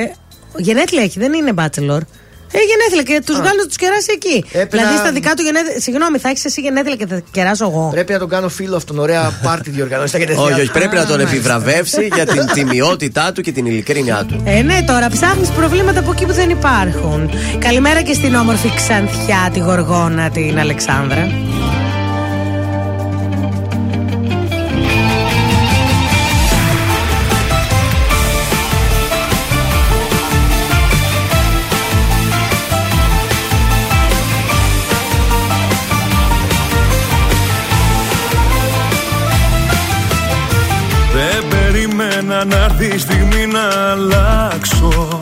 γενέθλια 0.57 1.03
έχει, 1.03 1.19
δεν 1.19 1.33
είναι 1.33 1.53
bachelor. 1.55 1.99
Ε, 2.51 2.57
γενέθλια 2.69 3.03
και 3.09 3.21
τους 3.25 3.35
βγάλει 3.41 3.57
να 3.57 3.65
τους 3.65 3.75
κεράσει 3.75 4.11
εκεί. 4.13 4.37
Έπρεπε 4.51 4.77
δηλαδή 4.77 4.93
να- 4.95 5.01
στα 5.03 5.11
δικά 5.11 5.31
του 5.33 5.41
γενέθλια. 5.41 5.79
Συγγνώμη, 5.79 6.17
θα 6.17 6.29
έχεις 6.29 6.45
εσύ 6.45 6.61
γενέθλια 6.61 6.95
και 6.95 7.05
θα 7.07 7.21
κεράσω 7.31 7.65
εγώ. 7.65 7.87
Πρέπει 7.91 8.11
να 8.13 8.19
τον 8.19 8.29
κάνω 8.29 8.49
φίλο 8.49 8.75
αυτόν. 8.75 8.99
Ωραία 8.99 9.39
πάρτι 9.43 9.69
διοργανώσει 9.69 10.07
στα 10.07 10.17
γενέθλιά. 10.17 10.43
όχι, 10.43 10.59
όχι, 10.61 10.71
πρέπει 10.71 10.95
να 10.95 11.05
τον 11.05 11.15
μάλιστα. 11.17 11.35
επιβραβεύσει 11.35 12.09
για 12.15 12.25
την 12.25 12.45
τιμιότητά 12.53 13.31
του 13.31 13.41
και 13.41 13.51
την 13.51 13.65
ειλικρίνειά 13.65 14.25
του. 14.27 14.41
Ε, 14.45 14.61
ναι, 14.61 14.83
τώρα 14.87 15.07
ψάχνεις 15.09 15.49
προβλήματα 15.49 15.99
από 15.99 16.11
εκεί 16.11 16.25
που 16.25 16.33
δεν 16.33 16.49
υπάρχουν. 16.49 17.29
Καλημέρα 17.59 18.01
και 18.01 18.13
στην 18.13 18.35
όμορφη 18.35 18.71
Ξανθιά, 18.75 19.49
τη 19.53 19.59
Γοργόνα, 19.59 20.29
την 20.29 20.59
Αλεξάνδρα. 20.59 21.27
Περίμενα 42.37 42.45
να 42.45 42.63
έρθει 42.63 42.95
η 42.95 42.97
στιγμή 42.97 43.45
να 43.47 43.91
αλλάξω. 43.91 45.21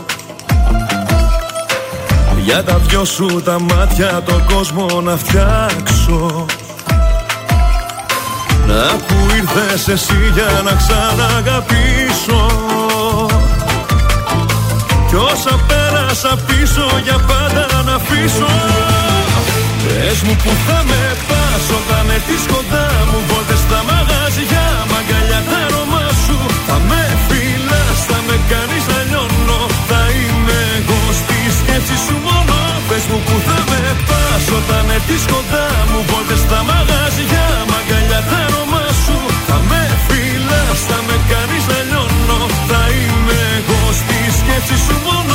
Για 2.43 2.63
τα 2.63 2.77
δυο 2.77 3.05
σου 3.05 3.41
τα 3.45 3.59
μάτια 3.59 4.21
τον 4.25 4.45
κόσμο 4.45 5.01
να 5.01 5.17
φτιάξω. 5.17 6.45
Να 8.67 8.95
που 9.07 9.15
ήρθες 9.35 9.87
εσύ 9.87 10.31
για 10.33 10.61
να 10.63 10.71
ξαναγαπήσω. 10.71 12.45
Κι 15.07 15.15
όσα 15.15 15.59
πέρασα 15.67 16.37
πίσω 16.47 16.85
για 17.03 17.19
πάντα 17.27 17.83
να 17.85 17.93
αφήσω. 17.95 18.51
Πες 19.87 20.21
μου 20.21 20.35
που 20.43 20.51
θα 20.67 20.83
με 20.87 21.15
πας 21.27 21.65
όταν 21.77 22.09
έρθεις 22.09 22.43
κοντά 22.53 22.87
μου. 23.11 23.19
Βόλτες 23.27 23.59
στα 23.59 23.79
μαγαζιά, 23.89 24.67
μαγκαλιά 24.91 25.41
τα 25.49 25.57
αρώμα 25.65 26.03
σου. 26.25 26.37
Θα 26.67 26.79
με 26.89 27.04
φυλάς, 27.04 27.04
θα 27.04 27.04
με 28.27 28.37
κάνεις 28.51 28.85
να 28.91 28.99
λιώνω 29.09 29.61
Θα 29.89 30.01
είμαι 30.19 30.59
εγώ 30.77 30.99
στη 31.19 31.37
σκέψη 31.59 31.97
σου 32.05 32.15
μόνο. 32.27 32.57
Πες 32.87 33.03
μου 33.09 33.19
που 33.25 33.35
θα 33.47 33.59
με 33.69 33.81
πας 34.07 34.45
όταν 34.59 34.83
έρθεις 34.97 35.23
κοντά 35.33 35.67
μου. 35.89 35.99
Βόλτες 36.09 36.41
στα 36.45 36.59
μαγαζιά, 36.69 37.47
μαγκαλιά 37.71 38.21
τα 38.29 38.39
αρώμα 38.45 38.83
σου 39.03 39.17
Θα 39.47 39.57
με 39.69 39.81
φυλάς, 40.05 40.79
θα 40.89 40.99
με 41.07 41.15
κάνεις 41.31 41.63
να 41.71 41.79
λιώνω 41.89 42.39
Θα 42.69 42.83
είμαι 42.97 43.39
εγώ 43.57 43.79
στη 43.99 44.17
σκέψη 44.37 44.77
σου 44.85 44.95
μόνο 45.07 45.34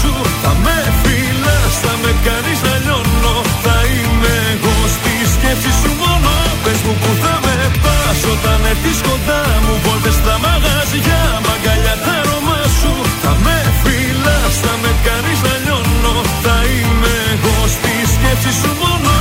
σου. 0.00 0.12
Θα 0.42 0.52
με 0.64 0.78
φιλάς, 1.00 1.74
θα 1.84 1.94
με 2.02 2.10
κάνεις 2.26 2.60
να 2.66 2.74
λιώνω. 2.84 3.36
Θα 3.64 3.76
είμαι 3.94 4.34
εγώ 4.54 4.74
στη 4.94 5.14
σκέψη 5.34 5.72
σου 5.80 5.90
μόνο. 6.02 6.32
Πες 6.64 6.80
μου 6.84 6.94
που 7.02 7.10
θα 7.22 7.34
με 7.44 7.56
πας 7.84 8.20
όταν 8.32 8.58
έρθεις 8.72 8.98
κοντά 9.08 9.42
μου. 9.64 9.74
Βόλτες 9.84 10.16
στα 10.20 10.34
μαγαζιά, 10.44 11.22
μαγκαλιά 11.46 11.94
τα 12.04 12.14
αρώμα 12.20 12.60
σου. 12.78 12.92
Θα 13.22 13.32
με 13.44 13.58
φιλάς, 13.82 14.54
θα 14.64 14.74
με 14.82 14.90
κάνεις 15.06 15.40
να 15.46 15.54
λιώνω. 15.64 16.16
Θα 16.44 16.56
είμαι 16.74 17.14
εγώ 17.34 17.56
στη 17.74 17.92
σκέψη 18.12 18.52
σου 18.60 18.70
μόνο. 18.82 19.12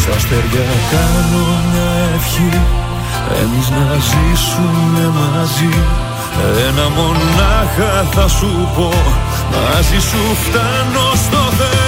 Στα 0.00 0.12
αστέρια 0.18 0.66
κάνω 0.92 1.44
μια 1.68 1.90
ευχή. 2.16 2.50
Εμείς 3.42 3.68
να 3.76 3.86
ζήσουμε 4.10 5.04
μαζί. 5.18 5.74
Ένα 6.68 6.86
μονάχα 6.96 7.92
θα 8.14 8.28
σου 8.28 8.68
πω. 8.76 8.88
Μαζί 9.52 9.98
σου 10.08 10.36
φτάνω 10.44 11.12
στο 11.14 11.52
Θεό 11.58 11.87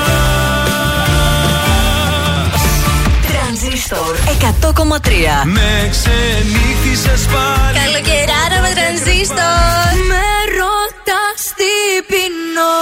100,3 4.25 5.45
Με 5.45 5.89
ξενύχτησες 5.91 7.25
πάλι. 7.33 7.77
Καλοκαιράρα 7.79 8.57
με 8.61 8.71
τρανζίστορ 8.77 9.93
Με 10.11 10.25
ρωτάς 10.59 11.41
τι 11.59 11.73
πεινώ 12.09 12.77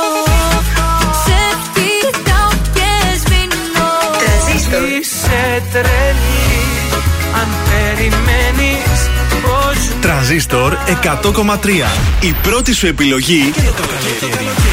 Σε 1.25 1.41
κοιτάω 1.75 2.51
και 2.75 2.91
σβήνω. 3.21 3.89
Είσαι 4.99 5.63
τρελή 5.71 6.59
αν 7.41 7.47
περιμένεις 7.69 8.99
πως 9.41 10.01
Τρανζίστορ 10.01 10.77
100,3. 11.03 11.67
Η 12.19 12.35
πρώτη 12.41 12.73
σου 12.73 12.87
επιλογή 12.87 13.53
για 13.61 13.71
το 13.71 13.83
καλοκαίρι. 13.87 14.68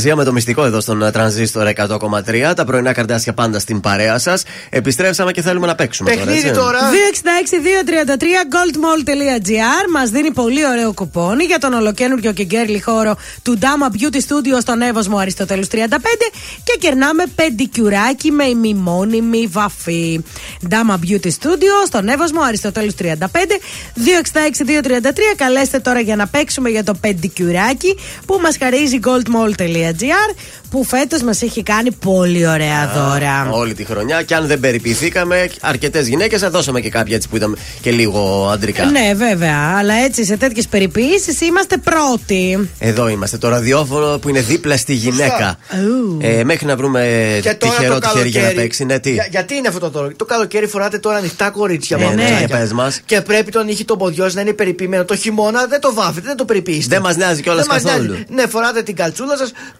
Αναστασία 0.00 0.16
με 0.16 0.24
το 0.24 0.32
μυστικό 0.32 0.64
εδώ 0.64 0.80
στον 0.80 1.02
ε, 1.02 1.10
Τρανζίστορ 1.10 1.68
100,3. 1.76 2.52
Τα 2.56 2.64
πρωινά 2.64 2.92
καρδάσια 2.92 3.32
πάντα 3.32 3.58
στην 3.58 3.80
παρέα 3.80 4.18
σας. 4.18 4.42
Επιστρέψαμε 4.70 5.32
και 5.32 5.42
θέλουμε 5.42 5.66
να 5.66 5.74
παίξουμε 5.74 6.10
Παιχνίδι 6.10 6.50
τώρα. 6.50 6.78
έτσι. 6.78 7.22
τώρα. 7.22 7.38
266-233 8.08 8.12
goldmall.gr 8.54 9.90
Μας 9.92 10.10
δίνει 10.10 10.30
πολύ 10.30 10.66
ωραίο 10.66 10.92
κουπόνι 10.92 11.44
για 11.44 11.58
τον 11.58 11.72
ολοκένουργιο 11.72 12.32
και 12.32 12.44
γκέρλι 12.44 12.80
χώρο 12.80 13.16
του 13.42 13.58
Dama 13.60 13.96
Beauty 13.96 14.16
Studio 14.16 14.58
στον 14.60 14.80
Εύωσμο 14.80 15.16
Αριστοτέλους 15.16 15.66
35 15.72 15.76
και 16.64 16.76
κερνάμε 16.80 17.24
πεντικιουράκι 17.34 18.30
με 18.30 18.44
ημιμόνιμη 18.44 19.46
βαφή. 19.50 20.20
Dama 20.70 20.94
Beauty 20.94 21.26
Studio 21.28 21.74
στον 21.86 22.08
Εύωσμο 22.08 22.40
Αριστοτέλους 22.42 22.94
35 23.02 23.04
266-233 23.24 25.08
Καλέστε 25.36 25.78
τώρα 25.78 26.00
για 26.00 26.16
να 26.16 26.26
παίξουμε 26.26 26.68
για 26.68 26.84
το 26.84 26.94
πεντικιουράκι 26.94 27.96
που 28.26 28.38
μας 28.42 28.56
χαρίζει 28.58 28.98
Gold 29.04 29.28
που 30.70 30.84
φέτο 30.84 31.16
μα 31.24 31.30
έχει 31.40 31.62
κάνει 31.62 31.90
πολύ 31.92 32.46
ωραία 32.46 32.90
δώρα. 32.94 33.48
Όλη 33.50 33.74
τη 33.74 33.84
χρονιά. 33.84 34.22
Και 34.22 34.34
αν 34.34 34.46
δεν 34.46 34.60
περιποιηθήκαμε, 34.60 35.48
αρκετέ 35.60 36.00
γυναίκε 36.00 36.38
θα 36.38 36.50
δώσαμε 36.50 36.80
και 36.80 36.90
κάποια 36.90 37.16
έτσι 37.16 37.28
που 37.28 37.36
ήταν 37.36 37.56
και 37.80 37.90
λίγο 37.90 38.50
αντρικά. 38.52 38.84
Ναι, 38.84 39.14
βέβαια. 39.14 39.76
Αλλά 39.78 39.94
έτσι 39.94 40.24
σε 40.24 40.36
τέτοιε 40.36 40.62
περιποιήσει 40.70 41.44
είμαστε 41.44 41.76
πρώτοι. 41.76 42.68
Εδώ 42.78 43.08
είμαστε. 43.08 43.38
Το 43.38 43.48
ραδιόφωνο 43.48 44.18
που 44.18 44.28
είναι 44.28 44.40
δίπλα 44.40 44.76
στη 44.76 44.94
γυναίκα. 44.94 45.58
Μέχρι 46.44 46.66
να 46.66 46.76
βρούμε 46.76 47.00
τυχερό 47.58 47.98
τυχερί 47.98 48.28
για 48.28 48.42
να 48.42 48.50
παίξει. 48.50 48.86
Γιατί 49.30 49.54
είναι 49.54 49.68
αυτό 49.68 49.80
το 49.80 49.90
τόρο. 49.90 50.10
Το 50.16 50.24
καλοκαίρι 50.24 50.66
φοράτε 50.66 50.98
τώρα 50.98 51.16
ανοιχτά 51.16 51.50
κορίτσια. 51.50 51.98
Και 53.04 53.20
πρέπει 53.20 53.50
τον 53.50 53.68
ήχο 53.68 53.84
των 53.84 53.98
ποδιών 53.98 54.30
να 54.32 54.40
είναι 54.40 54.52
περιποιημένο. 54.52 55.04
Το 55.04 55.16
χειμώνα 55.16 55.66
δεν 55.66 55.80
το 55.80 55.94
βάφετε. 55.94 56.34
Δεν 56.88 57.00
μα 57.02 57.16
νοιάζει 57.16 57.42
κιόλα 57.42 57.64
καθόλου. 57.66 58.16
Ναι, 58.28 58.46
φοράτε 58.46 58.82
την 58.82 58.96
καλτσούλα 58.96 59.34
σα. 59.36 59.79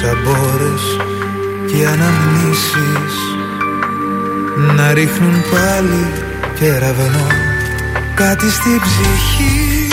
σαν 0.00 0.18
μπόρες 0.22 0.84
και 1.66 1.76
οι 1.76 1.84
αναμνήσεις. 1.84 3.14
Να 4.76 4.92
ρίχνουν 4.92 5.42
πάλι 5.50 6.12
κεραυνό 6.58 7.26
κάτι 8.14 8.50
στην 8.50 8.80
ψυχή. 8.80 9.86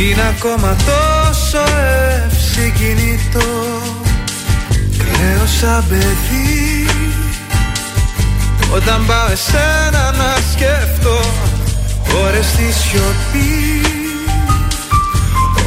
Είναι 0.00 0.34
ακόμα 0.36 0.76
τόσο 0.76 1.64
ευσυγκινητό 2.26 3.82
Κλαίω 4.98 5.46
σαν 5.60 5.84
παιδί. 5.88 6.86
Όταν 8.74 9.06
πάω 9.06 9.30
εσένα 9.30 10.14
να 10.16 10.34
σκεφτώ 10.52 11.20
Ώρες 12.24 12.46
στη 12.46 12.72
σιωπή 12.72 13.80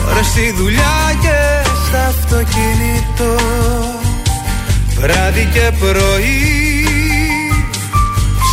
Ώρες 0.09 0.25
στη 0.25 0.53
δουλειά 0.57 1.15
και 1.21 1.66
στα 1.87 2.05
αυτοκίνητο 2.05 3.35
Βράδυ 4.99 5.49
και 5.53 5.71
πρωί 5.79 6.85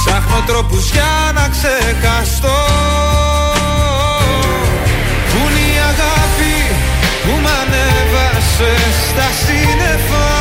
Ψάχνω 0.06 0.44
τρόπους 0.46 0.90
για 0.90 1.32
να 1.34 1.48
ξεχαστώ. 1.48 2.58
Πού 5.30 5.38
είναι 5.48 5.74
η 5.74 5.78
αγάπη 5.78 6.54
που 7.22 7.32
μ' 7.42 7.50
ανέβασε 7.60 8.72
στα 9.08 9.28
σύννεφα 9.44 10.33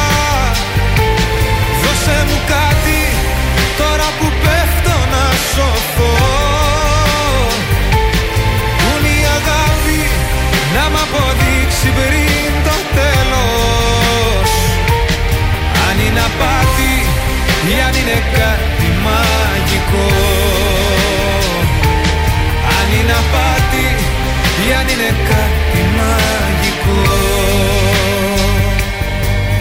είναι 24.94 25.16
κάτι 25.30 25.82
μαγικό. 25.98 27.02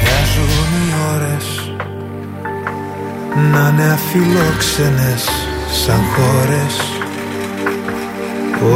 Μοιάζουν 0.02 0.70
οι 0.80 0.92
ώρες 1.14 1.46
να 3.52 3.68
είναι 3.68 3.92
αφιλόξενες 3.92 5.24
σαν 5.82 6.00
χώρες. 6.14 6.74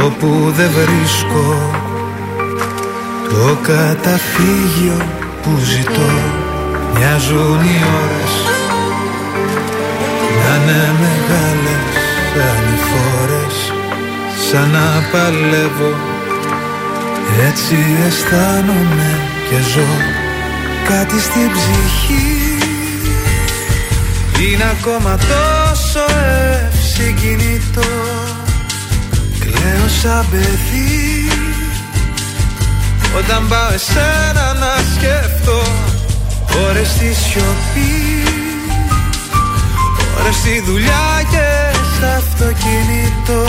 Όπου 0.03 0.53
δεν 0.57 0.69
βρίσκω 0.69 1.71
το 3.29 3.57
καταφύγιο 3.61 5.01
που 5.41 5.57
ζητώ. 5.57 6.11
Μοιάζουν 6.93 7.61
οι 7.61 7.79
ώρες 8.03 8.33
να 10.43 10.55
είναι 10.55 10.93
μεγάλες 11.01 11.95
ανηφόρες 12.49 13.73
σαν 14.49 14.69
να 14.69 15.07
παλεύω 15.11 16.16
έτσι 17.39 17.75
αισθάνομαι 18.07 19.19
και 19.49 19.55
ζω 19.73 19.87
κάτι 20.87 21.19
στην 21.19 21.51
ψυχή. 21.51 22.37
Είναι 24.41 24.63
ακόμα 24.79 25.17
τόσο 25.17 26.05
ευσυγκινητό 26.71 27.89
Κλαίω 29.39 29.87
σαν 30.01 30.25
παιδί. 30.31 31.29
Όταν 33.17 33.47
πάω 33.47 33.73
εσένα 33.73 34.53
να 34.53 34.75
σκεφτώ 34.95 35.61
Ώρες 36.67 36.87
στη 36.87 37.13
σιωπή 37.13 38.23
Ώρες 40.19 40.35
στη 40.35 40.63
δουλειά 40.65 41.23
και 41.31 41.77
στα 41.95 42.15
αυτοκίνητο 42.15 43.45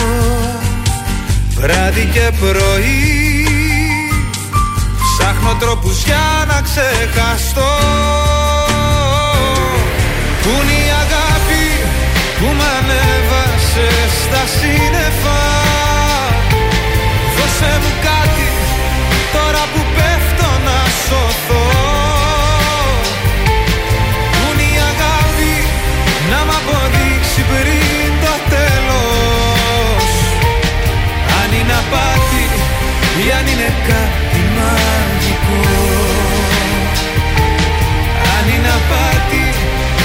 Βράδυ 1.54 2.08
και 2.12 2.30
πρωί 2.40 3.27
Ψάχνω 5.30 5.54
τρόπους 5.54 6.04
για 6.04 6.26
να 6.46 6.58
ξεχαστώ. 6.68 7.72
Πού 10.42 10.50
είναι 10.62 10.76
η 10.86 10.90
αγάπη 11.04 11.64
που 12.38 12.46
μ' 12.58 12.66
ανέβασε 12.78 13.88
στα 14.22 14.42
σύννεφα. 14.56 15.40
Δώσε 17.36 17.72
μου 17.82 17.92
κάτι 18.08 18.46
τώρα 19.34 19.62
που 19.72 19.80
πέφτω 19.96 20.48
να 20.66 20.78
σωθώ. 21.04 21.66
Πού 24.34 24.44
είναι 24.52 24.66
η 24.74 24.78
αγάπη 24.92 25.54
να 26.30 26.40
μ' 26.46 26.54
αποδείξει 26.60 27.40
πριν 27.50 28.10
το 28.24 28.34
τέλος. 28.54 30.10
Αν 31.40 31.48
είναι 31.58 31.74
απάτη 31.82 32.44
ή 33.24 33.26
αν 33.38 33.46
είναι 33.52 33.70
κάτι 33.88 34.27
μαγικό 35.48 36.08
Αν 38.34 38.44
είναι 38.54 38.70
απάτη 38.78 39.44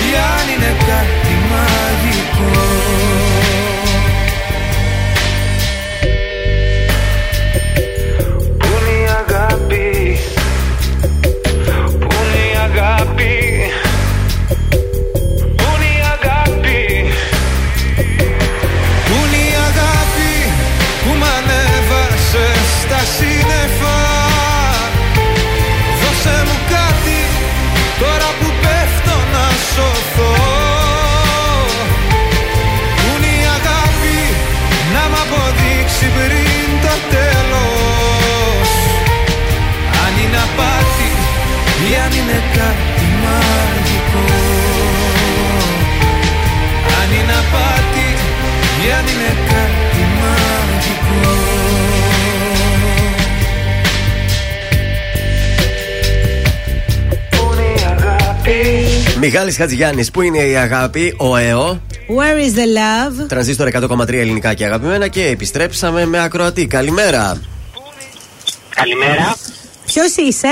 ή 0.08 0.12
αν 0.36 0.46
είναι 0.54 0.72
κάτι 0.88 1.34
μαγικό 1.52 3.23
είναι 42.18 42.40
κάτι 42.58 43.08
μαγικό 43.24 44.26
Αν 47.00 47.10
είναι 47.18 47.36
απάτη 47.44 48.10
ή 48.86 48.92
αν 48.98 49.06
είναι 49.12 49.32
κάτι 49.52 50.04
μαγικό 50.20 51.54
Μιχάλης 59.20 59.58
Χατζηγιάννης, 59.58 60.12
πού 60.12 60.22
είναι 60.22 60.38
η 60.38 60.56
αγάπη, 60.56 61.16
ο 61.18 61.36
ΕΟ. 61.38 61.82
Where 62.08 62.38
is 62.38 62.58
the 62.58 62.68
love? 62.78 63.28
Τρανζίστορ 63.28 63.68
100,3 63.74 64.14
ελληνικά 64.14 64.54
και 64.54 64.66
αγαπημένα 64.66 65.08
και 65.08 65.26
επιστρέψαμε 65.26 66.06
με 66.06 66.24
ακροατή. 66.24 66.68
Καλημέρα. 66.68 67.42
Καλημέρα. 68.76 69.36
Ποιος 69.86 70.16
είσαι; 70.16 70.48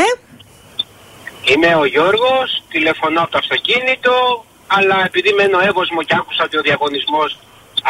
Είμαι 1.51 1.71
ο 1.83 1.85
Γιώργος, 1.93 2.47
τηλεφωνώ 2.73 3.19
από 3.23 3.31
το 3.31 3.39
αυτοκίνητο, 3.43 4.13
αλλά 4.77 4.97
επειδή 5.09 5.29
μένω 5.39 5.57
εύωσμο 5.69 5.99
και 6.07 6.15
άκουσα 6.19 6.43
ότι 6.47 6.57
ο 6.57 6.61
διαγωνισμός 6.67 7.29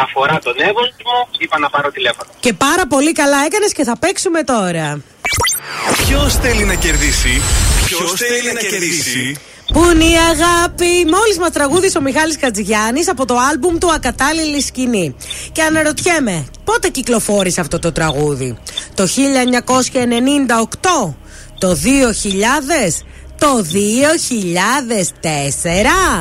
αφορά 0.04 0.36
τον 0.46 0.56
εύωσμο, 0.70 1.14
είπα 1.42 1.56
να 1.58 1.68
πάρω 1.74 1.90
τηλέφωνο. 1.90 2.30
Και 2.40 2.52
πάρα 2.52 2.84
πολύ 2.86 3.12
καλά 3.12 3.38
έκανες 3.46 3.72
και 3.72 3.84
θα 3.84 3.96
παίξουμε 4.02 4.42
τώρα. 4.42 4.86
Ποιος 6.02 6.34
θέλει 6.34 6.64
να 6.64 6.74
κερδίσει, 6.74 7.42
Ποιος 7.86 8.12
θέλει 8.12 8.52
να 8.52 8.60
κερδίσει; 8.60 9.36
Πού 9.72 9.90
είναι 9.90 10.04
η 10.04 10.16
αγάπη. 10.32 10.92
Μόλις 11.14 11.38
μας 11.38 11.50
τραγούδισε 11.50 11.98
ο 11.98 12.00
Μιχάλης 12.00 12.38
Κατζηγιάννη 12.38 13.04
από 13.06 13.26
το 13.26 13.36
άλμπουμ 13.50 13.78
του 13.78 13.92
Ακατάλληλη 13.92 14.60
Σκηνή. 14.60 15.16
Και 15.52 15.62
αναρωτιέμαι, 15.62 16.46
πότε 16.64 16.88
κυκλοφόρησε 16.88 17.60
αυτό 17.60 17.78
το 17.78 17.92
τραγούδι; 17.92 18.58
Το 18.94 19.06
1998, 19.06 21.14
το 21.58 21.74
2000, 21.74 21.78
το 23.42 23.64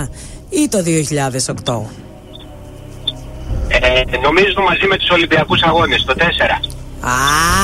2004 0.05 0.09
ή 0.49 0.67
το 0.69 0.77
2008. 0.77 0.85
Ε, 3.67 4.17
νομίζω 4.17 4.61
μαζί 4.69 4.85
με 4.87 4.97
τους 4.97 5.09
Ολυμπιακούς 5.09 5.61
Αγώνες, 5.61 6.03
το 6.05 6.13
4. 6.17 6.21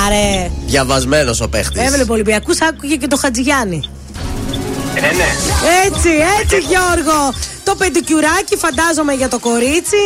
Άρε! 0.06 0.52
Διαβασμένος 0.66 1.42
ο 1.42 1.50
παίχτης. 1.50 1.82
Έβλεπε 1.82 2.12
Ολυμπιακούς, 2.12 2.62
άκουγε 2.62 2.96
και 2.96 3.08
το 3.08 3.18
Χατζηγιάννη. 3.18 3.84
Ε, 4.96 5.00
ναι. 5.00 5.08
Έτσι, 5.86 6.10
έτσι 6.42 6.58
Γιώργο. 6.58 7.34
Το 7.64 7.76
πεντικιουράκι 7.76 8.56
φαντάζομαι 8.58 9.14
για 9.14 9.30
το 9.30 9.40
κορίτσι 9.40 10.04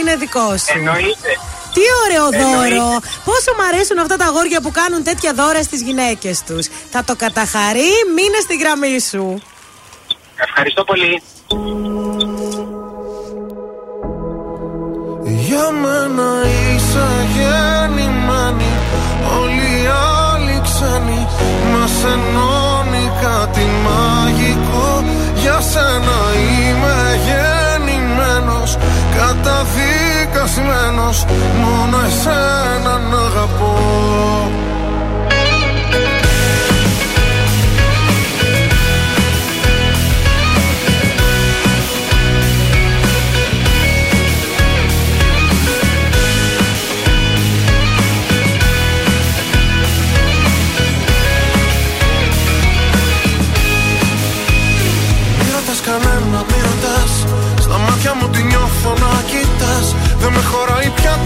είναι 0.00 0.16
δικός 0.16 0.60
σου. 0.60 0.78
Εννοείται. 0.78 1.38
Τι 1.74 1.80
ωραίο 2.04 2.26
Εννοείται. 2.32 2.74
δώρο! 2.74 3.00
Πόσο 3.24 3.50
μου 3.56 3.64
αρέσουν 3.72 3.98
αυτά 3.98 4.16
τα 4.16 4.24
αγόρια 4.24 4.60
που 4.60 4.70
κάνουν 4.70 5.02
τέτοια 5.04 5.32
δώρα 5.34 5.62
στις 5.62 5.82
γυναίκες 5.82 6.42
τους. 6.46 6.66
Θα 6.90 7.04
το 7.04 7.14
καταχαρεί, 7.16 7.92
μείνε 8.14 8.38
στη 8.42 8.56
γραμμή 8.56 9.00
σου. 9.00 9.42
Ευχαριστώ 10.36 10.84
πολύ. 10.84 11.22
Για 15.46 15.70
μένα 15.70 16.30
είσαι 16.44 17.06
γεννημένη 17.34 18.72
Όλοι 19.40 19.82
οι 19.82 19.86
άλλοι 20.22 20.60
ξένοι 20.62 21.26
Μας 21.72 21.92
ενώνει 22.12 23.12
κάτι 23.22 23.66
μαγικό 23.84 25.04
Για 25.34 25.60
σένα 25.60 26.18
είμαι 26.36 27.20
γεννημένος 27.24 27.53
Καταδικασμένος 29.26 31.24
Μόνο 31.60 31.96
εσένα 32.06 32.98
να 32.98 33.18
αγαπώ 33.18 34.43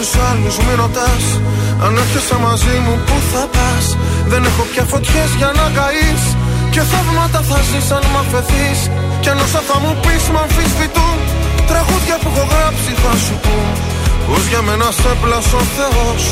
Μη 0.00 0.06
ρωτάς 0.06 0.18
τους 0.18 0.28
άλλους, 0.30 0.56
μη 0.64 0.74
ρωτάς. 0.82 1.24
Αν 1.84 1.92
έρχεσαι 2.02 2.36
μαζί 2.46 2.76
μου 2.84 2.94
που 3.06 3.16
θα 3.32 3.44
πας; 3.54 3.84
Δεν 4.30 4.42
έχω 4.48 4.62
πια 4.70 4.84
φωτιές 4.92 5.30
για 5.40 5.50
να 5.58 5.66
καείς. 5.76 6.22
Και 6.72 6.82
θαύματα 6.90 7.40
θα 7.48 7.58
ζεις 7.68 7.88
αν 7.96 8.04
μ' 8.12 8.18
αφαιθείς. 8.22 8.80
Κι 9.22 9.28
αν 9.32 9.38
όσα 9.44 9.60
θα 9.68 9.76
μου 9.82 9.92
πεις 10.02 10.24
μ' 10.32 10.40
αμφισβητούν 10.44 11.18
Τραγούδια 11.70 12.16
που 12.22 12.28
έχω 12.32 12.44
γράψει 12.52 12.90
θα 13.02 13.12
σου 13.24 13.34
πούν. 13.42 13.68
Πως 14.26 14.44
για 14.50 14.62
μένα 14.66 14.88
σε 15.00 15.12
πλάσω 15.22 15.58
ο 15.64 15.66
Θεός 15.76 16.22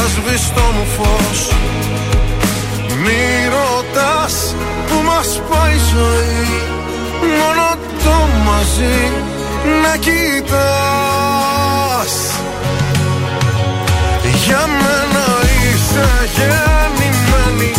Ας 0.00 0.12
το 0.54 0.64
μου 0.74 0.84
φως. 0.94 1.40
Μη 3.02 3.24
ρωτάς 3.54 4.34
που 4.86 4.96
μας 5.08 5.28
πάει 5.48 5.76
η 5.80 5.82
ζωή 5.92 6.44
Μόνο 7.38 7.66
το 8.04 8.16
μαζί 8.46 8.98
να 9.82 9.92
κοιτάς 10.04 10.92
Για 14.52 14.66
μένα 14.66 15.26
είσαι 15.62 16.08
γεννημένη. 16.36 17.72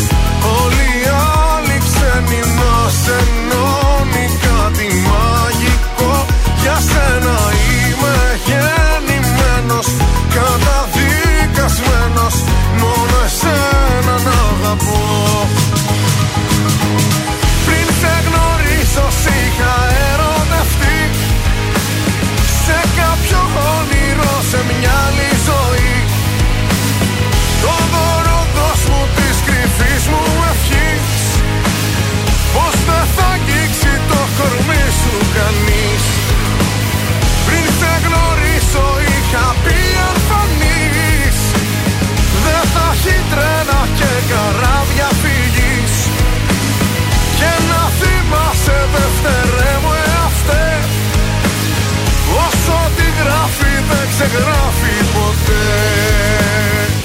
Όλοι 0.60 0.88
οι 1.00 1.02
άλλοι 1.50 1.78
ξένοι 1.88 2.42
μας 2.60 2.98
ενώνει. 3.20 4.26
Κάτι 4.46 4.88
μαγικό 5.08 6.14
Για 6.62 6.78
σένα 6.90 7.38
είμαι 7.66 8.16
γεννημένος. 8.48 9.88
Καταδικασμένος 10.36 12.36
Μόνο 12.82 13.16
εσένα 13.28 14.16
να 14.28 14.36
αγαπώ. 14.52 15.02
Πριν 17.66 17.88
σε 18.00 18.14
γνωρίσω 18.26 19.06
σ' 19.22 19.30
είχα 19.40 19.76
took 54.24 54.40
it 54.40 54.48
off 54.48 54.83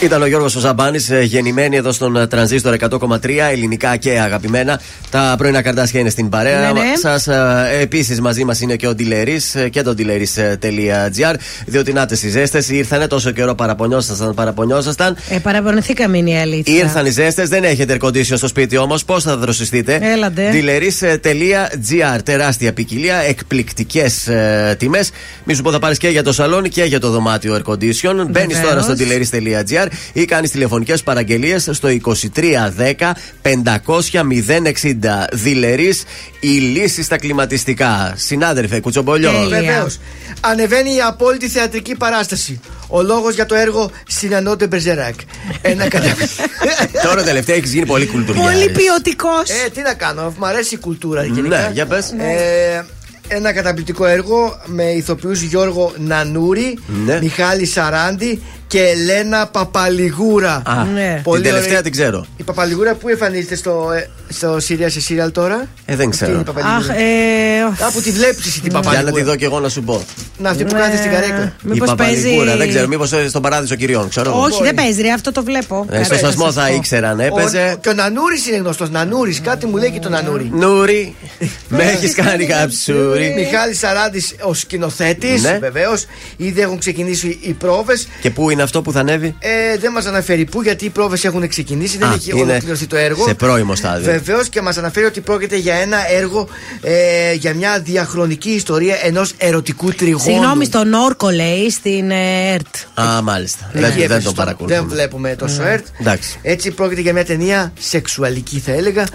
Ήταν 0.03 0.23
ο 0.23 0.27
Γιώργος 0.27 0.53
Ζαμπάνης, 0.53 1.11
γεννημένη 1.23 1.77
εδώ 1.77 1.93
στον 1.93 2.17
ε, 2.17 2.27
Τρανζίστορ 2.27 2.77
100,3, 2.91 3.19
ελληνικά 3.51 3.97
και 3.97 4.21
αγαπημένα. 4.21 4.81
Τα 5.11 5.35
πρωινά 5.39 5.63
καρτάσια 5.63 6.01
είναι 6.01 6.11
στην 6.11 6.29
παρέα. 6.29 6.73
Ναι, 6.73 6.81
ναι. 6.81 6.97
Σας 7.01 7.29
επίσης 7.81 8.21
μαζί 8.21 8.45
μας 8.45 8.61
είναι 8.61 8.77
και 8.77 8.87
ο 8.87 8.95
Ντιλερής 8.95 9.57
και 9.71 9.83
το 9.83 9.95
ντιλερή.gr. 9.95 11.35
Διότι 11.67 11.93
να 11.93 12.07
τις 12.07 12.21
ζέστες 12.31 12.69
ήρθανε 12.69 13.07
τόσο 13.07 13.31
καιρό 13.31 13.55
παραπονιόσασταν, 13.55 14.35
παραπονιόσασταν. 14.35 15.17
Ε, 15.29 15.39
παραπονηθήκαμε 15.39 16.19
είναι 16.19 16.31
η 16.31 16.39
αλήθεια. 16.39 16.75
Ήρθαν 16.75 17.07
οι 17.07 17.11
ζέστες, 17.11 17.49
δεν 17.49 17.65
έχετε 17.65 17.97
air 18.01 18.07
condition 18.07 18.37
στο 18.37 18.49
σπίτι 18.49 18.77
όμως. 18.77 19.05
Πώς 19.05 19.23
θα 19.23 19.37
δροσιστείτε; 19.37 19.99
Έλατε. 20.03 20.51
Dealeries.gr. 20.53 22.19
Τεράστια 22.25 22.73
ποικιλία, 22.73 23.17
εκπληκτικές 23.17 24.27
ε, 24.27 24.77
τιμές. 24.79 25.11
Μη 25.45 25.55
σου 25.55 25.63
πω 25.63 25.71
θα 25.71 25.79
πάρεις 25.79 25.99
και 25.99 26.09
για 26.09 26.23
το 26.23 26.33
σαλόνι 26.33 26.69
και 26.69 26.85
για 26.85 27.01
το 27.01 27.11
δωμάτιο 27.11 27.55
air 27.55 27.73
condition. 27.73 28.27
Μπαίνεις 28.31 28.61
τώρα 28.61 28.81
στο 28.81 28.95
dealeries.gr 28.99 29.88
ή 30.13 30.25
κάνεις 30.25 30.51
τηλεφωνικές 30.51 31.03
παραγγελίες 31.03 31.69
στο 31.73 31.89
2310 31.89 33.13
500 33.43 34.01
060. 34.13 34.93
Δειλερή 35.33 35.95
η 36.41 36.49
λύση 36.49 37.03
στα 37.03 37.19
κλιματιστικά. 37.19 38.15
Συνάδελφε, 38.17 38.81
κουτσομπολιό. 38.81 39.33
Βεβαίως. 39.49 39.99
Ανεβαίνει 40.41 40.95
η 40.95 41.01
απόλυτη 41.01 41.49
θεατρική 41.49 41.95
παράσταση. 41.95 42.61
Ο 42.89 43.03
λόγος 43.03 43.35
για 43.35 43.47
το 43.47 43.55
έργο 43.55 43.91
Συνανότε 44.09 44.67
Μπερζεράκ. 44.67 45.15
Ένα 45.63 45.89
κατα... 45.95 46.15
Τώρα 47.03 47.23
τελευταία 47.23 47.57
έχεις 47.57 47.73
γίνει 47.73 47.87
πολύ 47.87 48.07
κουλτουριά. 48.07 48.43
Πολύ 48.43 48.71
ποιοτικός. 48.71 49.51
Ε, 49.51 49.71
τι 49.75 49.81
να 49.81 49.95
κάνω, 49.95 50.35
μου 50.39 50.47
αρέσει 50.47 50.75
η 50.75 50.79
κουλτούρα 50.79 51.25
γενικά. 51.25 51.59
Ναι, 51.61 51.71
για 51.73 51.87
πες. 51.87 52.11
Ε, 52.19 52.85
ένα 53.29 53.53
καταπληκτικό 53.53 54.07
έργο 54.07 54.61
με 54.65 54.83
ηθοποιούς 54.85 55.41
Γιώργο 55.41 55.93
Νανούρη, 55.99 56.79
Ναι. 57.07 57.19
Μιχάλη 57.23 57.67
Σαράντη 57.67 58.43
και 58.69 58.83
Ελένα 58.83 59.47
Παπαλιγούρα. 59.47 60.63
Α, 60.67 60.85
Ναι. 60.85 61.23
την 61.33 61.43
τελευταία 61.43 61.83
την 61.83 61.93
ξέρω. 61.93 62.27
Η 62.37 62.43
Παπαλιγούρα 62.43 62.95
που 62.95 63.09
εμφανίζεται 63.09 63.55
στο, 63.57 63.91
ε, 63.97 64.09
στο 64.29 64.55
Sirius 64.57 64.87
σε 64.91 65.01
serial 65.09 65.33
τώρα; 65.33 65.55
Ε, 65.55 65.67
δεν 65.85 65.93
Αυτή 65.95 66.03
είναι 66.03 66.11
ξέρω. 66.11 66.41
η 66.41 66.43
Παπαλιγούρα. 66.43 66.77
Αχ, 66.77 66.89
ε, 67.81 67.85
Α, 67.85 67.91
που 67.93 68.01
τη 68.01 68.11
βλέπεις 68.11 68.47
εσύ 68.47 68.61
την 68.61 68.71
Για 68.71 68.81
Παπαλιγούρα. 68.81 69.11
να 69.11 69.17
τη 69.19 69.23
δω 69.25 69.37
και 69.37 69.45
εγώ 69.45 69.61
να 69.61 69.69
σου 69.69 69.83
πω. 69.83 70.05
Να 70.39 70.51
αυτή 70.51 70.65
που 70.65 70.73
κάθεται 70.75 70.97
στην 70.97 71.11
καρέκλα. 71.11 71.45
Η 71.45 71.53
Μήπως 71.63 71.89
Παπαλιγούρα, 71.89 72.35
παίζει- 72.45 72.59
δεν 72.59 72.69
ξέρω. 72.69 72.87
Μήπως 72.89 73.13
στον 73.29 73.43
παράδεισο 73.43 73.75
κυριών, 73.75 74.09
ξέρω 74.09 74.31
εγώ. 74.31 74.41
όχι, 74.41 74.63
δεν 74.63 74.75
παίζει, 74.75 75.03
ρε, 75.03 75.11
αυτό 75.11 75.33
το 75.33 75.43
βλέπω. 75.45 75.87
Ε, 75.91 76.03
στο 76.03 76.15
στασμό 76.15 76.53
θα 76.53 76.71
ήξεραν, 76.71 77.21
έπαιζε. 77.21 77.73
Ο, 77.77 77.79
και 77.81 77.89
ο 77.89 77.93
Νανούρης 77.93 78.47
είναι 78.47 78.57
γνωστός. 78.57 78.91
Νανούρης, 78.91 79.41
κάτι 79.41 79.67
μου 79.67 79.77
λέει 79.77 79.91
και 79.91 79.99
το 80.01 80.09
Νανούρη. 80.09 80.51
Νούρι, 80.55 81.15
με 81.69 81.83
έχεις 81.83 82.15
κάνει 82.15 82.47
καψούρι. 82.47 83.33
Μιχάλης 83.37 83.79
Σαράντης, 83.79 84.35
ο 84.43 84.55
σκηνοθέτης, 84.55 85.43
Ναι. 85.43 85.59
βεβαίως. 85.61 86.05
Ήδη 86.37 86.61
έχουν 86.61 86.79
ξεκινήσει 86.79 87.39
οι 87.43 87.53
πρόβες. 87.53 88.09
Και 88.21 88.31
πού 88.31 88.51
είναι 88.51 88.58
αυτό 88.63 88.83
που 88.83 88.93
θα 88.93 89.01
ανέβει; 89.01 89.35
Ε, 89.39 89.79
δεν 89.79 89.93
μας 89.93 90.07
αναφέρει 90.07 90.45
πού, 90.45 90.63
γιατί 90.63 90.85
οι 90.85 90.89
πρόβες 90.89 91.25
έχουν 91.25 91.49
ξεκινήσει, 91.49 91.99
δεν 91.99 92.09
Α, 92.09 92.13
έχει 92.15 92.31
είναι 92.31 92.51
ολοκληρωθεί 92.51 92.87
το 92.87 92.97
έργο. 92.97 93.25
σε 93.27 93.35
πρώιμο 93.35 93.75
στάδιο. 93.75 94.13
Βεβαίως 94.13 94.49
και 94.49 94.61
μας 94.63 94.77
αναφέρει 94.77 95.07
ότι 95.07 95.21
πρόκειται 95.21 95.57
για 95.57 95.75
ένα 95.75 95.97
έργο 96.11 96.49
ε, 96.83 97.33
για 97.33 97.55
μια 97.55 97.81
διαχρονική 97.81 98.51
ιστορία 98.51 98.97
ενός 99.03 99.33
ερωτικού 99.39 99.91
τριγώνου. 99.93 100.23
Συγγνώμη, 100.23 100.65
στον 100.65 100.93
Όρκο 100.93 101.31
λέει 101.31 101.71
στην 101.71 102.11
ε, 102.11 102.53
ΕΡΤ. 102.53 103.01
Α, 103.01 103.23
μάλιστα. 103.23 103.71
Εκεί 103.73 103.81
Δεν, 103.81 103.91
δεν 103.91 104.01
έπεσε 104.01 104.13
τον 104.13 104.21
στο- 104.21 104.33
παρακολουθούμε. 104.33 104.81
Δεν 104.81 104.89
βλέπουμε 104.91 105.35
τόσο 105.39 105.63
Ναι. 105.63 105.69
ΕΡΤ. 105.71 105.87
Εντάξει. 106.01 106.39
Έτσι 106.43 106.71
πρόκειται 106.71 107.01
για 107.01 107.13
μια 107.13 107.25
ταινία 107.25 107.73
σεξουαλική, 107.79 108.59
θα 108.59 108.73
έλεγα. 108.73 109.03
Α. 109.03 109.07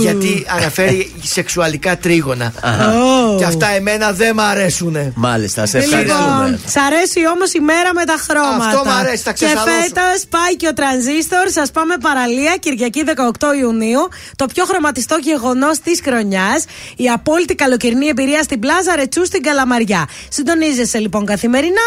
Γιατί 0.00 0.46
αναφέρει 0.58 1.12
σεξουαλικά 1.22 1.96
τρίγωνα. 1.98 2.52
Αχα. 2.60 2.88
Ω. 2.88 3.36
Και 3.38 3.44
αυτά 3.44 3.66
εμένα 3.68 4.12
δεν 4.12 4.34
μ' 4.34 4.40
αρέσουνε. 4.40 5.12
Μάλιστα, 5.14 5.66
σε 5.66 5.78
Λοιπόν, 5.78 5.98
ευχαριστούμε. 5.98 6.58
σ' 6.66 6.76
αρέσει 6.76 7.18
όμως 7.34 7.52
η 7.52 7.60
μέρα 7.60 7.94
με 7.94 8.04
τα 8.04 8.16
χρώματα. 8.28 8.66
Αυτό 8.66 8.83
μ' 8.84 8.88
αρέσει, 9.00 9.24
τα 9.24 9.32
Και 9.32 9.44
ξεσαλώσω. 9.44 9.76
φέτο 9.80 10.00
πάει 10.30 10.56
και 10.56 10.66
ο 10.68 10.72
τρανζίστορ. 10.72 11.48
Σας 11.48 11.70
πάμε 11.70 11.94
παραλία 12.00 12.56
Κυριακή 12.60 13.04
18 13.40 13.54
Ιουνίου. 13.60 14.08
Το 14.36 14.46
πιο 14.46 14.64
χρωματιστό 14.64 15.16
γεγονός 15.22 15.78
της 15.78 16.00
χρονιάς. 16.04 16.64
Η 16.96 17.10
απόλυτη 17.10 17.54
καλοκαιρινή 17.54 18.06
εμπειρία 18.08 18.42
στην 18.42 18.58
Πλάζα 18.60 18.96
Ρετσού 18.96 19.24
στην 19.26 19.42
Καλαμαριά. 19.42 20.08
Συντονίζεσαι 20.28 20.98
λοιπόν 20.98 21.26
καθημερινά, 21.26 21.86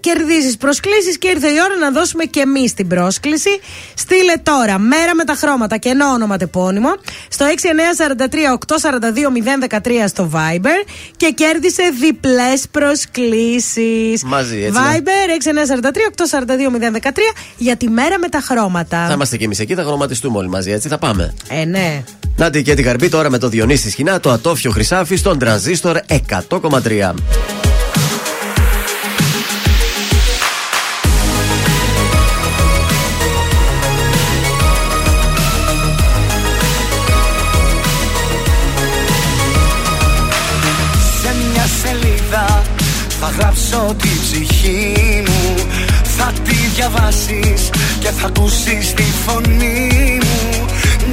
κερδίζεις 0.00 0.56
προσκλήσεις 0.56 1.18
και 1.18 1.28
ήρθε 1.28 1.48
η 1.48 1.56
ώρα 1.64 1.76
να 1.76 1.90
δώσουμε 1.90 2.24
και 2.24 2.40
εμείς 2.40 2.74
την 2.74 2.88
πρόσκληση. 2.88 3.60
Στείλε 3.94 4.34
τώρα 4.42 4.78
μέρα 4.78 5.14
με 5.14 5.24
τα 5.24 5.34
χρώματα 5.34 5.76
και 5.76 5.88
ενώ 5.88 6.06
ονοματεπώνυμο 6.06 6.92
στο 7.28 7.46
6943 7.46 8.52
842 8.76 9.28
013 9.68 10.04
στο 10.06 10.30
Viber 10.34 10.86
και 11.16 11.30
κέρδισε 11.30 11.82
διπλές 12.00 12.64
προσκλήσεις. 12.70 14.22
Μαζί, 14.24 14.56
έτσι, 14.58 14.80
ναι. 14.80 14.98
Viber 14.98 15.28
6943 15.30 16.12
842 16.32 17.00
013 17.02 17.10
για 17.56 17.76
τη 17.76 17.88
μέρα 17.88 18.18
με 18.18 18.28
τα 18.28 18.40
χρώματα. 18.40 19.06
Θα 19.06 19.12
είμαστε 19.12 19.36
κι 19.36 19.44
εμείς 19.44 19.58
εκεί, 19.58 19.74
θα 19.74 19.82
χρωματιστούμε 19.82 20.38
όλοι 20.38 20.48
μαζί, 20.48 20.70
έτσι 20.70 20.88
θα 20.88 20.98
πάμε. 20.98 21.34
Ε, 21.48 21.64
ναι. 21.64 22.02
Νάτι 22.36 22.62
και 22.62 22.74
την 22.74 22.84
καρμπή 22.84 23.08
τώρα 23.08 23.30
με 23.30 23.38
το 23.38 23.48
Διονύση 23.48 23.90
Σχοινά, 23.90 24.20
το 24.20 24.30
ατόφιο 24.30 24.70
χρυσάφι 24.70 25.16
στον 25.16 25.38
τρανζίστορ 25.38 25.98
100,3. 26.08 27.14
Σε 41.20 41.34
μια 41.52 41.66
σελίδα 41.82 42.62
θα 43.20 43.28
γράψω 43.38 43.94
τη 44.02 44.08
ψυχή 44.08 45.22
μου 45.26 45.31
Θα 46.24 46.32
τη 46.32 46.54
διαβάσεις 46.74 47.70
και 47.98 48.08
θα 48.08 48.26
ακούσεις 48.26 48.94
τη 48.94 49.02
φωνή 49.02 50.18
μου. 50.22 50.64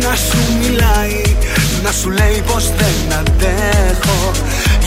Να 0.01 0.15
σου 0.15 0.37
μιλάει, 0.59 1.21
να 1.83 1.91
σου 1.91 2.09
λέει 2.09 2.43
πως 2.45 2.67
δεν 2.67 3.17
αντέχω. 3.19 4.31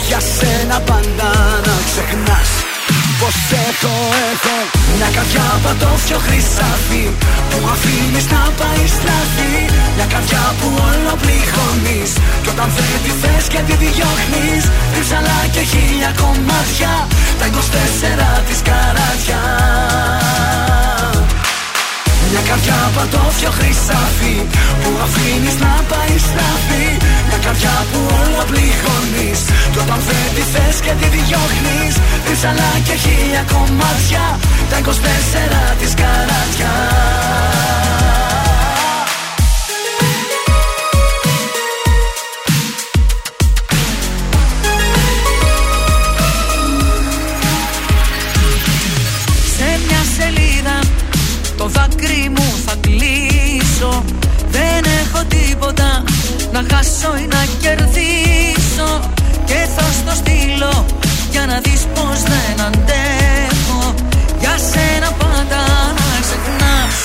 Για 0.07 0.19
σένα 0.19 0.79
πάντα 0.79 1.31
να 1.65 1.73
ξεχνάς 1.85 2.62
πως 3.23 3.37
έχω, 3.69 3.95
έχω. 4.31 4.57
Μια 4.97 5.09
καρδιά 5.15 5.47
πατώφιο 5.63 6.19
χρυσάφι 6.25 7.05
Που 7.49 7.57
αφήνεις 7.73 8.25
να 8.33 8.41
πάει 8.59 8.85
στραφή. 8.95 9.55
Μια 9.95 10.07
καρδιά 10.13 10.43
που 10.59 10.67
όλο 10.89 11.13
πληγώνεις 11.21 12.11
Κι 12.43 12.49
όταν 12.53 12.69
δεν 12.75 12.99
τη 13.03 13.11
θες 13.21 13.45
και 13.53 13.61
τη 13.67 13.75
διώχνεις 13.83 14.63
Τρίψαλα 14.91 15.39
και 15.53 15.63
χίλια 15.71 16.11
κομμάτια 16.21 16.93
Τα 17.39 17.45
24 18.39 18.47
της 18.47 18.59
καράτια 18.67 19.41
μια 22.33 22.43
καρδιά 22.49 22.79
πατώφιο 22.95 23.51
χρυσάφι 23.57 24.35
Που 24.81 24.89
αφήνεις 25.05 25.57
να 25.63 25.73
πάει 25.91 26.15
στραφή. 26.27 26.87
Μια 27.27 27.39
καρδιά 27.45 27.75
που 27.89 27.99
όλα 28.19 28.43
πληγώνεις 28.49 29.39
Κι 29.71 29.79
όταν 29.83 29.99
δεν 30.07 30.27
τη 30.35 30.43
θες 30.53 30.77
και 30.85 30.93
τη 30.99 31.07
διώχνεις. 31.15 31.93
Τρίψαλα 32.25 32.71
και 32.87 32.95
χίλια 33.03 33.43
κομμάτια 33.53 34.25
Τα 34.69 34.77
24 34.79 34.89
της 35.79 35.93
καράτια 35.99 36.73
να 56.69 56.75
χάσω 56.75 57.11
ή 57.23 57.25
να 57.35 57.41
κερδίσω 57.61 58.89
Και 59.45 59.59
θα 59.75 59.85
στο 59.99 60.13
στείλω 60.21 60.85
για 61.31 61.45
να 61.45 61.57
δεις 61.65 61.81
πως 61.93 62.19
δεν 62.31 62.55
αντέχω. 62.67 63.81
Για 64.41 64.55
σένα 64.71 65.09
πάντα 65.21 65.61
να 65.97 66.07
ξεχνάς 66.25 66.95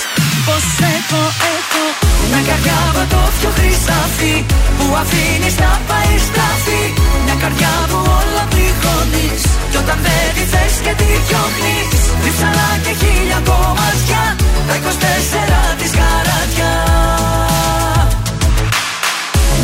πως 0.46 0.66
έχω, 0.96 1.22
έχω. 1.54 1.84
Μια 2.30 2.42
καρδιά 2.48 2.78
πατώφιο 2.96 3.50
χρυσάφι 3.56 4.34
που 4.76 4.86
αφήνεις 5.02 5.56
να 5.62 5.72
πάει 5.88 6.14
στραφή. 6.26 6.82
Μια 7.24 7.36
καρδιά 7.42 7.74
που 7.90 7.98
όλα 8.18 8.44
πληγώνεις 8.52 9.42
κι 9.70 9.78
όταν 9.82 9.98
δεν 10.04 10.26
τη 10.36 10.44
θες 10.52 10.74
και 10.84 10.92
τη 11.00 11.08
διώχνεις. 11.26 12.00
Διψαλά 12.22 12.70
και 12.84 12.92
χίλια 13.00 13.40
κομμάτια 13.48 14.22
Τα 14.68 14.74
24 14.82 15.62
της 15.78 15.90
καράτια 15.98 16.72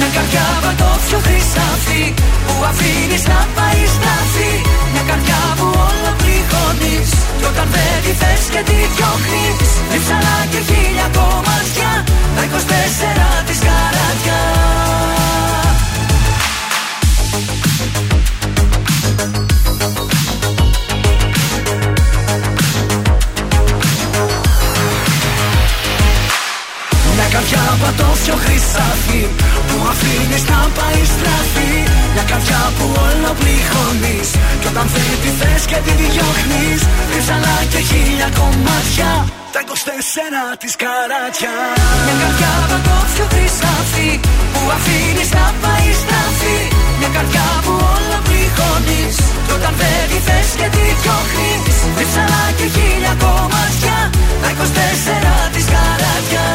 Μια 0.05 0.13
καρδιά 0.19 0.47
πατώφιο 0.65 1.19
χρυσάφι 1.27 2.05
Που 2.47 2.55
αφήνεις 2.71 3.25
να 3.33 3.41
πάει 3.57 3.83
στραφή. 3.97 4.53
Μια 4.93 5.05
καρδιά 5.11 5.41
που 5.59 5.67
όλα 5.89 6.13
πληγώνεις 6.21 7.11
Κι 7.39 7.47
όταν 7.51 7.67
δεν 7.75 7.97
τη 8.05 8.13
θες 8.21 8.45
και 8.53 8.63
τη 8.69 8.79
διώχνεις. 8.95 9.71
Διψαλά 9.91 10.39
και 10.53 10.61
χίλια 10.69 11.07
κομμάτια 11.17 11.91
Τα 12.37 12.43
24 12.51 13.47
της 13.49 13.59
καράτια 27.45 27.79
κατόφιο 27.85 28.37
χρυσάφι 28.45 29.23
Που 29.69 29.77
αφήνεις 29.93 30.45
να 30.53 30.61
πάει 30.77 31.03
στραφή. 31.15 31.73
Μια 32.15 32.25
καρδιά 32.31 32.63
που 32.77 32.87
όλο 33.07 33.31
πληγώνεις 33.41 34.29
Κι 34.61 34.69
όταν 34.73 34.87
θέλει 34.93 35.17
τη 35.25 35.31
θες 35.39 35.63
και 35.71 35.79
τη 35.87 35.93
διώχνεις 36.03 36.81
Ρίψαλα 37.13 37.57
και 37.73 37.81
χίλια 37.89 38.29
κομμάτια. 38.39 39.11
Τα 39.55 39.61
24 39.63 39.71
της 40.63 40.75
καράτια. 40.83 41.55
Μια 42.05 42.15
καρδιά 42.23 42.53
κατόφιο 42.73 43.27
χρυσάφι 43.33 44.11
Που 44.53 44.61
αφήνεις 44.77 45.31
να 45.39 45.47
πάει 45.63 45.89
στραφή. 46.03 46.59
Μια 46.99 47.11
καρδιά 47.17 47.49
που 47.65 47.73
όλο 47.95 48.17
πληγώνεις 48.27 49.17
Κι 49.47 49.53
όταν 49.59 49.73
δεν 49.81 50.03
τη 50.11 50.19
θες 50.27 50.49
και 50.59 50.69
τη 50.75 50.85
διώχνεις 51.01 51.77
Ρίψαλα 51.99 52.43
και 52.59 52.67
χίλια 52.75 53.13
κομμάτια. 53.25 53.99
Τα 54.43 54.49
24 54.59 55.55
της 55.55 55.65
καράτια 55.73 56.47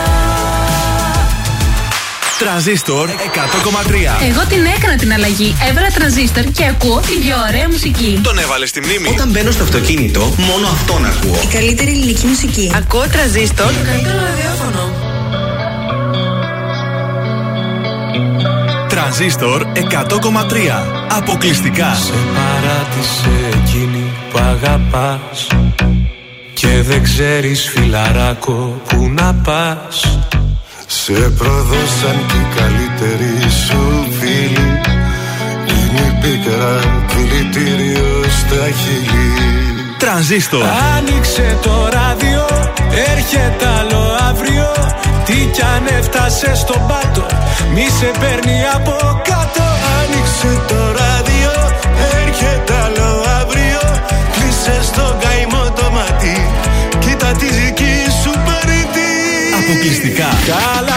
Τρανζίστορ 2.40 3.10
100,3. 3.10 3.14
Εγώ 4.30 4.46
την 4.50 4.66
έκανα 4.78 4.96
την 4.96 5.14
αλλαγή. 5.14 5.56
Έβαλα 5.70 5.88
τρανζίστορ 5.94 6.44
και 6.44 6.66
ακούω 6.66 7.00
την 7.00 7.20
πιο 7.20 7.36
ωραία 7.48 7.68
μουσική. 7.70 8.20
Τον 8.24 8.38
έβαλε 8.38 8.66
στη 8.66 8.82
μνήμη. 8.82 9.08
Όταν 9.08 9.30
μπαίνω 9.30 9.52
στο 9.52 9.64
αυτοκίνητο, 9.64 10.20
μόνο 10.20 10.68
αυτόν 10.68 11.06
ακούω. 11.06 11.40
Η 11.44 11.54
καλύτερη 11.54 11.92
ελληνική 11.92 12.26
μουσική. 12.26 12.72
Ακούω 12.76 13.08
τρανζίστορ. 13.12 13.68
Το 13.68 13.74
καλύτερο 13.86 14.18
ραδιόφωνο. 14.18 14.94
Τρανζίστορ 18.90 19.66
100,3. 19.74 20.84
Αποκλειστικά. 21.10 21.94
Σε 21.94 22.14
παράτησε 22.36 23.30
εκείνη 23.64 24.04
που 24.32 24.40
αγαπάς 24.40 25.48
Και 26.54 26.82
δεν 26.82 27.04
ξέρεις 27.04 27.70
φιλαράκο 27.70 28.82
που 28.88 29.10
να 29.10 29.34
πας 29.34 30.20
Σε 30.92 31.14
προδώσαν 31.14 32.26
και 32.28 32.38
οι 32.38 32.48
καλύτεροι 32.56 33.50
σου 33.66 33.82
φίλοι. 34.20 34.70
Είναι 35.74 36.06
η 36.08 36.18
πίκρα 36.22 36.80
δηλητήριο 37.08 38.24
στα 38.40 38.66
χείλη. 38.80 39.32
Τρανζίστορ. 39.98 40.64
Άνοιξε 40.98 41.58
το 41.62 41.90
ράδιο, 41.94 42.46
έρχεται 43.12 43.66
άλλο 43.80 44.04
αύριο. 44.30 44.68
Τι 45.26 45.50
κι 45.54 45.62
αν 45.62 45.84
έφτασε 46.00 46.56
στον 46.56 46.82
πάτο, 46.88 47.26
μη 47.74 47.88
σε 48.00 48.12
παίρνει 48.20 48.58
από 48.76 49.22
κάτω. 49.30 49.66
Άνοιξε 50.00 50.52
το 50.68 50.82
ράδιο, 51.00 51.54
έρχεται 52.22 52.74
άλλο 52.86 53.10
αύριο. 53.40 53.82
Κλείσε 54.34 54.78
στο 54.84 55.18
καημό 55.24 55.64
το 55.78 55.90
μάτι, 55.96 56.38
κοίτα 57.00 57.32
τη 57.40 57.46
δική 57.46 57.80
σου 57.80 57.80
παρήτη 57.80 57.89
Αποκλειστικά. 59.82 60.24
Χαλαρά, 60.24 60.89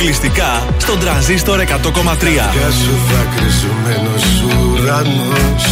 Αποκλειστικά 0.00 0.66
στον 0.78 0.98
Τρανζίστορ 0.98 1.60
100,3. 1.60 1.66
Γεια 2.56 2.70
σου 2.82 2.94
δάκρυζωμένος 3.10 4.24
ουρανός 4.42 5.64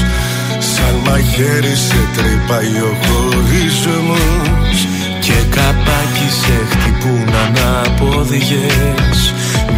Σαν 0.58 0.94
μαχαίρι 1.04 1.74
σε 1.74 2.00
τρυπάει 2.14 2.76
ο 2.88 2.92
χωρισμός. 3.04 4.76
Και 5.20 5.32
καπάκι 5.54 6.28
σε 6.40 6.56
χτυπούν 6.70 7.28
ανάποδιες 7.44 9.18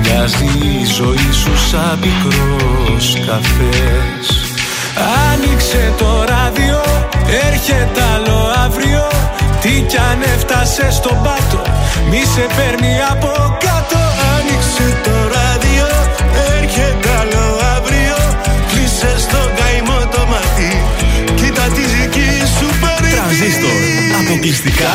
Μοιάζει 0.00 0.44
η 0.44 0.84
ζωή 0.96 1.30
σου 1.42 1.68
σαν 1.70 1.98
πικρός 2.00 3.06
καφές. 3.26 4.26
Άνοιξε 5.32 5.92
το 5.98 6.24
ράδιο, 6.28 6.80
έρχεται 7.46 8.02
άλλο 8.14 8.38
αύριο 8.64 9.08
Τι 9.60 9.84
κι 9.88 9.96
αν 9.96 10.22
έφτασες 10.34 10.94
στον 10.94 11.16
πάτο, 11.22 11.62
μη 12.10 12.22
σε 12.34 12.46
παίρνει 12.56 12.94
από 13.10 13.58
κάτω 13.64 13.99
Άνοιξε 14.80 15.00
το 15.04 15.16
ράδιο, 15.34 15.88
έρχεται 16.56 17.08
άλλο 17.20 17.44
αύριο 17.76 18.16
Κλείσε 18.70 19.18
στο 19.18 19.50
καημό 19.56 19.98
το 20.14 20.26
μάτι, 20.26 20.72
κοίτα 21.34 21.62
τη 21.62 21.80
δική 21.94 22.30
σου 22.58 22.66
παρήτη 22.80 23.14
Τρανζίστορ. 23.14 23.78
Αποκλειστικά. 24.20 24.88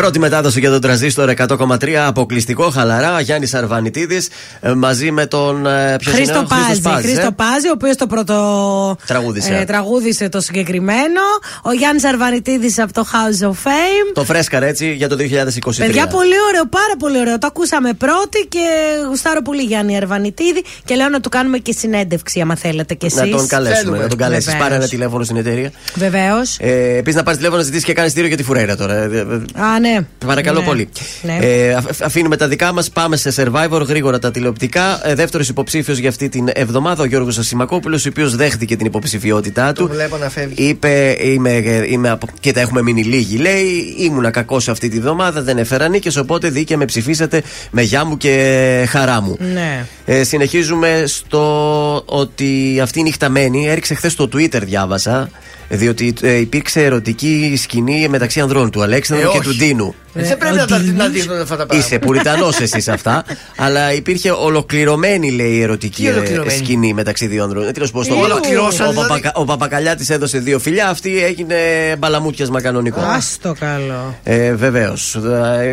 Πρώτη 0.00 0.18
μετάδοση 0.18 0.60
για 0.60 0.70
τον 0.70 0.80
τραζίστορ 0.80 1.32
100,3 1.36 1.92
αποκλειστικό 2.06 2.70
χαλαρά. 2.70 3.20
Γιάννης 3.20 3.54
Αρβανιτίδης 3.54 4.28
μαζί 4.76 5.10
με 5.10 5.26
τον. 5.26 5.66
ε, 5.66 5.96
ποιος 5.98 6.14
είναι, 6.14 6.24
Χρήστο 6.24 6.38
ο 6.38 6.46
Χρήστος 6.46 6.66
Πάζη. 6.68 6.80
Πάζης, 6.80 7.04
Χρήστο 7.10 7.26
ε. 7.26 7.34
Πάζη, 7.36 7.68
ο 7.68 7.70
οποίος 7.74 7.96
το 7.96 8.06
πρώτο. 8.06 8.96
Τραγούδισε. 9.06 9.54
ε, 9.54 9.64
τραγούδισε 9.64 10.28
το 10.28 10.40
συγκεκριμένο. 10.40 11.20
Ο 11.62 11.72
Γιάννης 11.72 12.04
Αρβανιτίδης 12.04 12.78
από 12.78 12.92
το 12.92 13.04
House 13.12 13.44
of 13.46 13.50
Fame. 13.50 14.12
Το 14.14 14.24
φρέσκαρ 14.24 14.62
έτσι 14.62 14.92
για 14.92 15.08
το 15.08 15.16
2023. 15.16 15.76
Παιδιά, 15.76 16.06
πολύ 16.06 16.34
ωραίο, 16.48 16.66
πάρα 16.70 16.94
πολύ 16.98 17.18
ωραίο. 17.18 17.38
Το 17.38 17.46
ακούσαμε 17.46 17.92
πρώτη 17.92 18.46
και 18.48 18.66
γουστάρω 19.08 19.42
πολύ 19.42 19.62
Γιάννη 19.62 19.96
Αρβανιτίδη. 19.96 20.64
Και 20.84 20.94
λέω 20.94 21.08
να 21.08 21.20
του 21.20 21.28
κάνουμε 21.28 21.58
και 21.58 21.72
συνέντευξη, 21.72 22.40
άμα 22.40 22.56
θέλετε 22.56 22.94
κι 22.94 23.06
εσείς. 23.06 23.20
Να 23.20 23.28
τον 23.28 23.46
καλέσουμε, 23.46 23.98
να 23.98 24.08
τον 24.08 24.18
καλέσει. 24.18 24.56
Πάρε 24.58 24.74
ένα 24.74 24.88
τηλέφωνο 24.88 25.24
στην 25.24 25.36
εταιρεία. 25.36 25.70
Βεβαίως. 25.94 26.56
Ε, 26.60 26.96
Επίσης 26.96 27.16
να 27.16 27.22
πάρεις 27.22 27.36
τηλέφωνο 27.38 27.60
να 27.60 27.66
ζητήσεις 27.66 27.84
και 27.86 27.92
κάνεις 27.92 28.10
στήριο 28.10 28.28
για 28.28 28.36
τη 28.36 28.42
φουρέιρα 28.42 28.76
τώρα. 28.76 28.94
Ε, 28.94 29.04
ε, 29.04 29.18
ε, 29.18 29.62
Α, 29.62 29.78
ναι. 29.80 29.87
Παρακαλώ 30.26 30.58
Ναι. 30.60 30.64
πολύ. 30.66 30.88
Ναι. 31.22 31.38
Ε, 31.40 31.72
αφ- 31.74 32.02
αφήνουμε 32.02 32.36
τα 32.36 32.48
δικά 32.48 32.72
μας, 32.72 32.90
πάμε 32.90 33.16
σε 33.16 33.32
survivor 33.36 33.82
γρήγορα 33.86 34.18
τα 34.18 34.30
τηλεοπτικά. 34.30 35.08
Ε, 35.08 35.14
Δεύτερος 35.14 35.48
υποψήφιος 35.48 35.98
για 35.98 36.08
αυτή 36.08 36.28
την 36.28 36.48
εβδομάδα, 36.52 37.02
ο 37.02 37.06
Γιώργος 37.06 37.38
Ασημακόπουλος, 37.38 38.06
ο 38.06 38.08
οποίος 38.08 38.36
δέχτηκε 38.36 38.76
την 38.76 38.86
υποψηφιότητά 38.86 39.72
του. 39.72 39.86
Το 39.86 39.92
βλέπω 39.94 40.16
να 40.16 40.28
φεύγει. 40.30 40.68
Είπε, 40.68 41.16
είμαι, 41.22 41.52
ε, 41.56 41.92
είμαι 41.92 42.08
από... 42.10 42.26
Κοίτα, 42.40 42.60
έχουμε 42.60 42.82
μείνει 42.82 43.02
λίγοι. 43.02 43.36
Λέει, 43.36 43.94
ήμουνα 43.98 44.30
κακός 44.30 44.68
αυτή 44.68 44.88
τη 44.88 45.00
βδομάδα, 45.00 45.42
δεν 45.42 45.58
έφερα 45.58 45.88
νίκες. 45.88 46.16
Οπότε 46.16 46.48
δίκαια 46.48 46.76
με 46.76 46.84
ψηφίσατε 46.84 47.42
με 47.70 47.82
γεια 47.82 48.04
μου 48.04 48.16
και 48.16 48.84
χαρά 48.88 49.20
μου. 49.20 49.36
Ναι. 49.52 49.84
Ε, 50.04 50.22
συνεχίζουμε 50.24 51.02
στο 51.06 52.02
ότι 52.06 52.80
αυτή 52.82 52.98
η 52.98 53.02
νυχταμένη 53.02 53.68
έριξε 53.68 53.94
χθες 53.94 54.12
στο 54.12 54.28
Twitter, 54.32 54.60
διάβασα. 54.62 55.30
Διότι 55.68 56.14
ε, 56.22 56.36
υπήρξε 56.36 56.84
ερωτική 56.84 57.54
σκηνή 57.56 58.08
μεταξύ 58.08 58.40
ανδρών 58.40 58.70
του 58.70 58.82
Αλέξανδρου 58.82 59.28
Ε, 59.28 59.30
και 59.32 59.38
όχι. 59.38 59.48
του 59.48 59.56
Ντίνου. 59.56 59.94
Δεν 60.12 60.38
πρέπει 60.38 60.56
να 60.56 60.66
τα 60.66 60.78
να 60.78 61.08
δείχνουν 61.08 61.40
αυτά 61.40 61.56
τα 61.56 61.66
πράγματα. 61.66 61.86
Είσαι 61.88 61.98
πουριτανός 61.98 62.60
εσύ 62.60 62.80
σε 62.80 62.92
αυτά. 62.92 63.24
αλλά 63.64 63.92
υπήρχε 63.92 64.30
ολοκληρωμένη, 64.30 65.30
λέει, 65.30 65.60
ερωτική 65.62 66.02
Τι 66.02 66.08
ε, 66.08 66.12
ολοκληρωμένη; 66.12 66.58
σκηνή 66.58 66.92
μεταξύ 66.94 67.26
δύο 67.26 67.42
ανδρών. 67.42 67.68
Ε, 67.68 67.72
Τι 67.72 67.80
να 67.80 67.86
σου 67.86 67.92
πω, 67.92 68.02
στο 68.02 68.14
Ε, 68.14 68.18
ολοκληρώσαν, 68.20 68.86
ο, 68.86 68.90
δηλαδή. 68.90 69.08
Παπακα, 69.08 69.32
ο 69.34 69.44
Παπακαλιάτης 69.44 70.10
έδωσε 70.10 70.38
δύο 70.38 70.58
φιλιά, 70.58 70.88
αυτή 70.88 71.22
έγινε 71.24 71.54
μπαλαμούτιασμα 71.98 72.60
κανονικό. 72.60 73.00
Α 73.00 73.18
το 73.42 73.54
καλό. 73.58 74.14
Ε, 74.22 74.52
Βεβαίως. 74.54 75.18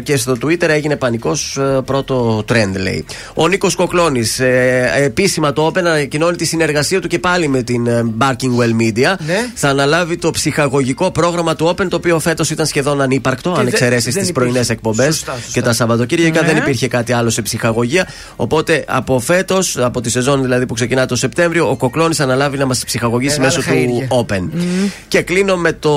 Και 0.04 0.18
στο 0.18 0.38
Twitter 0.46 0.68
έγινε 0.68 0.96
πανικός 0.96 1.60
πρώτο 1.86 2.44
trend, 2.50 2.72
λέει. 2.80 3.06
Ο 3.34 3.48
Νίκος 3.48 3.76
Κοκλώνης 3.76 4.40
ε, 4.40 4.92
επίσημα 4.96 5.54
το 5.54 5.68
Open 5.68 5.78
ανακοινώνει 5.78 6.36
τη 6.36 6.46
συνεργασία 6.46 7.02
του 7.02 7.08
και 7.08 7.20
πάλι 7.20 7.48
με 7.48 7.62
την 7.64 7.88
ε, 7.88 8.06
Barkingwell 8.20 8.82
Media. 8.82 9.16
Ναι. 9.26 9.50
Θα 9.56 9.70
αναλάβει 9.70 10.18
το 10.18 10.32
ψυχαγωγικό 10.32 11.12
πρόγραμμα 11.12 11.56
του 11.56 11.68
Open, 11.76 11.88
το 11.90 11.96
οποίο 11.96 12.20
φέτος 12.20 12.50
ήταν 12.50 12.66
σχεδόν 12.66 13.02
ανύπαρκτο, 13.02 13.50
Και 13.52 13.58
αν 13.60 13.64
δεν- 13.64 13.74
εξαιρέσεις 13.74 14.04
δεν 14.04 14.14
τις 14.14 14.30
υπήρχε. 14.30 14.34
Πρωινές 14.40 14.70
εκπομπές 14.70 15.16
Σωστά, 15.16 15.32
σωστά. 15.34 15.50
και 15.54 15.62
τα 15.62 15.74
Σαββατοκύριακα. 15.74 16.42
Ναι. 16.42 16.48
Δεν 16.48 16.58
υπήρχε 16.58 16.88
κάτι 16.88 17.14
άλλο 17.14 17.30
σε 17.30 17.42
ψυχαγωγία. 17.42 18.08
Οπότε 18.36 18.84
από 18.88 19.20
φέτος, 19.20 19.78
από 19.78 20.02
τη 20.02 20.10
σεζόν 20.10 20.42
δηλαδή 20.42 20.66
που 20.66 20.74
ξεκινά 20.74 21.06
το 21.06 21.16
Σεπτέμβριο, 21.16 21.70
ο 21.70 21.76
Κοκλώνης 21.76 22.20
αναλάβει 22.20 22.58
να 22.58 22.66
μας 22.66 22.84
ψυχαγωγήσει 22.86 23.40
Μεγάλα 23.40 23.56
μέσω 23.58 23.70
χαΐρια. 23.72 24.08
του 24.10 24.26
Open. 24.30 24.50
Και 25.08 25.22
κλείνω 25.22 25.56
με 25.58 25.72
το 25.74 25.92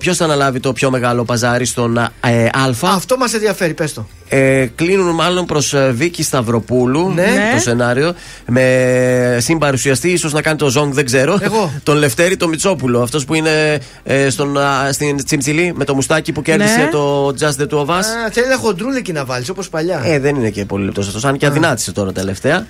ποιος 0.00 0.16
θα 0.16 0.24
αναλάβει 0.24 0.60
το 0.60 0.72
πιο 0.72 0.90
μεγάλο 0.90 1.24
παζάρι 1.24 1.64
στον 1.64 1.96
ε, 2.20 2.44
Α. 2.44 2.70
Αυτό 2.80 3.16
μας 3.16 3.34
ενδιαφέρει, 3.34 3.74
πες 3.74 3.92
το. 3.94 4.06
Ε, 4.28 4.66
κλείνουν 4.74 5.14
μάλλον 5.14 5.46
προς 5.46 5.74
Βίκη 5.92 6.22
Σταυροπούλου 6.22 7.12
Ναι. 7.14 7.24
το 7.54 7.60
σενάριο. 7.60 8.14
Με 8.46 9.36
συμπαρουσιαστή, 9.40 10.08
ίσως 10.10 10.32
να 10.32 10.42
κάνει 10.42 10.56
το 10.56 10.68
Ζόγκ, 10.70 10.92
δεν 10.92 11.04
ξέρω. 11.04 11.38
Εγώ. 11.40 11.72
τον 11.82 11.96
Λευτέρη 11.96 12.36
το 12.36 12.48
Μιτσόπουλο. 12.48 13.02
Αυτός 13.02 13.24
που 13.24 13.34
είναι 13.34 13.78
ε, 14.02 14.30
στον, 14.30 14.58
α, 14.58 14.92
στην 14.92 15.24
Τσιμψιλή 15.24 15.72
με 15.76 15.84
το 15.84 15.94
μουστάκι 15.94 16.32
που 16.32 16.42
κέρδισε 16.42 16.76
Ναι. 16.80 16.88
το 16.90 17.26
Just 17.40 17.62
the 17.62 17.68
Two 17.72 17.78
of 17.78 17.86
Us. 17.86 18.04
Α, 18.26 18.30
θέλει 18.32 18.46
ένα 18.46 18.56
χοντρούλικι 18.56 19.12
να 19.12 19.24
βάλεις 19.24 19.48
όπως 19.48 19.68
παλιά. 19.68 20.00
Ε, 20.04 20.18
δεν 20.18 20.36
είναι 20.36 20.50
και 20.50 20.64
πολύ 20.64 20.84
λεπτός 20.84 21.06
αυτός. 21.06 21.24
Αν 21.24 21.36
και 21.38 21.46
αδυνάτησε 21.46 21.92
τώρα 21.92 22.12
τελευταία. 22.12 22.66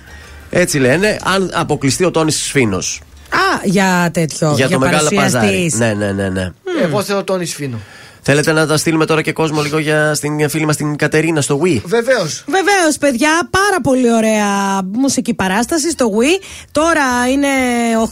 Έτσι 0.49 0.79
λένε, 0.79 1.17
αν 1.23 1.51
αποκλειστεί 1.53 2.05
ο 2.05 2.11
Τόνι 2.11 2.31
Σφίνος. 2.31 3.01
Α, 3.29 3.61
για 3.63 4.09
τέτοιο. 4.13 4.53
Για 4.55 4.69
το 4.69 4.79
μεγάλο 4.79 5.09
παζάρι. 5.15 5.45
παρουσιαστής. 5.45 5.79
Ναι, 5.79 5.93
ναι, 5.93 6.11
ναι. 6.11 6.29
ναι. 6.29 6.51
Εγώ 6.83 7.03
θέλω 7.03 7.23
τον 7.23 7.41
Ισφίνο. 7.41 7.79
Θέλετε 8.25 8.51
να 8.51 8.67
τα 8.67 8.77
στείλουμε 8.77 9.05
τώρα 9.05 9.21
και 9.21 9.31
κόσμο 9.31 9.61
λίγο 9.61 9.77
για 9.77 10.13
στην 10.13 10.49
φίλη 10.49 10.65
μας 10.65 10.75
την 10.75 10.95
Κατερίνα 10.95 11.41
στο 11.41 11.59
Wii; 11.63 11.81
Βεβαίως. 11.85 12.43
Βεβαίως, 12.47 12.97
παιδιά, 12.99 13.49
πάρα 13.49 13.81
πολύ 13.83 14.13
ωραία 14.13 14.81
μουσική 14.91 15.33
παράσταση 15.33 15.91
στο 15.91 16.11
Wii. 16.19 16.43
Τώρα 16.71 17.27
είναι 17.31 17.47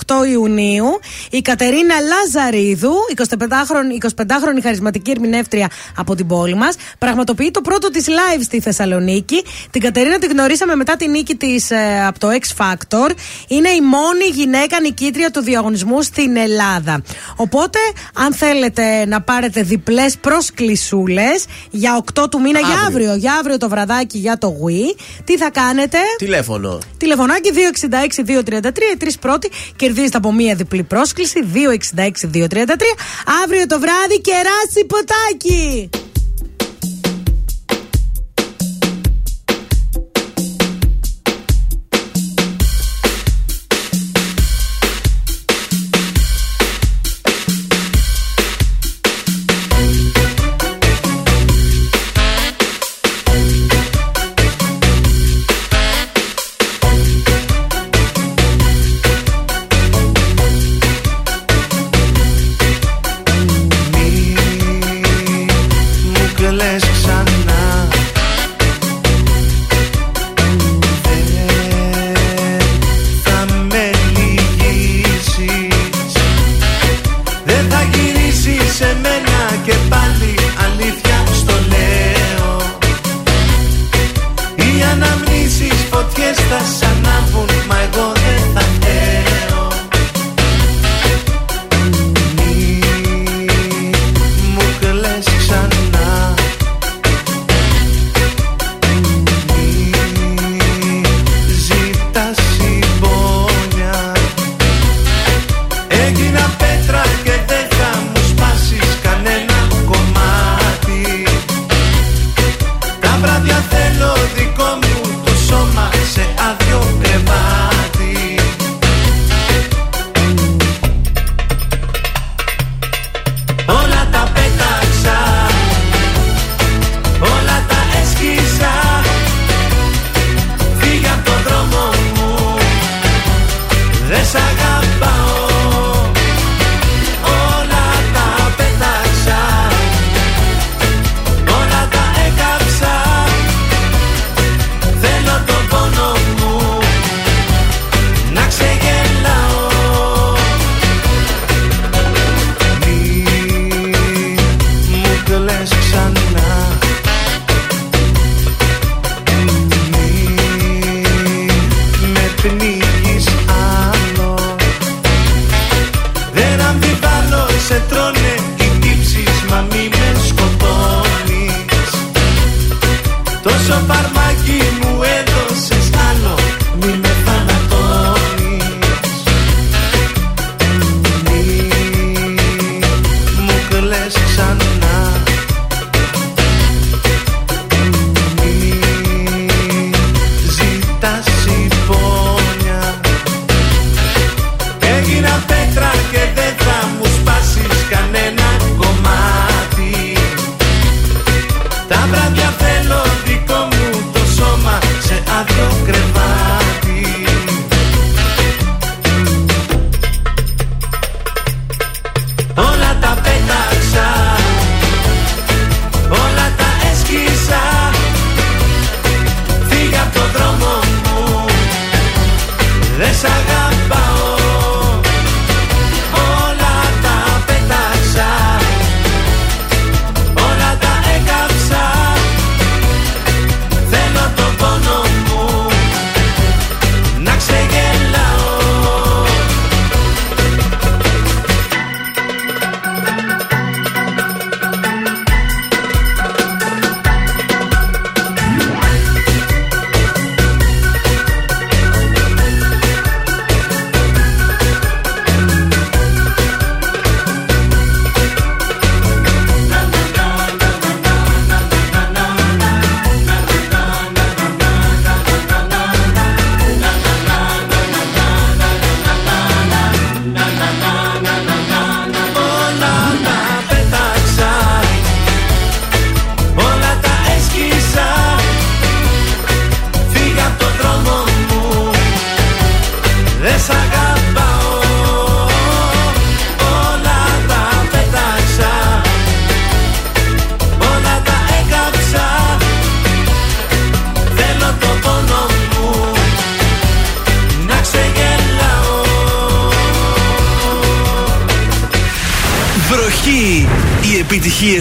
8 0.06 0.28
Ιουνίου. 0.32 0.86
Η 1.30 1.42
Κατερίνα 1.42 1.96
Λαζαρίδου, 2.00 2.94
25χρονη, 3.16 4.06
25χρονη 4.22 4.62
χαρισματική 4.64 5.12
ερμηνεύτρια 5.12 5.70
από 5.96 6.16
την 6.16 6.28
πόλη 6.28 6.56
μας, 6.56 6.76
πραγματοποιεί 6.98 7.52
το 7.52 7.62
πρώτο 7.62 7.90
της 7.90 8.06
live 8.08 8.42
στη 8.44 8.60
Θεσσαλονίκη. 8.60 9.44
Την 9.72 9.82
Κατερίνα 9.82 10.20
την 10.20 10.32
γνωρίσαμε 10.32 10.76
μετά 10.76 10.96
την 10.96 11.12
νίκη 11.12 11.36
της 11.36 11.68
από 12.08 12.20
το 12.20 12.28
X 12.28 12.66
Factor. 12.66 13.12
Είναι 13.48 13.70
η 13.70 13.82
μόνη 13.82 14.26
γυναίκα 14.34 14.80
νικήτρια 14.80 15.32
του 15.32 15.42
διαγωνισμού 15.42 16.02
στην 16.02 16.38
Ελλάδα. 16.38 17.04
Οπότε, 17.36 17.80
αν 18.14 18.34
θέλετε 18.34 19.06
να 19.06 19.22
πάρετε 19.22 19.62
διπλέ 19.62 20.01
προσκλησούλες 20.22 21.46
για 21.70 22.04
8 22.14 22.30
του 22.32 22.42
μήνα, 22.42 22.60
για 22.60 22.68
Αύριο. 22.68 22.88
αύριο, 22.88 23.16
για 23.16 23.34
αύριο 23.34 23.58
το 23.58 23.70
βραδάκι 23.70 24.18
για 24.18 24.38
το 24.38 24.56
Wii, 24.66 25.00
τι 25.24 25.38
θα 25.38 25.50
κάνετε; 25.50 25.98
Τηλέφωνο. 26.18 26.78
Τηλεφωνάκι 26.98 27.52
266-233, 27.52 28.92
οι 28.94 28.98
τρεις 28.98 29.18
πρώτοι 29.18 29.52
κερδίζετε 29.76 30.18
από 30.18 30.34
μία 30.34 30.56
διπλή 30.56 30.84
πρόσκληση. 30.84 31.40
266-233. 31.54 32.96
Αύριο 33.44 33.68
το 33.68 33.80
βράδυ 33.80 34.22
κεράσι 34.22 34.86
ποτάκι! 34.88 35.90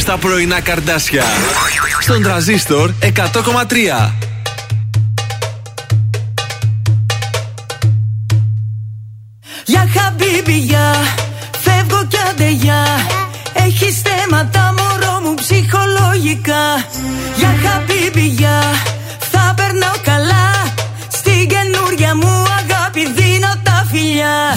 Στα 0.00 0.16
πρωινά 0.16 0.60
καρδάσια. 0.60 1.24
Στον 2.00 2.22
τραζίστορ 2.22 2.90
100,3. 3.00 4.12
Για 9.64 9.88
χαμπίμπι, 9.94 10.58
για 10.58 10.94
φεύγω 11.60 12.06
κι 12.08 12.16
αντεγιά 12.30 12.84
Έχεις 13.52 14.00
θέματα 14.00 14.74
μωρό 14.78 15.20
μου 15.24 15.34
ψυχολογικά 15.34 16.86
Για 17.36 17.54
χαμπίμπι, 17.62 18.26
για 18.26 18.60
θα 19.18 19.54
περνάω 19.56 19.94
καλά 20.04 20.69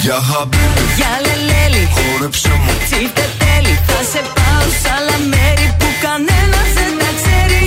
Για 0.02 0.20
χαμπίμπι, 0.30 0.84
Για 1.00 1.14
λελέλη, 1.26 1.84
χόρεψε 1.96 2.50
μου. 2.64 2.74
Τσίφτε 2.88 3.26
τέλει 3.42 3.74
Θα 3.88 4.00
σε 4.12 4.22
πάω 4.36 4.66
σ' 4.82 4.90
άλλα 4.96 5.18
μέρη 5.32 5.68
που 5.80 5.88
κανένας 6.06 6.70
δεν 6.78 6.92
τα 7.02 7.10
ξέρει. 7.20 7.62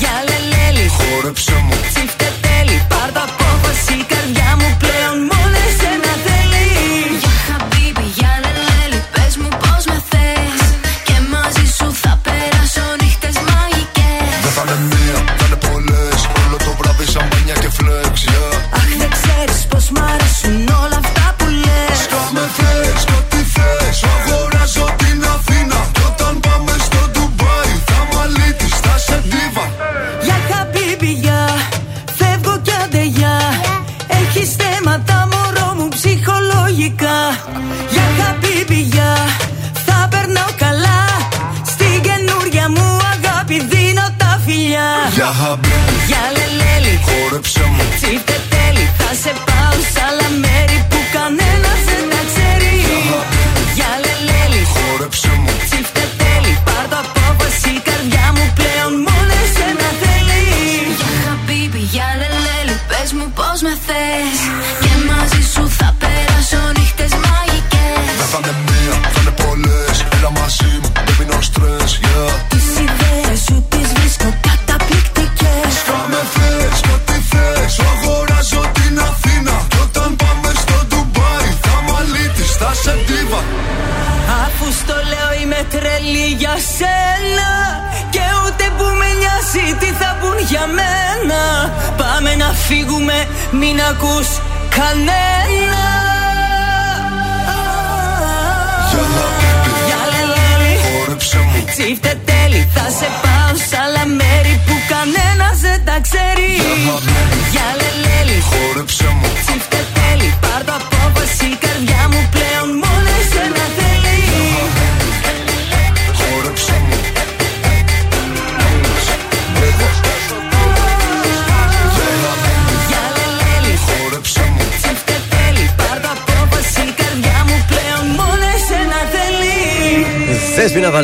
Για 0.00 0.16
λελέλη, 0.28 0.86
Χόρεψε 0.98 1.56
μου 1.66 1.76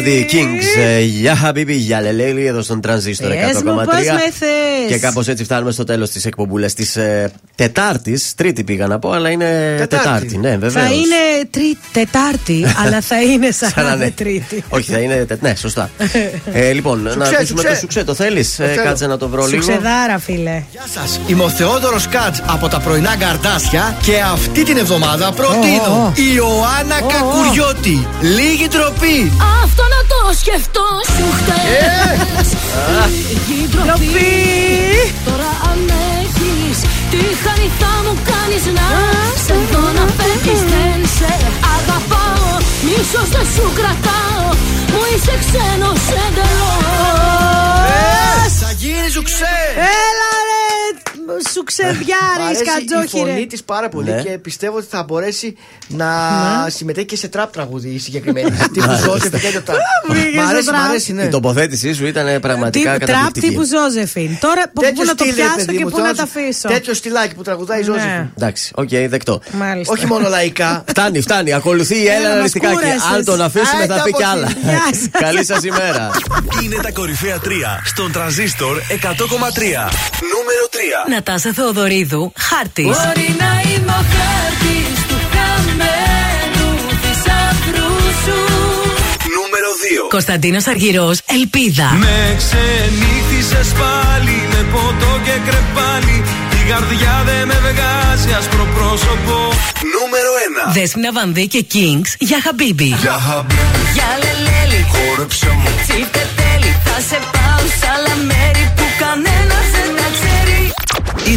Θέσπινα 0.05 0.47
Βαρδί 0.47 0.61
Kings. 0.77 0.81
ε, 0.81 1.01
Γεια 1.01 1.37
Χαμπίμπι, 1.37 1.75
γεια 1.75 2.01
Λελέλη, 2.01 2.47
εδώ 2.47 2.63
στον 2.63 2.81
Τρανζίστορ 2.81 3.31
100,3. 3.31 3.35
Πες 3.53 3.63
μου 3.63 3.75
πώς 3.75 3.85
με 3.85 4.31
θες. 4.39 4.89
Και 4.89 4.99
κάπως 4.99 5.29
έτσι 5.29 5.45
φτάνουμε 5.45 5.71
στο 5.73 5.85
τέλος 5.85 6.11
της 6.11 6.25
εκπομπούλας 6.25 6.75
της 6.75 6.97
ε, 6.97 7.33
Τετάρτης. 7.57 8.33
Τρίτη 8.37 8.65
πήγα 8.65 8.87
να 8.87 8.99
πω, 8.99 9.11
αλλά 9.11 9.29
είναι 9.31 9.75
Τετάρτη. 9.79 9.97
Τετάρτη. 10.05 10.37
Ναι, 10.37 10.57
βεβαίως. 10.57 10.87
Θα 10.89 10.93
είναι 10.95 11.47
τρί, 11.51 11.79
Τετάρτη, 11.93 12.67
αλλά 12.85 13.01
θα 13.01 13.23
είναι 13.23 13.51
σαν 13.51 13.71
Σαν 13.71 13.85
να 13.85 13.89
να 13.89 13.95
είναι 13.95 14.05
είναι. 14.05 14.13
Τρίτη. 14.17 14.65
Όχι, 14.69 14.93
θα 14.93 14.99
είναι. 14.99 15.15
τε- 15.25 15.43
Ναι, 15.43 15.55
σωστά. 15.55 15.91
ε, 16.53 16.73
λοιπόν, 16.73 17.03
να 17.03 17.11
Σουξέ, 17.11 17.35
ακούσουμε 17.35 17.61
σουξέ. 17.61 17.69
το 17.69 17.75
σουξέ. 17.81 18.05
Το 18.05 18.15
θέλεις; 18.15 18.55
θέλω. 18.55 18.83
κάτσε 18.83 19.07
να 19.07 19.17
το 19.17 19.29
βρω 19.29 19.47
λίγο. 19.47 19.63
Σουξεδάρα, 19.63 20.19
φίλε. 20.19 20.63
Είμαι 21.27 21.43
ο 21.43 21.49
Θεόδωρος 21.49 22.09
Κάτς 22.09 22.43
από 22.47 22.69
τα 22.69 22.79
πρωινά 22.81 23.15
γκαρδάσια 23.17 23.97
και 24.03 24.21
αυτή 24.33 24.63
την 24.65 24.77
εβδομάδα 24.77 25.33
προτείνω 25.33 25.93
Ω, 25.93 26.05
ω. 26.07 26.13
η 26.15 26.35
Ιωάννα 26.35 26.99
Ω, 27.03 27.05
ω. 27.05 27.09
Κακουριώτη. 27.09 28.07
Λίγη 28.21 28.69
τροπή. 28.69 29.33
Αυτό 29.65 29.83
να 29.83 30.01
το 30.13 30.39
σκεφτώ 30.39 30.87
σου 31.17 31.27
χτες 31.37 32.49
Λίγη 33.11 33.69
ντροπή 33.69 34.33
Τώρα 35.25 35.34
αν 35.34 35.34
έχεις 35.34 35.34
Τι 37.35 37.41
χάρη 37.47 37.71
θα 37.81 37.93
μου 38.05 38.15
κάνεις 38.31 38.65
να 38.77 38.89
Σε 39.47 39.57
δω 39.71 39.85
να 39.99 40.05
φεύγεις 40.17 40.61
Δεν 40.73 41.01
σε 41.17 41.33
αγαπάω 41.77 42.49
Μίσος 42.87 43.29
δεν 43.35 43.47
σου 43.55 43.67
κρατάω. 43.79 44.45
Μου 44.93 45.03
είσαι 45.11 45.35
ξένος 45.43 46.03
εντελώς 46.25 47.75
Θα 48.61 48.71
γίνεις 48.81 49.13
ζουξέ. 49.13 49.57
Έλα 50.03 50.31
ρε, 50.33 50.34
σου 51.53 51.61
Μ' 51.61 51.65
ξεδιάρη, 51.65 52.43
αρέσει 52.47 52.63
η 52.63 52.65
κατζόχη 52.65 53.19
φωνή 53.19 53.39
ρε. 53.41 53.47
της 53.47 53.65
πάρα 53.65 53.89
πολύ 53.89 54.11
Ναι. 54.11 54.23
και 54.23 54.31
πιστεύω 54.39 54.77
ότι 54.77 54.87
θα 54.91 55.03
μπορέσει 55.03 55.57
να 55.89 56.07
συμμετέχει 56.69 57.07
και 57.07 57.17
σε 57.17 57.29
τραπ 57.29 57.53
τραγούδι 57.53 57.89
η 57.89 57.99
συγκεκριμένη. 57.99 58.51
Τύπου 58.75 58.93
Ζόζεφιν 59.05 59.41
και 59.41 59.51
το 59.53 59.63
τραπ. 59.63 59.79
Πήγε 60.13 60.39
Μ' 60.39 60.41
στο 60.41 60.49
αρέσει, 60.49 60.65
μ' 60.65 60.73
τραπ. 60.73 60.89
αρέσει, 60.89 61.13
ναι. 61.13 61.23
Η 61.23 61.29
τοποθέτησή 61.29 61.93
σου 61.95 62.07
ήταν 62.07 62.41
πραγματικά 62.41 62.93
Τύπου- 62.93 63.07
Τραπ 63.07 63.19
καταπληκτική. 63.21 63.49
τύπου 63.49 63.63
Ζόζεφιν. 63.65 64.37
Τώρα 64.41 64.63
πού 64.75 64.83
πού 64.95 65.05
να 65.05 65.15
το 65.15 65.25
στυλ, 65.25 65.35
ρε 65.37 65.43
πιάσω 65.43 65.55
παιδί 65.57 65.77
και 65.77 65.85
μου, 65.85 65.91
πού 65.91 65.97
να 65.97 66.03
τώρα 66.03 66.15
το 66.15 66.23
αφήσω. 66.23 66.69
Τέτοιο 66.69 66.95
στυλάκι 66.95 67.35
που 67.35 67.43
τραγουδάει 67.43 67.79
η 67.81 67.85
Ναι. 67.85 67.87
Ζόζεφιν. 67.93 68.27
Εντάξει, 68.39 68.73
οκ, 68.75 68.89
δεκτό. 69.09 69.41
Μάλιστα. 69.53 69.93
Όχι 69.93 70.07
μόνο 70.07 70.29
λαϊκά. 70.29 70.85
Φτάνει, 70.91 71.21
φτάνει. 71.21 71.53
Ακολουθεί 71.53 71.97
η 71.99 72.07
Έλα, 72.07 72.15
Έλενα 72.17 72.29
μας 72.31 72.39
Αριστικάκη. 72.39 72.75
κούρασες. 72.75 73.03
Αν 73.15 73.25
τον 73.25 73.41
αφήσουμε 73.43 73.81
Άιντε 73.81 73.95
θα 73.95 74.03
πει 74.03 74.09
από 74.09 74.17
κι 74.19 74.23
εκεί. 74.23 74.31
άλλα. 74.33 74.49
Γεια 74.63 74.83
σας. 74.93 75.09
Καλή 75.27 75.45
σας 75.45 75.63
ημέρα. 75.65 76.11
Είναι 76.63 76.77
τα 76.83 76.91
κορυφαία 76.93 77.39
3 77.39 77.49
στον 77.85 78.13
Τρανζίστορ 78.13 78.77
100,3. 78.89 79.91
Νούμερο 80.35 80.65
3. 80.71 80.77
Νατάσα 81.27 81.53
Θεοδωρίδου, 81.53 82.33
χάρτης. 82.39 82.85
Μπορεί 82.85 83.29
να 83.45 83.51
είμαι 83.71 83.93
ο 84.01 84.03
χάρτης 84.15 84.99
του 85.09 85.19
χαμένου 85.35 86.69
θησαυρού 87.03 87.93
σου 88.25 88.39
Νούμερο 89.37 89.71
2. 90.07 90.09
Κωνσταντίνος 90.17 90.67
Αργυρός, 90.67 91.19
ελπίδα. 91.39 91.89
Με 92.05 92.37
ξενύχτησες 92.41 93.69
πάλι 93.81 94.37
με 94.53 94.61
ποτό 94.73 95.13
και 95.27 95.37
κρεπάλι 95.47 96.17
Η 96.59 96.71
καρδιά 96.71 97.15
δεν 97.29 97.47
με 97.47 97.59
βγάζει 97.67 98.31
άσπρο 98.39 98.67
πρόσωπο 98.77 99.37
Νούμερο 99.95 100.31
1. 100.71 100.73
Δέσποινα 100.77 101.13
Βανδύ 101.13 101.47
και 101.47 101.65
Kings 101.75 102.11
για 102.19 102.39
Χαμπίμπι. 102.45 102.91
Για 103.05 103.17
χαμπίμπι, 103.27 103.81
Για 103.97 104.11
λελέλη 104.23 104.81
χόρεψε 104.93 105.49
μου 105.61 105.71
Τσίφτε 105.87 106.23
τέλει 106.39 106.71
θα 106.87 106.97
σε 107.09 107.19
πάω 107.35 107.63
σ' 107.79 107.87
άλλα 107.95 108.15
μέρη 108.31 108.64